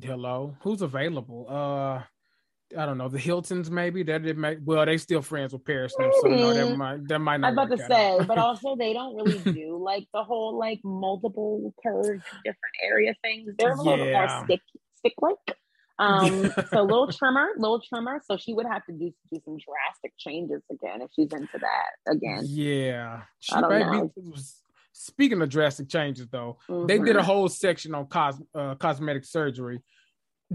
Hello, 0.00 0.56
who's 0.60 0.82
available? 0.82 1.46
Uh, 1.48 2.02
I 2.76 2.84
don't 2.84 2.98
know 2.98 3.08
the 3.08 3.18
Hiltons 3.18 3.70
maybe 3.70 4.02
that 4.02 4.26
it 4.26 4.36
make 4.36 4.58
well 4.64 4.84
they 4.84 4.96
still 4.96 5.22
friends 5.22 5.52
with 5.52 5.64
Paris 5.64 5.94
now 6.00 6.10
so 6.20 6.28
no 6.28 6.52
that 6.52 6.76
might 6.76 7.06
that 7.06 7.20
might 7.20 7.36
not. 7.36 7.48
I'm 7.48 7.58
about 7.58 7.70
to 7.76 7.78
say, 7.78 8.18
but 8.26 8.38
also 8.38 8.74
they 8.74 8.92
don't 8.92 9.14
really 9.14 9.38
do 9.52 9.80
like 9.80 10.08
the 10.12 10.24
whole 10.24 10.58
like 10.58 10.80
multiple 10.82 11.72
curves 11.80 12.24
different 12.44 12.74
area 12.82 13.14
things. 13.22 13.52
They're 13.56 13.70
a 13.72 13.80
little 13.80 14.04
yeah. 14.04 14.26
more 14.26 14.44
stick 14.44 14.60
stick 14.96 15.14
like. 15.20 15.36
Um, 16.06 16.52
so 16.70 16.82
little 16.82 17.10
trimmer, 17.10 17.48
little 17.56 17.80
trimmer. 17.80 18.20
So 18.26 18.36
she 18.36 18.52
would 18.52 18.66
have 18.66 18.84
to 18.84 18.92
do 18.92 19.14
do 19.32 19.40
some 19.46 19.56
drastic 19.56 20.12
changes 20.18 20.60
again 20.70 21.00
if 21.00 21.10
she's 21.16 21.32
into 21.32 21.58
that 21.58 22.12
again. 22.12 22.42
Yeah, 22.44 23.22
she 23.40 23.54
I 23.54 23.60
don't 23.62 23.80
know. 23.80 24.12
Be, 24.14 24.34
speaking 24.92 25.40
of 25.40 25.48
drastic 25.48 25.88
changes, 25.88 26.26
though, 26.28 26.58
mm-hmm. 26.68 26.86
they 26.86 26.98
did 26.98 27.16
a 27.16 27.22
whole 27.22 27.48
section 27.48 27.94
on 27.94 28.06
cos- 28.06 28.42
uh, 28.54 28.74
cosmetic 28.74 29.24
surgery. 29.24 29.80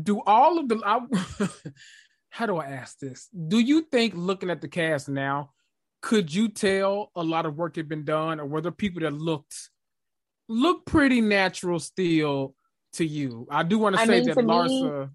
Do 0.02 0.22
all 0.26 0.60
of 0.60 0.70
the 0.70 0.82
I, 0.86 1.00
how 2.30 2.46
do 2.46 2.58
I 2.58 2.66
ask 2.66 3.00
this? 3.00 3.28
Do 3.28 3.60
you 3.60 3.82
think 3.82 4.14
looking 4.16 4.50
at 4.50 4.62
the 4.62 4.68
cast 4.68 5.10
now, 5.10 5.52
could 6.02 6.34
you 6.34 6.50
tell 6.50 7.12
a 7.16 7.24
lot 7.24 7.46
of 7.46 7.58
work 7.58 7.76
had 7.76 7.88
been 7.88 8.06
done, 8.06 8.40
or 8.40 8.46
were 8.46 8.62
there 8.62 8.72
people 8.72 9.02
that 9.02 9.14
looked 9.14 9.70
look 10.48 10.86
pretty 10.86 11.22
natural 11.22 11.80
still 11.80 12.56
to 12.94 13.06
you? 13.06 13.48
I 13.50 13.64
do 13.64 13.78
want 13.78 13.96
to 13.96 14.06
say 14.06 14.22
mean, 14.22 14.28
that 14.28 14.38
Larsa. 14.38 15.02
Me, 15.02 15.10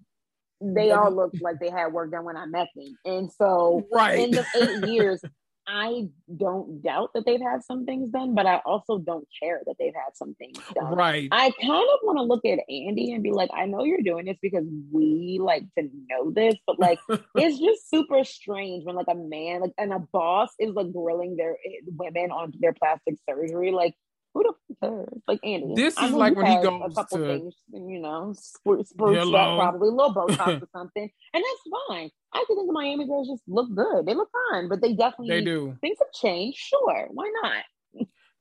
they 0.61 0.91
all 0.91 1.11
looked 1.11 1.41
like 1.41 1.59
they 1.59 1.69
had 1.69 1.93
work 1.93 2.11
done 2.11 2.25
when 2.25 2.37
I 2.37 2.45
met 2.45 2.67
them, 2.75 2.97
and 3.05 3.31
so 3.31 3.87
right. 3.93 4.19
in 4.19 4.31
the 4.31 4.45
eight 4.55 4.87
years, 4.93 5.21
I 5.67 6.07
don't 6.33 6.81
doubt 6.81 7.11
that 7.13 7.25
they've 7.25 7.41
had 7.41 7.61
some 7.61 7.85
things 7.85 8.09
done, 8.09 8.33
but 8.33 8.45
I 8.45 8.61
also 8.65 8.99
don't 8.99 9.27
care 9.41 9.61
that 9.65 9.75
they've 9.77 9.93
had 9.93 10.15
some 10.15 10.33
things 10.35 10.57
done. 10.73 10.95
Right. 10.95 11.27
I 11.29 11.51
kind 11.61 11.87
of 11.93 11.99
want 12.03 12.17
to 12.19 12.23
look 12.23 12.45
at 12.45 12.59
Andy 12.69 13.11
and 13.11 13.21
be 13.21 13.31
like, 13.33 13.49
I 13.53 13.65
know 13.65 13.83
you're 13.83 14.01
doing 14.01 14.25
this 14.25 14.37
because 14.41 14.63
we 14.93 15.39
like 15.41 15.63
to 15.77 15.89
know 16.09 16.31
this, 16.31 16.55
but 16.65 16.79
like 16.79 16.99
it's 17.35 17.59
just 17.59 17.89
super 17.89 18.23
strange 18.23 18.85
when 18.85 18.95
like 18.95 19.09
a 19.09 19.15
man 19.15 19.59
like 19.59 19.73
and 19.77 19.91
a 19.91 19.99
boss 19.99 20.49
is 20.57 20.73
like 20.73 20.93
grilling 20.93 21.35
their 21.35 21.57
eh, 21.65 21.81
women 21.97 22.31
on 22.31 22.53
their 22.59 22.73
plastic 22.73 23.15
surgery. 23.29 23.71
Like 23.71 23.93
who 24.37 24.43
the 24.43 24.75
fuck 24.75 24.89
cares? 24.89 25.21
Like 25.27 25.39
Andy. 25.43 25.73
This 25.75 25.97
is 25.97 26.11
like 26.11 26.35
when 26.35 26.45
he 26.45 26.55
goes 26.55 26.91
a 26.91 26.95
couple 26.95 27.17
to, 27.17 27.25
things, 27.25 27.55
you 27.71 27.99
know, 27.99 28.33
spruce, 28.37 28.89
spruce 28.89 29.17
up, 29.17 29.59
probably 29.59 29.89
a 29.89 29.91
little 29.91 30.13
Botox 30.13 30.61
or 30.61 30.69
something, 30.73 31.09
and 31.33 31.43
that's 31.43 31.87
fine. 31.89 32.09
I 32.33 32.43
think 32.47 32.67
the 32.67 32.71
Miami 32.71 33.07
girls 33.07 33.27
just 33.27 33.43
look 33.47 33.73
good. 33.73 34.05
They 34.05 34.13
look 34.13 34.29
fine, 34.51 34.69
but 34.69 34.81
they 34.81 34.93
definitely 34.93 35.29
they 35.29 35.43
do. 35.43 35.77
Things 35.81 35.97
have 35.99 36.11
changed. 36.13 36.57
Sure, 36.57 37.07
why 37.11 37.31
not? 37.43 37.63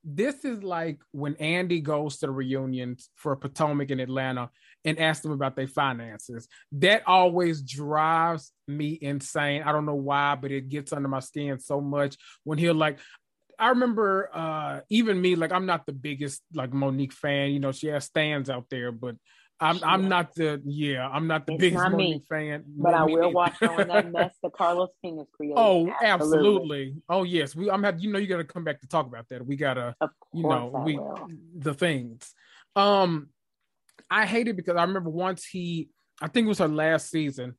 this 0.08 0.44
is 0.44 0.62
like 0.62 1.00
when 1.10 1.34
Andy 1.36 1.80
goes 1.80 2.18
to 2.18 2.26
the 2.26 2.32
reunion 2.32 2.96
for 3.16 3.34
Potomac 3.34 3.90
in 3.90 3.98
Atlanta 3.98 4.50
and 4.84 5.00
asks 5.00 5.24
them 5.24 5.32
about 5.32 5.56
their 5.56 5.66
finances. 5.66 6.46
That 6.72 7.02
always 7.08 7.60
drives 7.60 8.52
me 8.68 8.96
insane. 9.02 9.64
I 9.64 9.72
don't 9.72 9.84
know 9.84 9.96
why, 9.96 10.36
but 10.36 10.52
it 10.52 10.68
gets 10.68 10.92
under 10.92 11.08
my 11.08 11.18
skin 11.18 11.58
so 11.58 11.80
much 11.80 12.16
when 12.44 12.56
he'll 12.56 12.74
like, 12.74 13.00
I 13.58 13.68
remember 13.68 14.30
uh 14.32 14.80
even 14.90 15.20
me, 15.20 15.36
like 15.36 15.52
I'm 15.52 15.66
not 15.66 15.86
the 15.86 15.92
biggest 15.92 16.42
like 16.54 16.72
Monique 16.72 17.12
fan, 17.12 17.50
you 17.50 17.60
know, 17.60 17.72
she 17.72 17.88
has 17.88 18.04
stands 18.04 18.50
out 18.50 18.66
there, 18.70 18.92
but 18.92 19.16
I'm 19.58 19.82
I'm 19.82 20.08
not 20.08 20.34
the 20.34 20.60
yeah, 20.66 21.08
I'm 21.08 21.26
not 21.26 21.46
the 21.46 21.54
it's 21.54 21.60
biggest 21.60 21.84
not 21.84 21.92
Monique 21.92 22.22
me. 22.22 22.26
fan. 22.28 22.64
But 22.66 22.94
I 22.94 23.04
will 23.04 23.32
watch 23.32 23.60
on 23.62 23.88
that 23.88 24.10
mess 24.12 24.34
that 24.42 24.52
Carlos 24.56 24.90
King 25.02 25.18
is 25.20 25.26
creating. 25.34 25.56
Oh, 25.56 25.88
absolutely. 26.02 26.08
absolutely. 26.10 26.94
Oh 27.08 27.22
yes. 27.22 27.56
We 27.56 27.70
I'm 27.70 27.82
have 27.82 27.98
you 28.00 28.12
know 28.12 28.18
you 28.18 28.26
gotta 28.26 28.44
come 28.44 28.64
back 28.64 28.80
to 28.82 28.88
talk 28.88 29.06
about 29.06 29.26
that. 29.30 29.46
We 29.46 29.56
gotta 29.56 29.94
you 30.32 30.42
know, 30.42 30.72
I 30.74 30.84
we 30.84 30.96
will. 30.96 31.28
the 31.58 31.74
things. 31.74 32.34
Um 32.74 33.30
I 34.10 34.26
hate 34.26 34.48
it 34.48 34.56
because 34.56 34.76
I 34.76 34.82
remember 34.82 35.10
once 35.10 35.44
he 35.44 35.88
I 36.20 36.28
think 36.28 36.46
it 36.46 36.48
was 36.48 36.58
her 36.58 36.68
last 36.68 37.10
season, 37.10 37.54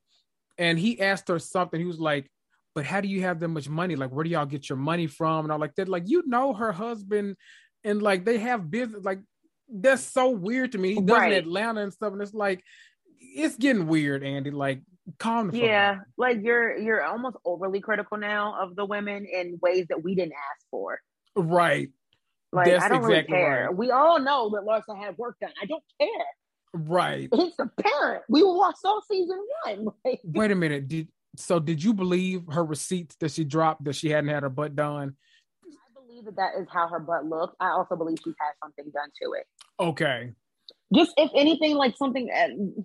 and 0.56 0.78
he 0.78 1.00
asked 1.00 1.28
her 1.28 1.38
something. 1.38 1.78
He 1.78 1.86
was 1.86 2.00
like, 2.00 2.30
but 2.78 2.86
how 2.86 3.00
do 3.00 3.08
you 3.08 3.22
have 3.22 3.40
that 3.40 3.48
much 3.48 3.68
money? 3.68 3.96
Like, 3.96 4.10
where 4.10 4.22
do 4.22 4.30
y'all 4.30 4.46
get 4.46 4.68
your 4.68 4.78
money 4.78 5.08
from? 5.08 5.44
And 5.44 5.50
all 5.50 5.58
like 5.58 5.74
that. 5.74 5.88
Like, 5.88 6.04
you 6.06 6.22
know, 6.26 6.52
her 6.52 6.70
husband, 6.70 7.34
and 7.82 8.00
like 8.00 8.24
they 8.24 8.38
have 8.38 8.70
business. 8.70 9.02
Like, 9.04 9.18
that's 9.68 10.04
so 10.04 10.30
weird 10.30 10.70
to 10.72 10.78
me. 10.78 10.94
He 10.94 11.00
does 11.00 11.18
right. 11.18 11.32
in 11.32 11.38
Atlanta 11.38 11.80
and 11.80 11.92
stuff, 11.92 12.12
and 12.12 12.22
it's 12.22 12.34
like 12.34 12.62
it's 13.18 13.56
getting 13.56 13.88
weird, 13.88 14.22
Andy. 14.22 14.52
Like, 14.52 14.82
calm 15.18 15.50
yeah, 15.52 15.94
down. 15.94 16.04
like 16.16 16.38
you're 16.40 16.78
you're 16.78 17.02
almost 17.02 17.36
overly 17.44 17.80
critical 17.80 18.16
now 18.16 18.54
of 18.62 18.76
the 18.76 18.84
women 18.84 19.26
in 19.26 19.58
ways 19.60 19.86
that 19.88 20.04
we 20.04 20.14
didn't 20.14 20.34
ask 20.34 20.64
for. 20.70 21.00
Right. 21.34 21.88
Like, 22.52 22.66
that's 22.66 22.84
I 22.84 22.90
don't 22.90 22.98
exactly 22.98 23.34
really 23.34 23.44
care. 23.44 23.66
Right. 23.66 23.76
We 23.76 23.90
all 23.90 24.20
know 24.20 24.50
that 24.50 24.62
Larsa 24.62 24.96
had 24.96 25.18
work 25.18 25.34
done. 25.40 25.50
I 25.60 25.66
don't 25.66 25.82
care. 26.00 26.26
Right. 26.72 27.28
It's 27.32 27.58
apparent. 27.58 28.22
We 28.28 28.44
watched 28.44 28.84
all 28.84 29.02
season 29.10 29.40
one. 29.64 29.88
Wait 30.22 30.52
a 30.52 30.54
minute. 30.54 30.86
Did 30.86 31.08
so 31.38 31.60
did 31.60 31.82
you 31.82 31.94
believe 31.94 32.42
her 32.50 32.64
receipts 32.64 33.16
that 33.16 33.32
she 33.32 33.44
dropped 33.44 33.84
that 33.84 33.94
she 33.94 34.10
hadn't 34.10 34.30
had 34.30 34.42
her 34.42 34.48
butt 34.48 34.74
done? 34.74 35.16
I 35.64 36.00
believe 36.00 36.24
that 36.24 36.36
that 36.36 36.60
is 36.60 36.66
how 36.72 36.88
her 36.88 37.00
butt 37.00 37.24
looks. 37.24 37.54
I 37.60 37.70
also 37.70 37.96
believe 37.96 38.18
she's 38.24 38.34
had 38.40 38.52
something 38.62 38.90
done 38.92 39.08
to 39.22 39.32
it. 39.32 39.46
Okay. 39.80 40.32
Just 40.94 41.12
if 41.16 41.30
anything, 41.34 41.76
like 41.76 41.96
something. 41.96 42.30
Uh, 42.30 42.82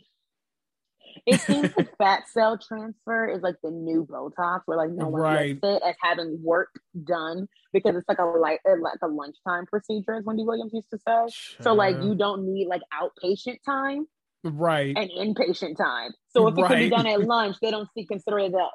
it 1.26 1.40
seems 1.42 1.76
like 1.78 1.90
fat 1.98 2.24
cell 2.32 2.58
transfer 2.58 3.28
is 3.28 3.42
like 3.42 3.56
the 3.64 3.72
new 3.72 4.06
Botox, 4.10 4.62
where 4.66 4.78
like 4.78 4.92
no 4.92 5.08
one 5.08 5.22
right. 5.22 5.50
looks 5.62 5.84
it 5.84 5.88
as 5.88 5.96
having 6.02 6.40
work 6.44 6.70
done 7.04 7.48
because 7.72 7.96
it's 7.96 8.08
like 8.08 8.20
a 8.20 8.26
light, 8.26 8.60
uh, 8.68 8.76
like 8.82 9.00
a 9.02 9.08
lunchtime 9.08 9.66
procedure, 9.66 10.16
as 10.16 10.26
Wendy 10.26 10.44
Williams 10.44 10.72
used 10.74 10.90
to 10.92 10.98
say. 10.98 11.26
Sure. 11.32 11.64
So 11.64 11.74
like 11.74 11.96
you 12.02 12.16
don't 12.16 12.46
need 12.46 12.68
like 12.68 12.82
outpatient 12.94 13.58
time 13.66 14.08
right 14.44 14.96
and 14.98 15.10
inpatient 15.12 15.78
time 15.78 16.12
so 16.30 16.48
if 16.48 16.58
it 16.58 16.68
can 16.68 16.78
be 16.78 16.90
done 16.90 17.08
at 17.08 17.22
lunch 17.22 17.56
they 17.62 17.72
don't 17.72 17.90
see 17.94 18.06
consider 18.06 18.40
it 18.40 18.54
a 18.54 18.68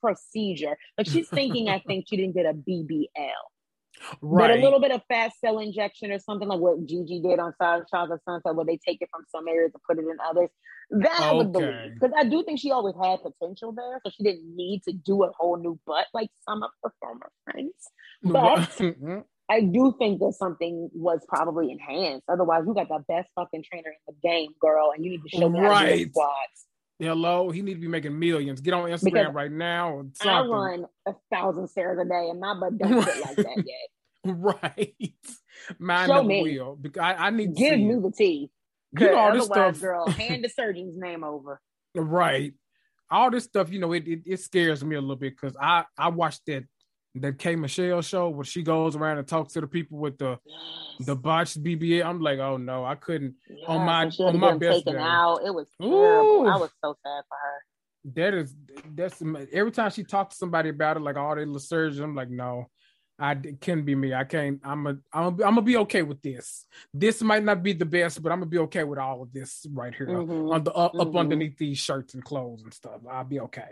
procedure 0.00 0.76
like 0.98 1.06
she's 1.06 1.28
thinking 1.28 1.68
i 1.68 1.78
think 1.86 2.04
she 2.08 2.16
didn't 2.16 2.34
get 2.34 2.46
a 2.46 2.52
bbl 2.52 3.30
right. 4.20 4.48
but 4.48 4.50
a 4.50 4.60
little 4.60 4.80
bit 4.80 4.90
of 4.90 5.02
fat 5.08 5.32
cell 5.40 5.58
injection 5.58 6.10
or 6.10 6.18
something 6.18 6.48
like 6.48 6.60
what 6.60 6.84
Gigi 6.86 7.20
did 7.20 7.38
on 7.38 7.52
Shahs 7.60 7.84
of 7.92 8.20
Sunset, 8.24 8.54
where 8.54 8.64
they 8.64 8.78
take 8.86 9.00
it 9.00 9.08
from 9.10 9.24
some 9.30 9.48
areas 9.48 9.72
and 9.74 9.82
put 9.88 9.98
it 9.98 10.08
in 10.08 10.16
others. 10.26 10.50
That 10.90 11.18
okay. 11.18 11.24
I 11.24 11.32
would 11.32 11.52
believe 11.52 11.94
because 11.94 12.12
I 12.16 12.24
do 12.24 12.44
think 12.44 12.60
she 12.60 12.70
always 12.70 12.94
had 13.02 13.20
potential 13.22 13.72
there, 13.72 14.00
so 14.04 14.12
she 14.14 14.22
didn't 14.22 14.54
need 14.54 14.82
to 14.86 14.92
do 14.92 15.24
a 15.24 15.30
whole 15.32 15.56
new 15.56 15.78
butt 15.86 16.06
like 16.12 16.28
some 16.46 16.62
of 16.62 16.70
her 16.82 16.92
former 17.00 17.30
friends. 17.44 17.72
But 18.22 18.58
mm-hmm. 18.78 19.20
I 19.48 19.60
do 19.60 19.94
think 19.98 20.20
that 20.20 20.34
something 20.38 20.90
was 20.94 21.20
probably 21.28 21.70
enhanced. 21.70 22.24
Otherwise, 22.28 22.64
you 22.66 22.74
got 22.74 22.88
the 22.88 23.04
best 23.06 23.28
fucking 23.34 23.64
trainer 23.70 23.90
in 23.90 24.14
the 24.14 24.28
game, 24.28 24.50
girl, 24.60 24.92
and 24.94 25.04
you 25.04 25.10
need 25.10 25.22
to 25.22 25.36
show 25.36 25.48
me 25.48 25.60
right. 25.60 25.74
how 25.74 25.84
to 25.84 25.96
do 25.96 26.10
squats. 26.10 26.66
Hello, 26.98 27.50
he 27.50 27.60
need 27.60 27.74
to 27.74 27.80
be 27.80 27.88
making 27.88 28.18
millions. 28.18 28.60
Get 28.60 28.72
on 28.72 28.88
Instagram 28.88 29.04
because 29.04 29.34
right 29.34 29.52
now. 29.52 29.90
Or 29.90 30.06
something. 30.14 30.30
I 30.30 30.40
run 30.46 30.86
a 31.06 31.14
thousand 31.30 31.68
stairs 31.68 31.98
a 32.00 32.04
day, 32.04 32.28
and 32.30 32.40
my 32.40 32.54
butt 32.54 32.78
don't 32.78 33.02
fit 33.02 33.24
like 33.24 33.36
that 33.36 33.64
yet. 33.66 33.88
Right, 34.26 34.94
mind 35.78 36.08
Show 36.08 36.22
me. 36.22 36.42
wheel. 36.42 36.78
Because 36.80 37.02
I, 37.02 37.26
I 37.26 37.30
need 37.30 37.54
give 37.54 37.78
me 37.78 37.96
the 37.96 38.10
tea. 38.10 38.50
Get 38.94 39.12
all 39.12 39.32
this 39.32 39.44
stuff, 39.44 39.78
girl. 39.80 40.08
Hand 40.08 40.44
the 40.44 40.48
surgeon's 40.48 40.96
name 40.96 41.24
over. 41.24 41.60
Right, 41.94 42.54
all 43.10 43.30
this 43.30 43.44
stuff. 43.44 43.70
You 43.70 43.80
know, 43.80 43.92
it 43.92 44.08
it, 44.08 44.22
it 44.24 44.40
scares 44.40 44.82
me 44.82 44.96
a 44.96 45.00
little 45.00 45.16
bit 45.16 45.34
because 45.38 45.56
I 45.60 45.84
I 45.98 46.08
watched 46.08 46.46
that 46.46 46.64
that 47.16 47.38
K 47.38 47.56
Michelle 47.56 48.02
show 48.02 48.28
where 48.28 48.44
she 48.44 48.62
goes 48.62 48.96
around 48.96 49.18
and 49.18 49.26
talks 49.26 49.52
to 49.54 49.60
the 49.60 49.66
people 49.66 49.98
with 49.98 50.18
the 50.18 50.38
yes. 50.44 51.06
the 51.06 51.16
botched 51.16 51.62
BBL. 51.62 52.04
I'm 52.04 52.20
like, 52.20 52.38
oh 52.38 52.56
no, 52.56 52.84
I 52.84 52.96
couldn't 52.96 53.34
yes, 53.48 53.58
on 53.68 53.86
my 53.86 54.10
on 54.24 54.38
my 54.38 54.56
best 54.56 54.78
taken 54.78 54.94
day. 54.94 55.00
out. 55.00 55.40
It 55.44 55.54
was 55.54 55.66
terrible. 55.80 55.96
Ooh. 55.96 56.46
I 56.46 56.56
was 56.56 56.70
so 56.82 56.96
sad 57.04 57.22
for 57.28 57.36
her. 57.42 57.62
That 58.16 58.34
is 58.34 58.54
that's 58.94 59.22
every 59.52 59.72
time 59.72 59.90
she 59.90 60.04
talks 60.04 60.34
to 60.34 60.38
somebody 60.38 60.68
about 60.68 60.96
it, 60.96 61.00
like 61.00 61.16
all 61.16 61.34
the 61.34 61.60
surgeons, 61.60 62.00
I'm 62.00 62.14
like, 62.14 62.30
no, 62.30 62.68
I 63.18 63.32
it 63.32 63.60
can 63.60 63.84
be 63.84 63.94
me. 63.94 64.12
I 64.12 64.24
can't. 64.24 64.60
I'm 64.64 64.86
a. 64.86 64.96
I'm 65.12 65.24
a, 65.24 65.28
I'm 65.28 65.36
gonna 65.36 65.62
be 65.62 65.76
okay 65.78 66.02
with 66.02 66.20
this. 66.20 66.66
This 66.92 67.22
might 67.22 67.44
not 67.44 67.62
be 67.62 67.72
the 67.72 67.84
best, 67.84 68.20
but 68.22 68.32
I'm 68.32 68.40
gonna 68.40 68.50
be 68.50 68.58
okay 68.58 68.82
with 68.82 68.98
all 68.98 69.22
of 69.22 69.32
this 69.32 69.66
right 69.72 69.94
here 69.94 70.08
mm-hmm. 70.08 70.52
on 70.52 70.64
the 70.64 70.72
up, 70.72 70.92
mm-hmm. 70.92 71.00
up 71.00 71.16
underneath 71.16 71.56
these 71.56 71.78
shirts 71.78 72.14
and 72.14 72.24
clothes 72.24 72.62
and 72.64 72.74
stuff. 72.74 73.00
I'll 73.08 73.24
be 73.24 73.40
okay. 73.40 73.68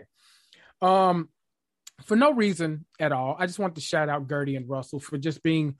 Um, 0.81 1.29
for 2.05 2.15
no 2.15 2.33
reason 2.33 2.85
at 2.99 3.11
all. 3.11 3.35
I 3.39 3.45
just 3.45 3.59
want 3.59 3.75
to 3.75 3.81
shout 3.81 4.09
out 4.09 4.27
Guerdy 4.27 4.57
and 4.57 4.69
Russell 4.69 4.99
for 4.99 5.17
just 5.17 5.43
being 5.43 5.75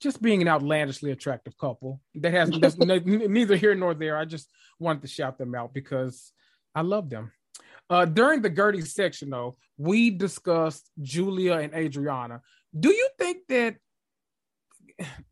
just 0.00 0.20
being 0.20 0.42
an 0.42 0.48
outlandishly 0.48 1.10
attractive 1.10 1.56
couple. 1.56 2.00
That 2.16 2.32
has 2.32 2.50
neither 2.78 3.56
here 3.56 3.74
nor 3.74 3.94
there. 3.94 4.16
I 4.16 4.24
just 4.24 4.48
wanted 4.78 5.02
to 5.02 5.08
shout 5.08 5.38
them 5.38 5.54
out 5.54 5.72
because 5.72 6.32
I 6.74 6.82
love 6.82 7.08
them. 7.08 7.32
Uh, 7.88 8.04
during 8.04 8.42
the 8.42 8.50
Guerdy 8.50 8.86
section, 8.86 9.30
though, 9.30 9.56
we 9.78 10.10
discussed 10.10 10.90
Julia 11.00 11.54
and 11.54 11.72
Adriana. 11.72 12.42
Do 12.78 12.90
you 12.90 13.08
think 13.18 13.38
that 13.48 13.76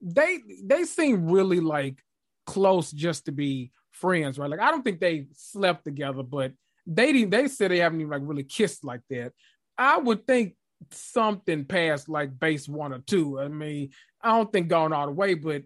they 0.01 0.39
they 0.63 0.85
seem 0.85 1.31
really 1.31 1.61
like 1.61 1.99
close 2.47 2.91
just 2.91 3.27
to 3.27 3.33
be 3.33 3.73
friends, 3.91 4.39
right? 4.39 4.51
Like 4.51 4.61
I 4.61 4.71
don't 4.71 4.83
think 4.83 5.01
they 5.01 5.27
slept 5.33 5.85
together, 5.85 6.23
but 6.23 6.53
they 6.87 7.13
didn't. 7.13 7.31
they 7.31 7.49
said 7.49 7.71
they 7.71 7.79
haven't 7.79 8.01
even 8.01 8.11
like 8.11 8.23
really 8.25 8.45
kissed 8.45 8.85
like 8.85 9.01
that. 9.11 9.33
I 9.79 9.99
would 9.99 10.27
think 10.27 10.55
something 10.91 11.65
past 11.65 12.09
like 12.09 12.39
base 12.39 12.69
one 12.69 12.93
or 12.93 13.01
two. 13.01 13.41
I 13.41 13.49
mean, 13.49 13.91
I 14.23 14.37
don't 14.37 14.53
think 14.53 14.69
going 14.69 14.93
all 14.93 15.07
the 15.07 15.13
way, 15.13 15.35
but 15.35 15.63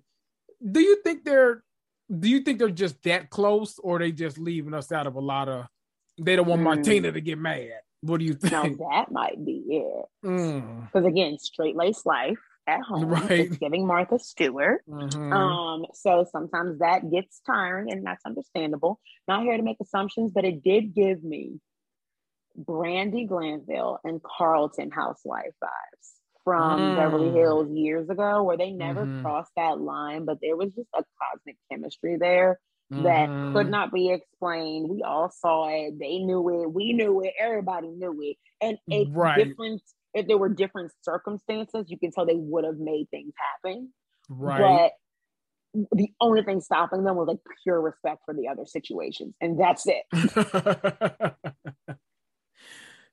do 0.64 0.80
you 0.80 1.02
think 1.02 1.24
they're 1.24 1.62
do 2.16 2.28
you 2.28 2.40
think 2.40 2.59
they're 2.59 2.70
just 2.70 3.02
that 3.02 3.30
close 3.30 3.78
or 3.78 3.98
they 3.98 4.12
just 4.12 4.38
leaving 4.38 4.74
us 4.74 4.90
out 4.92 5.06
of 5.06 5.14
a 5.16 5.20
lot 5.20 5.48
of 5.48 5.66
they 6.20 6.36
don't 6.36 6.46
want 6.46 6.61
mm. 6.61 6.64
Martina 6.64 7.12
to 7.12 7.20
get 7.20 7.38
mad? 7.38 7.80
What 8.00 8.20
do 8.20 8.24
you 8.24 8.34
think? 8.34 8.52
Now 8.52 8.90
that 8.90 9.11
might 9.11 9.44
be 9.44 9.62
it. 9.68 10.06
Because 10.22 11.04
mm. 11.04 11.06
again, 11.06 11.38
straight 11.38 11.76
lace 11.76 12.06
life 12.06 12.38
at 12.66 12.82
home. 12.82 13.06
Right. 13.09 13.30
It's 13.30 13.56
giving 13.56 13.86
Martha 13.86 14.18
Stewart. 14.18 14.82
Mm-hmm. 14.88 15.32
Um, 15.32 15.86
so 15.94 16.26
sometimes 16.30 16.78
that 16.78 17.11
gets 17.11 17.40
tiring 17.46 17.90
and 17.90 18.06
that's 18.06 18.24
understandable. 18.24 19.00
Not 19.26 19.42
here 19.42 19.56
to 19.56 19.62
make 19.62 19.78
assumptions, 19.80 20.32
but 20.32 20.44
it 20.44 20.62
did 20.62 20.94
give 20.94 21.24
me 21.24 21.61
Brandi 22.59 23.28
Glanville 23.28 23.99
and 24.05 24.20
Carlton 24.22 24.90
housewife 24.90 25.55
vibes 25.62 26.18
from 26.44 26.80
mm. 26.80 26.96
Beverly 26.96 27.30
Hills 27.30 27.68
years 27.70 28.09
ago, 28.09 28.42
where 28.42 28.57
they 28.57 28.70
never 28.70 29.05
mm-hmm. 29.05 29.22
crossed 29.22 29.53
that 29.57 29.80
line, 29.80 30.24
but 30.24 30.38
there 30.40 30.57
was 30.57 30.70
just 30.74 30.88
a 30.94 31.03
cosmic 31.20 31.57
chemistry 31.70 32.16
there 32.18 32.59
mm-hmm. 32.92 33.03
that 33.05 33.26
could 33.26 33.64
mm-hmm. 33.64 33.70
not 33.70 33.92
be 33.92 34.11
explained. 34.11 34.88
We 34.88 35.03
all 35.03 35.30
saw 35.30 35.68
it. 35.68 35.99
They 35.99 36.18
knew 36.18 36.62
it. 36.62 36.72
We 36.72 36.92
knew 36.92 37.22
it. 37.22 37.34
Everybody 37.38 37.88
knew 37.88 38.18
it. 38.22 38.36
And 38.61 38.78
it's 38.86 39.11
right. 39.11 39.36
different. 39.36 39.82
If 40.14 40.26
there 40.26 40.38
were 40.38 40.49
different 40.49 40.90
circumstances, 41.03 41.84
you 41.88 41.99
can 41.99 42.11
tell 42.11 42.24
they 42.24 42.34
would 42.34 42.64
have 42.64 42.78
made 42.78 43.09
things 43.11 43.34
happen. 43.62 43.92
Right. 44.30 44.90
But 45.74 45.88
the 45.92 46.09
only 46.20 46.42
thing 46.42 46.61
stopping 46.61 47.05
them 47.05 47.16
was 47.16 47.28
like 47.28 47.38
pure 47.62 47.80
respect 47.80 48.22
for 48.24 48.34
the 48.34 48.49
other 48.49 48.64
situations, 48.64 49.34
and 49.40 49.61
that's 49.61 49.86
it. 49.86 50.05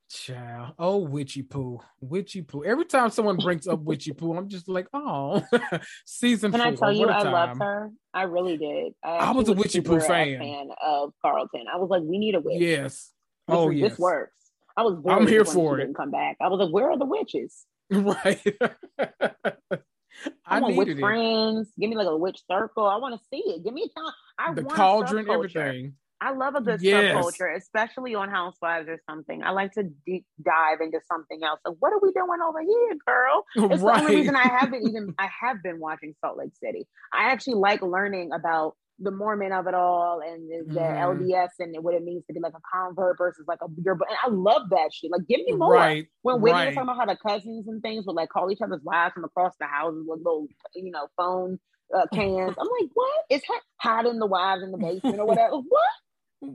Child. 0.10 0.74
Oh, 0.78 0.98
Witchy 0.98 1.42
Poo. 1.42 1.80
Witchy 2.00 2.42
Poo. 2.42 2.64
Every 2.64 2.86
time 2.86 3.10
someone 3.10 3.38
brings 3.38 3.68
up 3.68 3.80
Witchy 3.82 4.14
Poo, 4.14 4.36
I'm 4.36 4.48
just 4.48 4.70
like, 4.70 4.88
oh, 4.94 5.44
season 6.06 6.52
Can 6.52 6.60
four. 6.60 6.68
I 6.68 6.76
tell 6.76 6.92
you, 6.92 7.08
I 7.08 7.24
loved 7.24 7.62
her. 7.62 7.92
I 8.14 8.24
really 8.24 8.58
did. 8.58 8.94
I, 9.04 9.10
I 9.10 9.32
was 9.32 9.50
a 9.50 9.54
Witchy 9.54 9.82
Poo 9.82 10.00
fan. 10.00 10.40
fan 10.40 10.70
of 10.84 11.12
Carlton. 11.22 11.66
I 11.72 11.78
was 11.78 11.90
like, 11.90 12.04
we 12.04 12.18
need 12.18 12.36
a 12.36 12.40
witch. 12.40 12.62
Yes. 12.62 13.12
This 13.48 13.58
oh, 13.58 13.72
is, 13.72 13.78
yes. 13.78 13.90
This 13.92 14.00
works. 14.00 14.32
I 14.78 14.84
was 14.84 15.02
I'm 15.08 15.28
here 15.28 15.46
for 15.46 15.78
it. 15.78 15.84
Didn't 15.84 15.96
come 15.96 16.12
back. 16.12 16.38
I 16.42 16.50
was 16.50 16.60
like, 16.60 16.74
where 16.74 16.92
are 16.92 16.98
the 16.98 17.06
witches? 17.06 17.66
Right. 17.92 18.42
I, 19.00 20.58
I 20.58 20.60
want 20.60 20.76
witch 20.76 20.88
it. 20.88 21.00
friends. 21.00 21.72
Give 21.80 21.90
me 21.90 21.96
like 21.96 22.08
a 22.08 22.18
witch 22.18 22.42
circle. 22.50 22.86
I 22.86 22.96
want 22.98 23.20
to 23.20 23.28
see 23.30 23.44
it. 23.46 23.64
Give 23.64 23.74
me 23.74 23.84
a 23.84 24.00
time. 24.00 24.14
I 24.40 24.54
the 24.54 24.64
cauldron, 24.64 25.30
everything. 25.30 25.94
I 26.22 26.32
love 26.34 26.56
a 26.56 26.62
good 26.62 26.82
yes. 26.82 27.14
subculture, 27.14 27.56
especially 27.56 28.16
on 28.16 28.30
Housewives 28.30 28.88
or 28.88 29.00
something. 29.10 29.44
I 29.44 29.52
like 29.52 29.74
to 29.74 29.84
deep 30.06 30.26
dive 30.44 30.80
into 30.82 31.00
something 31.12 31.44
else. 31.44 31.60
Like, 31.66 31.76
what 31.80 31.92
are 31.92 32.00
we 32.02 32.12
doing 32.14 32.40
over 32.48 32.62
here, 32.62 32.98
girl? 33.06 33.46
It's 33.76 33.84
right. 33.84 33.98
the 33.98 34.04
only 34.04 34.16
reason 34.16 34.36
I 34.36 34.48
haven't 34.48 34.88
even 34.88 35.14
I 35.20 35.28
have 35.42 35.62
been 35.62 35.80
watching 35.80 36.16
Salt 36.22 36.38
Lake 36.38 36.56
City. 36.62 36.88
I 37.14 37.32
actually 37.32 37.56
like 37.56 37.82
learning 37.82 38.32
about 38.34 38.76
the 39.00 39.12
Mormon 39.12 39.52
of 39.52 39.68
it 39.68 39.74
all 39.74 40.22
and 40.26 40.50
the, 40.50 40.74
the 40.74 40.80
mm. 40.80 41.30
LDS 41.30 41.50
and 41.60 41.76
what 41.84 41.94
it 41.94 42.04
means 42.04 42.24
to 42.28 42.34
be 42.34 42.40
like 42.40 42.54
a 42.54 42.62
convert 42.74 43.18
versus 43.18 43.44
like 43.48 43.60
a 43.62 43.68
your. 43.84 43.96
And 43.96 44.18
I 44.24 44.30
love 44.30 44.70
that 44.70 44.92
shit. 44.94 45.12
Like, 45.12 45.28
give 45.28 45.42
me 45.46 45.54
more. 45.54 45.74
Right. 45.74 46.08
When 46.22 46.40
Whitney 46.40 46.60
right. 46.60 46.66
was 46.68 46.76
talking 46.76 46.90
about 46.90 46.98
how 46.98 47.14
the 47.14 47.18
cousins 47.18 47.68
and 47.68 47.82
things 47.82 48.06
would 48.06 48.16
like 48.16 48.30
call 48.30 48.50
each 48.52 48.62
other's 48.64 48.82
wives 48.84 49.14
from 49.14 49.26
across 49.26 49.54
the 49.60 49.66
houses 49.66 50.06
with 50.08 50.20
little, 50.20 50.48
you 50.76 50.92
know, 50.92 51.08
phone 51.18 51.60
uh, 51.94 52.06
cans. 52.14 52.56
I'm 52.60 52.68
like, 52.68 52.90
what? 52.94 53.06
what? 53.06 53.38
Is 53.38 53.42
hiding 53.78 54.20
the 54.20 54.26
wives 54.26 54.64
in 54.64 54.72
the 54.72 54.78
basement 54.78 55.20
or 55.20 55.26
whatever? 55.26 55.58
what? 55.58 55.92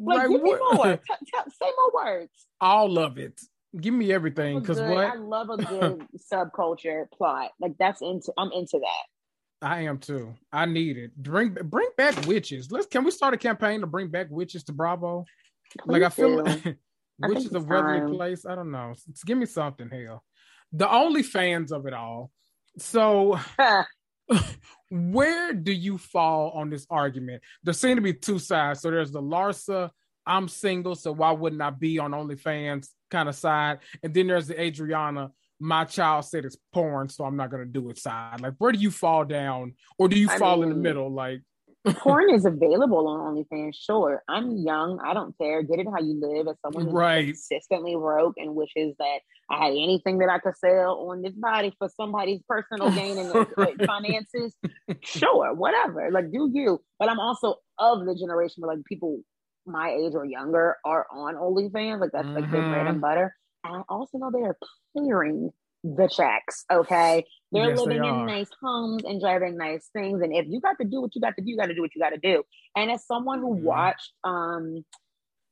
Like, 0.03 0.18
like 0.18 0.28
give 0.30 0.43
me 0.43 0.57
more. 0.72 0.84
Say 1.32 1.70
more 1.76 1.93
words. 1.95 2.47
All 2.61 2.99
of 2.99 3.18
it. 3.18 3.41
Give 3.78 3.95
me 3.95 4.12
everything. 4.12 4.61
Because 4.61 4.80
what 4.80 5.05
I 5.05 5.14
love 5.14 5.51
a 5.51 5.57
good 5.64 6.07
subculture 6.32 7.11
plot. 7.11 7.51
Like 7.61 7.72
that's 7.78 8.03
into. 8.03 8.32
I'm 8.36 8.51
into 8.53 8.78
that. 8.78 9.66
I 9.66 9.82
am 9.82 9.99
too. 9.99 10.34
I 10.53 10.66
need 10.66 10.97
it. 10.97 11.14
Bring 11.16 11.55
bring 11.55 11.88
back 11.97 12.26
witches. 12.26 12.70
Let's. 12.70 12.86
Can 12.86 13.05
we 13.05 13.11
start 13.11 13.34
a 13.34 13.36
campaign 13.36 13.80
to 13.80 13.86
bring 13.86 14.09
back 14.09 14.28
witches 14.30 14.64
to 14.64 14.72
Bravo? 14.72 15.24
Please 15.78 15.93
like 15.93 16.03
I 16.03 16.09
feel 16.09 16.43
like 16.43 16.78
which 17.18 17.38
is 17.38 17.53
a 17.53 17.59
lovely 17.59 18.16
place. 18.16 18.47
I 18.47 18.55
don't 18.55 18.70
know. 18.70 18.95
give 19.24 19.38
me 19.38 19.47
something. 19.47 19.88
Hell, 19.91 20.24
the 20.72 20.91
only 20.91 21.22
fans 21.22 21.72
of 21.72 21.86
it 21.86 21.93
all. 21.93 22.30
So 22.78 23.38
where 24.91 25.53
do 25.53 25.72
you 25.72 25.99
fall 25.99 26.51
on 26.51 26.70
this 26.70 26.87
argument? 26.91 27.43
There 27.62 27.74
seem 27.74 27.97
to 27.97 28.03
be 28.03 28.14
two 28.14 28.39
sides. 28.39 28.81
So 28.81 28.91
there's 28.91 29.12
the 29.12 29.22
Larsa, 29.22 29.91
I'm 30.26 30.49
single, 30.49 30.95
so 30.95 31.12
why 31.12 31.33
wouldn't 31.33 31.62
I 31.62 31.70
be 31.70 31.99
on 31.99 32.12
OnlyFans 32.12 32.89
kind 33.11 33.28
of 33.28 33.35
side? 33.35 33.78
And 34.03 34.12
then 34.14 34.26
there's 34.26 34.49
the 34.49 34.61
Adriana, 34.61 35.31
my 35.61 35.85
child 35.85 36.24
said 36.24 36.45
it's 36.45 36.57
porn, 36.72 37.09
so 37.09 37.24
I'm 37.24 37.37
not 37.37 37.51
gonna 37.51 37.66
do 37.66 37.91
it 37.91 37.99
side. 37.99 38.41
Like, 38.41 38.55
where 38.59 38.72
do 38.72 38.78
you 38.78 38.91
fall 38.91 39.24
down, 39.24 39.74
or 39.99 40.09
do 40.09 40.18
you 40.18 40.28
I 40.31 40.39
fall 40.39 40.57
mean, 40.57 40.70
in 40.70 40.70
the 40.70 40.83
middle? 40.83 41.12
Like, 41.12 41.43
porn 41.87 42.31
is 42.35 42.45
available 42.45 43.07
on 43.09 43.35
OnlyFans. 43.35 43.74
Sure, 43.74 44.22
I'm 44.28 44.57
young. 44.57 45.01
I 45.05 45.14
don't 45.14 45.37
care. 45.39 45.62
Get 45.62 45.78
it 45.78 45.87
how 45.93 46.01
you 46.01 46.20
live. 46.20 46.49
As 46.49 46.57
someone 46.64 46.87
who's 46.87 46.95
right. 46.95 47.26
consistently 47.26 47.95
broke 47.95 48.35
and 48.37 48.55
wishes 48.55 48.95
that 48.99 49.18
I 49.51 49.64
had 49.64 49.72
anything 49.72 50.18
that 50.18 50.28
I 50.28 50.39
could 50.39 50.57
sell 50.57 51.09
on 51.11 51.22
this 51.22 51.35
body 51.35 51.74
for 51.78 51.89
somebody's 51.89 52.41
personal 52.49 52.91
gain 52.91 53.18
and 53.18 53.47
finances, 53.87 54.55
sure, 55.03 55.55
whatever. 55.55 56.11
Like, 56.11 56.31
do 56.31 56.51
you? 56.53 56.81
But 56.99 57.09
I'm 57.09 57.20
also 57.20 57.57
of 57.78 58.07
the 58.07 58.14
generation 58.14 58.62
where 58.62 58.76
like 58.76 58.85
people 58.85 59.20
my 59.66 59.91
age 59.91 60.14
or 60.14 60.24
younger 60.24 60.76
are 60.85 61.07
on 61.12 61.35
OnlyFans. 61.35 62.01
Like 62.01 62.11
that's 62.12 62.26
mm-hmm. 62.26 62.37
like 62.37 62.51
their 62.51 62.62
bread 62.62 62.87
and 62.87 62.97
mm-hmm. 62.97 63.01
butter. 63.01 63.35
And 63.64 63.76
I 63.76 63.83
also 63.89 64.18
know 64.18 64.31
they 64.31 64.43
are 64.43 64.57
clearing 64.97 65.51
the 65.83 66.09
checks. 66.09 66.64
Okay. 66.70 67.24
They're 67.53 67.70
yes, 67.70 67.78
living 67.78 68.03
they 68.03 68.09
in 68.09 68.26
nice 68.26 68.51
homes 68.62 69.03
and 69.05 69.20
driving 69.20 69.57
nice 69.57 69.89
things. 69.93 70.20
And 70.22 70.35
if 70.35 70.47
you 70.49 70.61
got 70.61 70.76
to 70.81 70.87
do 70.87 71.01
what 71.01 71.14
you 71.14 71.20
got 71.20 71.37
to 71.37 71.43
do, 71.43 71.51
you 71.51 71.57
got 71.57 71.66
to 71.66 71.74
do 71.74 71.81
what 71.81 71.91
you 71.95 72.01
got 72.01 72.11
to 72.11 72.18
do. 72.18 72.43
And 72.76 72.91
as 72.91 73.07
someone 73.07 73.41
who 73.41 73.55
mm-hmm. 73.55 73.64
watched 73.64 74.12
um 74.22 74.85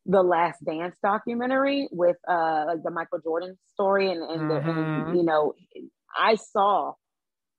the 0.07 0.23
Last 0.23 0.65
Dance 0.65 0.97
documentary 1.03 1.89
with 1.91 2.17
uh 2.29 2.65
like 2.69 2.83
the 2.83 2.91
Michael 2.91 3.19
Jordan 3.19 3.59
story 3.75 4.11
and 4.11 4.23
and, 4.23 4.41
mm-hmm. 4.43 4.49
the, 4.49 4.57
and 4.57 4.67
mm-hmm. 4.67 5.17
you 5.17 5.23
know, 5.25 5.55
I 6.17 6.37
saw 6.37 6.93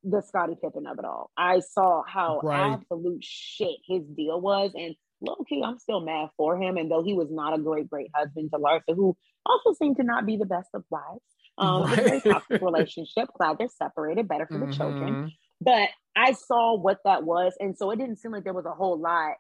the 0.03 0.21
Scottie 0.21 0.55
Pippen 0.61 0.87
of 0.87 0.97
it 0.97 1.05
all. 1.05 1.31
I 1.37 1.59
saw 1.59 2.03
how 2.07 2.39
right. 2.41 2.73
absolute 2.73 3.23
shit 3.23 3.75
his 3.85 4.03
deal 4.15 4.39
was, 4.39 4.71
and 4.73 4.95
low 5.21 5.43
key, 5.47 5.61
I'm 5.65 5.79
still 5.79 5.99
mad 5.99 6.29
for 6.37 6.57
him. 6.57 6.77
And 6.77 6.89
though 6.89 7.03
he 7.03 7.13
was 7.13 7.27
not 7.29 7.53
a 7.53 7.61
great, 7.61 7.89
great 7.89 8.09
husband 8.15 8.51
to 8.53 8.59
Larsa, 8.59 8.95
who 8.95 9.17
also 9.45 9.73
seemed 9.73 9.97
to 9.97 10.03
not 10.03 10.25
be 10.25 10.37
the 10.37 10.45
best 10.45 10.69
of 10.73 10.83
wives, 10.89 11.21
um, 11.59 11.83
right. 11.83 11.95
very 11.95 12.21
toxic 12.21 12.61
relationship. 12.61 13.29
Glad 13.37 13.57
they're 13.57 13.67
separated, 13.67 14.27
better 14.27 14.47
for 14.47 14.57
the 14.57 14.65
mm-hmm. 14.65 14.73
children. 14.73 15.31
But 15.61 15.89
I 16.15 16.33
saw 16.33 16.77
what 16.77 16.99
that 17.05 17.23
was, 17.23 17.53
and 17.59 17.77
so 17.77 17.91
it 17.91 17.97
didn't 17.97 18.17
seem 18.17 18.31
like 18.31 18.43
there 18.43 18.53
was 18.53 18.65
a 18.65 18.71
whole 18.71 18.99
lot 18.99 19.33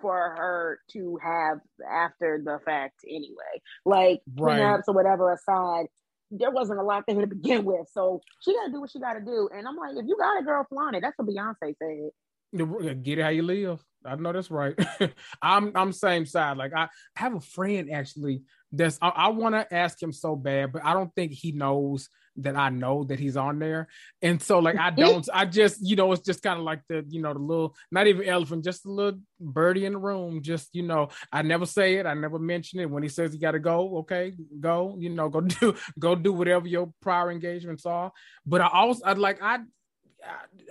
for 0.00 0.34
her 0.36 0.80
to 0.92 1.18
have 1.22 1.58
after 1.88 2.40
the 2.44 2.58
fact 2.64 3.00
anyway. 3.06 3.60
Like 3.84 4.20
right. 4.36 4.60
or 4.86 4.94
whatever 4.94 5.32
aside, 5.32 5.86
there 6.30 6.50
wasn't 6.50 6.80
a 6.80 6.82
lot 6.82 7.04
there 7.06 7.20
to 7.20 7.26
begin 7.36 7.64
with. 7.64 7.88
So 7.92 8.20
she 8.42 8.54
gotta 8.54 8.72
do 8.72 8.80
what 8.80 8.90
she 8.90 9.00
gotta 9.00 9.20
do. 9.20 9.48
And 9.52 9.66
I'm 9.66 9.76
like, 9.76 9.96
if 9.96 10.06
you 10.06 10.16
got 10.18 10.40
a 10.40 10.44
girl, 10.44 10.66
flaunt 10.68 10.96
it. 10.96 11.02
That's 11.02 11.16
what 11.16 11.28
Beyonce 11.28 11.74
said. 11.78 13.02
Get 13.02 13.18
it 13.18 13.22
how 13.22 13.28
you 13.28 13.42
live. 13.42 13.84
I 14.04 14.14
know 14.14 14.32
that's 14.32 14.50
right. 14.50 14.78
I'm 15.42 15.72
I'm 15.74 15.92
same 15.92 16.26
side. 16.26 16.56
Like 16.56 16.72
I 16.74 16.88
have 17.16 17.34
a 17.34 17.40
friend 17.40 17.90
actually 17.92 18.42
that's 18.72 18.98
I, 19.00 19.08
I 19.08 19.28
want 19.28 19.54
to 19.54 19.74
ask 19.74 20.00
him 20.02 20.12
so 20.12 20.36
bad, 20.36 20.72
but 20.72 20.84
I 20.84 20.92
don't 20.92 21.14
think 21.14 21.32
he 21.32 21.52
knows 21.52 22.08
that 22.38 22.56
I 22.56 22.68
know 22.68 23.04
that 23.04 23.18
he's 23.18 23.36
on 23.36 23.58
there. 23.58 23.88
And 24.20 24.42
so 24.42 24.58
like 24.58 24.76
I 24.76 24.90
don't 24.96 25.26
I 25.32 25.46
just, 25.46 25.78
you 25.82 25.96
know, 25.96 26.12
it's 26.12 26.22
just 26.22 26.42
kind 26.42 26.58
of 26.58 26.64
like 26.64 26.82
the, 26.88 27.04
you 27.08 27.22
know, 27.22 27.32
the 27.32 27.38
little 27.38 27.74
not 27.90 28.06
even 28.06 28.28
elephant, 28.28 28.64
just 28.64 28.84
a 28.84 28.90
little 28.90 29.20
birdie 29.40 29.86
in 29.86 29.92
the 29.94 29.98
room. 29.98 30.42
Just, 30.42 30.74
you 30.74 30.82
know, 30.82 31.08
I 31.32 31.42
never 31.42 31.66
say 31.66 31.96
it, 31.96 32.06
I 32.06 32.14
never 32.14 32.38
mention 32.38 32.80
it. 32.80 32.90
When 32.90 33.02
he 33.02 33.08
says 33.08 33.32
you 33.34 33.40
gotta 33.40 33.58
go, 33.58 33.98
okay, 33.98 34.32
go, 34.60 34.96
you 34.98 35.10
know, 35.10 35.28
go 35.28 35.40
do 35.42 35.74
go 35.98 36.14
do 36.14 36.32
whatever 36.32 36.66
your 36.66 36.92
prior 37.00 37.30
engagements 37.30 37.86
are. 37.86 38.12
But 38.44 38.60
I 38.60 38.68
also 38.68 39.02
I'd 39.04 39.18
like 39.18 39.42
I 39.42 39.60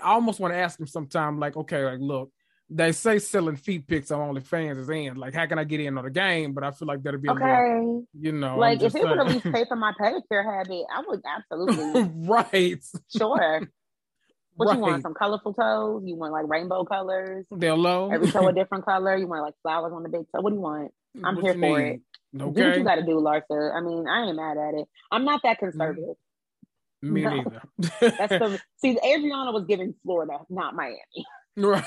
I 0.04 0.14
almost 0.14 0.39
want 0.39 0.54
to 0.54 0.58
ask 0.58 0.80
him 0.80 0.88
sometime, 0.88 1.39
like, 1.39 1.56
okay, 1.56 1.86
like, 1.86 2.00
look, 2.00 2.32
they 2.70 2.91
say 2.91 3.20
selling 3.20 3.55
feet 3.55 3.88
pics 3.88 4.11
on 4.11 4.34
OnlyFans 4.34 4.80
is 4.80 4.89
in. 4.89 5.16
Like, 5.16 5.34
how 5.34 5.45
can 5.45 5.59
I 5.59 5.63
get 5.63 5.80
in 5.80 5.97
on 5.97 6.03
the 6.03 6.09
game? 6.09 6.53
But 6.53 6.63
I 6.63 6.72
feel 6.72 6.88
like 6.88 7.03
that'd 7.03 7.22
be 7.22 7.30
okay. 7.30 7.43
Little, 7.43 8.07
you 8.20 8.32
know, 8.32 8.57
like 8.57 8.82
if 8.82 8.95
it 8.95 9.03
would 9.03 9.20
at 9.20 9.28
least 9.28 9.43
pay 9.43 9.66
for 9.66 9.76
my 9.76 9.93
pedicure 9.99 10.43
habit, 10.43 10.86
I 10.93 11.03
would 11.07 11.22
absolutely 11.26 12.11
right. 12.28 12.84
Sure. 13.16 13.61
What 14.57 14.70
right. 14.70 14.76
you 14.76 14.82
want? 14.82 15.03
Some 15.03 15.13
colorful 15.13 15.53
toes? 15.53 16.03
You 16.05 16.16
want 16.16 16.32
like 16.32 16.47
rainbow 16.47 16.86
colors? 16.86 17.45
They're 17.51 17.76
low. 17.76 18.09
Every 18.09 18.32
toe 18.32 18.47
a 18.47 18.53
different 18.53 18.86
color. 18.86 19.18
You 19.18 19.28
want 19.28 19.43
like 19.43 19.53
flowers 19.61 19.91
on 19.93 20.03
the 20.03 20.07
big 20.07 20.22
toe? 20.34 20.39
What 20.39 20.51
do 20.51 20.55
you 20.55 20.61
want? 20.61 20.93
I'm 21.26 21.36
what 21.36 21.43
here 21.43 21.53
for 21.55 21.59
need? 21.59 21.76
it. 21.76 22.01
Okay. 22.41 22.61
Do 22.61 22.68
what 22.70 22.78
you 22.78 22.84
got 22.86 22.95
to 22.95 23.01
do, 23.01 23.16
Larsa. 23.16 23.76
I 23.76 23.82
mean, 23.82 24.07
I 24.07 24.28
ain't 24.28 24.36
mad 24.38 24.55
at 24.55 24.76
it. 24.76 24.88
I'm 25.11 25.26
not 25.26 25.41
that 25.43 25.57
mm. 25.57 25.59
conservative. 25.59 26.16
Me 27.01 27.24
no. 27.24 27.30
neither. 27.32 27.61
That's 27.99 28.30
the 28.30 28.61
see. 28.78 28.97
Adriana 29.05 29.51
was 29.51 29.66
giving 29.68 29.93
Florida, 30.03 30.39
not 30.49 30.74
Miami. 30.74 31.26
Right. 31.58 31.84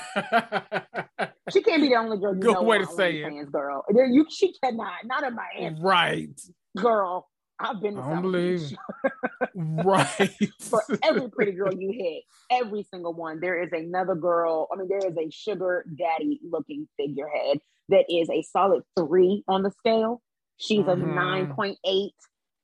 she 1.51 1.61
can't 1.61 1.81
be 1.81 1.89
the 1.89 1.95
only 1.95 2.17
girl. 2.17 2.33
You 2.33 2.41
Good 2.41 2.53
know 2.53 2.63
way 2.63 2.79
to 2.79 2.87
say 2.87 3.23
fans, 3.23 3.47
it, 3.47 3.51
girl. 3.51 3.85
You, 3.93 4.25
she 4.29 4.53
cannot. 4.63 5.05
Not 5.05 5.23
in 5.23 5.35
Miami. 5.35 5.81
Right, 5.81 6.41
girl. 6.77 7.27
I've 7.59 7.81
been 7.81 7.95
to 7.95 8.01
I 8.01 8.21
believe. 8.21 8.71
right. 9.55 10.31
For 10.61 10.81
every 11.03 11.29
pretty 11.29 11.51
girl 11.51 11.73
you 11.73 11.91
hit, 11.91 12.23
every 12.49 12.87
single 12.91 13.13
one, 13.13 13.41
there 13.41 13.61
is 13.61 13.69
another 13.73 14.15
girl. 14.15 14.67
I 14.71 14.77
mean, 14.77 14.87
there 14.87 15.05
is 15.05 15.17
a 15.17 15.29
sugar 15.29 15.85
daddy 15.97 16.39
looking 16.49 16.87
figurehead 16.97 17.59
that 17.89 18.05
is 18.09 18.29
a 18.29 18.41
solid 18.43 18.83
three 18.97 19.43
on 19.47 19.63
the 19.63 19.71
scale. 19.71 20.21
She's 20.57 20.85
mm-hmm. 20.85 21.17
a 21.17 21.53
9.8, 21.53 22.09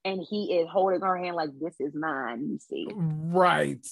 and 0.06 0.26
he 0.30 0.58
is 0.60 0.68
holding 0.70 1.02
her 1.02 1.18
hand 1.18 1.36
like 1.36 1.50
this 1.60 1.76
is 1.80 1.94
mine, 1.94 2.48
you 2.50 2.60
see. 2.60 2.88
Right. 2.96 3.86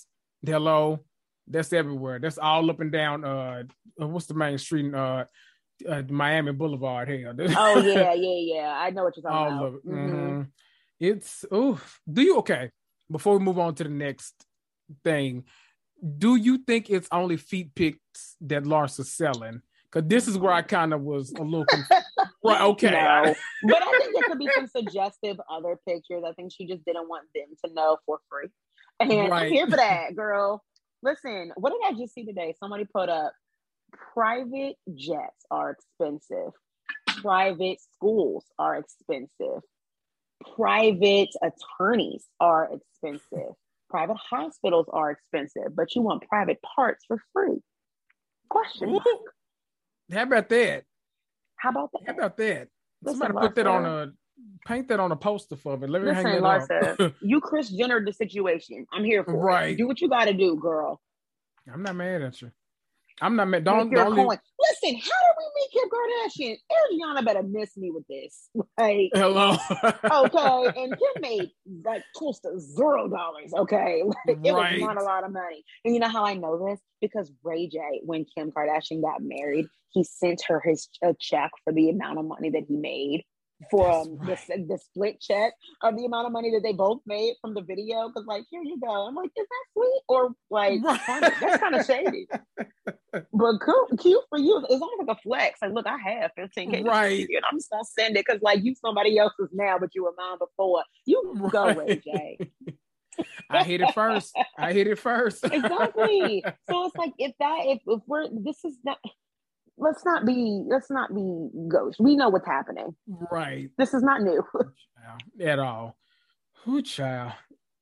Hello. 0.45 0.99
That's 1.47 1.73
everywhere. 1.73 2.19
That's 2.19 2.37
all 2.37 2.69
up 2.69 2.79
and 2.79 2.91
down. 2.91 3.25
Uh, 3.25 3.63
uh 4.01 4.07
what's 4.07 4.27
the 4.27 4.33
main 4.33 4.57
street? 4.57 4.85
In, 4.85 4.95
uh, 4.95 5.25
uh, 5.87 6.03
Miami 6.09 6.53
Boulevard 6.53 7.09
here. 7.09 7.35
oh 7.57 7.81
yeah, 7.81 8.13
yeah, 8.13 8.55
yeah. 8.55 8.77
I 8.77 8.89
know 8.91 9.03
what 9.03 9.17
you're 9.17 9.23
talking 9.23 9.53
all 9.53 9.67
about. 9.67 9.79
It. 9.79 9.87
Mm-hmm. 9.87 10.15
Mm-hmm. 10.15 10.41
It's 10.99 11.45
oh, 11.51 11.81
do 12.11 12.21
you 12.21 12.37
okay? 12.37 12.69
Before 13.11 13.37
we 13.37 13.43
move 13.43 13.59
on 13.59 13.75
to 13.75 13.83
the 13.83 13.89
next 13.89 14.45
thing. 15.03 15.43
Do 16.17 16.35
you 16.35 16.57
think 16.57 16.89
it's 16.89 17.07
only 17.11 17.37
feet 17.37 17.73
pics 17.75 18.35
that 18.41 18.63
Larsa 18.63 19.01
is 19.01 19.13
selling? 19.13 19.61
Because 19.85 20.07
this 20.07 20.27
is 20.27 20.37
where 20.37 20.51
I 20.51 20.61
kind 20.61 20.93
of 20.93 21.01
was 21.01 21.31
a 21.31 21.43
little 21.43 21.65
confused. 21.65 21.91
right, 22.43 22.61
okay. 22.71 22.91
No. 22.91 23.35
but 23.63 23.81
I 23.81 23.99
think 23.99 24.13
there 24.13 24.23
could 24.23 24.39
be 24.39 24.49
some 24.55 24.67
suggestive 24.67 25.37
other 25.49 25.79
pictures. 25.87 26.23
I 26.27 26.33
think 26.33 26.51
she 26.51 26.65
just 26.65 26.83
didn't 26.83 27.07
want 27.07 27.27
them 27.33 27.45
to 27.63 27.73
know 27.73 27.97
for 28.05 28.19
free. 28.29 28.49
And 28.99 29.29
right. 29.29 29.45
I'm 29.45 29.51
here 29.51 29.67
for 29.67 29.77
that, 29.77 30.15
girl. 30.15 30.63
Listen, 31.03 31.51
what 31.57 31.73
did 31.73 31.81
I 31.85 31.99
just 31.99 32.13
see 32.13 32.25
today? 32.25 32.55
Somebody 32.57 32.85
put 32.85 33.09
up 33.09 33.33
private 34.13 34.77
jets 34.95 35.45
are 35.51 35.71
expensive. 35.71 36.53
Private 37.21 37.79
schools 37.81 38.45
are 38.57 38.77
expensive. 38.77 39.61
Private 40.55 41.29
attorneys 41.41 42.25
are 42.39 42.69
expensive. 42.71 43.53
Private 43.89 44.17
hospitals 44.17 44.87
are 44.91 45.11
expensive, 45.11 45.75
but 45.75 45.93
you 45.93 46.01
want 46.01 46.27
private 46.27 46.59
parts 46.61 47.03
for 47.05 47.21
free. 47.33 47.61
Question 48.49 48.93
mark. 48.93 49.05
How 50.11 50.23
about 50.23 50.49
that? 50.49 50.85
How 51.57 51.69
about 51.69 51.91
that? 51.91 52.01
How 52.07 52.13
about 52.13 52.37
that? 52.37 52.67
Listen, 53.01 53.19
Somebody 53.19 53.47
put 53.47 53.55
that 53.55 53.67
on 53.67 53.85
a 53.85 54.11
paint 54.65 54.87
that 54.89 54.99
on 54.99 55.11
a 55.11 55.15
poster 55.15 55.55
for 55.55 55.77
me. 55.77 55.87
Let 55.87 56.01
me 56.01 56.09
Listen, 56.09 56.25
hang 56.25 56.37
it 56.37 56.41
Larsa, 56.41 56.99
up. 56.99 57.13
you 57.21 57.41
Kris 57.41 57.69
Jenner 57.69 58.03
the 58.03 58.13
situation. 58.13 58.85
I'm 58.91 59.03
here 59.03 59.23
for 59.23 59.37
right. 59.37 59.71
It. 59.71 59.77
Do 59.77 59.87
what 59.87 60.01
you 60.01 60.09
got 60.09 60.25
to 60.25 60.33
do, 60.33 60.57
girl. 60.61 61.01
I'm 61.71 61.83
not 61.83 61.95
mad 61.95 62.21
at 62.21 62.41
you. 62.41 62.51
I'm 63.21 63.35
not 63.35 63.47
mad. 63.47 63.63
Don't, 63.63 63.93
don't 63.93 64.15
leave... 64.15 64.27
Listen, 64.27 64.99
how 64.99 65.19
did 65.23 65.35
we 65.37 65.45
meet 65.55 65.71
Kim 65.71 65.89
Kardashian? 65.89 66.57
Adriana 66.91 67.23
better 67.23 67.43
miss 67.43 67.77
me 67.77 67.91
with 67.91 68.05
this. 68.07 68.49
Like, 68.75 69.11
hello. 69.13 69.55
okay, 69.71 70.81
and 70.81 70.97
Kim 70.97 71.21
made 71.21 71.51
like 71.85 72.03
close 72.15 72.39
to 72.39 72.59
zero 72.59 73.07
dollars. 73.07 73.53
Okay, 73.55 74.01
like, 74.03 74.39
it 74.43 74.51
right. 74.51 74.73
was 74.73 74.81
not 74.81 74.99
a 74.99 75.03
lot 75.03 75.23
of 75.23 75.31
money. 75.31 75.63
And 75.85 75.93
you 75.93 75.99
know 75.99 76.09
how 76.09 76.25
I 76.25 76.33
know 76.33 76.67
this? 76.67 76.81
Because 77.01 77.31
Ray 77.43 77.67
J, 77.67 78.01
when 78.03 78.25
Kim 78.35 78.51
Kardashian 78.51 79.01
got 79.03 79.21
married, 79.21 79.67
he 79.91 80.03
sent 80.03 80.41
her 80.47 80.59
his 80.65 80.89
a 81.03 81.13
check 81.19 81.51
for 81.63 81.71
the 81.71 81.91
amount 81.91 82.17
of 82.17 82.25
money 82.25 82.49
that 82.49 82.63
he 82.67 82.75
made 82.75 83.23
for 83.71 83.89
um, 83.89 84.17
right. 84.17 84.37
the, 84.47 84.65
the 84.67 84.77
split 84.77 85.21
check 85.21 85.53
of 85.81 85.95
the 85.95 86.05
amount 86.05 86.27
of 86.27 86.33
money 86.33 86.51
that 86.51 86.61
they 86.63 86.73
both 86.73 87.01
made 87.05 87.35
from 87.41 87.53
the 87.53 87.61
video. 87.61 88.07
Because 88.07 88.25
like, 88.27 88.43
here 88.49 88.61
you 88.63 88.79
go. 88.79 89.07
I'm 89.07 89.15
like, 89.15 89.31
is 89.37 89.47
that 89.47 89.65
sweet 89.73 90.01
or 90.07 90.29
like 90.49 90.81
that's 90.83 91.61
kind 91.61 91.75
of 91.75 91.85
shady? 91.85 92.27
but 93.11 93.59
cool, 93.61 93.87
cute 93.99 94.23
for 94.29 94.37
you. 94.37 94.57
It's 94.69 94.81
almost 94.81 95.07
like 95.07 95.17
a 95.17 95.21
flex. 95.21 95.61
Like, 95.61 95.73
look, 95.73 95.87
I 95.87 95.97
have 95.97 96.31
15k, 96.37 96.85
right? 96.85 97.19
And 97.19 97.45
I'm 97.49 97.57
just 97.57 97.69
gonna 97.69 97.83
send 97.85 98.17
it 98.17 98.25
because 98.27 98.41
like 98.41 98.63
you 98.63 98.75
somebody 98.75 99.17
else's 99.17 99.49
now, 99.53 99.77
but 99.79 99.89
you 99.93 100.03
were 100.03 100.13
mine 100.17 100.37
before. 100.39 100.83
You 101.05 101.33
right. 101.35 101.51
go, 101.51 101.73
Ray 101.73 102.37
I 103.49 103.63
hit 103.63 103.81
it 103.81 103.93
first. 103.93 104.35
I 104.57 104.73
hit 104.73 104.87
it 104.87 104.99
first. 104.99 105.43
exactly. 105.43 106.43
So 106.69 106.85
it's 106.85 106.95
like 106.95 107.13
if 107.17 107.33
that 107.39 107.59
if, 107.65 107.81
if 107.85 108.01
we're 108.07 108.27
this 108.31 108.63
is 108.63 108.77
not 108.83 108.97
let's 109.77 110.05
not 110.05 110.25
be 110.25 110.63
let's 110.67 110.89
not 110.89 111.13
be 111.13 111.49
ghosts. 111.67 111.99
We 111.99 112.15
know 112.15 112.29
what's 112.29 112.47
happening. 112.47 112.95
Right. 113.07 113.69
This 113.77 113.93
is 113.93 114.03
not 114.03 114.21
new. 114.21 114.43
At 115.45 115.59
all. 115.59 115.97
Who 116.63 116.81
child? 116.81 117.33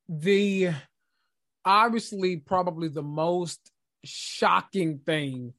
The 0.08 0.70
obviously 1.64 2.36
probably 2.36 2.88
the 2.88 3.02
most 3.02 3.70
shocking 4.04 4.98
thing 4.98 5.54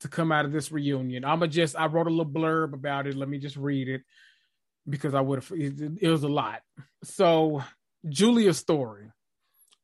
to 0.00 0.08
come 0.08 0.30
out 0.30 0.44
of 0.44 0.52
this 0.52 0.70
reunion. 0.70 1.24
I'ma 1.24 1.46
just 1.46 1.76
I 1.76 1.86
wrote 1.86 2.06
a 2.06 2.10
little 2.10 2.26
blurb 2.32 2.72
about 2.72 3.06
it. 3.06 3.16
Let 3.16 3.28
me 3.28 3.38
just 3.38 3.56
read 3.56 3.88
it 3.88 4.02
because 4.88 5.14
I 5.14 5.20
would 5.20 5.42
have 5.42 5.52
it, 5.58 5.98
it 6.00 6.08
was 6.08 6.22
a 6.22 6.28
lot. 6.28 6.60
So 7.02 7.62
Julia's 8.08 8.58
story. 8.58 9.10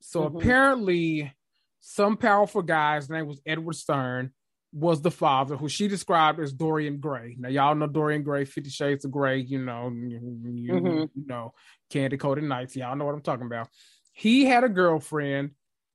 So 0.01 0.23
mm-hmm. 0.23 0.37
apparently 0.37 1.35
some 1.81 2.17
powerful 2.17 2.63
guy's 2.63 3.11
name 3.11 3.27
was 3.27 3.41
Edward 3.45 3.75
Stern 3.75 4.33
was 4.75 5.01
the 5.03 5.11
father, 5.11 5.57
who 5.57 5.69
she 5.69 5.87
described 5.87 6.41
as 6.41 6.53
Dorian 6.53 6.99
Gray. 6.99 7.37
Now, 7.39 7.49
y'all 7.49 7.77
know 7.77 7.87
Dorian 7.87 8.25
Gray, 8.25 8.45
Fifty 8.45 8.71
Shades 8.71 9.05
of 9.05 9.13
Grey, 9.13 9.39
you 9.39 9.65
know, 9.65 9.89
you, 9.95 10.19
mm-hmm. 10.21 10.87
you 11.15 11.27
know, 11.27 11.55
Candy 11.91 12.17
Coated 12.17 12.43
Nights. 12.43 12.75
Y'all 12.75 12.97
know 12.97 13.05
what 13.05 13.15
I'm 13.15 13.21
talking 13.21 13.47
about. 13.47 13.69
He 14.13 14.45
had 14.45 14.65
a 14.65 14.69
girlfriend, 14.69 15.53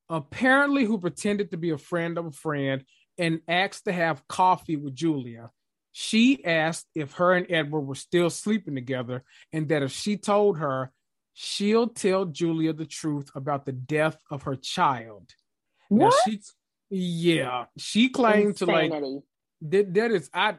apparently, 0.09 0.85
who 0.85 0.97
pretended 0.97 1.51
to 1.51 1.57
be 1.57 1.71
a 1.71 1.77
friend 1.77 2.17
of 2.17 2.27
a 2.27 2.31
friend 2.31 2.85
and 3.17 3.41
asked 3.49 3.83
to 3.85 3.91
have 3.91 4.27
coffee 4.29 4.77
with 4.77 4.95
Julia. 4.95 5.51
She 5.91 6.45
asked 6.45 6.87
if 6.95 7.13
her 7.13 7.33
and 7.33 7.47
Edward 7.49 7.81
were 7.81 7.95
still 7.95 8.29
sleeping 8.29 8.75
together, 8.75 9.23
and 9.51 9.67
that 9.69 9.83
if 9.83 9.91
she 9.91 10.15
told 10.15 10.59
her, 10.59 10.93
she'll 11.33 11.87
tell 11.87 12.25
Julia 12.25 12.71
the 12.71 12.85
truth 12.85 13.29
about 13.35 13.65
the 13.65 13.73
death 13.73 14.17
of 14.31 14.43
her 14.43 14.55
child. 14.55 15.31
What? 15.89 16.05
Now, 16.05 16.11
she, 16.25 16.41
yeah, 16.89 17.65
she 17.77 18.09
claimed 18.09 18.49
Insanity. 18.49 18.89
to 18.89 18.95
like 18.95 19.23
that. 19.61 19.93
That 19.93 20.11
is 20.11 20.29
I. 20.33 20.55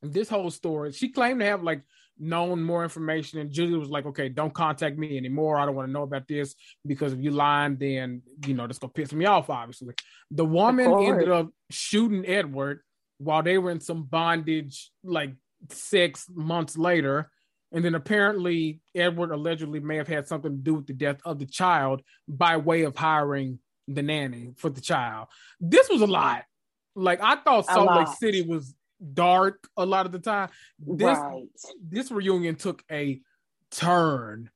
This 0.00 0.28
whole 0.28 0.50
story, 0.50 0.92
she 0.92 1.08
claimed 1.08 1.40
to 1.40 1.46
have 1.46 1.62
like 1.62 1.82
known 2.18 2.62
more 2.62 2.84
information, 2.84 3.40
and 3.40 3.50
Julia 3.50 3.78
was 3.78 3.90
like, 3.90 4.06
"Okay, 4.06 4.28
don't 4.28 4.54
contact 4.54 4.96
me 4.96 5.16
anymore. 5.16 5.58
I 5.58 5.66
don't 5.66 5.74
want 5.74 5.88
to 5.88 5.92
know 5.92 6.02
about 6.02 6.28
this 6.28 6.54
because 6.86 7.12
if 7.12 7.20
you 7.20 7.32
lying, 7.32 7.76
then 7.76 8.22
you 8.46 8.54
know 8.54 8.66
that's 8.66 8.78
gonna 8.78 8.92
piss 8.92 9.12
me 9.12 9.24
off." 9.24 9.50
Obviously, 9.50 9.94
the 10.30 10.44
woman 10.44 10.92
ended 10.92 11.30
up 11.30 11.50
shooting 11.70 12.26
Edward 12.26 12.80
while 13.18 13.42
they 13.42 13.58
were 13.58 13.70
in 13.70 13.80
some 13.80 14.04
bondage, 14.04 14.90
like 15.02 15.34
six 15.70 16.26
months 16.32 16.78
later. 16.78 17.30
And 17.70 17.84
then 17.84 17.94
apparently, 17.94 18.80
Edward 18.94 19.30
allegedly 19.30 19.80
may 19.80 19.96
have 19.96 20.08
had 20.08 20.26
something 20.26 20.52
to 20.52 20.56
do 20.56 20.74
with 20.74 20.86
the 20.86 20.94
death 20.94 21.20
of 21.24 21.38
the 21.38 21.44
child 21.44 22.00
by 22.26 22.56
way 22.56 22.82
of 22.82 22.96
hiring 22.96 23.58
the 23.88 24.02
nanny 24.02 24.52
for 24.56 24.70
the 24.70 24.80
child. 24.80 25.28
This 25.60 25.88
was 25.88 26.00
a 26.00 26.06
lot. 26.06 26.44
Like 26.94 27.20
I 27.22 27.36
thought 27.36 27.66
Salt 27.66 27.96
Lake 27.96 28.16
City 28.18 28.42
was 28.42 28.74
dark 29.14 29.68
a 29.76 29.86
lot 29.86 30.06
of 30.06 30.12
the 30.12 30.18
time. 30.18 30.50
This 30.78 31.18
right. 31.18 31.46
this 31.88 32.10
reunion 32.10 32.56
took 32.56 32.82
a 32.90 33.20
turn. 33.70 34.50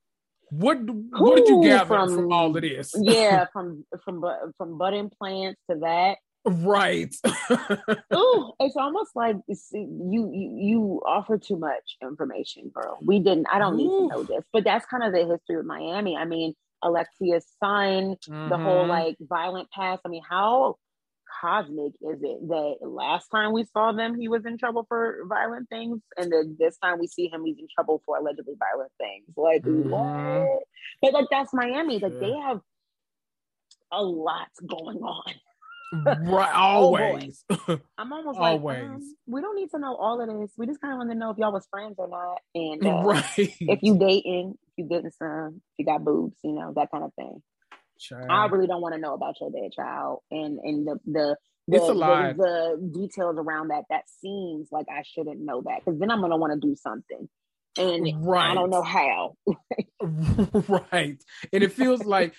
What 0.51 0.79
Ooh, 0.79 1.07
what 1.11 1.37
did 1.37 1.49
you 1.49 1.63
gather 1.63 1.87
from, 1.87 2.15
from 2.15 2.33
all 2.33 2.55
of 2.55 2.63
this? 2.63 2.95
yeah, 2.99 3.47
from 3.53 3.85
from 4.05 4.25
from 4.59 4.79
butt 4.79 4.95
implants 4.95 5.61
to 5.71 5.79
that. 5.81 6.19
Right. 6.45 7.15
Ooh, 8.15 8.53
it's 8.59 8.77
almost 8.77 9.15
like 9.15 9.37
you, 9.47 9.57
you 9.73 10.57
you 10.59 11.03
offer 11.07 11.39
too 11.39 11.57
much 11.57 11.97
information, 12.03 12.71
girl. 12.75 12.99
We 13.01 13.21
didn't. 13.21 13.47
I 13.51 13.61
don't 13.61 13.75
Ooh. 13.75 13.77
need 13.77 13.89
to 13.89 14.07
know 14.09 14.23
this, 14.25 14.45
but 14.53 14.65
that's 14.65 14.85
kind 14.87 15.05
of 15.05 15.13
the 15.13 15.25
history 15.25 15.61
of 15.61 15.65
Miami. 15.65 16.17
I 16.17 16.25
mean, 16.25 16.55
Alexia's 16.83 17.47
son, 17.63 18.17
mm-hmm. 18.17 18.49
the 18.49 18.59
whole 18.59 18.83
mm-hmm. 18.83 18.91
like 18.91 19.17
violent 19.21 19.71
past. 19.71 20.03
I 20.05 20.09
mean, 20.09 20.23
how 20.29 20.77
cosmic 21.41 21.93
is 22.03 22.21
it 22.23 22.49
that 22.49 22.77
last 22.83 23.29
time 23.29 23.53
we 23.53 23.65
saw 23.73 23.93
them, 23.93 24.19
he 24.19 24.29
was 24.29 24.45
in 24.45 24.59
trouble 24.59 24.85
for 24.89 25.19
violent 25.29 25.69
things, 25.69 26.01
and 26.17 26.33
then 26.33 26.57
this 26.59 26.77
time 26.79 26.99
we 26.99 27.07
see 27.07 27.29
him, 27.29 27.45
he's 27.45 27.59
in 27.59 27.69
trouble 27.75 28.03
for 28.05 28.17
allegedly 28.17 28.55
violent 28.59 28.93
things? 28.99 29.25
Like, 29.37 29.63
mm-hmm. 29.63 29.91
what? 29.91 30.63
But 31.01 31.13
like, 31.13 31.27
that's 31.31 31.53
Miami. 31.53 31.99
Like, 31.99 32.19
they 32.19 32.33
have 32.33 32.61
a 33.93 34.03
lot 34.03 34.49
going 34.67 34.99
on. 34.99 35.35
right, 36.25 36.53
always. 36.55 37.45
Oh 37.51 37.79
I'm 37.99 38.13
almost 38.13 38.39
always. 38.39 38.63
like, 38.63 38.83
um, 38.83 39.15
we 39.27 39.41
don't 39.41 39.57
need 39.57 39.71
to 39.71 39.79
know 39.79 39.95
all 39.95 40.21
of 40.21 40.29
this. 40.41 40.51
We 40.57 40.67
just 40.67 40.81
kind 40.81 40.95
of 40.95 40.99
want 40.99 41.11
to 41.11 41.17
know 41.17 41.31
if 41.31 41.39
y'all 41.39 41.53
was 41.53 41.67
friends 41.71 41.97
or 41.99 42.09
not, 42.09 42.39
and 42.55 42.87
uh, 42.87 43.03
right. 43.05 43.31
if 43.37 43.83
you 43.83 43.99
dating, 43.99 44.57
you 44.77 44.85
getting 44.89 45.11
some, 45.11 45.61
if 45.73 45.79
you 45.79 45.85
got 45.87 46.05
boobs, 46.05 46.37
you 46.43 46.53
know 46.53 46.73
that 46.77 46.91
kind 46.91 47.05
of 47.05 47.15
thing. 47.15 47.43
Child. 47.99 48.27
I 48.31 48.47
really 48.47 48.67
don't 48.67 48.83
want 48.83 48.95
to 48.95 49.01
know 49.01 49.15
about 49.15 49.37
your 49.41 49.51
dead 49.51 49.73
child 49.73 50.21
and 50.31 50.59
and 50.59 50.87
the 50.87 50.99
the 51.07 51.37
the, 51.69 51.79
the, 51.79 52.35
the, 52.37 52.91
details 52.93 53.37
around 53.39 53.69
that. 53.69 53.85
That 53.89 54.03
seems 54.21 54.69
like 54.73 54.87
I 54.91 55.03
shouldn't 55.05 55.41
know 55.41 55.63
that 55.63 55.85
because 55.85 56.01
then 56.01 56.11
I'm 56.11 56.21
gonna 56.21 56.37
want 56.37 56.61
to 56.61 56.67
do 56.67 56.75
something, 56.75 57.29
and 57.77 58.27
right. 58.27 58.51
I 58.51 58.55
don't 58.55 58.71
know 58.71 58.83
how. 58.83 59.37
right, 60.03 61.23
and 61.53 61.63
it 61.63 61.73
feels 61.73 62.05
like 62.05 62.35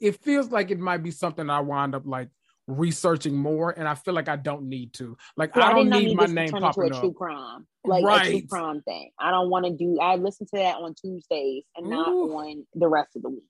it 0.00 0.22
feels 0.22 0.50
like 0.50 0.70
it 0.70 0.78
might 0.78 1.02
be 1.02 1.10
something 1.10 1.50
I 1.50 1.60
wind 1.60 1.94
up 1.94 2.06
like 2.06 2.30
researching 2.66 3.36
more, 3.36 3.70
and 3.70 3.88
I 3.88 3.94
feel 3.94 4.14
like 4.14 4.28
I 4.28 4.36
don't 4.36 4.68
need 4.68 4.92
to. 4.94 5.16
Like 5.36 5.56
I 5.56 5.72
don't 5.72 5.88
need, 5.88 6.08
need 6.08 6.16
my 6.16 6.26
name 6.26 6.50
popping 6.50 6.84
into 6.84 6.96
a 6.96 7.00
true 7.00 7.12
crime, 7.12 7.66
like 7.84 8.04
right. 8.04 8.26
a 8.26 8.30
true 8.30 8.46
crime 8.48 8.82
thing. 8.82 9.10
I 9.18 9.30
don't 9.30 9.50
want 9.50 9.66
to 9.66 9.72
do. 9.72 9.98
I 10.00 10.16
listen 10.16 10.46
to 10.46 10.56
that 10.58 10.76
on 10.76 10.94
Tuesdays 10.94 11.64
and 11.76 11.86
Ooh. 11.86 11.90
not 11.90 12.08
on 12.08 12.66
the 12.74 12.88
rest 12.88 13.16
of 13.16 13.22
the 13.22 13.30
week. 13.30 13.42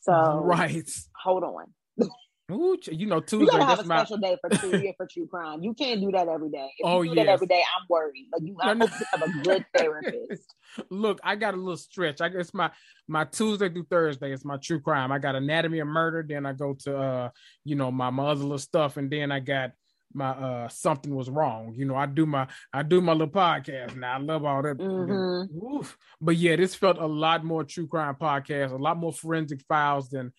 So 0.00 0.12
right, 0.12 0.88
hold 1.16 1.44
on. 1.44 1.66
Ooh, 2.50 2.78
you 2.90 3.06
know, 3.06 3.20
Tuesday. 3.20 3.44
You 3.44 3.50
gotta 3.50 3.64
have 3.66 3.80
a 3.80 3.84
my... 3.84 3.98
special 3.98 4.16
day 4.16 4.36
for 4.40 4.48
true 4.48 4.92
for 4.96 5.06
true 5.06 5.26
crime. 5.26 5.62
You 5.62 5.74
can't 5.74 6.00
do 6.00 6.10
that 6.12 6.28
every 6.28 6.48
day. 6.48 6.70
If 6.78 6.86
oh, 6.86 7.02
you 7.02 7.10
do 7.10 7.16
yes. 7.16 7.26
that 7.26 7.32
every 7.32 7.46
day, 7.46 7.62
I'm 7.76 7.86
worried. 7.90 8.26
Like 8.32 8.42
you, 8.42 8.56
I 8.62 8.68
hope 8.68 8.90
you 8.98 9.06
have 9.12 9.22
a 9.22 9.42
good 9.42 9.66
therapist. 9.76 10.54
Look, 10.88 11.20
I 11.22 11.36
got 11.36 11.52
a 11.52 11.58
little 11.58 11.76
stretch. 11.76 12.22
I 12.22 12.30
guess 12.30 12.54
my 12.54 12.70
my 13.06 13.24
Tuesday 13.24 13.68
through 13.68 13.86
Thursday 13.90 14.32
is 14.32 14.46
my 14.46 14.56
true 14.56 14.80
crime. 14.80 15.12
I 15.12 15.18
got 15.18 15.34
anatomy 15.34 15.80
of 15.80 15.88
murder. 15.88 16.24
Then 16.26 16.46
I 16.46 16.54
go 16.54 16.74
to 16.84 16.96
uh, 16.96 17.30
you 17.64 17.76
know, 17.76 17.90
my 17.90 18.08
my 18.08 18.28
other 18.28 18.42
little 18.42 18.58
stuff, 18.58 18.96
and 18.96 19.10
then 19.10 19.30
I 19.30 19.40
got 19.40 19.72
my 20.14 20.30
uh 20.30 20.68
something 20.68 21.14
was 21.14 21.28
wrong. 21.28 21.74
You 21.76 21.84
know, 21.84 21.96
I 21.96 22.06
do 22.06 22.24
my 22.24 22.46
I 22.72 22.82
do 22.82 23.02
my 23.02 23.12
little 23.12 23.28
podcast 23.28 23.94
now. 23.94 24.14
I 24.14 24.18
love 24.20 24.46
all 24.46 24.62
that. 24.62 24.78
Mm-hmm. 24.78 25.80
But 26.18 26.36
yeah, 26.36 26.56
this 26.56 26.74
felt 26.74 26.96
a 26.96 27.06
lot 27.06 27.44
more 27.44 27.64
true 27.64 27.86
crime 27.86 28.16
podcast, 28.18 28.72
a 28.72 28.76
lot 28.76 28.96
more 28.96 29.12
forensic 29.12 29.60
files 29.68 30.08
than 30.08 30.32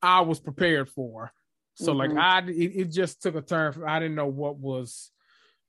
I 0.00 0.20
was 0.20 0.38
prepared 0.38 0.88
for. 0.90 1.32
So 1.76 1.92
mm-hmm. 1.92 2.16
like 2.16 2.18
I, 2.18 2.46
it, 2.48 2.72
it, 2.74 2.84
just 2.90 3.22
took 3.22 3.34
a 3.34 3.42
turn. 3.42 3.72
For, 3.72 3.86
I 3.86 3.98
didn't 3.98 4.14
know 4.14 4.26
what 4.26 4.56
was 4.58 5.10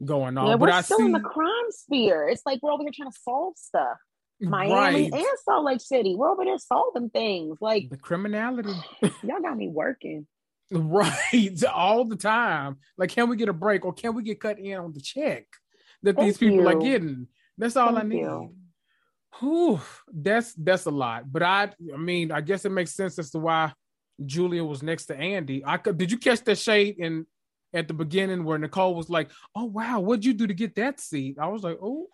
going 0.03 0.37
on. 0.37 0.47
Yeah, 0.47 0.55
but 0.55 0.69
we're 0.69 0.75
I 0.75 0.81
still 0.81 0.99
see, 0.99 1.05
in 1.05 1.11
the 1.11 1.19
crime 1.19 1.69
sphere. 1.69 2.29
It's 2.29 2.43
like 2.45 2.59
we're 2.61 2.71
over 2.71 2.83
here 2.83 2.91
trying 2.95 3.11
to 3.11 3.17
solve 3.23 3.57
stuff. 3.57 3.97
Miami 4.39 4.73
right. 4.73 5.13
and 5.13 5.25
Salt 5.43 5.65
Lake 5.65 5.81
City. 5.81 6.15
We're 6.15 6.29
over 6.29 6.45
there 6.45 6.57
solving 6.59 7.09
things 7.09 7.57
like 7.59 7.89
the 7.89 7.97
criminality. 7.97 8.73
y'all 9.23 9.41
got 9.41 9.57
me 9.57 9.67
working. 9.67 10.27
Right, 10.71 11.63
all 11.73 12.05
the 12.05 12.15
time. 12.15 12.77
Like, 12.97 13.09
can 13.09 13.29
we 13.29 13.35
get 13.35 13.49
a 13.49 13.53
break 13.53 13.85
or 13.85 13.93
can 13.93 14.15
we 14.15 14.23
get 14.23 14.39
cut 14.39 14.59
in 14.59 14.77
on 14.77 14.93
the 14.93 15.01
check 15.01 15.45
that 16.03 16.15
Thank 16.15 16.25
these 16.25 16.37
people 16.37 16.57
you. 16.57 16.67
are 16.67 16.79
getting? 16.79 17.27
That's 17.57 17.75
all 17.75 17.93
Thank 17.93 18.05
I 18.05 18.07
need. 18.07 18.19
You. 18.19 18.53
Whew, 19.39 19.81
that's 20.13 20.53
that's 20.53 20.85
a 20.85 20.91
lot. 20.91 21.31
But 21.31 21.43
I, 21.43 21.69
I 21.93 21.97
mean, 21.97 22.31
I 22.31 22.41
guess 22.41 22.63
it 22.63 22.71
makes 22.71 22.93
sense 22.93 23.19
as 23.19 23.31
to 23.31 23.39
why 23.39 23.73
Julia 24.25 24.63
was 24.63 24.83
next 24.83 25.05
to 25.05 25.17
Andy. 25.17 25.63
I 25.65 25.77
could. 25.77 25.97
Did 25.97 26.11
you 26.11 26.17
catch 26.17 26.43
that 26.43 26.57
shade 26.57 26.97
in 26.99 27.25
at 27.73 27.87
the 27.87 27.93
beginning 27.93 28.43
where 28.43 28.57
Nicole 28.57 28.95
was 28.95 29.09
like, 29.09 29.29
"Oh 29.55 29.65
wow, 29.65 29.99
what'd 29.99 30.25
you 30.25 30.33
do 30.33 30.47
to 30.47 30.53
get 30.53 30.75
that 30.75 30.99
seat?" 30.99 31.37
I 31.39 31.47
was 31.47 31.63
like, 31.63 31.77
"Oh." 31.81 32.07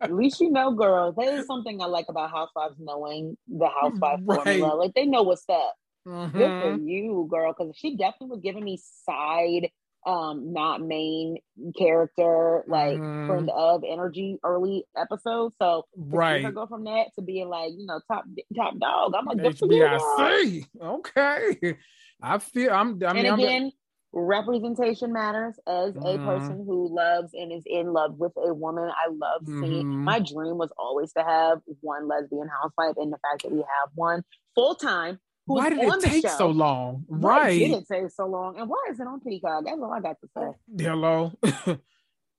At 0.00 0.12
least 0.12 0.40
you 0.40 0.50
know, 0.50 0.72
girl. 0.72 1.12
That 1.12 1.34
is 1.34 1.46
something 1.46 1.80
I 1.80 1.86
like 1.86 2.06
about 2.08 2.30
Housewives 2.30 2.76
knowing 2.78 3.36
the 3.48 3.68
Housewife 3.68 4.20
right. 4.24 4.44
formula. 4.44 4.74
Like 4.74 4.94
they 4.94 5.06
know 5.06 5.22
what's 5.22 5.48
up. 5.48 5.74
Mm-hmm. 6.06 6.38
Good 6.38 6.62
for 6.62 6.72
mm-hmm. 6.72 6.88
you, 6.88 7.28
girl, 7.30 7.54
because 7.56 7.74
she 7.76 7.96
definitely 7.96 8.28
was 8.28 8.40
giving 8.42 8.64
me 8.64 8.78
side, 9.06 9.70
um, 10.06 10.52
not 10.52 10.80
main 10.80 11.38
character, 11.78 12.64
like 12.66 12.98
mm-hmm. 12.98 13.26
friend 13.26 13.50
of 13.54 13.82
energy 13.88 14.38
early 14.44 14.84
episodes. 14.96 15.54
So 15.60 15.86
right, 15.96 16.54
go 16.54 16.66
from 16.66 16.84
that 16.84 17.06
to 17.16 17.22
being 17.22 17.48
like, 17.48 17.72
you 17.76 17.86
know, 17.86 18.00
top 18.10 18.24
top 18.56 18.78
dog. 18.78 19.14
I'm 19.18 19.24
like, 19.24 19.38
good 19.38 19.58
for 19.58 19.72
you. 19.72 20.64
Okay. 20.80 21.76
I 22.22 22.38
feel 22.38 22.70
I'm. 22.70 23.02
I 23.04 23.12
mean, 23.12 23.26
and 23.26 23.40
again, 23.40 23.62
I'm, 23.64 23.72
representation 24.12 25.12
matters. 25.12 25.58
As 25.66 25.94
mm-hmm. 25.94 26.06
a 26.06 26.26
person 26.26 26.64
who 26.66 26.94
loves 26.94 27.32
and 27.34 27.52
is 27.52 27.64
in 27.66 27.92
love 27.92 28.16
with 28.18 28.32
a 28.36 28.52
woman, 28.52 28.88
I 28.88 29.10
love 29.10 29.42
seeing. 29.46 29.86
Mm-hmm. 29.86 30.04
My 30.04 30.18
dream 30.18 30.58
was 30.58 30.70
always 30.78 31.12
to 31.14 31.22
have 31.22 31.60
one 31.80 32.08
lesbian 32.08 32.48
housewife, 32.48 32.96
and 32.98 33.12
the 33.12 33.18
fact 33.18 33.42
that 33.42 33.52
we 33.52 33.58
have 33.58 33.90
one 33.94 34.22
full 34.54 34.74
time. 34.74 35.18
Why 35.46 35.68
did 35.70 35.78
it 35.78 36.00
take 36.00 36.26
show, 36.26 36.36
so 36.36 36.48
long? 36.48 37.04
Why 37.06 37.38
right? 37.38 37.58
did 37.58 37.70
it 37.72 37.84
take 37.90 38.10
so 38.10 38.26
long? 38.26 38.58
And 38.58 38.68
why 38.68 38.86
is 38.90 38.98
it 38.98 39.06
on 39.06 39.20
Peacock? 39.20 39.64
That's 39.64 39.76
all 39.80 39.92
I 39.92 40.00
got 40.00 40.16
to 40.20 40.28
say. 40.36 40.84
Hello. 40.84 41.32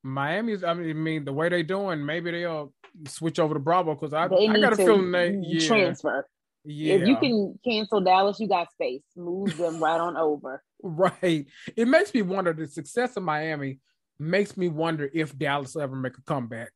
Miami's. 0.02 0.64
I 0.64 0.74
mean, 0.74 0.90
I 0.90 0.92
mean, 0.92 1.24
the 1.24 1.32
way 1.32 1.48
they're 1.48 1.62
doing, 1.62 2.04
maybe 2.04 2.30
they'll 2.32 2.72
switch 3.06 3.38
over 3.38 3.54
to 3.54 3.60
Bravo 3.60 3.94
because 3.94 4.12
I, 4.12 4.24
I 4.24 4.60
got 4.60 4.72
a 4.72 4.76
feeling 4.76 5.10
they 5.12 5.38
yeah. 5.40 5.66
transfer. 5.66 6.26
Yeah. 6.64 6.94
If 6.94 7.06
you 7.06 7.16
can 7.16 7.58
cancel 7.64 8.00
Dallas, 8.00 8.40
you 8.40 8.48
got 8.48 8.72
space. 8.72 9.02
Move 9.16 9.56
them 9.56 9.80
right 9.82 10.00
on 10.00 10.16
over. 10.16 10.62
Right. 10.82 11.46
It 11.76 11.88
makes 11.88 12.12
me 12.12 12.22
wonder 12.22 12.52
the 12.52 12.66
success 12.66 13.16
of 13.16 13.22
Miami 13.22 13.78
makes 14.18 14.56
me 14.56 14.68
wonder 14.68 15.10
if 15.12 15.36
Dallas 15.38 15.74
will 15.74 15.82
ever 15.82 15.96
make 15.96 16.16
a 16.16 16.22
comeback 16.22 16.72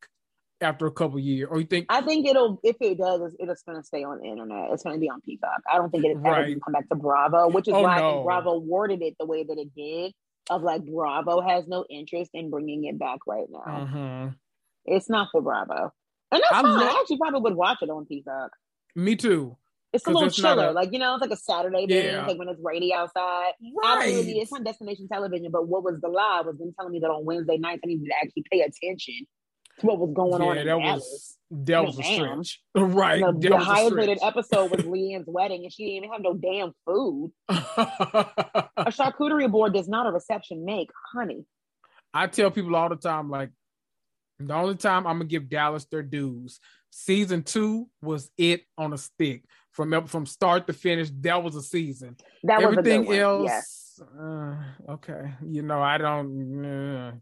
after 0.60 0.86
a 0.86 0.90
couple 0.90 1.18
years. 1.18 1.48
Or 1.50 1.60
you 1.60 1.66
think 1.66 1.86
I 1.88 2.02
think 2.02 2.26
it'll 2.26 2.60
if 2.62 2.76
it 2.80 2.98
does, 2.98 3.34
it's 3.38 3.62
gonna 3.62 3.82
stay 3.82 4.04
on 4.04 4.18
the 4.18 4.28
internet. 4.28 4.70
It's 4.72 4.82
gonna 4.82 4.98
be 4.98 5.08
on 5.08 5.20
Peacock. 5.20 5.62
I 5.70 5.76
don't 5.76 5.90
think 5.90 6.04
it 6.04 6.16
right. 6.16 6.50
ever 6.50 6.60
come 6.60 6.72
back 6.72 6.88
to 6.88 6.96
Bravo, 6.96 7.48
which 7.48 7.68
is 7.68 7.74
oh, 7.74 7.82
why 7.82 7.98
no. 7.98 8.22
Bravo 8.24 8.58
worded 8.58 9.02
it 9.02 9.16
the 9.18 9.26
way 9.26 9.44
that 9.44 9.58
it 9.58 9.74
did. 9.74 10.12
Of 10.48 10.62
like 10.62 10.84
Bravo 10.84 11.40
has 11.40 11.68
no 11.68 11.84
interest 11.88 12.32
in 12.34 12.50
bringing 12.50 12.84
it 12.84 12.98
back 12.98 13.20
right 13.26 13.46
now. 13.48 13.88
Mm-hmm. 13.88 14.28
It's 14.86 15.08
not 15.08 15.28
for 15.30 15.40
Bravo. 15.40 15.92
And 16.32 16.42
that's 16.42 16.52
I 16.52 16.62
fine. 16.62 16.72
Love- 16.72 16.82
I 16.82 17.00
actually 17.00 17.18
probably 17.18 17.40
would 17.42 17.54
watch 17.54 17.78
it 17.82 17.90
on 17.90 18.06
Peacock. 18.06 18.50
Me 18.96 19.14
too. 19.14 19.56
It's 19.92 20.06
a 20.06 20.10
little 20.10 20.30
chiller, 20.30 20.68
a, 20.68 20.72
like 20.72 20.92
you 20.92 21.00
know, 21.00 21.14
it's 21.14 21.20
like 21.20 21.32
a 21.32 21.36
Saturday 21.36 21.84
day, 21.86 22.12
yeah. 22.12 22.24
like 22.24 22.38
when 22.38 22.48
it's 22.48 22.60
rainy 22.62 22.94
outside. 22.94 23.52
Right. 23.60 24.02
Absolutely, 24.02 24.38
it's 24.38 24.52
on 24.52 24.62
destination 24.62 25.08
television. 25.08 25.50
But 25.50 25.66
what 25.66 25.82
was 25.82 26.00
the 26.00 26.08
lie 26.08 26.42
was 26.46 26.58
them 26.58 26.72
telling 26.78 26.92
me 26.92 27.00
that 27.00 27.08
on 27.08 27.24
Wednesday 27.24 27.58
nights 27.58 27.80
I 27.84 27.88
needed 27.88 28.06
to 28.06 28.14
actually 28.22 28.44
pay 28.52 28.60
attention 28.60 29.26
to 29.80 29.86
what 29.86 29.98
was 29.98 30.12
going 30.14 30.42
yeah, 30.42 30.48
on. 30.48 30.66
that 30.66 30.78
was 30.78 31.36
that 31.50 31.84
was 31.84 31.98
a 31.98 32.02
stretch, 32.02 32.62
right? 32.74 33.18
You 33.18 33.32
know, 33.32 33.32
the 33.32 33.58
highest 33.58 33.94
rated 33.94 34.18
episode 34.22 34.70
was 34.70 34.80
LeeAnne's 34.84 35.26
wedding, 35.26 35.64
and 35.64 35.72
she 35.72 35.84
didn't 35.84 36.04
even 36.04 36.10
have 36.10 36.22
no 36.22 36.34
damn 36.34 36.72
food. 36.86 37.32
a 37.48 38.90
charcuterie 38.90 39.50
board 39.50 39.74
does 39.74 39.88
not 39.88 40.06
a 40.06 40.12
reception 40.12 40.64
make, 40.64 40.90
honey. 41.12 41.44
I 42.14 42.26
tell 42.28 42.50
people 42.50 42.74
all 42.76 42.88
the 42.88 42.96
time, 42.96 43.30
like 43.30 43.50
the 44.38 44.54
only 44.54 44.76
time 44.76 45.06
I'm 45.06 45.18
gonna 45.18 45.24
give 45.24 45.48
Dallas 45.48 45.84
their 45.86 46.02
dues. 46.02 46.60
Season 46.90 47.42
two 47.42 47.88
was 48.02 48.30
it 48.36 48.62
on 48.78 48.92
a 48.92 48.98
stick 48.98 49.44
from 49.72 50.06
from 50.06 50.26
start 50.26 50.66
to 50.66 50.72
finish. 50.72 51.10
That 51.20 51.42
was 51.42 51.56
a 51.56 51.62
season. 51.62 52.16
That 52.44 52.58
was 52.58 52.78
everything 52.78 53.12
else. 53.12 53.44
Yes. 53.46 54.00
Uh, 54.00 54.56
okay, 54.88 55.34
you 55.46 55.62
know 55.62 55.80
I 55.82 55.98
don't. 55.98 56.64
Uh, 56.64 57.12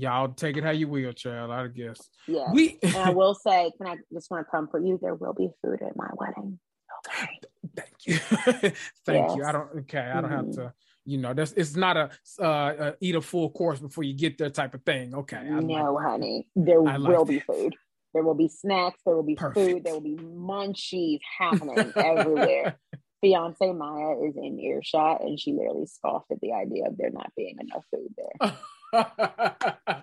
y'all 0.00 0.28
take 0.28 0.56
it 0.56 0.64
how 0.64 0.70
you 0.70 0.88
will, 0.88 1.12
child. 1.12 1.50
I 1.50 1.66
guess. 1.68 2.00
Yeah. 2.26 2.46
We. 2.52 2.78
and 2.82 2.96
I 2.96 3.10
will 3.10 3.34
say, 3.34 3.70
can 3.78 3.86
I 3.86 3.96
just 4.12 4.30
want 4.30 4.46
to 4.46 4.50
comfort 4.50 4.84
you? 4.84 4.98
There 5.00 5.14
will 5.14 5.34
be 5.34 5.50
food 5.62 5.82
at 5.82 5.96
my 5.96 6.08
wedding. 6.14 6.58
Okay. 7.06 7.28
Thank 7.76 8.06
you. 8.06 8.18
Thank 9.06 9.28
yes. 9.28 9.36
you. 9.36 9.44
I 9.44 9.52
don't. 9.52 9.70
Okay, 9.80 9.98
I 9.98 10.20
don't 10.20 10.30
mm-hmm. 10.30 10.34
have 10.34 10.50
to 10.52 10.72
you 11.04 11.16
know 11.16 11.32
that's 11.32 11.52
it's 11.52 11.74
not 11.74 11.96
a 11.96 12.10
uh, 12.42 12.92
eat 13.00 13.14
a 13.14 13.20
full 13.22 13.48
course 13.48 13.80
before 13.80 14.04
you 14.04 14.12
get 14.12 14.36
there 14.36 14.50
type 14.50 14.74
of 14.74 14.82
thing 14.82 15.14
okay 15.14 15.38
I 15.38 15.60
no 15.60 15.94
like 15.94 16.04
honey 16.04 16.46
there 16.54 16.86
I 16.86 16.98
will 16.98 17.20
like 17.20 17.28
be 17.28 17.38
food 17.38 17.74
there 18.14 18.22
will 18.22 18.34
be 18.34 18.48
snacks. 18.48 19.00
There 19.04 19.14
will 19.14 19.22
be 19.22 19.34
Perfect. 19.34 19.54
food. 19.54 19.84
There 19.84 19.92
will 19.92 20.00
be 20.00 20.16
munchies 20.16 21.20
happening 21.38 21.92
everywhere. 21.96 22.78
Fiance 23.20 23.72
Maya 23.72 24.20
is 24.22 24.36
in 24.36 24.58
earshot, 24.60 25.22
and 25.22 25.38
she 25.38 25.52
literally 25.52 25.86
scoffed 25.86 26.30
at 26.30 26.40
the 26.40 26.52
idea 26.52 26.86
of 26.86 26.96
there 26.96 27.10
not 27.10 27.32
being 27.36 27.56
enough 27.60 27.84
food 27.92 28.14
there. 28.16 28.52
I 28.92 30.02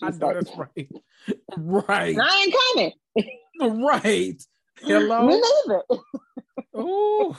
know 0.00 0.26
like, 0.26 0.34
that's 0.34 0.56
right. 0.56 0.88
Right. 1.56 2.16
I 2.20 2.42
ain't 2.42 2.54
coming. 2.74 2.92
right. 3.84 4.42
Hello. 4.80 5.26
Me 5.26 5.42
neither. 5.66 5.82
oh, 6.74 7.38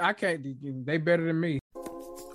I 0.00 0.12
can't. 0.12 0.86
They 0.86 0.98
better 0.98 1.24
than 1.24 1.40
me. 1.40 1.60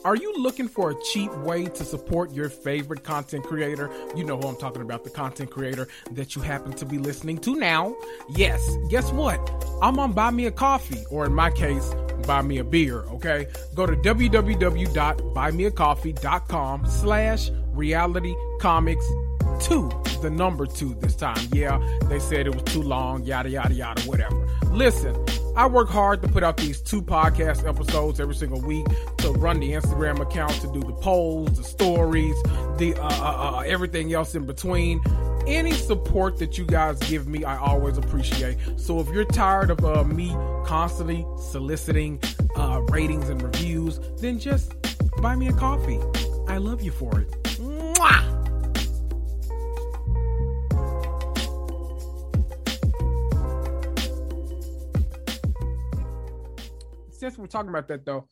Are 0.05 0.15
you 0.15 0.33
looking 0.37 0.67
for 0.67 0.91
a 0.91 1.01
cheap 1.01 1.33
way 1.37 1.65
to 1.65 1.83
support 1.83 2.31
your 2.31 2.47
favorite 2.47 3.03
content 3.03 3.43
creator? 3.43 3.89
You 4.15 4.23
know 4.23 4.37
who 4.37 4.47
I'm 4.47 4.55
talking 4.55 4.83
about, 4.83 5.03
the 5.03 5.09
content 5.09 5.49
creator 5.49 5.87
that 6.11 6.35
you 6.35 6.43
happen 6.43 6.73
to 6.73 6.85
be 6.85 6.99
listening 6.99 7.39
to 7.39 7.55
now. 7.55 7.95
Yes, 8.29 8.63
guess 8.91 9.11
what? 9.11 9.39
I'm 9.81 9.97
on 9.97 10.13
Buy 10.13 10.29
Me 10.29 10.45
a 10.45 10.51
Coffee, 10.51 11.03
or 11.09 11.25
in 11.25 11.33
my 11.33 11.49
case, 11.49 11.91
Buy 12.27 12.43
Me 12.43 12.59
a 12.59 12.63
Beer, 12.63 12.99
okay? 13.05 13.47
Go 13.73 13.87
to 13.87 13.95
www.buymeacoffee.com 13.95 16.85
slash 16.85 17.49
reality 17.75 18.35
comics 18.59 19.05
two, 19.59 19.89
the 20.21 20.29
number 20.29 20.65
two 20.65 20.95
this 20.95 21.15
time. 21.15 21.47
Yeah, 21.53 21.79
they 22.09 22.19
said 22.19 22.47
it 22.47 22.53
was 22.53 22.63
too 22.63 22.81
long, 22.81 23.23
yada, 23.23 23.49
yada, 23.49 23.73
yada, 23.73 24.01
whatever. 24.03 24.47
Listen, 24.71 25.15
I 25.55 25.67
work 25.67 25.89
hard 25.89 26.21
to 26.23 26.27
put 26.27 26.43
out 26.43 26.57
these 26.57 26.81
two 26.81 27.01
podcast 27.01 27.67
episodes 27.67 28.19
every 28.19 28.35
single 28.35 28.61
week 28.61 28.85
to 29.17 29.31
run 29.31 29.59
the 29.59 29.71
Instagram 29.71 30.19
account, 30.19 30.53
to 30.61 30.71
do 30.73 30.81
the 30.81 30.93
polls, 30.93 31.57
the 31.57 31.63
stories, 31.63 32.35
the 32.77 32.95
uh, 32.99 33.07
uh, 33.07 33.57
uh, 33.57 33.59
everything 33.61 34.13
else 34.13 34.35
in 34.35 34.45
between. 34.45 35.01
Any 35.47 35.73
support 35.73 36.39
that 36.39 36.57
you 36.57 36.65
guys 36.65 36.97
give 36.99 37.27
me, 37.27 37.43
I 37.43 37.57
always 37.57 37.97
appreciate. 37.97 38.57
So 38.77 38.99
if 38.99 39.07
you're 39.09 39.25
tired 39.25 39.69
of 39.69 39.85
uh, 39.85 40.03
me 40.03 40.29
constantly 40.65 41.25
soliciting 41.51 42.19
uh, 42.55 42.81
ratings 42.89 43.29
and 43.29 43.41
reviews, 43.41 43.99
then 44.17 44.39
just 44.39 44.73
buy 45.21 45.35
me 45.35 45.47
a 45.47 45.53
coffee. 45.53 45.99
I 46.47 46.57
love 46.57 46.81
you 46.81 46.91
for 46.91 47.19
it. 47.19 47.44
Mwah! 47.95 48.35
since 57.25 57.37
we're 57.37 57.47
talking 57.47 57.69
about 57.69 57.87
that 57.87 58.05
though, 58.05 58.27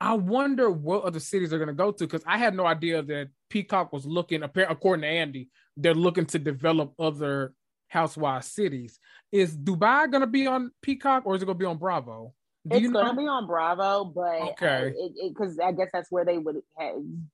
I 0.00 0.14
wonder 0.14 0.70
what 0.70 1.04
other 1.04 1.20
cities 1.20 1.52
are 1.52 1.58
going 1.58 1.68
to 1.68 1.74
go 1.74 1.90
to 1.90 2.04
because 2.04 2.22
I 2.26 2.38
had 2.38 2.54
no 2.54 2.66
idea 2.66 3.02
that 3.02 3.28
Peacock 3.48 3.92
was 3.92 4.06
looking. 4.06 4.42
According 4.42 5.02
to 5.02 5.08
Andy, 5.08 5.48
they're 5.76 5.94
looking 5.94 6.26
to 6.26 6.38
develop 6.38 6.92
other 6.98 7.54
housewives 7.88 8.48
cities. 8.48 8.98
Is 9.32 9.56
Dubai 9.56 10.10
going 10.10 10.20
to 10.20 10.26
be 10.26 10.46
on 10.46 10.70
Peacock 10.82 11.24
or 11.26 11.34
is 11.34 11.42
it 11.42 11.46
going 11.46 11.56
to 11.56 11.62
be 11.62 11.66
on 11.66 11.78
Bravo? 11.78 12.34
Do 12.68 12.76
it's 12.76 12.88
going 12.88 13.06
to 13.06 13.14
be 13.14 13.28
on 13.28 13.46
Bravo, 13.46 14.04
but 14.04 14.20
uh, 14.20 14.50
okay, 14.50 14.92
because 15.28 15.56
I 15.60 15.70
guess 15.70 15.88
that's 15.92 16.10
where 16.10 16.24
they 16.24 16.36
would 16.36 16.56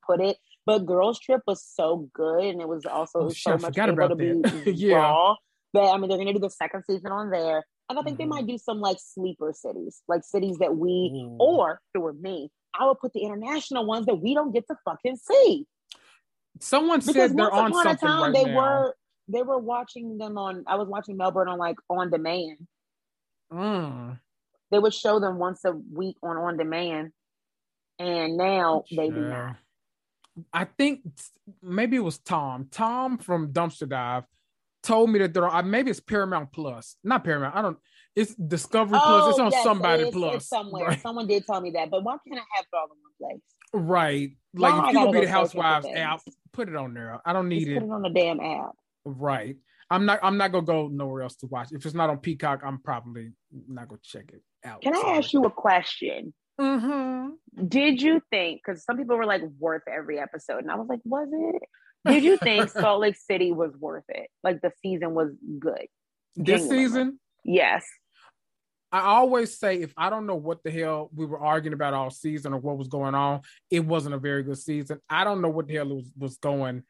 put 0.07 0.21
it. 0.21 0.37
But 0.65 0.87
Girls 0.87 1.19
Trip 1.19 1.41
was 1.47 1.65
so 1.65 2.09
good, 2.15 2.45
and 2.45 2.61
it 2.61 2.69
was 2.69 2.85
also 2.87 3.25
oh, 3.25 3.29
so 3.31 3.59
much 3.59 3.77
able 3.79 4.09
to 4.09 4.15
be 4.15 4.71
yeah. 4.73 4.97
raw. 4.97 5.35
But 5.73 5.93
I 5.93 5.99
mean, 5.99 6.09
they're 6.09 6.19
going 6.19 6.29
to 6.29 6.35
do 6.35 6.39
the 6.39 6.51
second 6.51 6.85
season 6.89 7.11
on 7.11 7.31
there. 7.31 7.65
And 7.89 7.99
I 7.99 8.03
think 8.03 8.19
mm-hmm. 8.19 8.23
they 8.23 8.37
might 8.37 8.47
do 8.47 8.59
some 8.59 8.81
like 8.81 8.99
sleeper 9.01 9.53
cities, 9.55 10.03
like 10.09 10.23
cities 10.25 10.59
that 10.59 10.77
we, 10.77 11.13
mm. 11.15 11.37
or 11.39 11.73
if 11.73 11.79
it 11.97 11.99
were 11.99 12.13
me, 12.13 12.51
I 12.79 12.87
would 12.87 12.99
put 13.01 13.13
the 13.13 13.21
international 13.21 13.85
ones 13.85 14.07
that 14.07 14.15
we 14.15 14.35
don't 14.35 14.53
get 14.53 14.67
to 14.69 14.77
fucking 14.85 15.17
see. 15.17 15.67
Someone 16.61 17.01
because 17.01 17.15
said 17.15 17.37
they're 17.37 17.53
on 17.53 17.73
something 17.73 17.97
time, 17.97 18.23
right 18.23 18.33
they 18.33 18.45
now. 18.45 18.57
were 18.57 18.97
they 19.29 19.43
were 19.43 19.59
watching 19.59 20.19
them 20.19 20.39
on. 20.39 20.65
I 20.67 20.77
was 20.77 20.89
watching 20.89 21.17
Melbourne 21.17 21.49
on 21.49 21.59
like 21.59 21.77
on 21.91 22.11
demand. 22.11 22.67
Mm. 23.53 24.19
they 24.71 24.79
would 24.79 24.95
show 24.95 25.21
them 25.21 25.37
once 25.37 25.63
a 25.67 25.73
week 25.73 26.17
on 26.23 26.37
on 26.37 26.57
demand, 26.57 27.13
and 27.99 28.37
now 28.37 28.85
they 28.91 29.11
do 29.11 29.21
not. 29.21 29.57
I 30.53 30.65
think 30.65 31.03
maybe 31.63 31.97
it 31.97 32.05
was 32.05 32.19
Tom. 32.19 32.69
Tom 32.71 33.19
from 33.19 33.53
Dumpster 33.53 33.89
Dive 33.89 34.25
told 34.83 35.11
me 35.11 35.19
that 35.21 35.35
there 35.35 35.49
are 35.49 35.63
maybe 35.63 35.91
it's 35.91 36.01
Paramount 36.01 36.53
Plus, 36.53 36.97
not 37.05 37.25
Paramount. 37.25 37.55
I 37.55 37.63
don't. 37.63 37.79
It's 38.15 38.35
Discovery 38.35 38.99
oh, 39.01 39.07
Plus. 39.07 39.31
It's 39.31 39.39
oh, 39.39 39.45
on 39.45 39.51
yes, 39.53 39.65
somebody 39.65 40.03
it's, 40.05 40.13
Plus. 40.17 40.35
It's 40.37 40.49
somewhere. 40.49 40.89
Right. 40.89 41.01
Someone 41.01 41.27
did 41.27 41.47
tell 41.47 41.61
me 41.61 41.71
that, 41.73 41.91
but 41.91 42.03
why 42.03 42.17
can't 42.27 42.41
I 42.41 42.57
have 42.57 42.65
it 42.65 42.77
all 42.77 42.85
in 42.85 42.99
one 43.01 43.31
place? 43.31 43.43
Right. 43.73 44.31
Like 44.55 44.73
why 44.75 44.89
if 44.89 44.95
you 44.95 45.05
go 45.05 45.13
be 45.13 45.21
the 45.21 45.31
Housewives 45.31 45.87
app, 45.95 46.21
put 46.53 46.69
it 46.69 46.77
on 46.77 46.95
there. 46.95 47.21
I 47.25 47.33
don't 47.33 47.49
need 47.49 47.61
Just 47.61 47.71
it. 47.71 47.81
Put 47.81 47.87
it 47.87 47.91
on 47.91 48.03
the 48.03 48.11
damn 48.11 48.41
app. 48.41 48.73
Right. 49.05 49.57
I'm 49.91 50.07
not. 50.07 50.21
I'm 50.23 50.39
not 50.39 50.53
gonna 50.53 50.65
go 50.65 50.89
nowhere 50.89 51.23
else 51.23 51.37
to 51.37 51.47
watch. 51.47 51.69
If 51.73 51.85
it's 51.85 51.95
not 51.95 52.09
on 52.09 52.19
Peacock, 52.19 52.63
I'm 52.65 52.79
probably 52.79 53.33
not 53.69 53.89
gonna 53.89 54.01
check 54.03 54.31
it 54.33 54.43
out. 54.65 54.81
Can 54.81 54.95
I 54.95 55.17
ask 55.19 55.33
you 55.33 55.43
a 55.45 55.51
question? 55.51 56.33
Mm-hmm. 56.63 57.67
Did 57.67 58.01
you 58.01 58.23
think? 58.31 58.61
Because 58.65 58.85
some 58.85 58.97
people 58.97 59.17
were 59.17 59.27
like 59.27 59.43
worth 59.59 59.83
every 59.89 60.19
episode, 60.19 60.59
and 60.59 60.71
I 60.71 60.77
was 60.77 60.89
like, 60.89 61.01
was 61.05 61.29
it? 61.33 61.63
Did 62.05 62.25
you 62.25 62.37
think 62.37 62.71
Salt 62.71 63.01
Lake 63.01 63.17
City 63.17 63.53
was 63.53 63.73
worth 63.79 64.05
it? 64.09 64.29
Like 64.43 64.61
the 64.63 64.73
season 64.83 65.15
was 65.15 65.33
good. 65.59 65.87
This 66.37 66.69
season? 66.69 67.19
Yes. 67.45 67.85
I 68.91 69.01
always 69.01 69.59
say 69.59 69.81
if 69.81 69.93
I 69.97 70.11
don't 70.11 70.27
know 70.27 70.37
what 70.37 70.63
the 70.63 70.71
hell 70.71 71.11
we 71.15 71.25
were 71.25 71.41
arguing 71.41 71.73
about 71.73 71.95
all 71.95 72.11
season 72.11 72.53
or 72.53 72.59
what 72.59 72.77
was 72.77 72.89
going 72.89 73.15
on, 73.15 73.41
it 73.71 73.81
wasn't 73.81 74.15
a 74.15 74.19
very 74.19 74.43
good 74.43 74.59
season. 74.59 75.01
I 75.09 75.25
don't 75.25 75.41
know 75.41 75.49
what 75.49 75.67
the 75.67 75.77
hell 75.77 75.89
was 75.89 76.11
was 76.17 76.37
going. 76.37 76.83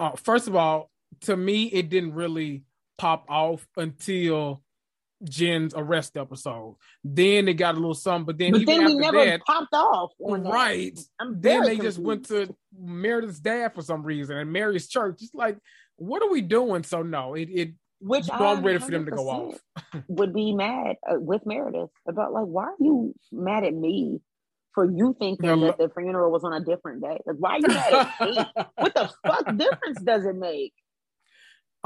Uh, 0.00 0.10
first 0.16 0.48
of 0.48 0.56
all, 0.56 0.90
to 1.22 1.36
me, 1.36 1.64
it 1.66 1.88
didn't 1.88 2.14
really 2.14 2.64
pop 2.98 3.26
off 3.28 3.66
until 3.76 4.62
Jen's 5.24 5.74
arrest 5.74 6.16
episode. 6.16 6.76
Then 7.02 7.46
they 7.46 7.54
got 7.54 7.74
a 7.74 7.78
little 7.78 7.94
something, 7.94 8.26
but 8.26 8.38
then 8.38 8.52
but 8.52 8.66
then 8.66 8.84
we 8.84 8.94
never 8.94 9.24
that, 9.24 9.40
popped 9.44 9.74
off. 9.74 10.12
right? 10.20 10.98
then 11.20 11.62
they 11.62 11.76
confused. 11.76 11.82
just 11.82 11.98
went 11.98 12.28
to 12.28 12.54
Meredith's 12.78 13.40
dad 13.40 13.74
for 13.74 13.82
some 13.82 14.02
reason 14.02 14.36
and 14.36 14.52
Mary's 14.52 14.88
church. 14.88 15.18
It's 15.22 15.34
like, 15.34 15.58
what 15.96 16.22
are 16.22 16.30
we 16.30 16.42
doing? 16.42 16.82
So 16.82 17.02
no, 17.02 17.34
it 17.34 17.48
it. 17.50 17.74
Which 17.98 18.26
I'm 18.30 18.62
ready 18.62 18.78
for 18.78 18.90
them 18.90 19.06
to 19.06 19.10
go 19.10 19.28
off. 19.30 19.58
would 20.08 20.34
be 20.34 20.52
mad 20.52 20.96
uh, 21.10 21.18
with 21.18 21.46
Meredith 21.46 21.88
about 22.06 22.32
like, 22.32 22.44
why 22.44 22.64
are 22.64 22.76
you 22.78 23.14
mad 23.32 23.64
at 23.64 23.72
me 23.72 24.20
for 24.74 24.84
you 24.84 25.16
thinking 25.18 25.46
no, 25.46 25.60
that 25.60 25.78
the 25.78 25.88
funeral 25.88 26.30
was 26.30 26.44
on 26.44 26.52
a 26.52 26.60
different 26.60 27.02
day? 27.02 27.18
Like, 27.24 27.36
why 27.38 27.52
are 27.52 27.58
you 27.58 27.68
mad 27.68 27.92
at 27.94 28.20
me? 28.20 28.36
what 28.76 28.94
the 28.94 29.10
fuck 29.26 29.56
difference 29.56 30.02
does 30.04 30.26
it 30.26 30.36
make? 30.36 30.74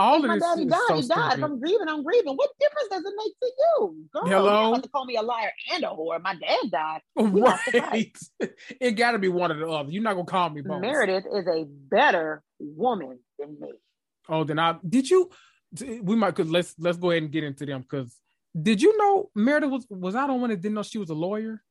All 0.01 0.17
if 0.17 0.23
of 0.23 0.29
my 0.29 0.39
daddy 0.39 0.65
died, 0.65 0.81
so 0.89 0.95
he 0.95 1.07
died. 1.07 1.39
If 1.39 1.45
I'm 1.45 1.61
grieving, 1.61 1.87
I'm 1.87 2.03
grieving. 2.03 2.35
What 2.35 2.51
difference 2.59 2.89
does 2.91 3.05
it 3.05 3.13
make 3.19 3.39
to 3.39 3.53
you? 3.59 4.05
Girl, 4.15 4.27
Hello? 4.27 4.69
You 4.69 4.75
have 4.75 4.83
to 4.83 4.89
call 4.89 5.05
me 5.05 5.17
a 5.17 5.23
liar 5.23 5.53
and 5.75 5.85
a 5.85 5.89
whore. 5.89 6.21
My 6.23 6.35
dad 6.35 6.71
died. 6.71 7.01
We 7.17 7.43
right. 7.43 8.19
it 8.81 8.93
got 8.93 9.11
to 9.11 9.19
be 9.19 9.29
one 9.29 9.53
or 9.53 9.59
the 9.59 9.69
other. 9.69 9.91
You're 9.91 10.03
not 10.03 10.15
gonna 10.15 10.25
call 10.25 10.49
me 10.49 10.63
both. 10.63 10.81
Meredith 10.81 11.27
is 11.31 11.47
a 11.47 11.67
better 11.67 12.43
woman 12.59 13.19
than 13.39 13.59
me. 13.61 13.73
Oh, 14.27 14.45
then 14.45 14.59
I 14.59 14.77
did 14.89 15.11
you? 15.11 15.29
We 15.79 16.17
might 16.17 16.35
could 16.35 16.49
let's 16.49 16.75
let's 16.79 16.97
go 16.97 17.11
ahead 17.11 17.25
and 17.25 17.31
get 17.31 17.45
into 17.45 17.67
them 17.67 17.83
because 17.83 18.17
did 18.61 18.81
you 18.81 18.97
know 18.97 19.31
Meredith 19.35 19.71
was 19.71 19.87
was 19.91 20.15
I 20.15 20.27
the 20.27 20.33
one 20.33 20.49
that 20.49 20.63
didn't 20.63 20.77
know 20.77 20.83
she 20.83 20.99
was 20.99 21.11
a 21.11 21.15
lawyer? 21.15 21.63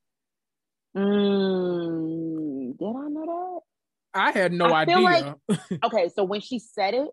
Mm, 0.95 2.77
did 2.77 2.85
I 2.85 3.09
know 3.09 3.25
that? 3.25 3.59
I 4.13 4.31
had 4.31 4.53
no 4.53 4.65
I 4.67 4.81
idea. 4.81 4.99
Like, 4.99 5.59
okay, 5.83 6.09
so 6.15 6.23
when 6.23 6.41
she 6.41 6.59
said 6.59 6.93
it, 6.93 7.09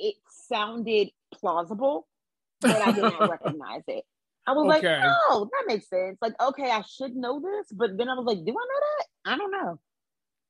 it 0.00 0.14
sounded 0.48 1.10
plausible, 1.32 2.08
but 2.60 2.76
I 2.76 2.92
did 2.92 3.02
not 3.02 3.30
recognize 3.30 3.82
it. 3.86 4.04
I 4.46 4.52
was 4.52 4.76
okay. 4.76 4.98
like, 4.98 5.12
oh, 5.28 5.48
that 5.52 5.64
makes 5.66 5.88
sense. 5.88 6.18
Like, 6.20 6.32
okay, 6.40 6.70
I 6.70 6.82
should 6.82 7.14
know 7.14 7.40
this, 7.40 7.66
but 7.72 7.96
then 7.96 8.08
I 8.08 8.14
was 8.14 8.24
like, 8.24 8.38
do 8.38 8.50
I 8.50 8.54
know 8.54 8.80
that? 8.80 9.32
I 9.32 9.36
don't 9.36 9.52
know. 9.52 9.80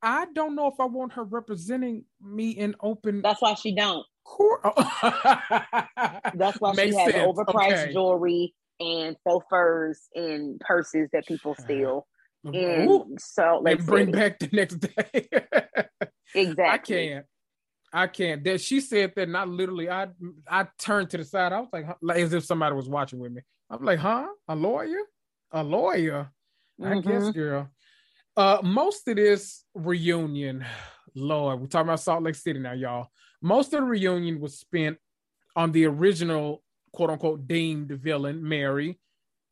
I 0.03 0.27
don't 0.35 0.55
know 0.55 0.69
if 0.69 0.81
I 0.81 0.87
want 0.87 1.13
her 1.15 1.25
representing 1.25 2.05
me 2.23 2.51
in 2.51 2.75
open. 2.81 3.21
That's 3.23 3.43
why 3.43 3.55
she 3.55 3.75
don't. 3.75 4.07
Court. 4.25 4.63
That's 6.35 6.61
why 6.61 6.73
Makes 6.75 6.95
she 6.95 7.01
has 7.01 7.13
sense. 7.13 7.27
overpriced 7.27 7.83
okay. 7.83 7.93
jewelry 7.93 8.55
and 8.79 9.17
faux 9.25 9.45
furs 9.51 10.09
and 10.15 10.59
purses 10.61 11.09
that 11.13 11.27
people 11.27 11.55
steal. 11.57 12.07
And 12.45 13.19
so, 13.21 13.61
like, 13.63 13.85
bring 13.85 14.13
back 14.13 14.39
the 14.39 14.49
next 14.53 14.77
day. 14.77 15.29
exactly. 16.35 16.65
I 16.65 16.79
can't. 16.79 17.27
I 17.93 18.07
can't. 18.07 18.45
That 18.45 18.61
she 18.61 18.81
said 18.81 19.13
that 19.17 19.29
not 19.29 19.49
literally. 19.49 19.91
I 19.91 20.09
I 20.49 20.67
turned 20.79 21.11
to 21.11 21.19
the 21.19 21.25
side. 21.25 21.53
I 21.53 21.61
was 21.61 21.69
like, 21.73 21.87
like 22.01 22.19
as 22.19 22.33
if 22.33 22.45
somebody 22.45 22.75
was 22.75 22.89
watching 22.89 23.19
with 23.19 23.33
me. 23.33 23.43
I'm 23.69 23.85
like, 23.85 23.99
huh? 23.99 24.27
A 24.49 24.55
lawyer? 24.55 25.01
A 25.53 25.63
lawyer? 25.63 26.31
Mm-hmm. 26.81 26.93
I 26.93 27.01
guess, 27.01 27.31
girl. 27.31 27.69
Uh, 28.37 28.59
most 28.63 29.07
of 29.09 29.17
this 29.17 29.65
reunion, 29.75 30.65
Lord, 31.15 31.61
we're 31.61 31.67
talking 31.67 31.89
about 31.89 32.01
Salt 32.01 32.23
Lake 32.23 32.37
City 32.37 32.59
now, 32.59 32.73
y'all. 32.73 33.09
Most 33.43 33.73
of 33.73 33.81
the 33.81 33.87
reunion 33.87 34.41
was 34.41 34.59
spent 34.59 34.99
on 35.57 35.73
the 35.73 35.87
original 35.87 36.63
quote 36.93 37.11
unquote 37.11 37.47
deemed 37.47 37.91
villain, 37.91 38.47
Mary, 38.47 38.99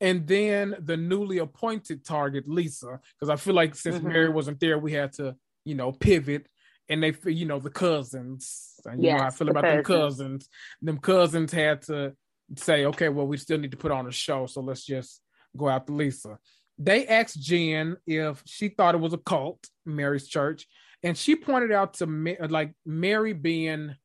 and 0.01 0.25
then 0.27 0.75
the 0.79 0.95
newly 0.95 1.39
appointed 1.39 2.05
target, 2.05 2.47
Lisa. 2.47 2.99
Because 3.15 3.29
I 3.29 3.35
feel 3.35 3.53
like 3.53 3.75
since 3.75 3.97
mm-hmm. 3.97 4.07
Mary 4.07 4.29
wasn't 4.29 4.59
there, 4.59 4.79
we 4.79 4.93
had 4.93 5.13
to, 5.13 5.35
you 5.65 5.75
know, 5.75 5.91
pivot 5.91 6.47
and 6.89 7.03
they, 7.03 7.13
you 7.25 7.45
know, 7.45 7.59
the 7.59 7.69
cousins. 7.69 8.73
And 8.85 9.03
you 9.03 9.09
yes, 9.09 9.19
know, 9.19 9.25
I 9.25 9.29
feel 9.29 9.45
the 9.45 9.51
about 9.51 9.83
cousins. 9.83 9.87
them 9.87 10.01
cousins. 10.01 10.49
Them 10.81 10.97
cousins 10.97 11.51
had 11.51 11.81
to 11.83 12.13
say, 12.55 12.85
okay, 12.85 13.09
well, 13.09 13.27
we 13.27 13.37
still 13.37 13.57
need 13.57 13.71
to 13.71 13.77
put 13.77 13.91
on 13.91 14.07
a 14.07 14.11
show, 14.11 14.45
so 14.45 14.61
let's 14.61 14.85
just 14.85 15.21
go 15.55 15.69
after 15.69 15.93
Lisa. 15.93 16.39
They 16.77 17.05
asked 17.07 17.39
Jen 17.41 17.97
if 18.07 18.41
she 18.45 18.69
thought 18.69 18.95
it 18.95 19.01
was 19.01 19.13
a 19.13 19.17
cult, 19.17 19.67
Mary's 19.85 20.27
church, 20.27 20.65
and 21.03 21.17
she 21.17 21.35
pointed 21.35 21.71
out 21.71 21.95
to 21.95 22.07
me 22.07 22.37
like 22.49 22.73
Mary 22.85 23.33
being 23.33 23.95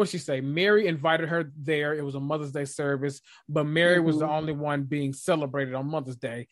what 0.00 0.08
she 0.08 0.18
say? 0.18 0.40
Mary 0.40 0.86
invited 0.86 1.28
her 1.28 1.52
there. 1.56 1.94
It 1.94 2.04
was 2.04 2.14
a 2.14 2.20
Mother's 2.20 2.52
Day 2.52 2.64
service, 2.64 3.20
but 3.48 3.64
Mary 3.64 3.96
mm-hmm. 3.96 4.06
was 4.06 4.18
the 4.18 4.24
mm-hmm. 4.24 4.34
only 4.34 4.52
one 4.54 4.84
being 4.84 5.12
celebrated 5.12 5.74
on 5.74 5.90
Mother's 5.90 6.16
Day. 6.16 6.48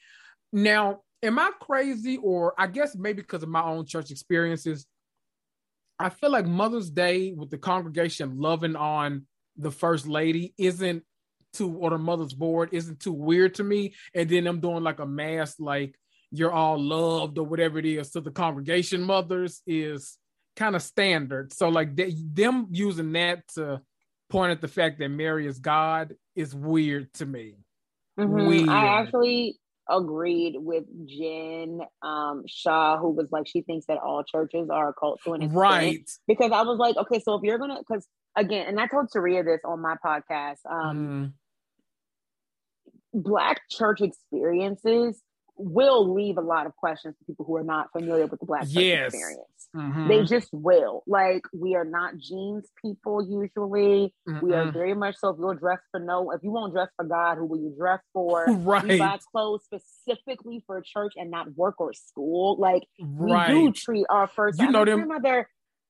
Now, 0.53 1.01
am 1.23 1.39
I 1.39 1.51
crazy, 1.61 2.19
or 2.19 2.55
I 2.59 2.67
guess 2.67 2.95
maybe 2.95 3.23
because 3.23 3.43
of 3.43 3.49
my 3.49 3.63
own 3.63 3.87
church 3.87 4.11
experiences? 4.11 4.87
I 5.99 6.11
feel 6.11 6.31
like 6.31 6.47
Mother's 6.47 6.91
Day 6.91 7.33
with 7.33 7.51
the 7.51 7.59
congregation 7.59 8.39
loving 8.39 8.77
on 8.77 9.27
the 9.57 9.71
first 9.71 10.07
lady 10.07 10.55
isn't 10.57 11.03
too 11.53 11.77
or 11.79 11.91
the 11.91 11.99
mother's 11.99 12.35
board 12.35 12.71
isn't 12.73 13.01
too 13.01 13.13
weird 13.13 13.55
to 13.55 13.65
me. 13.65 13.95
And 14.15 14.29
then 14.29 14.47
I'm 14.47 14.61
doing 14.61 14.85
like 14.85 15.01
a 15.01 15.07
mass 15.07 15.59
like 15.59 15.99
you're 16.31 16.53
all 16.53 16.81
loved 16.81 17.39
or 17.39 17.47
whatever 17.47 17.79
it 17.79 17.87
is 17.87 18.11
to 18.11 18.21
the 18.21 18.31
congregation 18.31 19.03
mothers 19.03 19.63
is 19.67 20.19
kind 20.57 20.77
of 20.77 20.83
standard. 20.83 21.53
So 21.53 21.69
like 21.69 21.97
they, 21.97 22.15
them 22.17 22.69
using 22.71 23.13
that 23.13 23.49
to 23.55 23.81
point 24.29 24.53
at 24.53 24.61
the 24.61 24.69
fact 24.69 24.99
that 24.99 25.09
Mary 25.09 25.47
is 25.47 25.59
God 25.59 26.15
is 26.37 26.55
weird 26.55 27.13
to 27.15 27.27
me. 27.27 27.55
Mm-hmm. 28.19 28.47
Weird. 28.47 28.69
I 28.69 29.01
actually 29.01 29.59
agreed 29.89 30.57
with 30.59 30.85
Jen 31.07 31.81
um, 32.03 32.45
Shah, 32.47 32.99
who 32.99 33.11
was 33.11 33.31
like, 33.33 33.47
she 33.47 33.63
thinks 33.63 33.87
that 33.87 33.99
all 33.99 34.23
churches 34.23 34.69
are 34.71 34.91
a 34.91 34.95
cult 34.95 35.21
to 35.25 35.35
an 35.35 35.43
extent. 35.43 35.59
Right. 35.59 36.11
Because 36.27 36.53
I 36.53 36.63
was 36.63 36.79
like, 36.79 36.97
okay, 36.97 37.21
so 37.21 37.35
if 37.35 37.43
you're 37.43 37.59
gonna, 37.59 37.79
because 37.79 38.07
again, 38.37 38.67
and 38.67 38.79
I 38.81 38.87
told 38.87 39.09
Taria 39.15 39.45
this 39.45 39.61
on 39.65 39.81
my 39.81 39.97
podcast, 40.05 40.59
um, 40.71 40.99
mm. 40.99 41.33
Black 43.15 43.63
church 43.71 44.03
experiences 44.03 45.23
will 45.57 46.15
leave 46.15 46.37
a 46.37 46.43
lot 46.43 46.67
of 46.67 46.77
questions 46.77 47.17
to 47.19 47.25
people 47.25 47.45
who 47.45 47.57
are 47.57 47.65
not 47.65 47.91
familiar 47.91 48.27
with 48.27 48.39
the 48.39 48.47
black 48.47 48.63
church 48.63 48.73
yes. 48.73 49.15
experience. 49.15 49.58
Mm-hmm. 49.77 50.09
They 50.09 50.25
just 50.25 50.49
will. 50.53 51.03
Like 51.07 51.43
we 51.53 51.75
are 51.75 51.85
not 51.85 52.17
jeans 52.17 52.69
people 52.83 53.23
usually. 53.23 54.15
mm 54.29 54.43
We 54.43 54.55
are 54.55 54.71
very 54.71 54.95
much 54.95 55.17
so. 55.19 55.31
If 55.31 55.37
you'll 55.39 55.55
dress 55.55 55.81
for 55.91 56.01
no, 56.01 56.31
if 56.31 56.43
you 56.43 56.51
won't 56.51 56.73
dress 56.73 56.89
for 56.97 57.05
God, 57.05 57.37
who 57.37 57.47
will 57.47 57.59
you 57.59 57.75
dress 57.79 58.01
for? 58.13 58.47
Right. 58.47 58.85
We 58.89 58.99
buy 58.99 59.19
clothes 59.33 59.65
specifically 59.65 60.63
for 60.67 60.81
church 60.81 61.13
and 61.17 61.31
not 61.31 61.55
work 61.55 61.81
or 61.81 61.93
school. 61.93 62.57
Like 62.59 62.85
right. 63.01 63.53
we 63.53 63.67
do 63.67 63.73
treat 63.73 64.07
our 64.09 64.29
first. 64.29 64.61
You 64.61 64.71
know 64.71 64.85
them. 64.85 65.09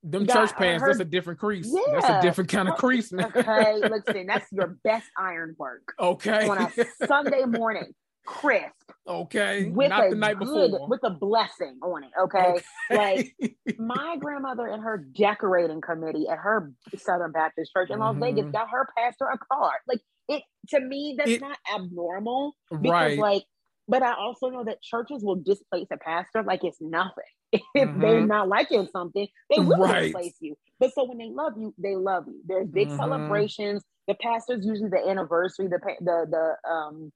Them 0.05 0.29
church 0.29 0.55
pants, 0.55 0.81
her, 0.81 0.89
that's 0.89 1.01
a 1.01 1.05
different 1.05 1.41
crease. 1.41 1.69
Yeah. 1.69 2.01
That's 2.01 2.09
a 2.09 2.23
different 2.23 2.51
kind 2.51 2.69
of 2.69 2.77
crease. 2.77 3.13
okay, 3.13 3.75
listen, 3.83 4.27
that's 4.27 4.47
your 4.53 4.79
best 4.85 5.09
iron 5.19 5.57
work. 5.59 5.93
Okay. 5.99 6.49
On 6.49 6.57
a 6.57 6.71
Sunday 7.05 7.45
morning 7.45 7.93
crisp. 8.29 8.93
Okay. 9.07 9.71
With 9.71 9.89
Not 9.89 10.11
the 10.11 10.17
night 10.17 10.39
good, 10.39 10.71
before. 10.71 10.89
With 10.89 11.01
a 11.03 11.11
blessing 11.11 11.79
on 11.83 12.05
it. 12.05 12.11
Okay? 12.25 12.57
okay. 12.91 13.35
Like 13.41 13.57
my 13.79 14.17
grandmother 14.21 14.67
and 14.67 14.83
her 14.83 14.99
decorating 14.99 15.81
committee 15.81 16.27
at 16.31 16.39
her 16.39 16.73
Southern 16.97 17.33
Baptist 17.33 17.73
church 17.73 17.89
in 17.91 17.99
Las 17.99 18.13
mm-hmm. 18.13 18.37
Vegas 18.37 18.53
got 18.53 18.69
her 18.71 18.87
pastor 18.97 19.25
a 19.25 19.39
card. 19.39 19.81
Like 19.89 20.01
it 20.29 20.43
to 20.69 20.81
me, 20.81 21.15
that's 21.17 21.31
it, 21.31 21.41
not 21.41 21.57
abnormal. 21.75 22.55
Because 22.71 22.91
right. 22.91 23.19
like, 23.19 23.45
but 23.89 24.03
I 24.03 24.13
also 24.13 24.51
know 24.51 24.65
that 24.65 24.83
churches 24.83 25.25
will 25.25 25.37
displace 25.37 25.89
a 25.91 25.97
pastor 25.97 26.43
like 26.43 26.63
it's 26.63 26.81
nothing. 26.81 27.25
If 27.75 27.89
mm-hmm. 27.89 28.01
they're 28.03 28.27
not 28.27 28.47
liking 28.49 28.87
something, 28.93 29.27
they 29.49 29.59
will 29.59 29.79
right. 29.79 30.03
displace 30.03 30.35
you. 30.41 30.55
But 30.79 30.93
so 30.93 31.05
when 31.05 31.17
they 31.17 31.31
love 31.31 31.55
you, 31.57 31.75
they 31.79 31.97
love 31.97 32.25
you. 32.27 32.43
There's 32.47 32.69
big 32.69 32.89
mm-hmm. 32.89 32.99
celebrations. 32.99 33.83
The 34.07 34.15
pastor's 34.21 34.67
usually 34.67 34.91
the 34.91 35.09
anniversary, 35.09 35.69
the 35.69 35.79
the 36.01 36.27
the 36.31 36.71
um 36.71 37.11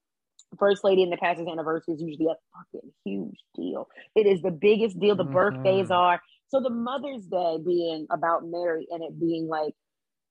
First 0.59 0.85
Lady 0.85 1.03
in 1.03 1.11
the 1.11 1.17
pastor's 1.17 1.49
anniversary 1.49 1.95
is 1.95 2.03
usually 2.03 2.27
a 2.27 2.37
fucking 2.57 2.91
huge 3.05 3.39
deal. 3.55 3.89
It 4.15 4.27
is 4.27 4.43
the 4.43 4.51
biggest 4.51 4.99
deal. 4.99 5.17
The 5.17 5.25
mm-hmm. 5.25 5.33
birthdays 5.33 5.91
are. 5.91 6.21
So 6.49 6.61
the 6.61 6.71
Mother's 6.71 7.25
Day 7.27 7.59
being 7.65 8.07
about 8.11 8.43
Mary 8.45 8.87
and 8.91 9.03
it 9.03 9.19
being 9.19 9.49
like 9.49 9.75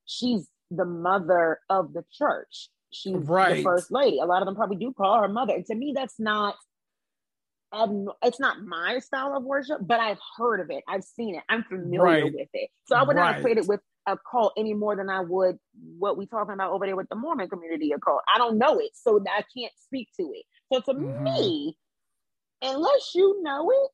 she's 0.05 0.47
the 0.69 0.85
mother 0.85 1.59
of 1.69 1.93
the 1.93 2.03
church. 2.11 2.69
She's 2.93 3.15
right. 3.15 3.57
the 3.57 3.63
first 3.63 3.91
lady. 3.91 4.19
A 4.19 4.25
lot 4.25 4.41
of 4.41 4.45
them 4.45 4.55
probably 4.55 4.77
do 4.77 4.93
call 4.93 5.21
her 5.21 5.27
mother. 5.27 5.53
And 5.53 5.65
to 5.65 5.75
me, 5.75 5.93
that's 5.95 6.19
not 6.19 6.55
um, 7.73 8.09
it's 8.21 8.39
not 8.39 8.57
my 8.65 8.99
style 8.99 9.35
of 9.35 9.43
worship, 9.43 9.77
but 9.81 9.99
I've 9.99 10.19
heard 10.37 10.59
of 10.59 10.69
it. 10.69 10.83
I've 10.87 11.03
seen 11.03 11.35
it. 11.35 11.43
I'm 11.47 11.63
familiar 11.63 12.23
right. 12.23 12.23
with 12.25 12.49
it. 12.53 12.69
So 12.85 12.95
I 12.95 13.03
would 13.03 13.15
right. 13.15 13.31
not 13.31 13.39
equate 13.39 13.57
it 13.57 13.67
with 13.67 13.79
a 14.07 14.17
cult 14.29 14.53
any 14.57 14.73
more 14.73 14.95
than 14.95 15.09
I 15.09 15.21
would 15.21 15.57
what 15.97 16.17
we 16.17 16.25
talking 16.25 16.53
about 16.53 16.71
over 16.71 16.85
there 16.85 16.95
with 16.95 17.09
the 17.09 17.15
Mormon 17.15 17.49
community 17.49 17.91
a 17.91 17.99
cult. 17.99 18.21
I 18.33 18.37
don't 18.37 18.57
know 18.57 18.79
it, 18.79 18.91
so 18.93 19.23
I 19.27 19.43
can't 19.55 19.73
speak 19.85 20.09
to 20.19 20.31
it. 20.33 20.45
So 20.71 20.79
to 20.81 20.99
mm-hmm. 20.99 21.23
me, 21.23 21.77
unless 22.61 23.11
you 23.13 23.41
know 23.43 23.69
it, 23.69 23.91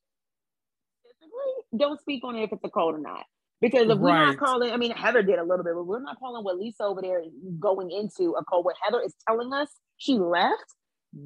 don't 1.77 1.99
speak 1.99 2.23
on 2.23 2.35
it 2.35 2.43
if 2.43 2.53
it's 2.53 2.63
a 2.63 2.69
cult 2.69 2.95
or 2.95 2.99
not. 2.99 3.25
Because 3.59 3.83
if 3.83 3.89
right. 3.89 3.99
we're 3.99 4.25
not 4.27 4.37
calling, 4.37 4.71
I 4.71 4.77
mean, 4.77 4.91
Heather 4.91 5.23
did 5.23 5.39
a 5.39 5.43
little 5.43 5.63
bit, 5.63 5.73
but 5.73 5.83
we're 5.83 6.01
not 6.01 6.19
calling 6.19 6.43
what 6.43 6.57
Lisa 6.57 6.83
over 6.83 7.01
there 7.01 7.21
going 7.59 7.89
into 7.89 8.35
a 8.35 8.45
cult. 8.45 8.65
What 8.65 8.75
Heather 8.83 9.01
is 9.03 9.15
telling 9.27 9.51
us, 9.51 9.69
she 9.97 10.13
left. 10.13 10.75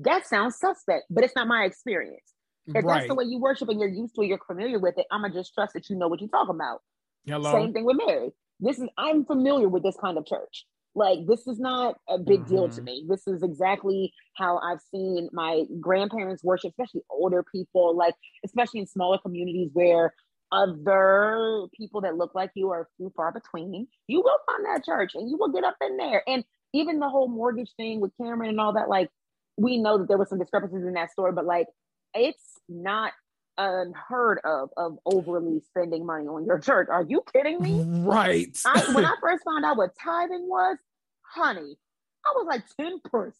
That 0.03 0.25
sounds 0.25 0.57
suspect, 0.57 1.05
but 1.09 1.23
it's 1.23 1.35
not 1.35 1.47
my 1.47 1.65
experience. 1.65 2.23
If 2.67 2.85
right. 2.85 2.99
that's 2.99 3.07
the 3.07 3.15
way 3.15 3.25
you 3.25 3.39
worship 3.39 3.67
and 3.69 3.79
you're 3.79 3.89
used 3.89 4.15
to 4.15 4.21
it, 4.21 4.27
you're 4.27 4.39
familiar 4.47 4.79
with 4.79 4.97
it, 4.97 5.05
I'm 5.11 5.21
gonna 5.21 5.33
just 5.33 5.53
trust 5.53 5.73
that 5.73 5.89
you 5.89 5.97
know 5.97 6.07
what 6.07 6.21
you're 6.21 6.29
talking 6.29 6.55
about. 6.55 6.79
Hello. 7.25 7.51
Same 7.51 7.73
thing 7.73 7.83
with 7.83 7.97
Mary. 7.97 8.31
This 8.61 8.79
is 8.79 8.87
I'm 8.97 9.25
familiar 9.25 9.67
with 9.67 9.83
this 9.83 9.97
kind 9.99 10.17
of 10.17 10.25
church. 10.25 10.65
Like 10.93 11.19
this 11.27 11.47
is 11.47 11.59
not 11.59 11.95
a 12.09 12.17
big 12.17 12.41
mm-hmm. 12.41 12.49
deal 12.49 12.69
to 12.69 12.75
mm-hmm. 12.75 12.85
me. 12.85 13.05
This 13.09 13.27
is 13.27 13.43
exactly 13.43 14.13
how 14.35 14.59
I've 14.59 14.81
seen 14.91 15.29
my 15.31 15.63
grandparents 15.79 16.43
worship, 16.43 16.71
especially 16.71 17.01
older 17.09 17.43
people, 17.43 17.95
like 17.95 18.15
especially 18.45 18.81
in 18.81 18.87
smaller 18.87 19.17
communities 19.17 19.69
where 19.73 20.13
other 20.51 21.67
people 21.77 22.01
that 22.01 22.17
look 22.17 22.35
like 22.35 22.51
you 22.55 22.69
are 22.71 22.89
few 22.97 23.11
far 23.15 23.31
between. 23.31 23.87
You 24.07 24.21
will 24.21 24.37
find 24.45 24.65
that 24.65 24.85
church 24.85 25.11
and 25.15 25.29
you 25.29 25.37
will 25.37 25.51
get 25.51 25.63
up 25.63 25.77
in 25.81 25.97
there. 25.97 26.23
And 26.27 26.43
even 26.73 26.99
the 26.99 27.09
whole 27.09 27.29
mortgage 27.29 27.71
thing 27.77 28.01
with 28.01 28.11
Cameron 28.21 28.49
and 28.49 28.59
all 28.59 28.73
that, 28.73 28.89
like 28.89 29.09
we 29.57 29.77
know 29.77 29.97
that 29.97 30.07
there 30.07 30.17
were 30.17 30.25
some 30.25 30.39
discrepancies 30.39 30.85
in 30.85 30.93
that 30.93 31.11
story, 31.11 31.31
but 31.31 31.45
like 31.45 31.67
it's 32.13 32.59
not 32.67 33.13
unheard 33.61 34.39
of 34.43 34.69
of 34.77 34.97
overly 35.05 35.61
spending 35.67 36.05
money 36.05 36.27
on 36.27 36.45
your 36.45 36.59
church. 36.59 36.87
Are 36.89 37.03
you 37.03 37.23
kidding 37.33 37.61
me? 37.61 37.83
Right. 38.03 38.57
I, 38.65 38.93
when 38.93 39.05
I 39.05 39.15
first 39.21 39.43
found 39.43 39.65
out 39.65 39.77
what 39.77 39.91
tithing 40.01 40.47
was, 40.47 40.77
honey, 41.21 41.77
I 42.25 42.33
was 42.35 42.47
like 42.47 42.63
10% 42.79 43.33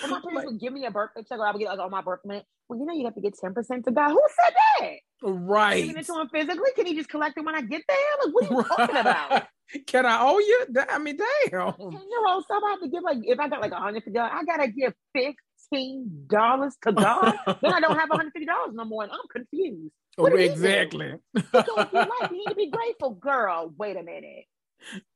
When 0.00 0.10
my 0.10 0.20
parents 0.20 0.46
would 0.46 0.60
give 0.60 0.72
me 0.72 0.86
a 0.86 0.90
birthday 0.90 1.22
check, 1.28 1.38
or 1.38 1.46
I 1.46 1.52
would 1.52 1.60
get 1.60 1.68
like 1.68 1.78
all 1.78 1.90
my 1.90 2.02
birthday 2.02 2.28
money. 2.28 2.42
Well, 2.68 2.78
you 2.78 2.86
know, 2.86 2.94
you 2.94 3.04
have 3.04 3.14
to 3.14 3.20
get 3.20 3.34
10% 3.34 3.84
to 3.84 3.90
God. 3.90 4.10
Who 4.10 4.22
said 4.44 4.54
that? 4.80 4.96
Right. 5.22 5.82
Giving 5.82 5.98
it 5.98 6.06
to 6.06 6.20
him 6.20 6.28
physically. 6.28 6.70
Can 6.74 6.86
he 6.86 6.94
just 6.94 7.08
collect 7.10 7.36
it 7.36 7.44
when 7.44 7.54
I 7.54 7.60
get 7.60 7.82
there? 7.86 7.98
Like, 8.24 8.34
what 8.34 8.44
are 8.44 8.50
you 8.50 8.56
right. 8.58 8.66
talking 8.66 8.96
about? 8.96 9.46
Can 9.86 10.06
I 10.06 10.20
owe 10.20 10.38
you? 10.38 10.66
I 10.88 10.98
mean, 10.98 11.16
damn. 11.16 11.72
10 11.72 11.90
year 11.90 12.26
old 12.28 12.44
I 12.50 12.70
have 12.70 12.80
to 12.80 12.88
give 12.88 13.02
like 13.02 13.18
if 13.22 13.38
I 13.38 13.48
got 13.48 13.60
like 13.60 13.72
a 13.72 13.76
hundred 13.76 14.04
fifty 14.04 14.12
dollars, 14.12 14.32
I 14.34 14.44
gotta 14.44 14.68
give 14.68 14.92
fifteen 15.12 16.26
dollars 16.26 16.76
to 16.82 16.92
God. 16.92 17.34
then 17.62 17.72
I 17.72 17.80
don't 17.80 17.98
have 17.98 18.08
hundred 18.10 18.32
fifty 18.32 18.46
dollars 18.46 18.74
no 18.74 18.84
more, 18.84 19.04
and 19.04 19.12
I'm 19.12 19.26
confused. 19.30 19.92
Oh, 20.16 20.24
what 20.24 20.32
oh, 20.32 20.36
exactly. 20.36 21.14
Because 21.32 21.64
you 21.92 21.98
like 21.98 22.30
you 22.30 22.38
need 22.38 22.48
to 22.48 22.54
be 22.54 22.70
grateful, 22.72 23.10
girl. 23.10 23.72
Wait 23.76 23.96
a 23.96 24.02
minute. 24.02 24.44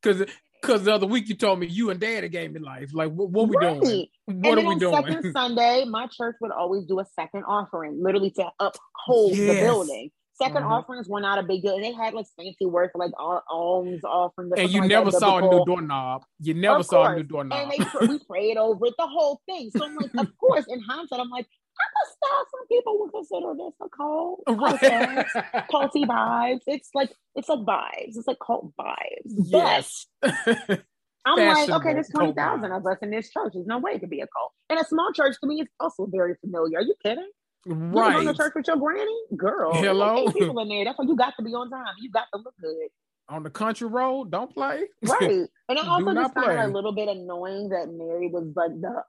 Because 0.03 0.27
because 0.61 0.85
the 0.85 0.93
other 0.93 1.07
week 1.07 1.29
you 1.29 1.37
told 1.37 1.61
me 1.61 1.67
you 1.67 1.91
and 1.91 2.01
Daddy 2.01 2.29
gave 2.29 2.53
me 2.53 2.61
life. 2.61 2.91
Like, 2.93 3.13
what, 3.13 3.31
what 3.31 3.49
we 3.49 3.57
right. 3.57 3.81
doing? 3.81 4.07
What 4.25 4.59
and 4.59 4.67
are 4.67 4.69
we 4.69 4.79
doing? 4.79 4.95
Second 4.95 5.33
Sunday, 5.33 5.85
my 5.89 6.07
church 6.07 6.37
would 6.41 6.51
always 6.51 6.85
do 6.85 6.99
a 6.99 7.05
second 7.15 7.45
offering, 7.45 8.03
literally 8.03 8.33
to 8.33 8.47
uphold 8.59 9.37
yes. 9.37 9.55
the 9.55 9.61
building. 9.61 10.11
2nd 10.41 10.57
uh-huh. 10.57 10.75
offerings 10.75 11.09
were 11.09 11.21
not 11.21 11.39
a 11.39 11.43
big 11.43 11.63
deal, 11.63 11.75
and 11.75 11.85
they 11.85 11.93
had 11.93 12.15
like 12.15 12.27
fancy 12.37 12.67
words 12.67 12.93
like 12.95 13.11
alms 13.19 14.05
offerings. 14.05 14.53
And 14.57 14.71
you 14.71 14.87
never 14.87 15.11
that, 15.11 15.21
saw 15.21 15.39
a 15.39 15.41
new 15.43 15.65
doorknob. 15.65 16.25
You 16.41 16.55
never 16.55 16.83
saw 16.83 17.05
a 17.05 17.17
new 17.17 17.23
doorknob. 17.25 17.59
And 17.59 17.71
they 17.71 18.07
we 18.07 18.19
prayed 18.29 18.57
over 18.57 18.87
it, 18.87 18.95
the 18.99 19.07
whole 19.07 19.41
thing. 19.47 19.71
So 19.77 19.85
I'm 19.85 19.97
like, 19.97 20.15
of 20.17 20.39
course, 20.39 20.67
in 20.69 20.81
hindsight, 20.81 21.21
I'm 21.21 21.31
like, 21.31 21.47
I 21.81 22.11
thought 22.21 22.47
some 22.51 22.67
people 22.69 22.99
would 23.01 23.13
consider 23.13 23.55
this 23.55 23.75
a 23.83 23.89
cult. 23.89 24.43
Right. 24.49 25.27
Culty 25.73 26.05
vibes. 26.05 26.63
It's 26.67 26.91
like 26.95 27.11
it's 27.35 27.49
like 27.49 27.61
vibes. 27.61 28.17
It's 28.17 28.27
like 28.27 28.39
cult 28.45 28.73
vibes. 28.79 29.33
Yes. 29.47 30.07
I'm 31.27 31.37
like, 31.37 31.69
okay, 31.69 31.93
there's 31.93 32.09
20,000 32.09 32.73
of 32.73 32.87
us 32.87 32.97
in 33.03 33.11
this 33.11 33.31
church. 33.31 33.53
There's 33.53 33.67
no 33.67 33.79
way 33.79 33.93
it 33.93 34.01
could 34.01 34.09
be 34.09 34.21
a 34.21 34.27
cult. 34.27 34.53
And 34.71 34.81
a 34.81 34.85
small 34.85 35.13
church 35.13 35.37
to 35.41 35.47
me 35.47 35.61
is 35.61 35.69
also 35.79 36.07
very 36.07 36.37
familiar. 36.41 36.79
Are 36.79 36.83
you 36.83 36.95
kidding? 37.03 37.29
Right. 37.67 38.19
You 38.19 38.25
go 38.25 38.33
to 38.33 38.39
church 38.39 38.53
with 38.55 38.67
your 38.67 38.77
granny? 38.77 39.19
Girl. 39.37 39.75
Hello. 39.75 40.31
People 40.31 40.59
in 40.61 40.69
there. 40.69 40.85
That's 40.85 40.99
why 40.99 41.05
you 41.05 41.17
got 41.17 41.35
to 41.37 41.43
be 41.43 41.53
on 41.55 41.71
time. 41.71 41.95
You 42.01 42.11
got 42.11 42.27
to 42.35 42.41
look 42.41 42.55
good. 42.61 42.89
On 43.29 43.43
the 43.43 43.51
country 43.51 43.89
road, 43.89 44.31
don't 44.31 44.53
play. 44.53 44.85
Right. 45.03 45.47
And 45.69 45.79
I 45.79 45.87
also 45.87 46.15
just 46.15 46.33
found 46.33 46.51
it 46.51 46.59
a 46.61 46.69
little 46.69 46.93
bit 46.93 47.09
annoying 47.09 47.69
that 47.69 47.89
Mary 47.91 48.29
was 48.29 48.51
like 48.57 48.71
the 48.81 49.03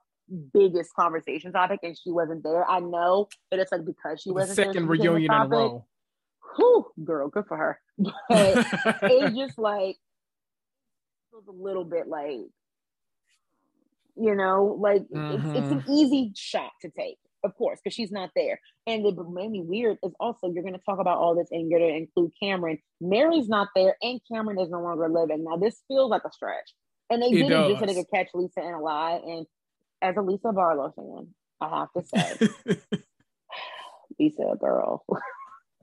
biggest 0.52 0.94
conversation 0.94 1.52
topic 1.52 1.80
and 1.82 1.96
she 1.96 2.10
wasn't 2.10 2.42
there. 2.42 2.68
I 2.68 2.80
know 2.80 3.28
that 3.50 3.60
it's 3.60 3.72
like 3.72 3.86
because 3.86 4.20
she 4.20 4.30
wasn't 4.30 4.56
second 4.56 4.74
there, 4.74 4.84
reunion 4.84 5.24
in 5.24 5.30
a 5.30 5.48
row. 5.48 5.86
Whew, 6.56 6.86
girl, 7.02 7.28
good 7.28 7.46
for 7.46 7.56
her. 7.56 7.80
But 8.28 8.66
it's 9.02 9.36
just 9.38 9.58
like 9.58 9.96
it 9.96 11.34
was 11.34 11.46
a 11.48 11.52
little 11.52 11.84
bit 11.84 12.06
like 12.06 12.40
you 14.16 14.34
know, 14.34 14.76
like 14.78 15.02
mm-hmm. 15.02 15.34
it's, 15.34 15.58
it's, 15.58 15.72
an 15.72 15.80
mm-hmm. 15.80 15.92
easy 15.92 16.32
shot 16.36 16.72
to 16.82 16.90
take, 16.90 17.18
of 17.42 17.54
course, 17.56 17.80
because 17.82 17.94
she's 17.94 18.10
not 18.12 18.30
there. 18.34 18.60
And 18.86 19.02
what 19.02 19.16
made 19.30 19.50
me 19.50 19.62
weird 19.62 19.98
is 20.02 20.12
also 20.20 20.50
you're 20.50 20.62
going 20.62 20.74
to 20.74 20.80
talk 20.84 20.98
about 20.98 21.18
all 21.18 21.34
this 21.34 21.48
and 21.50 21.70
you're 21.70 21.80
going 21.80 21.92
to 21.92 21.98
include 21.98 22.32
Cameron. 22.42 22.78
Mary's 23.00 23.48
not 23.48 23.68
there, 23.74 23.96
and 24.02 24.20
Cameron 24.30 24.58
is 24.60 24.70
no 24.70 24.80
longer 24.80 25.08
living. 25.08 25.44
Now 25.44 25.56
this 25.56 25.82
feels 25.88 26.10
like 26.10 26.22
a 26.24 26.32
stretch, 26.32 26.74
and 27.08 27.22
they 27.22 27.26
it 27.26 27.48
did 27.48 27.52
it 27.52 27.68
just 27.68 27.80
so 27.80 27.86
they 27.86 27.94
could 27.94 28.10
catch 28.12 28.28
Lisa 28.34 28.60
in 28.60 28.74
a 28.74 28.80
lie. 28.80 29.20
And 29.24 29.46
as 30.02 30.16
a 30.16 30.22
Lisa 30.22 30.52
Barlow 30.52 30.92
fan, 30.96 31.28
I 31.60 31.78
have 31.80 31.92
to 31.92 32.06
say, 32.06 32.78
Lisa, 34.18 34.56
girl. 34.58 35.04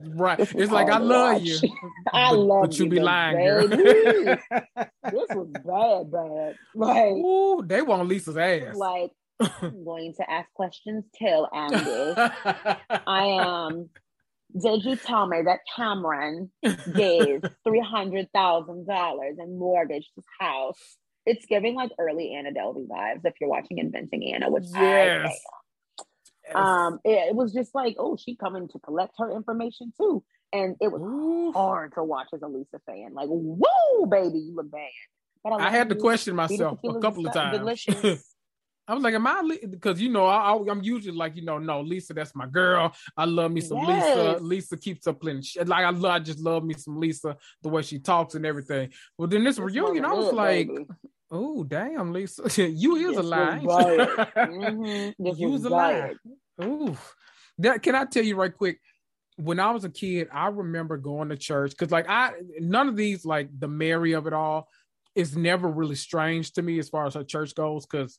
Right. 0.00 0.38
It's 0.38 0.70
like 0.70 0.88
I 0.88 0.98
love 0.98 1.34
watch. 1.34 1.42
you. 1.44 1.58
I 2.12 2.30
but, 2.30 2.38
love 2.38 2.62
but 2.62 2.78
you. 2.78 2.84
But 2.84 2.94
you 2.94 2.98
be 2.98 3.00
lying, 3.00 3.36
girl. 3.36 3.68
this 3.68 5.28
was 5.30 5.48
bad, 5.54 6.12
bad. 6.12 6.54
Like 6.74 7.14
Ooh, 7.14 7.64
they 7.66 7.82
want 7.82 8.06
Lisa's 8.06 8.36
ass. 8.36 8.76
Like 8.76 9.10
I'm 9.40 9.84
going 9.84 10.14
to 10.16 10.30
ask 10.30 10.52
questions 10.54 11.04
too, 11.18 11.46
Andy. 11.52 12.14
I 13.06 13.38
um 13.38 13.90
did 14.58 14.84
you 14.84 14.96
tell 14.96 15.26
me 15.26 15.42
that 15.44 15.60
Cameron 15.76 16.50
gave 16.62 17.42
three 17.64 17.80
hundred 17.80 18.28
thousand 18.32 18.86
dollars 18.86 19.36
and 19.38 19.58
mortgaged 19.58 20.10
his 20.16 20.24
house 20.40 20.96
it's 21.28 21.44
giving 21.46 21.74
like 21.74 21.90
early 21.98 22.34
Anna 22.34 22.50
Delvey 22.50 22.88
vibes 22.88 23.20
if 23.24 23.34
you're 23.40 23.50
watching 23.50 23.78
Inventing 23.78 24.32
Anna, 24.34 24.50
which 24.50 24.64
yes. 24.72 25.30
Yes. 26.46 26.56
Um, 26.56 26.98
it, 27.04 27.28
it, 27.28 27.34
was 27.34 27.52
just 27.52 27.74
like, 27.74 27.96
oh, 27.98 28.16
she 28.16 28.34
coming 28.34 28.68
to 28.68 28.78
collect 28.78 29.12
her 29.18 29.30
information 29.36 29.92
too, 30.00 30.24
and 30.50 30.76
it 30.80 30.90
was 30.90 31.02
Ooh. 31.02 31.52
hard 31.52 31.92
to 31.94 32.02
watch 32.02 32.28
as 32.32 32.40
a 32.40 32.48
Lisa 32.48 32.80
fan. 32.86 33.12
Like, 33.12 33.28
whoa, 33.28 34.06
baby, 34.06 34.38
you 34.38 34.54
look 34.54 34.70
bad. 34.70 34.88
But 35.44 35.60
I, 35.60 35.66
I 35.66 35.70
had 35.70 35.90
to 35.90 35.94
question 35.94 36.34
myself 36.34 36.80
a 36.82 36.98
couple 37.00 37.26
of 37.26 37.34
times. 37.34 38.24
I 38.88 38.94
was 38.94 39.02
like, 39.02 39.14
am 39.14 39.26
I? 39.26 39.58
Because 39.68 40.00
you 40.00 40.08
know, 40.08 40.26
I, 40.26 40.56
am 40.70 40.82
usually 40.82 41.16
like, 41.16 41.36
you 41.36 41.44
know, 41.44 41.58
no, 41.58 41.82
Lisa, 41.82 42.14
that's 42.14 42.34
my 42.34 42.46
girl. 42.46 42.94
I 43.16 43.26
love 43.26 43.52
me 43.52 43.60
some 43.60 43.78
yes. 43.78 44.16
Lisa. 44.16 44.42
Lisa 44.42 44.76
keeps 44.78 45.06
up 45.06 45.20
plenty. 45.20 45.42
Shit. 45.42 45.68
Like 45.68 45.84
I 45.84 45.90
love, 45.90 46.12
I 46.12 46.18
just 46.18 46.40
love 46.40 46.64
me 46.64 46.74
some 46.74 46.98
Lisa, 46.98 47.36
the 47.62 47.68
way 47.68 47.82
she 47.82 47.98
talks 47.98 48.34
and 48.34 48.46
everything. 48.46 48.90
Well, 49.18 49.28
then 49.28 49.44
this, 49.44 49.58
reunion, 49.58 50.06
I 50.06 50.14
was 50.14 50.32
like, 50.32 50.68
baby. 50.68 50.86
Oh 51.30 51.62
damn, 51.64 52.12
Lisa, 52.12 52.48
you 52.68 52.96
is 52.96 53.18
a 53.18 53.22
lie. 53.22 53.58
mm-hmm. 53.62 55.26
You 55.36 55.54
is 55.54 55.64
a 55.64 55.68
lie. 55.68 56.14
Ooh, 56.64 56.96
that 57.58 57.82
can 57.82 57.94
I 57.94 58.06
tell 58.06 58.24
you 58.24 58.36
right 58.36 58.56
quick? 58.56 58.80
When 59.36 59.60
I 59.60 59.70
was 59.70 59.84
a 59.84 59.90
kid, 59.90 60.28
I 60.32 60.48
remember 60.48 60.96
going 60.96 61.28
to 61.28 61.36
church 61.36 61.70
because, 61.70 61.92
like, 61.92 62.08
I 62.08 62.32
none 62.58 62.88
of 62.88 62.96
these 62.96 63.24
like 63.24 63.50
the 63.56 63.68
Mary 63.68 64.12
of 64.14 64.26
it 64.26 64.32
all 64.32 64.68
is 65.14 65.36
never 65.36 65.68
really 65.68 65.94
strange 65.94 66.52
to 66.52 66.62
me 66.62 66.78
as 66.78 66.88
far 66.88 67.06
as 67.06 67.14
her 67.14 67.24
church 67.24 67.54
goes 67.54 67.84
because 67.84 68.18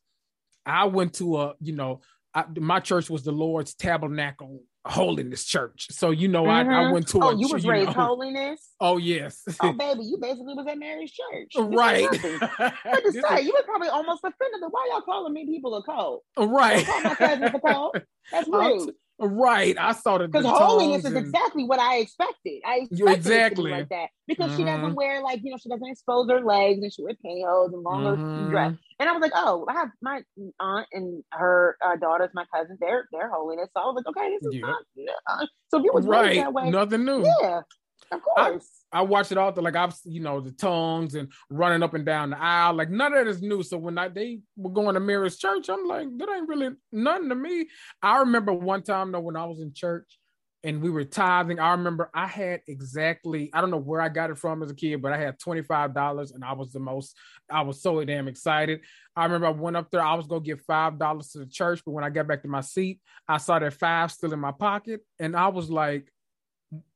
I 0.65 0.85
went 0.85 1.15
to 1.15 1.37
a 1.37 1.53
you 1.59 1.73
know 1.73 2.01
I, 2.33 2.45
my 2.59 2.79
church 2.79 3.09
was 3.09 3.23
the 3.23 3.31
Lord's 3.31 3.73
Tabernacle 3.73 4.61
holiness 4.85 5.45
church. 5.45 5.87
So 5.91 6.11
you 6.11 6.27
know, 6.27 6.43
mm-hmm. 6.43 6.69
I, 6.69 6.81
I, 6.81 6.83
mm-hmm. 6.83 6.93
went 6.93 7.07
to. 7.09 7.19
Oh, 7.21 7.29
a, 7.29 7.37
you 7.37 7.47
was 7.47 7.63
you 7.63 7.71
raised 7.71 7.87
know, 7.87 7.93
holiness. 8.05 8.69
Oh 8.79 8.97
yes. 8.97 9.43
oh 9.61 9.73
baby, 9.73 10.03
you 10.03 10.17
basically 10.17 10.53
was 10.53 10.67
at 10.67 10.77
Mary's 10.77 11.11
church. 11.11 11.53
Right. 11.57 12.07
I 12.11 13.01
just 13.01 13.19
say 13.27 13.41
you 13.41 13.53
were 13.53 13.63
probably 13.65 13.89
almost 13.89 14.23
offended. 14.23 14.61
Why 14.69 14.89
y'all 14.91 15.01
calling 15.01 15.33
me 15.33 15.45
people 15.45 15.75
a 15.75 15.83
cult? 15.83 16.23
Right. 16.37 16.85
Call 16.85 17.01
my 17.01 17.15
cousins 17.15 17.51
a 17.53 17.59
cult. 17.59 17.97
That's 18.31 18.47
rude. 18.47 18.93
Right. 19.19 19.77
I 19.77 19.91
saw 19.91 20.17
the 20.17 20.27
because 20.27 20.45
holiness 20.45 20.99
is 20.99 21.05
and... 21.05 21.17
exactly 21.17 21.65
what 21.65 21.79
I 21.79 21.97
expected. 21.97 22.61
I 22.65 22.87
expected 22.89 23.17
exactly 23.17 23.71
like 23.71 23.89
that 23.89 24.09
because 24.27 24.51
mm-hmm. 24.51 24.57
she 24.57 24.63
doesn't 24.63 24.85
mm-hmm. 24.85 24.93
wear 24.93 25.21
like 25.21 25.41
you 25.43 25.51
know 25.51 25.57
she 25.57 25.69
doesn't 25.69 25.87
expose 25.87 26.29
her 26.29 26.39
legs 26.39 26.81
and 26.81 26.93
she 26.93 27.03
wears 27.03 27.17
pantyhose 27.25 27.73
and 27.73 27.83
long 27.83 28.03
mm-hmm. 28.03 28.49
dress. 28.49 28.73
And 28.99 29.09
I 29.09 29.11
was 29.11 29.21
like, 29.21 29.33
oh, 29.35 29.65
I 29.69 29.73
have 29.73 29.89
my 30.01 30.21
aunt 30.59 30.87
and 30.93 31.23
her 31.31 31.77
uh, 31.85 31.97
daughters, 31.97 32.29
my 32.33 32.45
cousins. 32.53 32.79
They're 32.79 33.07
they're 33.11 33.29
holiness. 33.29 33.69
So 33.75 33.81
I 33.81 33.85
was 33.85 33.95
like, 33.95 34.07
okay, 34.07 34.37
this 34.41 34.47
is 34.47 34.55
yeah. 34.55 34.61
not. 34.61 34.81
Yeah. 34.95 35.45
So 35.69 35.79
if 35.79 35.83
you 35.83 35.91
was 35.93 36.05
right, 36.05 36.37
that 36.37 36.53
way, 36.53 36.69
nothing 36.69 37.03
new. 37.03 37.25
Yeah, 37.41 37.61
of 38.11 38.21
course. 38.21 38.85
I, 38.91 38.99
I 38.99 39.01
watch 39.01 39.31
it 39.31 39.37
all 39.37 39.51
the 39.51 39.61
like 39.61 39.75
I've 39.75 39.95
you 40.05 40.21
know 40.21 40.39
the 40.39 40.51
tongues 40.51 41.15
and 41.15 41.31
running 41.49 41.83
up 41.83 41.93
and 41.93 42.05
down 42.05 42.31
the 42.31 42.41
aisle 42.41 42.73
like 42.73 42.89
none 42.89 43.13
of 43.13 43.25
that 43.25 43.29
is 43.29 43.41
new. 43.41 43.63
So 43.63 43.77
when 43.77 43.97
I 43.97 44.07
they 44.07 44.39
were 44.57 44.71
going 44.71 44.95
to 44.95 44.99
Mary's 44.99 45.37
church, 45.37 45.69
I'm 45.69 45.87
like 45.87 46.07
that 46.17 46.29
ain't 46.29 46.47
really 46.47 46.69
nothing 46.91 47.29
to 47.29 47.35
me. 47.35 47.67
I 48.01 48.19
remember 48.19 48.53
one 48.53 48.83
time 48.83 49.11
though 49.11 49.19
when 49.19 49.35
I 49.35 49.45
was 49.45 49.59
in 49.59 49.73
church 49.73 50.17
and 50.63 50.81
we 50.81 50.89
were 50.89 51.05
tithing. 51.05 51.59
I 51.59 51.71
remember 51.71 52.09
I 52.13 52.27
had 52.27 52.61
exactly 52.67 53.49
I 53.53 53.61
don't 53.61 53.71
know 53.71 53.77
where 53.77 54.01
I 54.01 54.09
got 54.09 54.29
it 54.29 54.37
from 54.37 54.61
as 54.63 54.71
a 54.71 54.75
kid, 54.75 55.01
but 55.01 55.13
I 55.13 55.17
had 55.17 55.39
twenty 55.39 55.61
five 55.61 55.93
dollars 55.93 56.31
and 56.31 56.43
I 56.43 56.53
was 56.53 56.71
the 56.71 56.79
most 56.79 57.15
I 57.49 57.61
was 57.61 57.81
so 57.81 58.03
damn 58.03 58.27
excited. 58.27 58.81
I 59.15 59.25
remember 59.25 59.47
I 59.47 59.51
went 59.51 59.77
up 59.77 59.89
there. 59.91 60.03
I 60.03 60.15
was 60.15 60.27
gonna 60.27 60.41
give 60.41 60.61
five 60.61 60.99
dollars 60.99 61.29
to 61.29 61.39
the 61.39 61.45
church, 61.45 61.81
but 61.85 61.91
when 61.91 62.03
I 62.03 62.09
got 62.09 62.27
back 62.27 62.41
to 62.41 62.47
my 62.47 62.61
seat, 62.61 62.99
I 63.27 63.37
saw 63.37 63.59
that 63.59 63.73
five 63.73 64.11
still 64.11 64.33
in 64.33 64.39
my 64.39 64.51
pocket, 64.51 65.01
and 65.19 65.35
I 65.35 65.47
was 65.47 65.69
like 65.69 66.11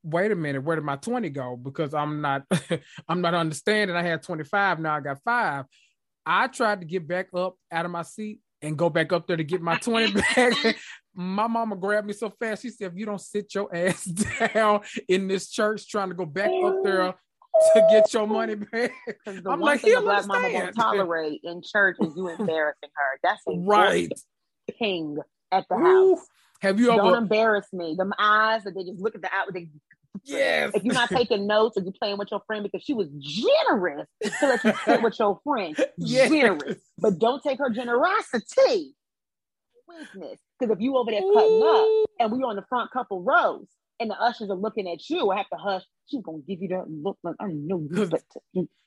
wait 0.02 0.30
a 0.30 0.36
minute, 0.36 0.62
where 0.62 0.76
did 0.76 0.84
my 0.84 0.96
20 0.96 1.30
go? 1.30 1.56
Because 1.56 1.94
I'm 1.94 2.20
not 2.20 2.44
I'm 3.08 3.20
not 3.20 3.34
understanding. 3.34 3.96
I 3.96 4.02
had 4.02 4.22
25, 4.22 4.80
now 4.80 4.96
I 4.96 5.00
got 5.00 5.22
five. 5.24 5.66
I 6.26 6.46
tried 6.48 6.80
to 6.80 6.86
get 6.86 7.06
back 7.06 7.28
up 7.34 7.56
out 7.70 7.84
of 7.84 7.90
my 7.90 8.02
seat 8.02 8.40
and 8.62 8.78
go 8.78 8.88
back 8.88 9.12
up 9.12 9.26
there 9.26 9.36
to 9.36 9.44
get 9.44 9.60
my 9.60 9.76
20 9.76 10.12
back. 10.36 10.76
my 11.14 11.46
mama 11.46 11.76
grabbed 11.76 12.06
me 12.06 12.12
so 12.12 12.30
fast. 12.40 12.62
She 12.62 12.70
said, 12.70 12.92
if 12.92 12.98
you 12.98 13.06
don't 13.06 13.20
sit 13.20 13.54
your 13.54 13.74
ass 13.74 14.04
down 14.04 14.80
in 15.08 15.28
this 15.28 15.50
church 15.50 15.88
trying 15.88 16.08
to 16.08 16.14
go 16.14 16.24
back 16.24 16.50
up 16.64 16.82
there 16.82 17.14
to 17.74 17.86
get 17.90 18.12
your 18.12 18.26
money 18.26 18.54
back. 18.54 18.92
The 19.26 19.50
I'm 19.50 19.60
one 19.60 19.60
like, 19.60 19.82
thing 19.82 19.94
a 19.96 20.00
black 20.00 20.26
mama 20.26 20.48
won't 20.52 20.74
tolerate 20.74 21.40
in 21.44 21.62
church 21.62 21.96
is 22.00 22.14
you 22.16 22.28
embarrassing 22.28 22.88
her. 22.94 23.18
That's 23.22 23.42
a 23.48 23.58
right 23.58 24.12
ping 24.78 25.18
at 25.52 25.66
the 25.68 25.76
Ooh. 25.76 26.14
house. 26.14 26.26
Have 26.64 26.80
you 26.80 26.86
Don't 26.86 27.06
ever... 27.06 27.16
embarrass 27.16 27.66
me. 27.72 27.94
Them 27.96 28.12
eyes 28.18 28.64
that 28.64 28.74
they 28.74 28.84
just 28.84 29.00
look 29.00 29.14
at 29.14 29.22
the 29.22 29.32
eye. 29.32 29.44
They, 29.52 29.68
yes. 30.24 30.72
If 30.74 30.82
you're 30.82 30.94
not 30.94 31.10
taking 31.10 31.46
notes 31.46 31.76
or 31.76 31.82
you're 31.82 31.92
playing 31.92 32.18
with 32.18 32.30
your 32.30 32.40
friend 32.46 32.62
because 32.62 32.82
she 32.82 32.94
was 32.94 33.08
generous 33.20 34.08
to 34.22 34.46
let 34.46 34.64
you 34.64 34.72
sit 34.84 35.02
with 35.02 35.18
your 35.18 35.40
friend. 35.44 35.76
Yes. 35.98 36.30
Generous. 36.30 36.78
But 36.98 37.18
don't 37.18 37.42
take 37.42 37.58
her 37.58 37.70
generosity 37.70 38.94
weakness. 39.88 40.40
Because 40.58 40.74
if 40.74 40.80
you 40.80 40.96
over 40.96 41.10
there 41.10 41.20
cutting 41.20 41.62
Ooh. 41.62 42.02
up 42.02 42.10
and 42.20 42.32
we're 42.32 42.46
on 42.46 42.56
the 42.56 42.64
front 42.68 42.90
couple 42.90 43.22
rows 43.22 43.66
and 44.00 44.10
the 44.10 44.14
ushers 44.14 44.50
are 44.50 44.56
looking 44.56 44.88
at 44.88 45.08
you, 45.08 45.30
I 45.30 45.36
have 45.36 45.48
to 45.50 45.56
hush. 45.56 45.82
She's 46.06 46.22
gonna 46.22 46.38
give 46.46 46.60
you 46.62 46.68
that 46.68 46.84
look 46.88 47.18
like 47.22 47.36
I 47.40 47.48
know 47.48 47.86
you, 47.90 48.06
but 48.06 48.22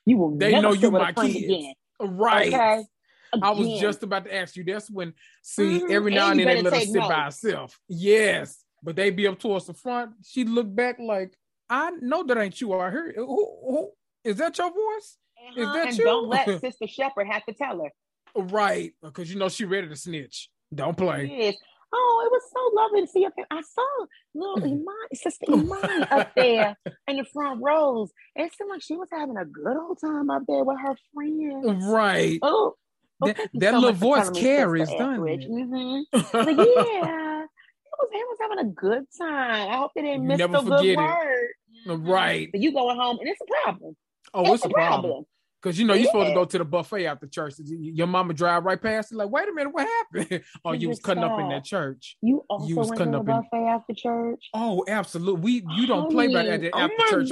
you 0.06 0.16
will 0.16 0.36
they 0.36 0.52
never 0.52 0.62
know 0.62 0.72
you 0.72 0.90
my 0.90 1.12
kids. 1.12 1.36
again. 1.36 1.74
Right. 2.00 2.52
Okay. 2.52 2.84
Again. 3.32 3.44
I 3.44 3.50
was 3.50 3.80
just 3.80 4.02
about 4.02 4.24
to 4.24 4.34
ask 4.34 4.56
you. 4.56 4.64
That's 4.64 4.90
when 4.90 5.14
see 5.42 5.80
mm-hmm. 5.80 5.92
every 5.92 6.12
now 6.12 6.30
and, 6.30 6.40
and 6.40 6.48
then 6.48 6.56
they 6.56 6.62
let 6.62 6.72
her 6.72 6.80
sit 6.80 6.94
notes. 6.94 7.08
by 7.08 7.24
herself. 7.24 7.78
Yes, 7.88 8.64
but 8.82 8.96
they 8.96 9.10
be 9.10 9.26
up 9.26 9.38
towards 9.38 9.66
the 9.66 9.74
front. 9.74 10.12
She 10.24 10.44
look 10.44 10.74
back 10.74 10.98
like 10.98 11.36
I 11.70 11.90
know 12.00 12.22
that 12.24 12.38
ain't 12.38 12.60
you. 12.60 12.74
I 12.74 12.90
heard. 12.90 13.14
Who, 13.16 13.26
who 13.26 13.90
is 14.24 14.36
that 14.36 14.56
your 14.58 14.70
voice? 14.70 15.18
Uh-huh. 15.38 15.60
Is 15.60 15.72
that 15.74 15.88
and 15.88 15.98
you? 15.98 16.04
Don't 16.04 16.28
let 16.28 16.46
Sister 16.60 16.86
Shepherd 16.86 17.26
have 17.26 17.44
to 17.46 17.54
tell 17.54 17.82
her. 17.82 17.90
Right, 18.34 18.92
because 19.02 19.32
you 19.32 19.38
know 19.38 19.48
she 19.48 19.64
ready 19.64 19.88
to 19.88 19.96
snitch. 19.96 20.50
Don't 20.74 20.96
play. 20.96 21.30
Yes. 21.30 21.56
Oh, 21.90 22.22
it 22.26 22.30
was 22.30 22.42
so 22.52 22.76
lovely 22.76 23.00
to 23.00 23.06
see 23.06 23.24
up 23.24 23.32
there. 23.34 23.46
I 23.50 23.62
saw 23.62 24.06
little 24.34 24.62
Iman, 24.62 24.84
Sister 25.14 25.46
Iman 25.50 26.06
up 26.10 26.34
there 26.36 26.76
in 27.06 27.16
the 27.16 27.24
front 27.24 27.62
rows. 27.62 28.10
It 28.36 28.52
seemed 28.54 28.70
like 28.70 28.82
she 28.82 28.96
was 28.96 29.08
having 29.10 29.38
a 29.38 29.46
good 29.46 29.76
old 29.76 29.98
time 30.00 30.28
up 30.28 30.42
there 30.46 30.64
with 30.64 30.78
her 30.80 30.96
friends. 31.14 31.84
Right. 31.86 32.38
Oh, 32.42 32.74
that, 33.20 33.36
that 33.54 33.72
so 33.72 33.78
little 33.78 33.92
voice 33.92 34.30
carries, 34.30 34.88
doesn't 34.88 35.28
it? 35.28 35.50
Mm-hmm. 35.50 36.02
like, 36.36 36.56
yeah, 36.56 37.42
it 37.42 37.94
was, 37.98 38.08
it 38.12 38.26
was 38.28 38.38
having 38.40 38.58
a 38.58 38.70
good 38.70 39.04
time. 39.18 39.68
I 39.68 39.76
hope 39.76 39.92
they 39.94 40.02
didn't 40.02 40.26
miss 40.26 40.38
the 40.38 40.46
good 40.46 40.96
word. 40.96 41.48
Right. 41.86 42.48
But 42.50 42.60
you 42.60 42.72
going 42.72 42.96
home 42.96 43.18
and 43.20 43.28
it's 43.28 43.40
a 43.40 43.62
problem. 43.64 43.96
Oh, 44.34 44.42
it's, 44.42 44.54
it's 44.54 44.64
a 44.66 44.68
problem. 44.68 45.00
problem. 45.00 45.24
Cause 45.60 45.76
you 45.76 45.84
know 45.86 45.94
you're 45.94 46.04
yeah. 46.04 46.10
supposed 46.10 46.28
to 46.28 46.34
go 46.34 46.44
to 46.44 46.58
the 46.58 46.64
buffet 46.64 47.06
after 47.06 47.26
church. 47.26 47.54
Your 47.58 48.06
mama 48.06 48.32
drive 48.32 48.64
right 48.64 48.80
past 48.80 49.10
it, 49.10 49.16
like, 49.16 49.28
wait 49.28 49.48
a 49.48 49.52
minute, 49.52 49.70
what 49.70 49.88
happened? 49.88 50.44
oh, 50.64 50.70
you, 50.72 50.82
you 50.82 50.88
was 50.88 51.00
cutting 51.00 51.24
up 51.24 51.40
in 51.40 51.48
that 51.48 51.64
church. 51.64 52.16
You 52.22 52.44
also 52.48 52.68
you 52.68 52.76
was 52.76 52.90
went 52.90 52.98
to 53.00 53.10
the 53.10 53.18
buffet 53.18 53.48
in... 53.54 53.64
after 53.64 53.92
church. 53.92 54.50
Oh, 54.54 54.84
absolutely. 54.86 55.40
We 55.40 55.64
you 55.74 55.88
don't 55.88 56.12
play 56.12 56.26
about 56.26 56.46
that 56.46 56.70
oh 56.72 56.78
after 56.78 57.24
church 57.24 57.30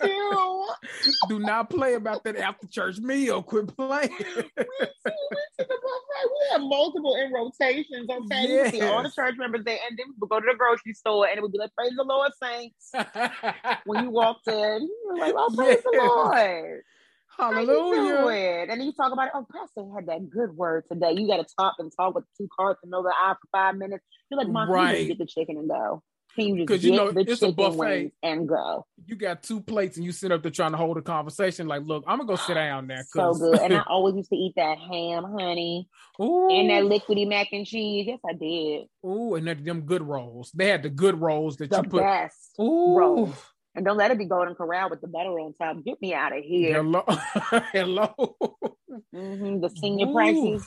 meal. 0.00 0.66
Do 1.28 1.38
not 1.38 1.70
play 1.70 1.94
about 1.94 2.24
that 2.24 2.36
after 2.36 2.66
church 2.66 2.98
meal. 2.98 3.44
Quit 3.44 3.68
playing. 3.68 4.10
we, 4.18 4.26
went 4.26 4.46
to 4.56 5.58
the 5.58 5.64
buffet. 5.64 6.26
We 6.26 6.48
had 6.50 6.60
multiple 6.62 7.14
in 7.14 7.32
rotations. 7.32 8.08
Okay, 8.10 8.48
yes. 8.48 8.72
see 8.72 8.80
all 8.82 9.04
the 9.04 9.10
church 9.10 9.36
members 9.38 9.64
there, 9.64 9.78
and 9.88 9.96
then 9.96 10.06
we 10.20 10.28
go 10.28 10.40
to 10.40 10.46
the 10.50 10.56
grocery 10.56 10.94
store, 10.94 11.28
and 11.28 11.38
it 11.38 11.42
would 11.42 11.52
be 11.52 11.58
like, 11.58 11.74
"Praise 11.76 11.92
the 11.96 12.02
Lord, 12.02 12.32
saints." 12.42 12.90
when 13.84 14.02
you 14.04 14.10
walked 14.10 14.48
in, 14.48 14.88
you're 15.04 15.18
like, 15.18 15.34
"Oh, 15.36 15.52
praise 15.54 15.68
yes. 15.76 15.84
the 15.84 15.98
Lord." 15.98 16.55
Hallelujah. 17.36 18.62
And 18.62 18.70
then 18.70 18.86
you 18.86 18.92
talk 18.92 19.12
about 19.12 19.26
it. 19.26 19.32
Oh, 19.34 19.46
Pastor 19.52 19.82
had 19.94 20.06
that 20.06 20.30
good 20.30 20.56
word 20.56 20.84
today. 20.90 21.12
You 21.12 21.26
got 21.26 21.46
to 21.46 21.54
talk 21.58 21.74
and 21.78 21.92
talk 21.94 22.14
with 22.14 22.24
two 22.38 22.48
cards 22.56 22.78
and 22.82 22.90
know 22.90 23.02
the 23.02 23.10
eye 23.10 23.34
for 23.34 23.48
five 23.52 23.76
minutes. 23.76 24.04
You're 24.30 24.38
like, 24.38 24.48
Mom, 24.48 24.70
right. 24.70 25.00
you 25.00 25.08
get 25.08 25.18
the 25.18 25.26
chicken 25.26 25.58
and 25.58 25.68
go. 25.68 26.02
Because 26.36 26.84
you 26.84 26.92
know 26.92 27.08
it's 27.16 27.42
a 27.42 27.50
buffet 27.50 28.12
and 28.22 28.46
go. 28.46 28.86
You 29.06 29.16
got 29.16 29.42
two 29.42 29.60
plates 29.60 29.96
and 29.96 30.04
you 30.04 30.12
sit 30.12 30.30
up 30.30 30.42
there 30.42 30.50
trying 30.50 30.72
to 30.72 30.76
hold 30.76 30.98
a 30.98 31.02
conversation. 31.02 31.66
Like, 31.66 31.84
look, 31.84 32.04
I'm 32.06 32.18
gonna 32.18 32.28
go 32.28 32.36
sit 32.36 32.58
ah, 32.58 32.60
down 32.60 32.86
there. 32.88 33.04
So 33.08 33.32
good. 33.32 33.58
and 33.58 33.74
I 33.74 33.80
always 33.86 34.16
used 34.16 34.28
to 34.30 34.36
eat 34.36 34.52
that 34.56 34.78
ham, 34.78 35.24
honey, 35.24 35.88
Ooh. 36.20 36.48
and 36.50 36.68
that 36.68 36.82
liquidy 36.82 37.26
mac 37.26 37.48
and 37.52 37.66
cheese. 37.66 38.06
Yes, 38.06 38.18
I 38.28 38.34
did. 38.34 38.86
Ooh, 39.04 39.34
and 39.34 39.46
that, 39.46 39.64
them 39.64 39.82
good 39.82 40.02
rolls. 40.02 40.50
They 40.52 40.68
had 40.68 40.82
the 40.82 40.90
good 40.90 41.18
rolls 41.18 41.56
that 41.56 41.70
the 41.70 41.78
you 41.78 41.88
put. 41.88 42.02
Best 42.02 42.54
Ooh. 42.60 42.94
rolls. 42.94 43.34
And 43.76 43.84
don't 43.84 43.98
let 43.98 44.10
it 44.10 44.18
be 44.18 44.24
golden 44.24 44.54
corral 44.54 44.88
with 44.88 45.02
the 45.02 45.06
butter 45.06 45.38
on 45.38 45.52
top. 45.52 45.84
Get 45.84 46.00
me 46.00 46.14
out 46.14 46.36
of 46.36 46.42
here. 46.42 46.82
Hello. 46.82 47.04
Hello. 47.72 48.36
Mm-hmm, 49.14 49.60
the 49.60 49.68
senior 49.68 50.08
Ooh. 50.08 50.14
prices. 50.14 50.66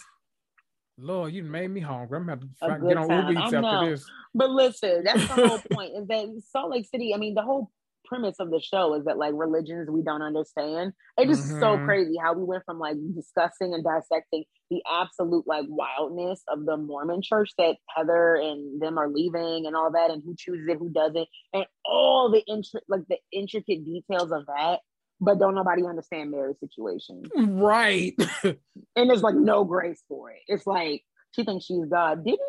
Lord, 1.01 1.33
you 1.33 1.43
made 1.43 1.69
me 1.69 1.79
hungry. 1.79 2.17
I'm 2.17 2.27
gonna 2.27 2.41
have 2.61 2.81
to 2.81 2.87
get 2.87 2.97
on 2.97 3.09
Uber 3.09 3.31
Eats 3.31 3.53
after 3.53 3.89
this. 3.89 4.05
But 4.35 4.51
listen, 4.51 5.03
that's 5.03 5.27
the 5.27 5.47
whole 5.47 5.59
point. 5.71 5.93
Is 5.97 6.07
that 6.07 6.41
Salt 6.51 6.71
Lake 6.71 6.85
City? 6.85 7.13
I 7.15 7.17
mean, 7.17 7.33
the 7.33 7.41
whole 7.41 7.71
premise 8.05 8.35
of 8.39 8.51
the 8.51 8.59
show 8.59 8.93
is 8.95 9.05
that 9.05 9.17
like 9.17 9.33
religions 9.33 9.89
we 9.89 10.03
don't 10.03 10.21
understand. 10.21 10.93
It 11.17 11.29
is 11.29 11.39
mm-hmm. 11.39 11.59
so 11.59 11.77
crazy 11.85 12.15
how 12.21 12.33
we 12.33 12.43
went 12.43 12.63
from 12.65 12.79
like 12.79 12.97
discussing 13.15 13.73
and 13.73 13.83
dissecting 13.83 14.43
the 14.69 14.81
absolute 14.89 15.47
like 15.47 15.65
wildness 15.67 16.41
of 16.47 16.65
the 16.65 16.77
Mormon 16.77 17.21
church 17.21 17.51
that 17.57 17.77
Heather 17.87 18.35
and 18.35 18.81
them 18.81 18.97
are 18.97 19.09
leaving 19.09 19.65
and 19.65 19.75
all 19.75 19.91
that 19.91 20.11
and 20.11 20.21
who 20.23 20.35
chooses 20.37 20.67
it, 20.67 20.77
who 20.77 20.89
doesn't, 20.89 21.27
and 21.53 21.65
all 21.85 22.31
the 22.31 22.43
intri- 22.49 22.81
like 22.87 23.07
the 23.09 23.17
intricate 23.31 23.85
details 23.85 24.31
of 24.31 24.45
that. 24.45 24.79
But 25.21 25.37
don't 25.37 25.55
nobody 25.55 25.85
understand 25.85 26.31
Mary's 26.31 26.59
situation. 26.61 27.23
Right. 27.35 28.13
and 28.43 29.09
there's 29.09 29.23
like 29.23 29.35
no 29.35 29.65
grace 29.65 30.01
for 30.07 30.31
it. 30.31 30.39
It's 30.47 30.65
like 30.65 31.03
she 31.35 31.43
thinks 31.43 31.65
she's 31.65 31.85
God. 31.89 32.23
Didn't 32.23 32.39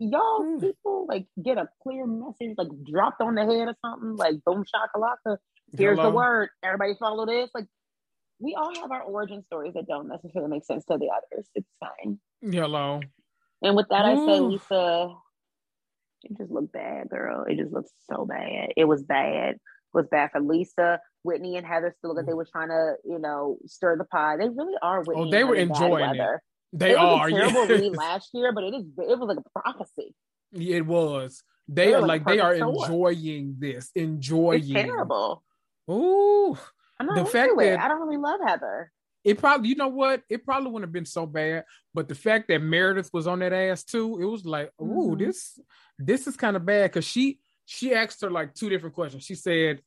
y'all 0.00 0.40
mm. 0.40 0.60
people 0.60 1.06
like 1.08 1.26
get 1.42 1.58
a 1.58 1.68
clear 1.82 2.06
message 2.06 2.54
like 2.56 2.68
dropped 2.90 3.20
on 3.20 3.34
the 3.34 3.42
head 3.42 3.68
or 3.68 3.76
something 3.84 4.16
like 4.16 4.34
boom 4.46 4.64
shakalaka 4.64 5.36
here's 5.76 5.98
Hello. 5.98 6.10
the 6.10 6.16
word 6.16 6.48
everybody 6.64 6.94
follow 6.98 7.26
this 7.26 7.50
like 7.54 7.66
we 8.40 8.56
all 8.58 8.74
have 8.74 8.90
our 8.90 9.02
origin 9.02 9.42
stories 9.44 9.74
that 9.74 9.86
don't 9.86 10.08
necessarily 10.08 10.50
make 10.50 10.64
sense 10.64 10.84
to 10.84 10.98
the 10.98 11.08
others 11.08 11.46
it's 11.54 11.68
fine 11.78 12.18
Hello. 12.42 13.00
And 13.62 13.76
with 13.76 13.88
that, 13.90 14.06
Ooh. 14.06 14.22
I 14.22 14.26
say, 14.26 14.40
Lisa, 14.40 15.14
it 16.22 16.38
just 16.38 16.50
looked 16.50 16.72
bad, 16.72 17.08
girl. 17.10 17.44
It 17.46 17.58
just 17.58 17.72
looked 17.72 17.90
so 18.10 18.24
bad. 18.24 18.70
It 18.76 18.84
was 18.84 19.02
bad. 19.02 19.54
It 19.54 19.60
was 19.92 20.06
bad 20.10 20.30
for 20.32 20.40
Lisa. 20.40 21.00
Whitney 21.22 21.56
and 21.56 21.66
Heather 21.66 21.94
still 21.98 22.14
that 22.14 22.26
they 22.26 22.32
were 22.32 22.46
trying 22.50 22.68
to, 22.68 22.94
you 23.04 23.18
know, 23.18 23.58
stir 23.66 23.98
the 23.98 24.04
pot. 24.04 24.38
They 24.38 24.48
really 24.48 24.74
are. 24.82 25.00
Oh, 25.00 25.04
Whitney 25.04 25.22
oh, 25.22 25.30
they 25.30 25.44
were 25.44 25.54
enjoying 25.54 26.14
it. 26.14 26.40
They 26.72 26.92
it 26.92 26.96
are. 26.96 27.30
Was 27.30 27.32
a 27.32 27.36
terrible 27.36 27.66
yeah. 27.66 27.76
read 27.82 27.96
last 27.96 28.30
year, 28.32 28.52
but 28.52 28.64
it 28.64 28.74
is. 28.74 28.84
It 28.96 29.18
was 29.18 29.28
like 29.28 29.38
a 29.38 29.60
prophecy. 29.60 30.14
It 30.52 30.86
was. 30.86 31.42
They 31.68 31.94
are 31.94 32.00
like, 32.00 32.24
they 32.24 32.40
are 32.40 32.54
enjoying 32.54 33.56
this. 33.58 33.90
Enjoying. 33.94 34.62
It's 34.62 34.72
terrible. 34.72 35.44
Ooh. 35.90 36.56
The 37.08 37.24
fact 37.24 37.52
that 37.58 37.80
I 37.80 37.88
don't 37.88 38.00
really 38.00 38.16
love 38.16 38.40
Heather. 38.46 38.90
It 39.22 39.38
probably, 39.38 39.68
you 39.68 39.76
know 39.76 39.88
what? 39.88 40.22
It 40.30 40.44
probably 40.44 40.70
wouldn't 40.70 40.88
have 40.88 40.92
been 40.92 41.04
so 41.04 41.26
bad, 41.26 41.64
but 41.92 42.08
the 42.08 42.14
fact 42.14 42.48
that 42.48 42.62
Meredith 42.62 43.10
was 43.12 43.26
on 43.26 43.40
that 43.40 43.52
ass 43.52 43.84
too, 43.84 44.18
it 44.18 44.24
was 44.24 44.46
like, 44.46 44.70
ooh, 44.80 45.10
mm-hmm. 45.10 45.24
this, 45.24 45.58
this 45.98 46.26
is 46.26 46.36
kind 46.36 46.56
of 46.56 46.64
bad 46.64 46.90
because 46.90 47.04
she 47.04 47.38
she 47.66 47.94
asked 47.94 48.22
her 48.22 48.30
like 48.30 48.54
two 48.54 48.70
different 48.70 48.94
questions. 48.94 49.24
She 49.24 49.34
said, 49.34 49.82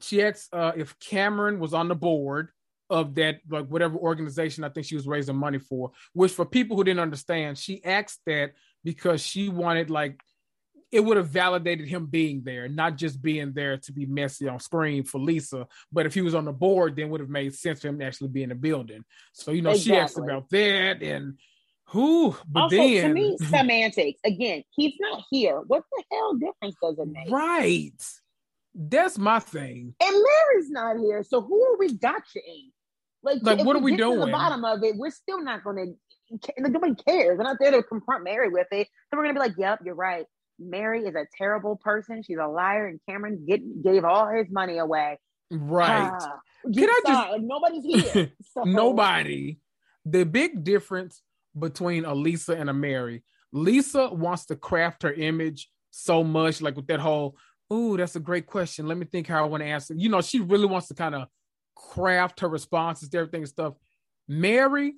she 0.00 0.22
asked 0.22 0.52
uh, 0.54 0.72
if 0.74 0.98
Cameron 0.98 1.60
was 1.60 1.74
on 1.74 1.88
the 1.88 1.94
board, 1.94 2.48
of 2.90 3.14
that 3.16 3.40
like 3.48 3.66
whatever 3.66 3.96
organization 3.96 4.64
I 4.64 4.68
think 4.68 4.86
she 4.86 4.94
was 4.94 5.06
raising 5.06 5.36
money 5.36 5.58
for. 5.58 5.92
Which 6.12 6.32
for 6.32 6.44
people 6.44 6.76
who 6.76 6.84
didn't 6.84 7.00
understand, 7.00 7.58
she 7.58 7.84
asked 7.84 8.20
that 8.26 8.52
because 8.84 9.20
she 9.20 9.48
wanted 9.48 9.90
like 9.90 10.20
it 10.92 11.00
would 11.00 11.16
have 11.16 11.28
validated 11.28 11.88
him 11.88 12.06
being 12.06 12.42
there, 12.44 12.68
not 12.68 12.96
just 12.96 13.20
being 13.20 13.52
there 13.52 13.76
to 13.76 13.92
be 13.92 14.06
messy 14.06 14.48
on 14.48 14.60
screen 14.60 15.04
for 15.04 15.18
Lisa. 15.20 15.66
But 15.92 16.06
if 16.06 16.14
he 16.14 16.22
was 16.22 16.34
on 16.34 16.44
the 16.44 16.52
board, 16.52 16.96
then 16.96 17.10
would 17.10 17.20
have 17.20 17.28
made 17.28 17.54
sense 17.54 17.80
for 17.80 17.88
him 17.88 17.98
to 17.98 18.04
actually 18.04 18.28
be 18.28 18.42
in 18.42 18.50
the 18.50 18.54
building. 18.54 19.04
So 19.32 19.50
you 19.50 19.62
know, 19.62 19.70
exactly. 19.70 19.92
she 19.92 20.00
asked 20.00 20.18
about 20.18 20.48
that 20.50 21.02
and 21.02 21.38
who, 21.88 22.36
but 22.48 22.64
also, 22.64 22.76
then 22.76 23.08
to 23.08 23.14
me, 23.14 23.36
semantics. 23.48 24.20
Again, 24.24 24.62
he's 24.70 24.94
not 24.98 25.22
here. 25.30 25.60
What 25.66 25.82
the 25.92 26.04
hell 26.10 26.34
difference 26.34 26.76
does 26.82 26.98
it 26.98 27.08
make? 27.08 27.30
Right. 27.30 27.92
That's 28.74 29.18
my 29.18 29.38
thing. 29.38 29.94
And 30.00 30.12
Mary's 30.12 30.70
not 30.70 30.98
here, 30.98 31.22
so 31.22 31.40
who 31.40 31.64
are 31.64 31.78
we 31.78 31.96
gotchaing? 31.96 32.70
Like, 33.22 33.38
like 33.42 33.64
what 33.64 33.74
are 33.74 33.80
we 33.80 33.96
doing? 33.96 34.20
the 34.20 34.26
bottom 34.26 34.64
of 34.64 34.82
it, 34.84 34.96
we're 34.96 35.10
still 35.10 35.42
not 35.42 35.64
going 35.64 35.96
to. 36.30 36.52
Nobody 36.58 36.94
cares. 36.94 37.38
They're 37.38 37.44
not 37.44 37.56
there 37.60 37.70
to 37.70 37.82
confront 37.82 38.24
Mary 38.24 38.48
with 38.48 38.66
it. 38.72 38.88
So 39.08 39.16
we're 39.16 39.24
going 39.24 39.34
to 39.34 39.40
be 39.40 39.46
like, 39.48 39.58
"Yep, 39.58 39.80
you're 39.84 39.94
right. 39.94 40.26
Mary 40.58 41.02
is 41.02 41.14
a 41.14 41.26
terrible 41.36 41.76
person. 41.76 42.22
She's 42.22 42.38
a 42.38 42.46
liar, 42.46 42.86
and 42.86 43.00
Cameron 43.08 43.44
get, 43.46 43.82
gave 43.82 44.04
all 44.04 44.28
his 44.28 44.46
money 44.50 44.78
away. 44.78 45.18
Right. 45.50 46.10
Ah, 46.12 46.40
Can 46.64 46.88
I 46.88 47.00
just 47.06 47.40
nobody's 47.42 47.84
here. 47.84 48.32
So. 48.52 48.62
Nobody. 48.64 49.58
The 50.04 50.24
big 50.24 50.64
difference 50.64 51.22
between 51.58 52.04
a 52.04 52.14
Lisa 52.14 52.54
and 52.54 52.70
a 52.70 52.74
Mary. 52.74 53.22
Lisa 53.52 54.08
wants 54.08 54.46
to 54.46 54.56
craft 54.56 55.02
her 55.02 55.12
image 55.12 55.70
so 55.90 56.24
much, 56.24 56.60
like 56.60 56.76
with 56.76 56.86
that 56.88 57.00
whole, 57.00 57.36
"Ooh, 57.72 57.96
that's 57.96 58.16
a 58.16 58.20
great 58.20 58.46
question. 58.46 58.86
Let 58.86 58.98
me 58.98 59.06
think 59.06 59.26
how 59.26 59.44
I 59.44 59.46
want 59.46 59.62
to 59.62 59.66
answer." 59.66 59.94
You 59.94 60.08
know, 60.08 60.20
she 60.20 60.40
really 60.40 60.66
wants 60.66 60.88
to 60.88 60.94
kind 60.94 61.14
of 61.14 61.28
craft 61.74 62.40
her 62.40 62.48
responses 62.48 63.08
to 63.10 63.18
everything 63.18 63.42
and 63.42 63.48
stuff. 63.48 63.74
Mary 64.28 64.94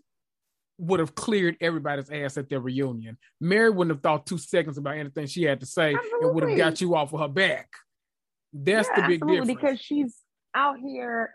would 0.79 1.01
have 1.01 1.15
cleared 1.15 1.57
everybody's 1.61 2.11
ass 2.11 2.39
at 2.39 2.49
their 2.49 2.61
reunion. 2.61 3.19
Mary 3.41 3.71
wouldn't 3.71 3.97
have 3.97 4.03
thought 4.03 4.27
two 4.27 4.39
seconds 4.39 4.79
about 4.79 4.97
anything 4.97 5.27
she 5.27 5.43
had 5.43 5.61
to 5.61 5.67
say 5.67 5.95
absolutely. 5.95 6.27
and 6.27 6.35
would 6.35 6.49
have 6.49 6.59
got 6.59 6.81
you 6.81 6.95
off 6.95 7.13
of 7.13 7.21
her 7.21 7.29
back. 7.29 7.69
That's 8.53 8.89
yeah, 8.89 9.03
the 9.03 9.09
big 9.09 9.21
difference. 9.21 9.47
Because 9.47 9.81
she's 9.81 10.17
out 10.55 10.79
here, 10.79 11.35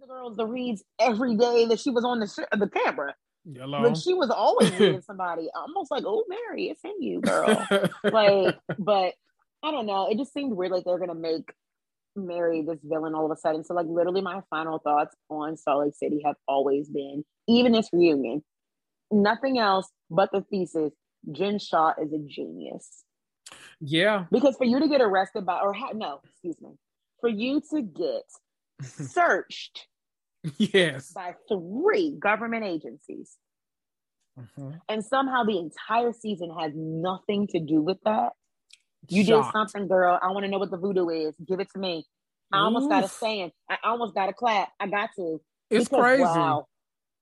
the 0.00 0.06
girls, 0.06 0.36
the 0.36 0.46
reads 0.46 0.82
every 0.98 1.36
day 1.36 1.66
that 1.66 1.78
she 1.78 1.90
was 1.90 2.04
on 2.04 2.20
the 2.20 2.26
sh- 2.26 2.58
the 2.58 2.68
camera. 2.68 3.14
Hello? 3.52 3.82
Like 3.82 3.96
she 3.96 4.14
was 4.14 4.30
always 4.30 4.70
reading 4.78 5.02
somebody, 5.02 5.48
almost 5.54 5.90
like, 5.90 6.04
"Oh, 6.06 6.24
Mary, 6.28 6.70
it's 6.70 6.82
in 6.84 7.00
you, 7.02 7.20
girl." 7.20 7.66
like, 8.04 8.56
but 8.78 9.14
I 9.62 9.70
don't 9.70 9.86
know. 9.86 10.08
It 10.10 10.18
just 10.18 10.32
seemed 10.32 10.56
weird. 10.56 10.72
Like 10.72 10.84
they're 10.84 10.98
gonna 10.98 11.14
make 11.14 11.52
Mary 12.16 12.62
this 12.62 12.80
villain 12.82 13.14
all 13.14 13.24
of 13.24 13.30
a 13.30 13.40
sudden. 13.40 13.64
So 13.64 13.74
like 13.74 13.86
literally 13.88 14.20
my 14.20 14.40
final 14.50 14.78
thoughts 14.78 15.14
on 15.28 15.56
Salt 15.56 15.84
Lake 15.84 15.94
City 15.94 16.22
have 16.24 16.36
always 16.46 16.88
been, 16.88 17.24
even 17.48 17.72
this 17.72 17.88
reunion, 17.92 18.42
nothing 19.10 19.58
else 19.58 19.88
but 20.10 20.30
the 20.32 20.42
thesis, 20.42 20.92
Jen 21.30 21.58
Shah 21.58 21.94
is 22.00 22.12
a 22.12 22.18
genius. 22.18 23.04
Yeah. 23.80 24.24
Because 24.30 24.56
for 24.56 24.64
you 24.64 24.80
to 24.80 24.88
get 24.88 25.00
arrested 25.00 25.46
by 25.46 25.60
or 25.60 25.72
ha- 25.72 25.92
no, 25.94 26.20
excuse 26.24 26.60
me. 26.60 26.70
For 27.20 27.28
you 27.28 27.62
to 27.70 27.82
get 27.82 28.24
searched 28.82 29.86
yes 30.58 31.12
by 31.12 31.34
three 31.48 32.16
government 32.18 32.64
agencies. 32.64 33.36
Mm-hmm. 34.38 34.70
And 34.88 35.04
somehow 35.04 35.44
the 35.44 35.58
entire 35.58 36.12
season 36.12 36.50
has 36.58 36.72
nothing 36.74 37.46
to 37.48 37.60
do 37.60 37.80
with 37.80 37.98
that. 38.04 38.32
You 39.08 39.24
Shocked. 39.24 39.46
did 39.46 39.52
something, 39.52 39.88
girl. 39.88 40.18
I 40.22 40.30
want 40.32 40.44
to 40.44 40.50
know 40.50 40.58
what 40.58 40.70
the 40.70 40.76
voodoo 40.76 41.08
is. 41.08 41.34
Give 41.46 41.60
it 41.60 41.68
to 41.72 41.78
me. 41.78 42.06
I 42.52 42.58
almost 42.58 42.88
got 42.88 43.04
a 43.04 43.08
saying. 43.08 43.50
I 43.68 43.76
almost 43.84 44.14
got 44.14 44.28
a 44.28 44.32
clap. 44.32 44.68
I 44.78 44.86
got 44.86 45.10
to. 45.16 45.40
It's 45.70 45.88
because, 45.88 46.00
crazy. 46.00 46.22
Wow. 46.22 46.66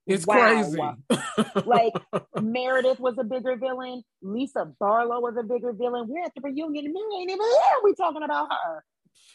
It's 0.06 0.26
wow. 0.26 0.96
crazy. 1.06 1.64
like 1.66 1.92
Meredith 2.40 3.00
was 3.00 3.14
a 3.18 3.24
bigger 3.24 3.56
villain. 3.56 4.02
Lisa 4.20 4.70
Barlow 4.78 5.20
was 5.20 5.36
a 5.38 5.42
bigger 5.42 5.72
villain. 5.72 6.06
We're 6.08 6.24
at 6.24 6.32
the 6.34 6.42
reunion 6.42 6.86
and 6.86 6.96
ain't 6.96 7.30
even 7.30 7.46
here. 7.46 7.80
We 7.84 7.94
talking 7.94 8.22
about 8.22 8.48
her. 8.50 8.84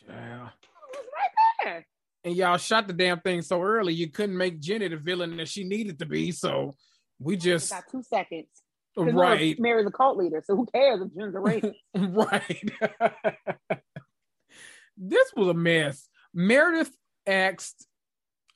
Yeah. 0.07 0.39
right 0.43 1.63
there. 1.63 1.87
And 2.23 2.35
y'all 2.35 2.57
shot 2.57 2.87
the 2.87 2.93
damn 2.93 3.21
thing 3.21 3.41
so 3.41 3.61
early 3.61 3.93
you 3.93 4.09
couldn't 4.09 4.37
make 4.37 4.59
Jenny 4.59 4.89
the 4.89 4.97
villain 4.97 5.37
that 5.37 5.47
she 5.47 5.63
needed 5.63 5.99
to 5.99 6.05
be. 6.05 6.31
So 6.31 6.75
we 7.19 7.37
just 7.37 7.69
got 7.69 7.85
two 7.89 8.03
seconds. 8.03 8.47
Right. 8.97 9.59
Mary's 9.59 9.87
a 9.87 9.91
cult 9.91 10.17
leader, 10.17 10.43
so 10.45 10.55
who 10.55 10.65
cares 10.65 11.01
if 11.01 11.15
Jen's 11.15 11.35
a 11.35 11.39
racist? 11.39 11.73
right. 11.95 13.79
this 14.97 15.31
was 15.35 15.47
a 15.49 15.53
mess. 15.53 16.09
Meredith 16.33 16.91
asked 17.25 17.87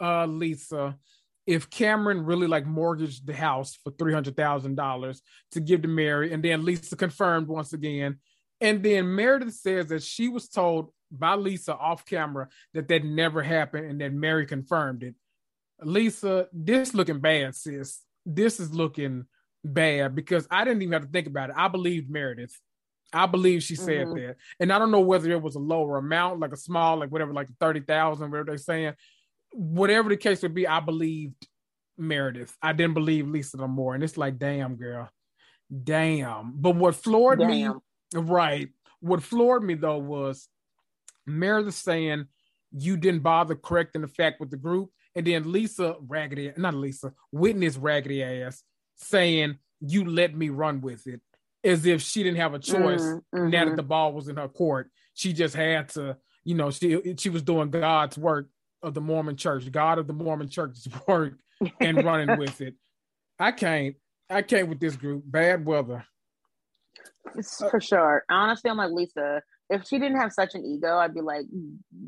uh, 0.01 0.25
Lisa 0.25 0.97
if 1.45 1.69
Cameron 1.69 2.25
really 2.25 2.47
like 2.47 2.65
mortgaged 2.65 3.25
the 3.25 3.33
house 3.33 3.77
for 3.83 3.91
three 3.91 4.13
hundred 4.13 4.35
thousand 4.35 4.75
dollars 4.75 5.21
to 5.51 5.59
give 5.59 5.83
to 5.83 5.87
Mary, 5.87 6.33
and 6.33 6.43
then 6.43 6.65
Lisa 6.65 6.95
confirmed 6.95 7.47
once 7.47 7.73
again. 7.73 8.19
And 8.59 8.83
then 8.83 9.15
Meredith 9.15 9.55
says 9.55 9.87
that 9.87 10.03
she 10.03 10.29
was 10.29 10.47
told 10.47 10.89
by 11.11 11.35
Lisa 11.35 11.75
off 11.75 12.05
camera 12.05 12.47
that 12.73 12.87
that 12.87 13.03
never 13.03 13.41
happened, 13.41 13.89
and 13.89 14.01
that 14.01 14.13
Mary 14.13 14.45
confirmed 14.45 15.03
it. 15.03 15.15
Lisa, 15.81 16.47
this 16.53 16.93
looking 16.93 17.19
bad, 17.19 17.55
sis. 17.55 18.01
This 18.25 18.59
is 18.59 18.73
looking 18.73 19.25
bad 19.63 20.15
because 20.15 20.47
I 20.49 20.63
didn't 20.63 20.81
even 20.81 20.93
have 20.93 21.03
to 21.03 21.11
think 21.11 21.27
about 21.27 21.49
it. 21.49 21.55
I 21.57 21.67
believed 21.67 22.09
Meredith. 22.09 22.57
I 23.13 23.25
believe 23.25 23.63
she 23.63 23.75
said 23.75 24.07
mm-hmm. 24.07 24.27
that. 24.27 24.37
And 24.59 24.71
I 24.71 24.79
don't 24.79 24.91
know 24.91 25.01
whether 25.01 25.29
it 25.31 25.41
was 25.41 25.55
a 25.55 25.59
lower 25.59 25.97
amount, 25.97 26.39
like 26.39 26.53
a 26.53 26.57
small, 26.57 26.97
like 26.97 27.11
whatever, 27.11 27.33
like 27.33 27.49
30,000, 27.59 28.31
whatever 28.31 28.45
they're 28.45 28.57
saying. 28.57 28.93
Whatever 29.53 30.09
the 30.09 30.17
case 30.17 30.41
would 30.43 30.53
be, 30.53 30.65
I 30.65 30.79
believed 30.79 31.35
Meredith. 31.97 32.55
I 32.61 32.71
didn't 32.71 32.93
believe 32.93 33.27
Lisa 33.27 33.57
no 33.57 33.67
more. 33.67 33.95
And 33.95 34.03
it's 34.03 34.17
like, 34.17 34.37
damn, 34.37 34.75
girl. 34.75 35.09
Damn. 35.83 36.53
But 36.55 36.75
what 36.75 36.95
floored 36.95 37.39
damn. 37.39 37.49
me, 37.49 37.69
right? 38.15 38.69
What 39.01 39.23
floored 39.23 39.63
me 39.63 39.73
though 39.73 39.97
was 39.97 40.47
Meredith 41.25 41.75
saying 41.75 42.25
you 42.71 42.95
didn't 42.95 43.23
bother 43.23 43.55
correcting 43.55 44.01
the 44.01 44.07
fact 44.07 44.39
with 44.39 44.51
the 44.51 44.57
group. 44.57 44.89
And 45.15 45.27
then 45.27 45.51
Lisa 45.51 45.95
raggedy, 46.07 46.53
not 46.55 46.73
Lisa, 46.73 47.11
Whitney 47.31 47.67
raggedy 47.69 48.23
ass 48.23 48.63
saying, 49.03 49.57
You 49.79 50.05
let 50.05 50.35
me 50.35 50.49
run 50.49 50.81
with 50.81 51.07
it, 51.07 51.21
as 51.63 51.85
if 51.85 52.01
she 52.01 52.23
didn't 52.23 52.39
have 52.39 52.53
a 52.53 52.59
choice 52.59 53.01
mm-hmm. 53.01 53.49
now 53.49 53.65
that 53.65 53.75
the 53.75 53.83
ball 53.83 54.13
was 54.13 54.27
in 54.27 54.37
her 54.37 54.47
court. 54.47 54.89
She 55.13 55.33
just 55.33 55.55
had 55.55 55.89
to, 55.89 56.17
you 56.43 56.55
know, 56.55 56.71
she 56.71 57.15
she 57.17 57.29
was 57.29 57.43
doing 57.43 57.69
God's 57.69 58.17
work 58.17 58.49
of 58.83 58.93
the 58.93 59.01
Mormon 59.01 59.35
church, 59.35 59.71
God 59.71 59.99
of 59.99 60.07
the 60.07 60.13
Mormon 60.13 60.49
church's 60.49 60.87
work, 61.07 61.33
and 61.79 62.03
running 62.03 62.37
with 62.37 62.61
it. 62.61 62.75
I 63.39 63.51
can't, 63.51 63.95
I 64.29 64.41
can't 64.41 64.69
with 64.69 64.79
this 64.79 64.95
group. 64.95 65.23
Bad 65.25 65.65
weather. 65.65 66.05
For 67.69 67.79
sure. 67.79 68.23
Honestly, 68.29 68.69
I'm 68.69 68.77
like 68.77 68.91
Lisa. 68.91 69.41
If 69.69 69.87
she 69.87 69.99
didn't 69.99 70.19
have 70.19 70.33
such 70.33 70.53
an 70.53 70.65
ego, 70.65 70.97
I'd 70.97 71.13
be 71.13 71.21
like, 71.21 71.45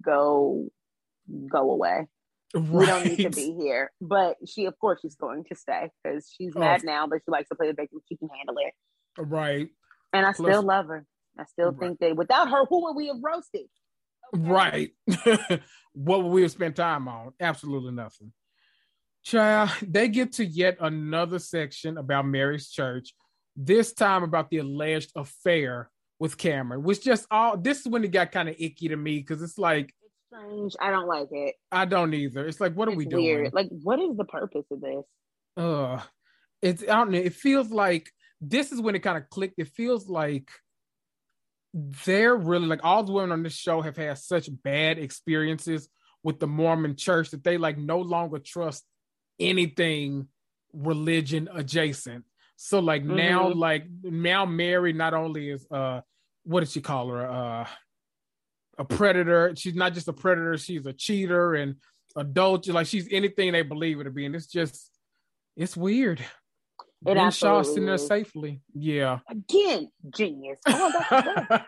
go, 0.01 0.67
go 1.49 1.71
away. 1.71 2.07
Right. 2.53 2.69
We 2.71 2.85
don't 2.85 3.05
need 3.05 3.23
to 3.23 3.29
be 3.29 3.55
here. 3.59 3.91
But 3.99 4.37
she, 4.47 4.65
of 4.65 4.77
course, 4.79 4.99
she's 5.01 5.15
going 5.15 5.43
to 5.45 5.55
stay 5.55 5.89
because 6.03 6.31
she's 6.35 6.53
oh. 6.55 6.59
mad 6.59 6.83
now, 6.83 7.07
but 7.07 7.19
she 7.25 7.31
likes 7.31 7.49
to 7.49 7.55
play 7.55 7.67
the 7.67 7.73
victim. 7.73 7.99
She 8.07 8.15
can 8.15 8.29
handle 8.29 8.55
it. 8.59 8.73
Right. 9.17 9.69
And 10.13 10.25
I 10.25 10.33
Plus, 10.33 10.51
still 10.51 10.63
love 10.63 10.87
her. 10.87 11.05
I 11.37 11.45
still 11.45 11.71
right. 11.71 11.79
think 11.79 11.99
that 11.99 12.15
without 12.15 12.49
her, 12.49 12.65
who 12.65 12.83
would 12.83 12.95
we 12.95 13.07
have 13.07 13.17
roasted? 13.23 13.67
Okay. 14.35 14.43
Right. 14.43 14.91
what 15.93 16.23
would 16.23 16.31
we 16.31 16.43
have 16.43 16.51
spent 16.51 16.75
time 16.75 17.07
on? 17.07 17.33
Absolutely 17.39 17.91
nothing. 17.91 18.31
Child, 19.23 19.71
they 19.81 20.09
get 20.09 20.33
to 20.33 20.45
yet 20.45 20.77
another 20.79 21.39
section 21.39 21.97
about 21.97 22.27
Mary's 22.27 22.69
church, 22.69 23.13
this 23.55 23.93
time 23.93 24.23
about 24.23 24.49
the 24.49 24.57
alleged 24.57 25.11
affair 25.15 25.89
with 26.19 26.37
Cameron, 26.37 26.83
which 26.83 27.03
just 27.03 27.25
all 27.31 27.57
this 27.57 27.81
is 27.81 27.87
when 27.87 28.03
it 28.03 28.11
got 28.11 28.31
kind 28.31 28.49
of 28.49 28.55
icky 28.59 28.89
to 28.89 28.95
me 28.95 29.19
because 29.19 29.41
it's 29.41 29.57
like 29.57 29.93
strange. 30.33 30.75
I 30.79 30.91
don't 30.91 31.07
like 31.07 31.29
it. 31.31 31.55
I 31.71 31.85
don't 31.85 32.13
either. 32.13 32.47
It's 32.47 32.59
like, 32.59 32.73
what 32.73 32.87
it's 32.87 32.95
are 32.95 32.97
we 32.97 33.05
weird. 33.05 33.39
doing? 33.39 33.51
Like, 33.53 33.69
what 33.69 33.99
is 33.99 34.15
the 34.17 34.25
purpose 34.25 34.65
of 34.71 34.81
this? 34.81 35.03
Uh, 35.57 36.01
it's 36.61 36.83
I 36.83 36.87
don't 36.87 37.11
know. 37.11 37.19
It 37.19 37.33
feels 37.33 37.69
like 37.69 38.11
this 38.41 38.71
is 38.71 38.81
when 38.81 38.95
it 38.95 38.99
kind 38.99 39.17
of 39.17 39.29
clicked. 39.29 39.55
It 39.57 39.69
feels 39.69 40.09
like 40.09 40.49
they're 41.73 42.35
really 42.35 42.67
like 42.67 42.81
all 42.83 43.03
the 43.03 43.11
women 43.11 43.31
on 43.31 43.43
this 43.43 43.55
show 43.55 43.81
have 43.81 43.97
had 43.97 44.17
such 44.17 44.49
bad 44.63 44.99
experiences 44.99 45.89
with 46.23 46.39
the 46.39 46.47
Mormon 46.47 46.95
church 46.95 47.31
that 47.31 47.43
they 47.43 47.57
like 47.57 47.77
no 47.77 47.99
longer 47.99 48.39
trust 48.39 48.83
anything 49.39 50.27
religion 50.71 51.49
adjacent. 51.53 52.25
So 52.55 52.79
like 52.79 53.03
mm-hmm. 53.03 53.15
now, 53.15 53.49
like 53.49 53.85
now 54.03 54.45
Mary 54.45 54.93
not 54.93 55.13
only 55.13 55.49
is 55.49 55.65
uh 55.71 56.01
what 56.43 56.61
did 56.61 56.69
she 56.69 56.81
call 56.81 57.09
her? 57.09 57.29
Uh 57.29 57.67
a 58.77 58.85
predator. 58.85 59.53
She's 59.55 59.75
not 59.75 59.93
just 59.93 60.07
a 60.07 60.13
predator, 60.13 60.57
she's 60.57 60.85
a 60.85 60.93
cheater 60.93 61.55
and 61.55 61.75
adult. 62.15 62.67
Like 62.67 62.87
she's 62.87 63.07
anything 63.11 63.51
they 63.53 63.61
believe 63.61 63.97
her 63.97 64.03
to 64.03 64.11
be. 64.11 64.25
And 64.25 64.35
it's 64.35 64.47
just 64.47 64.91
it's 65.55 65.77
weird. 65.77 66.23
It 67.05 67.15
Jen 67.15 67.31
Shah 67.31 67.61
sitting 67.63 67.85
there 67.85 67.97
safely. 67.97 68.61
Yeah. 68.73 69.19
Again, 69.29 69.89
genius. 70.15 70.57
Oh, 70.65 70.91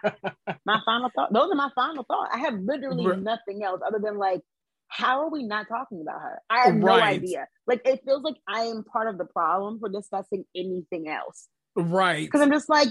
my 0.65 0.79
final 0.85 1.11
thought. 1.13 1.33
Those 1.33 1.51
are 1.51 1.55
my 1.55 1.69
final 1.75 2.05
thoughts. 2.05 2.31
I 2.33 2.39
have 2.39 2.53
literally 2.53 3.05
right. 3.05 3.19
nothing 3.19 3.61
else 3.61 3.81
other 3.85 3.99
than 4.01 4.17
like, 4.17 4.41
how 4.87 5.21
are 5.21 5.29
we 5.29 5.43
not 5.43 5.67
talking 5.67 6.01
about 6.01 6.21
her? 6.21 6.41
I 6.49 6.67
have 6.67 6.75
right. 6.75 6.81
no 6.81 6.93
idea. 6.93 7.47
Like 7.67 7.81
it 7.85 8.01
feels 8.05 8.23
like 8.23 8.37
I 8.47 8.61
am 8.61 8.85
part 8.85 9.09
of 9.09 9.17
the 9.17 9.25
problem 9.25 9.79
for 9.79 9.89
discussing 9.89 10.45
anything 10.55 11.09
else. 11.09 11.47
Right. 11.75 12.25
Because 12.25 12.39
I'm 12.39 12.51
just 12.51 12.69
like, 12.69 12.87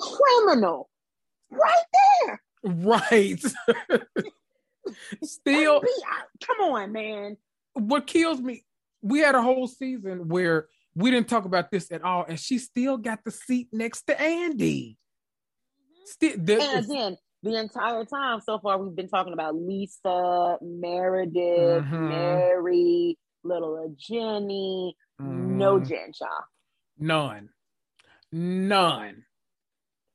criminal. 0.00 0.90
Right 1.50 1.84
there. 2.26 2.42
Right. 2.66 3.40
Still, 5.22 5.82
come 6.44 6.60
on, 6.72 6.92
man. 6.92 7.36
What 7.74 8.06
kills 8.06 8.40
me, 8.40 8.64
we 9.02 9.20
had 9.20 9.34
a 9.34 9.42
whole 9.42 9.66
season 9.66 10.28
where 10.28 10.68
we 10.94 11.10
didn't 11.10 11.28
talk 11.28 11.44
about 11.44 11.70
this 11.70 11.92
at 11.92 12.02
all, 12.02 12.24
and 12.26 12.40
she 12.40 12.58
still 12.58 12.96
got 12.96 13.22
the 13.24 13.30
seat 13.30 13.68
next 13.72 14.02
to 14.04 14.20
Andy. 14.20 14.96
Still, 16.06 16.32
and 16.32 16.84
again, 16.84 17.16
the 17.42 17.56
entire 17.56 18.04
time 18.04 18.40
so 18.40 18.58
far, 18.58 18.78
we've 18.78 18.96
been 18.96 19.08
talking 19.08 19.32
about 19.32 19.54
Lisa, 19.54 20.56
Meredith, 20.62 21.84
mm-hmm. 21.84 22.08
Mary, 22.08 23.18
little 23.44 23.94
Jenny, 23.98 24.96
mm. 25.20 25.26
no 25.26 25.78
Jen 25.80 26.12
Shah. 26.14 26.26
None. 26.98 27.50
None. 28.32 29.24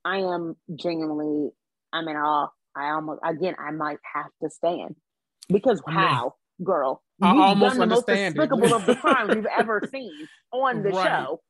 I 0.04 0.16
am 0.18 0.56
genuinely, 0.74 1.50
I'm 1.92 2.08
in 2.08 2.16
awe. 2.16 2.48
I 2.74 2.90
almost, 2.90 3.20
again, 3.24 3.54
I 3.58 3.70
might 3.70 3.98
have 4.14 4.30
to 4.42 4.50
stand 4.50 4.96
because 5.48 5.82
how, 5.86 6.34
girl? 6.62 7.02
I 7.20 7.30
almost 7.36 7.76
done 7.76 7.88
the 7.88 7.94
most 7.94 8.06
despicable 8.06 8.74
of 8.74 8.86
the 8.86 8.96
crimes 9.00 9.34
we've 9.34 9.46
ever 9.46 9.82
seen 9.90 10.28
on 10.52 10.82
the 10.82 10.90
right. 10.90 11.06
show. 11.06 11.40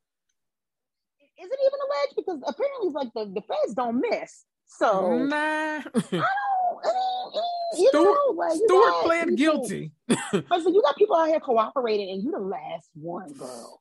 Is 1.41 1.49
it 1.51 1.59
even 1.61 1.79
alleged? 1.87 2.17
Because 2.17 2.39
apparently, 2.47 2.89
it's 2.89 2.95
like 2.95 3.09
the, 3.15 3.33
the 3.33 3.43
feds 3.43 3.75
don't 3.75 4.01
miss. 4.01 4.45
So 4.67 5.25
nah. 5.25 5.37
I 5.37 5.83
don't. 5.85 7.35
you 7.79 7.89
Stuart, 7.89 8.05
know, 8.05 8.35
like, 8.37 8.57
Stuart 8.65 8.95
pled 9.03 9.37
guilty. 9.37 9.93
so 10.11 10.69
you 10.69 10.83
got 10.83 10.97
people 10.97 11.17
out 11.17 11.29
here 11.29 11.41
cooperating, 11.41 12.11
and 12.11 12.23
you 12.23 12.31
the 12.31 12.39
last 12.39 12.89
one, 12.95 13.33
girl. 13.33 13.81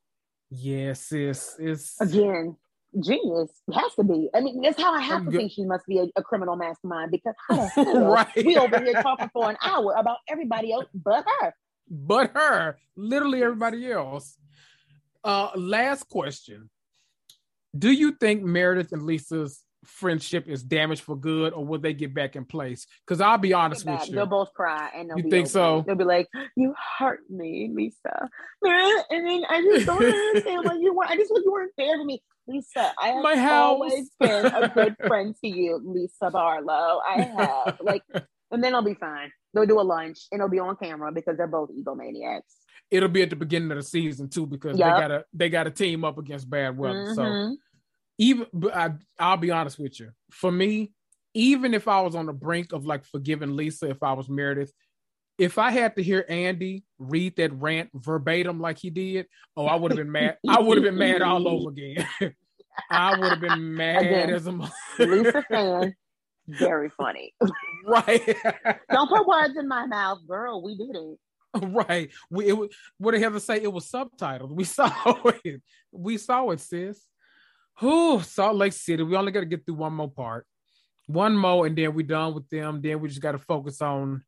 Yes, 0.49 1.01
sis. 1.01 1.55
It's 1.59 1.99
again 2.01 2.57
genius. 2.99 3.49
Has 3.73 3.93
to 3.95 4.03
be. 4.03 4.30
I 4.34 4.41
mean, 4.41 4.61
that's 4.61 4.81
how 4.81 4.93
I 4.93 5.01
have 5.01 5.19
I'm 5.19 5.26
to 5.26 5.31
good. 5.31 5.38
think 5.38 5.51
she 5.51 5.65
must 5.65 5.85
be 5.85 5.99
a, 5.99 6.07
a 6.15 6.23
criminal 6.23 6.55
mastermind 6.55 7.11
because 7.11 7.35
right. 7.77 8.27
we 8.45 8.57
over 8.57 8.80
here 8.80 9.01
talking 9.01 9.30
for 9.34 9.49
an 9.49 9.57
hour 9.61 9.93
about 9.97 10.18
everybody 10.27 10.72
else 10.73 10.85
but 10.93 11.26
her. 11.41 11.53
But 11.89 12.31
her, 12.34 12.77
literally 12.95 13.43
everybody 13.43 13.91
else. 13.91 14.38
Uh, 15.23 15.49
last 15.55 16.07
question: 16.09 16.69
Do 17.77 17.91
you 17.91 18.13
think 18.13 18.43
Meredith 18.43 18.91
and 18.91 19.03
Lisa's 19.03 19.63
friendship 19.85 20.47
is 20.47 20.63
damaged 20.63 21.01
for 21.01 21.15
good, 21.15 21.53
or 21.53 21.65
will 21.65 21.80
they 21.80 21.93
get 21.93 22.13
back 22.13 22.35
in 22.35 22.45
place? 22.45 22.85
Because 23.05 23.22
I'll 23.22 23.38
be 23.38 23.53
honest 23.53 23.85
with 23.85 24.07
you, 24.07 24.15
they'll 24.15 24.26
both 24.26 24.53
cry, 24.53 24.89
and 24.95 25.11
you 25.15 25.30
think 25.30 25.47
so? 25.47 25.84
They'll 25.85 25.95
be 25.95 26.03
like, 26.03 26.27
"You 26.55 26.73
hurt 26.97 27.22
me, 27.30 27.72
Lisa," 27.73 28.30
and 28.63 29.27
then 29.27 29.43
I 29.49 29.61
just 29.61 29.85
don't 29.85 30.03
understand 30.03 30.65
why 30.65 30.77
you 30.80 30.93
weren't. 30.93 31.11
I 31.11 31.18
just 31.18 31.31
wish 31.34 31.43
you 31.43 31.51
weren't 31.51 31.72
there 31.77 31.97
for 31.97 32.05
me, 32.05 32.22
Lisa. 32.51 32.93
I 33.01 33.07
have 33.09 33.23
My 33.23 33.51
always 33.51 34.09
been 34.19 34.45
a 34.45 34.69
good 34.69 34.95
friend 35.07 35.35
to 35.43 35.47
you, 35.47 35.81
Lisa 35.83 36.29
Barlow. 36.31 36.99
I 37.07 37.21
have 37.21 37.79
like, 37.81 38.03
and 38.51 38.63
then 38.63 38.75
I'll 38.75 38.83
be 38.83 38.93
fine. 38.93 39.31
They'll 39.53 39.65
do 39.65 39.79
a 39.79 39.83
lunch, 39.83 40.19
and 40.31 40.39
it'll 40.39 40.49
be 40.49 40.59
on 40.59 40.75
camera 40.77 41.11
because 41.11 41.37
they're 41.37 41.47
both 41.47 41.69
egomaniacs. 41.71 42.41
It'll 42.89 43.09
be 43.09 43.21
at 43.21 43.29
the 43.29 43.35
beginning 43.35 43.71
of 43.71 43.77
the 43.77 43.83
season 43.83 44.29
too, 44.29 44.45
because 44.45 44.77
yep. 44.77 44.95
they 44.95 45.01
gotta 45.01 45.25
they 45.33 45.49
gotta 45.49 45.71
team 45.71 46.03
up 46.03 46.17
against 46.17 46.49
bad 46.49 46.77
weather. 46.77 47.05
Mm-hmm. 47.05 47.13
So 47.13 47.57
even 48.17 48.45
I, 48.73 48.91
I'll 49.19 49.37
be 49.37 49.51
honest 49.51 49.79
with 49.79 49.99
you. 49.99 50.11
For 50.31 50.51
me, 50.51 50.93
even 51.33 51.73
if 51.73 51.87
I 51.87 52.01
was 52.01 52.15
on 52.15 52.25
the 52.25 52.33
brink 52.33 52.73
of 52.73 52.85
like 52.85 53.05
forgiving 53.05 53.55
Lisa, 53.55 53.89
if 53.89 54.03
I 54.03 54.13
was 54.13 54.29
Meredith, 54.29 54.73
if 55.41 55.57
I 55.57 55.72
had 55.72 55.95
to 55.95 56.03
hear 56.03 56.23
Andy 56.30 56.84
read 56.99 57.35
that 57.38 57.51
rant 57.53 57.89
verbatim 57.95 58.59
like 58.59 58.77
he 58.77 58.91
did, 58.91 59.26
oh, 59.57 59.65
I 59.65 59.76
would 59.76 59.89
have 59.89 59.97
been 59.97 60.11
mad. 60.11 60.38
I 60.47 60.59
would 60.59 60.77
have 60.77 60.84
been 60.84 60.99
mad 60.99 61.23
all 61.23 61.47
over 61.47 61.69
again. 61.72 62.05
I 62.91 63.18
would 63.18 63.31
have 63.31 63.41
been 63.41 63.76
mad 63.76 64.03
again, 64.03 64.30
as 64.30 64.45
a 64.45 64.51
Lisa 64.99 65.43
fan. 65.49 65.95
Very 66.47 66.91
funny. 66.95 67.34
Right. 67.88 68.38
Don't 68.91 69.09
put 69.09 69.26
words 69.26 69.57
in 69.57 69.68
my 69.68 69.88
mouth, 69.88 70.19
girl. 70.27 70.63
We 70.63 70.77
did 70.77 70.95
it. 70.95 71.65
Right. 71.65 72.11
We 72.30 72.51
it, 72.51 72.72
what 72.99 73.15
have 73.15 73.34
to 73.34 73.39
say? 73.39 73.63
It 73.63 73.73
was 73.73 73.89
subtitled. 73.89 74.51
We 74.51 74.63
saw 74.63 74.91
it. 75.43 75.61
We 75.91 76.18
saw 76.18 76.51
it, 76.51 76.59
sis. 76.59 77.03
Who 77.80 78.22
Salt 78.22 78.57
Lake 78.57 78.73
City. 78.73 79.01
We 79.01 79.15
only 79.15 79.31
got 79.31 79.39
to 79.39 79.47
get 79.47 79.65
through 79.65 79.76
one 79.76 79.93
more 79.93 80.11
part, 80.11 80.45
one 81.07 81.35
more, 81.35 81.65
and 81.65 81.76
then 81.76 81.95
we're 81.95 82.05
done 82.05 82.35
with 82.35 82.47
them. 82.49 82.80
Then 82.80 82.99
we 82.99 83.09
just 83.09 83.22
got 83.22 83.31
to 83.31 83.39
focus 83.39 83.81
on 83.81 84.23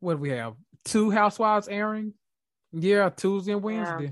what 0.00 0.14
do 0.14 0.20
we 0.20 0.30
have? 0.30 0.54
Two 0.84 1.10
Housewives 1.10 1.68
airing. 1.68 2.14
Yeah, 2.72 3.08
Tuesday 3.10 3.52
and 3.52 3.62
Wednesday. 3.62 4.04
Yeah. 4.04 4.10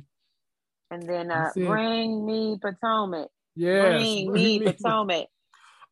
And 0.90 1.08
then 1.08 1.30
uh, 1.30 1.50
bring 1.54 2.24
me 2.24 2.58
Potomac. 2.60 3.28
Yeah, 3.56 3.90
bring, 3.90 4.32
me 4.32 4.60
Potomac. 4.60 5.26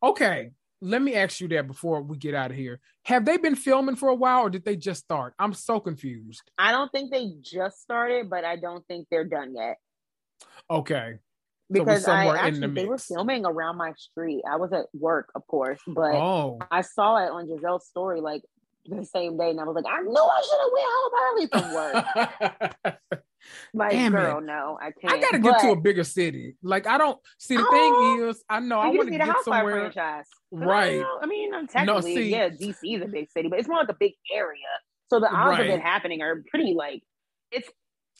Okay, 0.01 0.51
let 0.81 1.01
me 1.01 1.15
ask 1.15 1.39
you 1.39 1.47
that 1.47 1.65
before 1.65 2.01
we 2.01 2.17
get 2.17 2.35
out 2.35 2.51
of 2.51 2.57
here. 2.57 2.81
Have 3.05 3.23
they 3.23 3.37
been 3.37 3.55
filming 3.55 3.95
for 3.95 4.09
a 4.09 4.15
while, 4.15 4.41
or 4.41 4.49
did 4.49 4.65
they 4.65 4.75
just 4.75 5.05
start? 5.05 5.33
I'm 5.39 5.53
so 5.53 5.79
confused. 5.79 6.41
I 6.57 6.73
don't 6.73 6.91
think 6.91 7.09
they 7.09 7.31
just 7.39 7.81
started, 7.81 8.29
but 8.29 8.43
I 8.43 8.57
don't 8.57 8.85
think 8.87 9.07
they're 9.09 9.23
done 9.23 9.55
yet. 9.55 9.77
Okay, 10.69 11.19
because 11.71 12.07
I 12.07 12.27
actually 12.35 12.67
the 12.67 12.67
they 12.67 12.85
were 12.85 12.97
filming 12.97 13.45
around 13.45 13.77
my 13.77 13.93
street. 13.97 14.43
I 14.49 14.57
was 14.57 14.73
at 14.73 14.85
work, 14.93 15.31
of 15.35 15.45
course, 15.47 15.79
but 15.87 16.15
oh. 16.15 16.59
I 16.69 16.81
saw 16.81 17.17
it 17.17 17.29
on 17.29 17.47
Gizelle's 17.47 17.87
story 17.87 18.21
like 18.21 18.43
the 18.85 19.05
same 19.05 19.37
day, 19.37 19.49
and 19.49 19.59
I 19.59 19.63
was 19.63 19.75
like, 19.75 19.85
I 19.85 20.01
knew 20.01 20.13
I 20.13 20.41
should 20.41 20.59
have 20.61 20.71
went 20.73 20.87
home 20.93 21.13
early 21.25 21.47
from 21.47 21.73
work. 22.83 23.25
like, 23.73 23.91
Damn 23.91 24.11
girl, 24.11 24.37
it. 24.39 24.45
no, 24.45 24.77
I 24.81 24.91
can't. 24.91 25.13
I 25.13 25.19
gotta 25.19 25.39
but, 25.39 25.51
get 25.51 25.61
to 25.61 25.71
a 25.71 25.75
bigger 25.75 26.03
city. 26.03 26.55
Like, 26.61 26.87
I 26.87 26.97
don't 26.97 27.19
see 27.37 27.55
the 27.55 27.65
oh, 27.67 28.17
thing 28.17 28.29
is, 28.29 28.43
I 28.49 28.59
know 28.59 28.79
I 28.79 28.87
want 28.87 29.09
to 29.09 29.17
get 29.17 29.35
somewhere. 29.43 29.91
Franchise. 29.91 30.25
Right. 30.51 31.01
I, 31.01 31.19
I 31.23 31.25
mean, 31.25 31.51
technically, 31.67 31.85
no, 31.85 32.01
see, 32.01 32.29
yeah, 32.29 32.49
DC 32.49 32.97
is 32.97 33.01
a 33.01 33.07
big 33.07 33.31
city, 33.31 33.49
but 33.49 33.59
it's 33.59 33.67
more 33.67 33.79
like 33.79 33.89
a 33.89 33.97
big 33.99 34.13
area. 34.33 34.57
So 35.09 35.19
the 35.19 35.27
odds 35.27 35.59
right. 35.59 35.69
of 35.69 35.75
it 35.75 35.81
happening 35.81 36.21
are 36.21 36.43
pretty 36.49 36.73
like 36.73 37.03
it's 37.51 37.69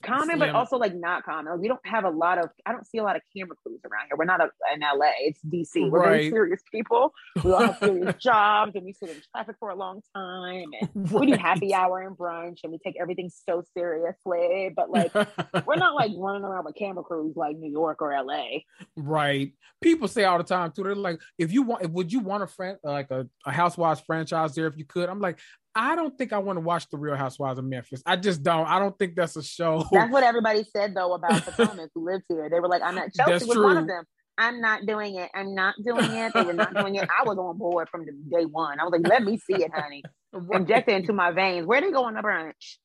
common, 0.03 0.39
but 0.39 0.49
also 0.49 0.77
like 0.77 0.95
not 0.95 1.23
common. 1.23 1.51
Like, 1.51 1.61
we 1.61 1.67
don't 1.67 1.85
have 1.85 2.03
a 2.03 2.09
lot 2.09 2.37
of. 2.37 2.49
I 2.65 2.71
don't 2.71 2.85
see 2.85 2.97
a 2.97 3.03
lot 3.03 3.15
of 3.15 3.21
camera 3.35 3.55
crews 3.63 3.79
around 3.83 4.07
here. 4.07 4.17
We're 4.17 4.25
not 4.25 4.41
a, 4.41 4.49
in 4.73 4.81
LA. 4.81 5.11
It's 5.19 5.39
DC. 5.43 5.89
We're 5.89 5.99
right. 5.99 6.09
very 6.09 6.29
serious 6.29 6.61
people. 6.71 7.13
We 7.43 7.51
all 7.51 7.67
have 7.67 7.77
serious 7.77 8.15
jobs, 8.19 8.75
and 8.75 8.85
we 8.85 8.93
sit 8.93 9.09
in 9.09 9.15
traffic 9.31 9.55
for 9.59 9.69
a 9.69 9.75
long 9.75 10.01
time, 10.15 10.65
and 10.79 10.89
right. 11.11 11.11
we 11.21 11.27
do 11.27 11.33
happy 11.33 11.73
hour 11.73 12.01
and 12.01 12.17
brunch, 12.17 12.59
and 12.63 12.71
we 12.71 12.77
take 12.77 12.95
everything 12.99 13.29
so 13.29 13.63
seriously. 13.73 14.71
But 14.75 14.89
like, 14.89 15.13
we're 15.65 15.75
not 15.75 15.95
like 15.95 16.11
running 16.15 16.43
around 16.43 16.65
with 16.65 16.75
camera 16.75 17.03
crews 17.03 17.35
like 17.35 17.57
New 17.57 17.71
York 17.71 18.01
or 18.01 18.11
LA. 18.11 18.59
Right. 18.95 19.53
People 19.81 20.07
say 20.07 20.23
all 20.23 20.37
the 20.37 20.43
time 20.43 20.71
too. 20.71 20.83
They're 20.83 20.95
like, 20.95 21.19
if 21.37 21.51
you 21.51 21.63
want, 21.63 21.89
would 21.91 22.11
you 22.11 22.19
want 22.19 22.43
a 22.43 22.47
friend 22.47 22.77
like 22.83 23.11
a, 23.11 23.27
a 23.45 23.51
Housewives 23.51 24.01
franchise 24.01 24.55
there 24.55 24.67
if 24.67 24.77
you 24.77 24.85
could? 24.85 25.09
I'm 25.09 25.19
like, 25.19 25.39
I 25.75 25.95
don't 25.95 26.15
think 26.17 26.33
I 26.33 26.37
want 26.37 26.57
to 26.57 26.61
watch 26.61 26.87
the 26.89 26.97
Real 26.97 27.15
Housewives 27.15 27.57
of 27.57 27.65
Memphis. 27.65 28.03
I 28.05 28.15
just 28.15 28.43
don't. 28.43 28.67
I 28.67 28.79
don't 28.79 28.97
think 28.97 29.15
that's 29.15 29.35
a 29.35 29.43
show. 29.43 29.83
That's 29.91 30.11
what 30.11 30.23
everybody 30.23 30.63
said 30.63 30.93
though 30.95 31.13
about 31.13 31.45
the 31.45 31.51
Potomac 31.51 31.89
who 31.95 32.05
lived 32.05 32.25
here. 32.29 32.49
They 32.49 32.59
were 32.59 32.67
like, 32.67 32.81
"I'm 32.83 32.95
not." 32.95 33.13
Chelsea 33.13 33.31
that's 33.31 33.45
was 33.45 33.55
true. 33.55 33.63
one 33.63 33.77
of 33.77 33.87
them. 33.87 34.03
I'm 34.37 34.61
not 34.61 34.85
doing 34.85 35.15
it. 35.15 35.29
I'm 35.33 35.53
not 35.53 35.75
doing 35.83 36.11
it. 36.11 36.33
They 36.33 36.41
were 36.41 36.53
not 36.53 36.73
doing 36.75 36.95
it. 36.95 37.07
I 37.07 37.23
was 37.23 37.37
on 37.37 37.57
board 37.57 37.87
from 37.89 38.05
the 38.05 38.11
day 38.11 38.45
one. 38.45 38.79
I 38.79 38.83
was 38.83 38.91
like, 38.91 39.07
"Let 39.07 39.23
me 39.23 39.37
see 39.37 39.63
it, 39.63 39.71
honey." 39.73 40.03
right. 40.33 40.61
Inject 40.61 40.89
it 40.89 40.95
into 40.95 41.13
my 41.13 41.31
veins. 41.31 41.65
Where 41.65 41.81
they 41.81 41.91
go 41.91 42.05
on 42.05 42.13
the 42.13 42.21
brunch? 42.21 42.77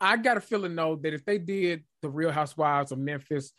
I 0.00 0.16
got 0.16 0.36
a 0.36 0.40
feeling 0.40 0.74
though 0.74 0.96
that 0.96 1.14
if 1.14 1.24
they 1.24 1.38
did 1.38 1.84
the 2.02 2.10
Real 2.10 2.30
Housewives 2.30 2.90
of 2.90 2.98
Memphis, 2.98 3.52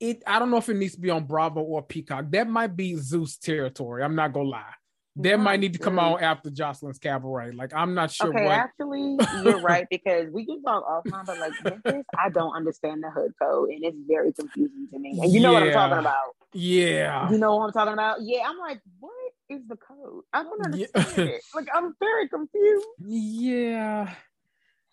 it 0.00 0.22
I 0.26 0.38
don't 0.38 0.50
know 0.50 0.58
if 0.58 0.68
it 0.68 0.76
needs 0.76 0.94
to 0.94 1.00
be 1.00 1.10
on 1.10 1.24
Bravo 1.24 1.60
or 1.60 1.82
Peacock. 1.82 2.26
That 2.30 2.48
might 2.48 2.76
be 2.76 2.94
Zeus 2.96 3.38
territory. 3.38 4.02
I'm 4.02 4.14
not 4.14 4.32
gonna 4.32 4.48
lie. 4.48 4.74
That 5.18 5.40
might 5.40 5.58
need 5.58 5.72
to 5.72 5.80
come 5.80 5.96
mm. 5.96 6.02
out 6.02 6.22
after 6.22 6.48
Joseline's 6.48 6.98
Cabaret. 6.98 7.52
Like 7.52 7.74
I'm 7.74 7.94
not 7.94 8.10
sure. 8.10 8.28
Okay, 8.28 8.44
what... 8.44 8.52
actually, 8.52 9.18
you're 9.44 9.60
right 9.60 9.86
because 9.90 10.30
we 10.32 10.46
can 10.46 10.62
talk 10.62 10.84
offline, 10.86 11.26
but 11.26 11.38
like 11.38 11.52
Memphis, 11.64 12.04
I 12.16 12.28
don't 12.28 12.54
understand 12.54 13.02
the 13.02 13.10
hood 13.10 13.32
code, 13.40 13.70
and 13.70 13.84
it's 13.84 13.96
very 14.06 14.32
confusing 14.32 14.86
to 14.92 14.98
me. 14.98 15.18
And 15.20 15.32
you 15.32 15.40
know 15.40 15.52
yeah. 15.52 15.58
what 15.58 15.68
I'm 15.68 15.72
talking 15.72 15.98
about? 15.98 16.36
Yeah. 16.52 17.30
You 17.30 17.38
know 17.38 17.56
what 17.56 17.66
I'm 17.66 17.72
talking 17.72 17.92
about? 17.94 18.18
Yeah. 18.22 18.44
I'm 18.46 18.58
like, 18.58 18.80
what 19.00 19.12
is 19.48 19.60
the 19.68 19.76
code? 19.76 20.22
I 20.32 20.44
don't 20.44 20.64
understand 20.64 21.12
yeah. 21.16 21.34
it. 21.34 21.42
Like 21.54 21.68
I'm 21.74 21.94
very 21.98 22.28
confused. 22.28 22.86
Yeah. 23.00 24.14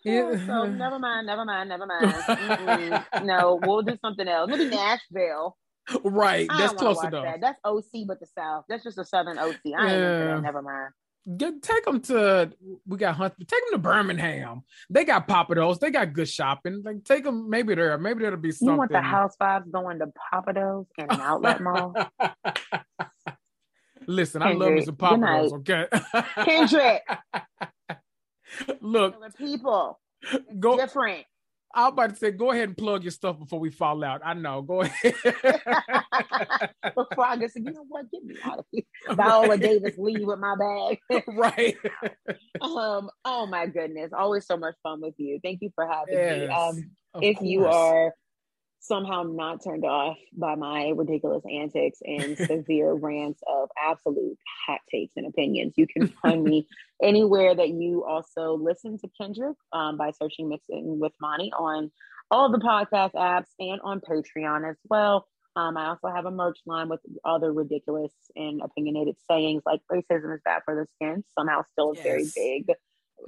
Yeah, 0.02 0.46
so 0.46 0.66
never 0.66 1.00
mind, 1.00 1.26
never 1.26 1.44
mind, 1.44 1.68
never 1.68 1.84
mind. 1.86 3.04
no, 3.24 3.58
we'll 3.60 3.82
do 3.82 3.98
something 4.00 4.28
else. 4.28 4.48
Maybe 4.48 4.66
Nashville. 4.66 5.56
Right, 6.04 6.48
that's 6.48 6.72
close 6.72 7.02
enough. 7.04 7.24
That. 7.24 7.40
That's 7.40 7.60
OC, 7.64 8.06
but 8.06 8.20
the 8.20 8.26
South. 8.26 8.64
That's 8.68 8.82
just 8.82 8.98
a 8.98 9.04
Southern 9.04 9.38
OC. 9.38 9.56
I 9.78 9.86
yeah. 9.86 10.34
ain't 10.34 10.42
Never 10.42 10.62
mind. 10.62 10.90
Get, 11.36 11.60
take 11.60 11.84
them 11.84 12.00
to 12.02 12.52
we 12.86 12.98
got 12.98 13.16
hunt. 13.16 13.34
Take 13.40 13.48
them 13.48 13.72
to 13.72 13.78
Birmingham. 13.78 14.62
They 14.88 15.04
got 15.04 15.26
Pappadeaux. 15.26 15.78
They 15.78 15.90
got 15.90 16.12
good 16.12 16.28
shopping. 16.28 16.82
Like 16.84 17.02
take 17.02 17.24
them 17.24 17.50
maybe 17.50 17.74
there. 17.74 17.98
Maybe 17.98 18.20
there'll 18.20 18.36
be 18.36 18.52
something. 18.52 18.74
You 18.74 18.78
want 18.78 18.92
the 18.92 19.00
housewives 19.00 19.68
going 19.68 19.98
to 19.98 20.06
Pappadeaux 20.32 20.86
in 20.98 21.06
an 21.10 21.20
outlet 21.20 21.60
mall? 21.60 21.94
Listen, 24.06 24.40
Kendrick, 24.40 24.62
I 24.62 24.64
love 24.64 24.72
me 24.74 24.84
some 24.84 24.96
Pappadeaux. 24.96 25.52
Okay, 25.54 25.86
Kendrick. 26.44 27.02
Look, 28.80 29.36
people. 29.36 29.98
It's 30.22 30.44
go 30.60 30.76
different. 30.76 31.24
I'm 31.76 31.92
about 31.92 32.10
to 32.10 32.16
say, 32.16 32.30
go 32.30 32.52
ahead 32.52 32.68
and 32.68 32.76
plug 32.76 33.04
your 33.04 33.10
stuff 33.10 33.38
before 33.38 33.60
we 33.60 33.70
fall 33.70 34.02
out. 34.02 34.22
I 34.24 34.32
know. 34.32 34.62
Go 34.62 34.80
ahead. 34.80 35.14
before 35.22 37.26
I 37.26 37.36
get 37.36 37.52
to, 37.52 37.60
you 37.60 37.72
know 37.72 37.84
what? 37.86 38.10
Get 38.10 38.24
me 38.24 38.34
out 38.42 38.60
of 38.60 38.64
here. 38.72 38.82
Viola 39.14 39.48
right. 39.48 39.60
Davis, 39.60 39.94
leave 39.98 40.26
with 40.26 40.38
my 40.38 40.56
bag. 40.56 41.24
right. 41.28 41.76
um. 42.62 43.10
Oh 43.26 43.46
my 43.46 43.66
goodness, 43.66 44.10
always 44.16 44.46
so 44.46 44.56
much 44.56 44.74
fun 44.82 45.02
with 45.02 45.14
you. 45.18 45.38
Thank 45.44 45.60
you 45.60 45.70
for 45.74 45.86
having 45.86 46.14
yes, 46.14 46.48
me. 46.48 46.54
Um. 46.54 46.90
If 47.22 47.36
course. 47.36 47.48
you 47.48 47.66
are 47.66 48.14
somehow 48.86 49.22
not 49.22 49.62
turned 49.62 49.84
off 49.84 50.16
by 50.36 50.54
my 50.54 50.92
ridiculous 50.94 51.42
antics 51.50 51.98
and 52.04 52.36
severe 52.36 52.92
rants 52.94 53.40
of 53.48 53.68
absolute 53.82 54.38
hot 54.66 54.80
takes 54.90 55.14
and 55.16 55.26
opinions. 55.26 55.74
You 55.76 55.86
can 55.86 56.08
find 56.22 56.44
me 56.44 56.66
anywhere 57.02 57.54
that 57.54 57.70
you 57.70 58.04
also 58.04 58.56
listen 58.56 58.98
to 58.98 59.08
Kendrick 59.20 59.56
um, 59.72 59.96
by 59.96 60.10
searching 60.10 60.48
Mixing 60.48 60.98
with 60.98 61.12
Mani 61.20 61.52
on 61.52 61.90
all 62.30 62.50
the 62.50 62.58
podcast 62.58 63.12
apps 63.12 63.48
and 63.58 63.80
on 63.82 64.00
Patreon 64.00 64.68
as 64.68 64.76
well. 64.88 65.26
Um, 65.54 65.76
I 65.76 65.86
also 65.86 66.08
have 66.14 66.26
a 66.26 66.30
merch 66.30 66.58
line 66.66 66.88
with 66.90 67.00
other 67.24 67.52
ridiculous 67.52 68.12
and 68.34 68.60
opinionated 68.62 69.16
sayings 69.28 69.62
like 69.64 69.80
racism 69.90 70.34
is 70.34 70.40
bad 70.44 70.62
for 70.64 70.74
the 70.74 70.86
skin, 70.96 71.24
somehow 71.36 71.62
still 71.72 71.94
yes. 71.94 72.04
very 72.04 72.26
big 72.34 72.76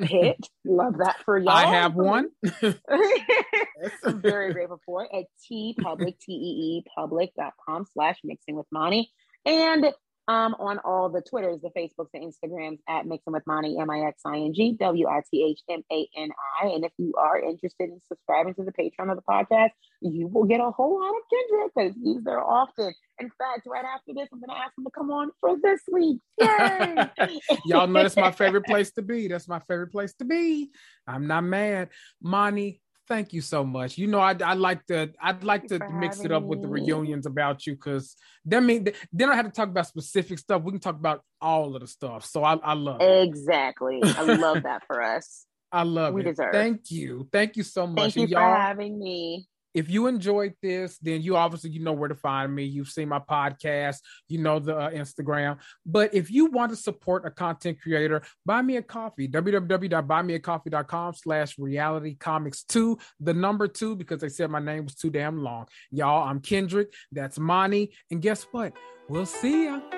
hit. 0.01 0.36
Love 0.65 0.98
that 0.98 1.16
for 1.24 1.39
y'all. 1.39 1.51
I 1.51 1.66
have 1.66 1.94
one. 1.94 2.28
I'm 2.62 4.20
very 4.20 4.52
grateful 4.52 4.81
for 4.85 5.05
it 5.05 5.10
at 5.12 5.24
TeePublic, 5.51 6.19
T 6.20 6.32
E 6.32 6.78
E 6.78 6.85
public.com 6.94 7.86
slash 7.93 8.19
mixing 8.24 8.56
with 8.56 8.66
Mani. 8.70 9.10
And 9.44 9.86
um, 10.28 10.55
on 10.59 10.78
all 10.84 11.09
the 11.09 11.22
Twitters, 11.22 11.60
the 11.62 11.70
Facebooks, 11.70 12.10
the 12.12 12.20
Instagrams 12.20 12.78
at 12.86 13.06
Mixing 13.06 13.32
with 13.32 13.42
Mani, 13.46 13.78
M 13.80 13.88
I 13.88 14.00
X 14.00 14.20
I 14.26 14.36
N 14.36 14.52
G 14.55 14.76
W 14.78 15.09
I 15.09 15.22
T 15.30 15.42
H 15.50 15.60
M 15.70 15.82
A 15.90 16.06
N 16.16 16.28
I. 16.62 16.66
And 16.66 16.84
if 16.84 16.92
you 16.98 17.14
are 17.18 17.40
interested 17.40 17.88
in 17.88 17.98
subscribing 18.06 18.55
to 18.55 18.64
the 18.64 18.72
Patreon 18.72 19.10
of 19.10 19.16
the 19.16 19.22
podcast, 19.22 19.70
you 20.02 20.28
will 20.28 20.44
get 20.44 20.60
a 20.60 20.70
whole 20.70 21.00
lot 21.00 21.09
of 21.09 21.22
Kendrick 21.30 21.72
because 21.74 22.02
he's 22.05 22.22
there 22.24 22.44
often. 22.44 22.92
In 23.20 23.30
fact, 23.38 23.66
right 23.66 23.84
after 23.84 24.12
this, 24.14 24.28
I'm 24.30 24.40
going 24.40 24.50
to 24.50 24.62
ask 24.62 24.76
him 24.76 24.84
to 24.84 24.90
come 24.90 25.10
on 25.10 25.30
for 25.40 25.56
this 25.62 25.80
week. 25.90 26.20
Yay! 26.38 27.09
Y'all 27.66 27.86
know 27.86 28.02
that's 28.02 28.14
my 28.14 28.30
favorite 28.32 28.66
place 28.66 28.90
to 28.92 29.02
be. 29.02 29.28
That's 29.28 29.48
my 29.48 29.60
favorite 29.60 29.90
place 29.90 30.12
to 30.18 30.26
be. 30.26 30.70
I'm 31.06 31.26
not 31.26 31.42
mad. 31.42 31.88
Mani, 32.22 32.82
thank 33.09 33.32
you 33.32 33.40
so 33.40 33.64
much. 33.64 33.98
You 33.98 34.06
know, 34.06 34.20
I 34.20 34.36
I 34.44 34.55
like 34.55 34.86
to 34.86 35.10
I'd 35.20 35.43
like 35.43 35.66
to 35.68 35.80
mix 35.90 36.20
it 36.20 36.30
up 36.30 36.44
with 36.44 36.62
the 36.62 36.68
reunions 36.68 37.26
about 37.26 37.66
you 37.66 37.74
because 37.74 38.14
then 38.44 38.66
mean 38.66 38.85
they, 38.85 38.93
they 39.12 39.24
don't 39.24 39.35
have 39.35 39.47
to 39.47 39.51
talk 39.52 39.68
about 39.68 39.86
specific 39.86 40.39
stuff. 40.39 40.62
We 40.62 40.72
can 40.72 40.80
talk 40.80 40.97
about 40.97 41.22
all 41.40 41.74
of 41.74 41.80
the 41.80 41.86
stuff. 41.89 42.24
So 42.24 42.44
I, 42.44 42.55
I 42.56 42.74
love 42.74 43.01
it. 43.01 43.28
Exactly. 43.28 44.01
I 44.05 44.22
love 44.22 44.62
that 44.62 44.86
for 44.86 45.02
us. 45.02 45.47
I 45.72 45.82
love 45.82 46.14
we 46.14 46.22
it. 46.22 46.24
Deserve. 46.24 46.52
Thank 46.52 46.90
you. 46.90 47.28
Thank 47.32 47.56
you 47.56 47.62
so 47.62 47.86
much. 47.86 48.14
Thank 48.14 48.16
you 48.16 48.22
and 48.22 48.32
for 48.32 48.40
having 48.40 48.98
me 48.98 49.47
if 49.78 49.88
you 49.88 50.09
enjoyed 50.09 50.55
this, 50.60 50.98
then 50.98 51.22
you 51.22 51.36
obviously 51.36 51.70
you 51.70 51.78
know 51.78 51.92
where 51.92 52.09
to 52.09 52.16
find 52.16 52.52
me. 52.52 52.64
You've 52.64 52.88
seen 52.88 53.09
my 53.09 53.20
podcast, 53.20 53.98
you 54.28 54.38
know 54.38 54.59
the 54.59 54.76
uh, 54.76 54.90
Instagram. 54.90 55.59
But 55.86 56.12
if 56.12 56.32
you 56.32 56.46
want 56.46 56.70
to 56.72 56.76
support 56.76 57.24
a 57.24 57.30
content 57.30 57.80
creator, 57.80 58.22
buy 58.44 58.60
me 58.60 58.76
a 58.78 58.82
coffee. 58.82 59.28
www.buymeacoffee.com 59.28 61.14
slash 61.14 61.59
reality 61.60 62.16
comics 62.16 62.64
two, 62.64 62.98
the 63.20 63.32
number 63.32 63.68
two, 63.68 63.94
because 63.94 64.20
they 64.20 64.28
said 64.28 64.50
my 64.50 64.59
name 64.59 64.82
was 64.82 64.96
too 64.96 65.10
damn 65.10 65.44
long. 65.44 65.66
Y'all, 65.92 66.28
I'm 66.28 66.40
Kendrick. 66.40 66.92
That's 67.12 67.38
Mani. 67.38 67.92
And 68.10 68.20
guess 68.20 68.42
what? 68.50 68.72
We'll 69.09 69.26
see 69.26 69.66
ya. 69.66 69.98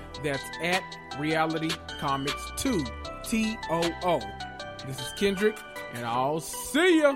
That's 0.23 0.43
at 0.61 0.83
Reality 1.19 1.71
Comics 1.99 2.51
2, 2.57 2.85
T 3.27 3.57
O 3.69 3.89
O. 4.03 4.19
This 4.85 4.99
is 4.99 5.13
Kendrick, 5.17 5.57
and 5.93 6.05
I'll 6.05 6.39
see 6.39 7.01
ya. 7.01 7.15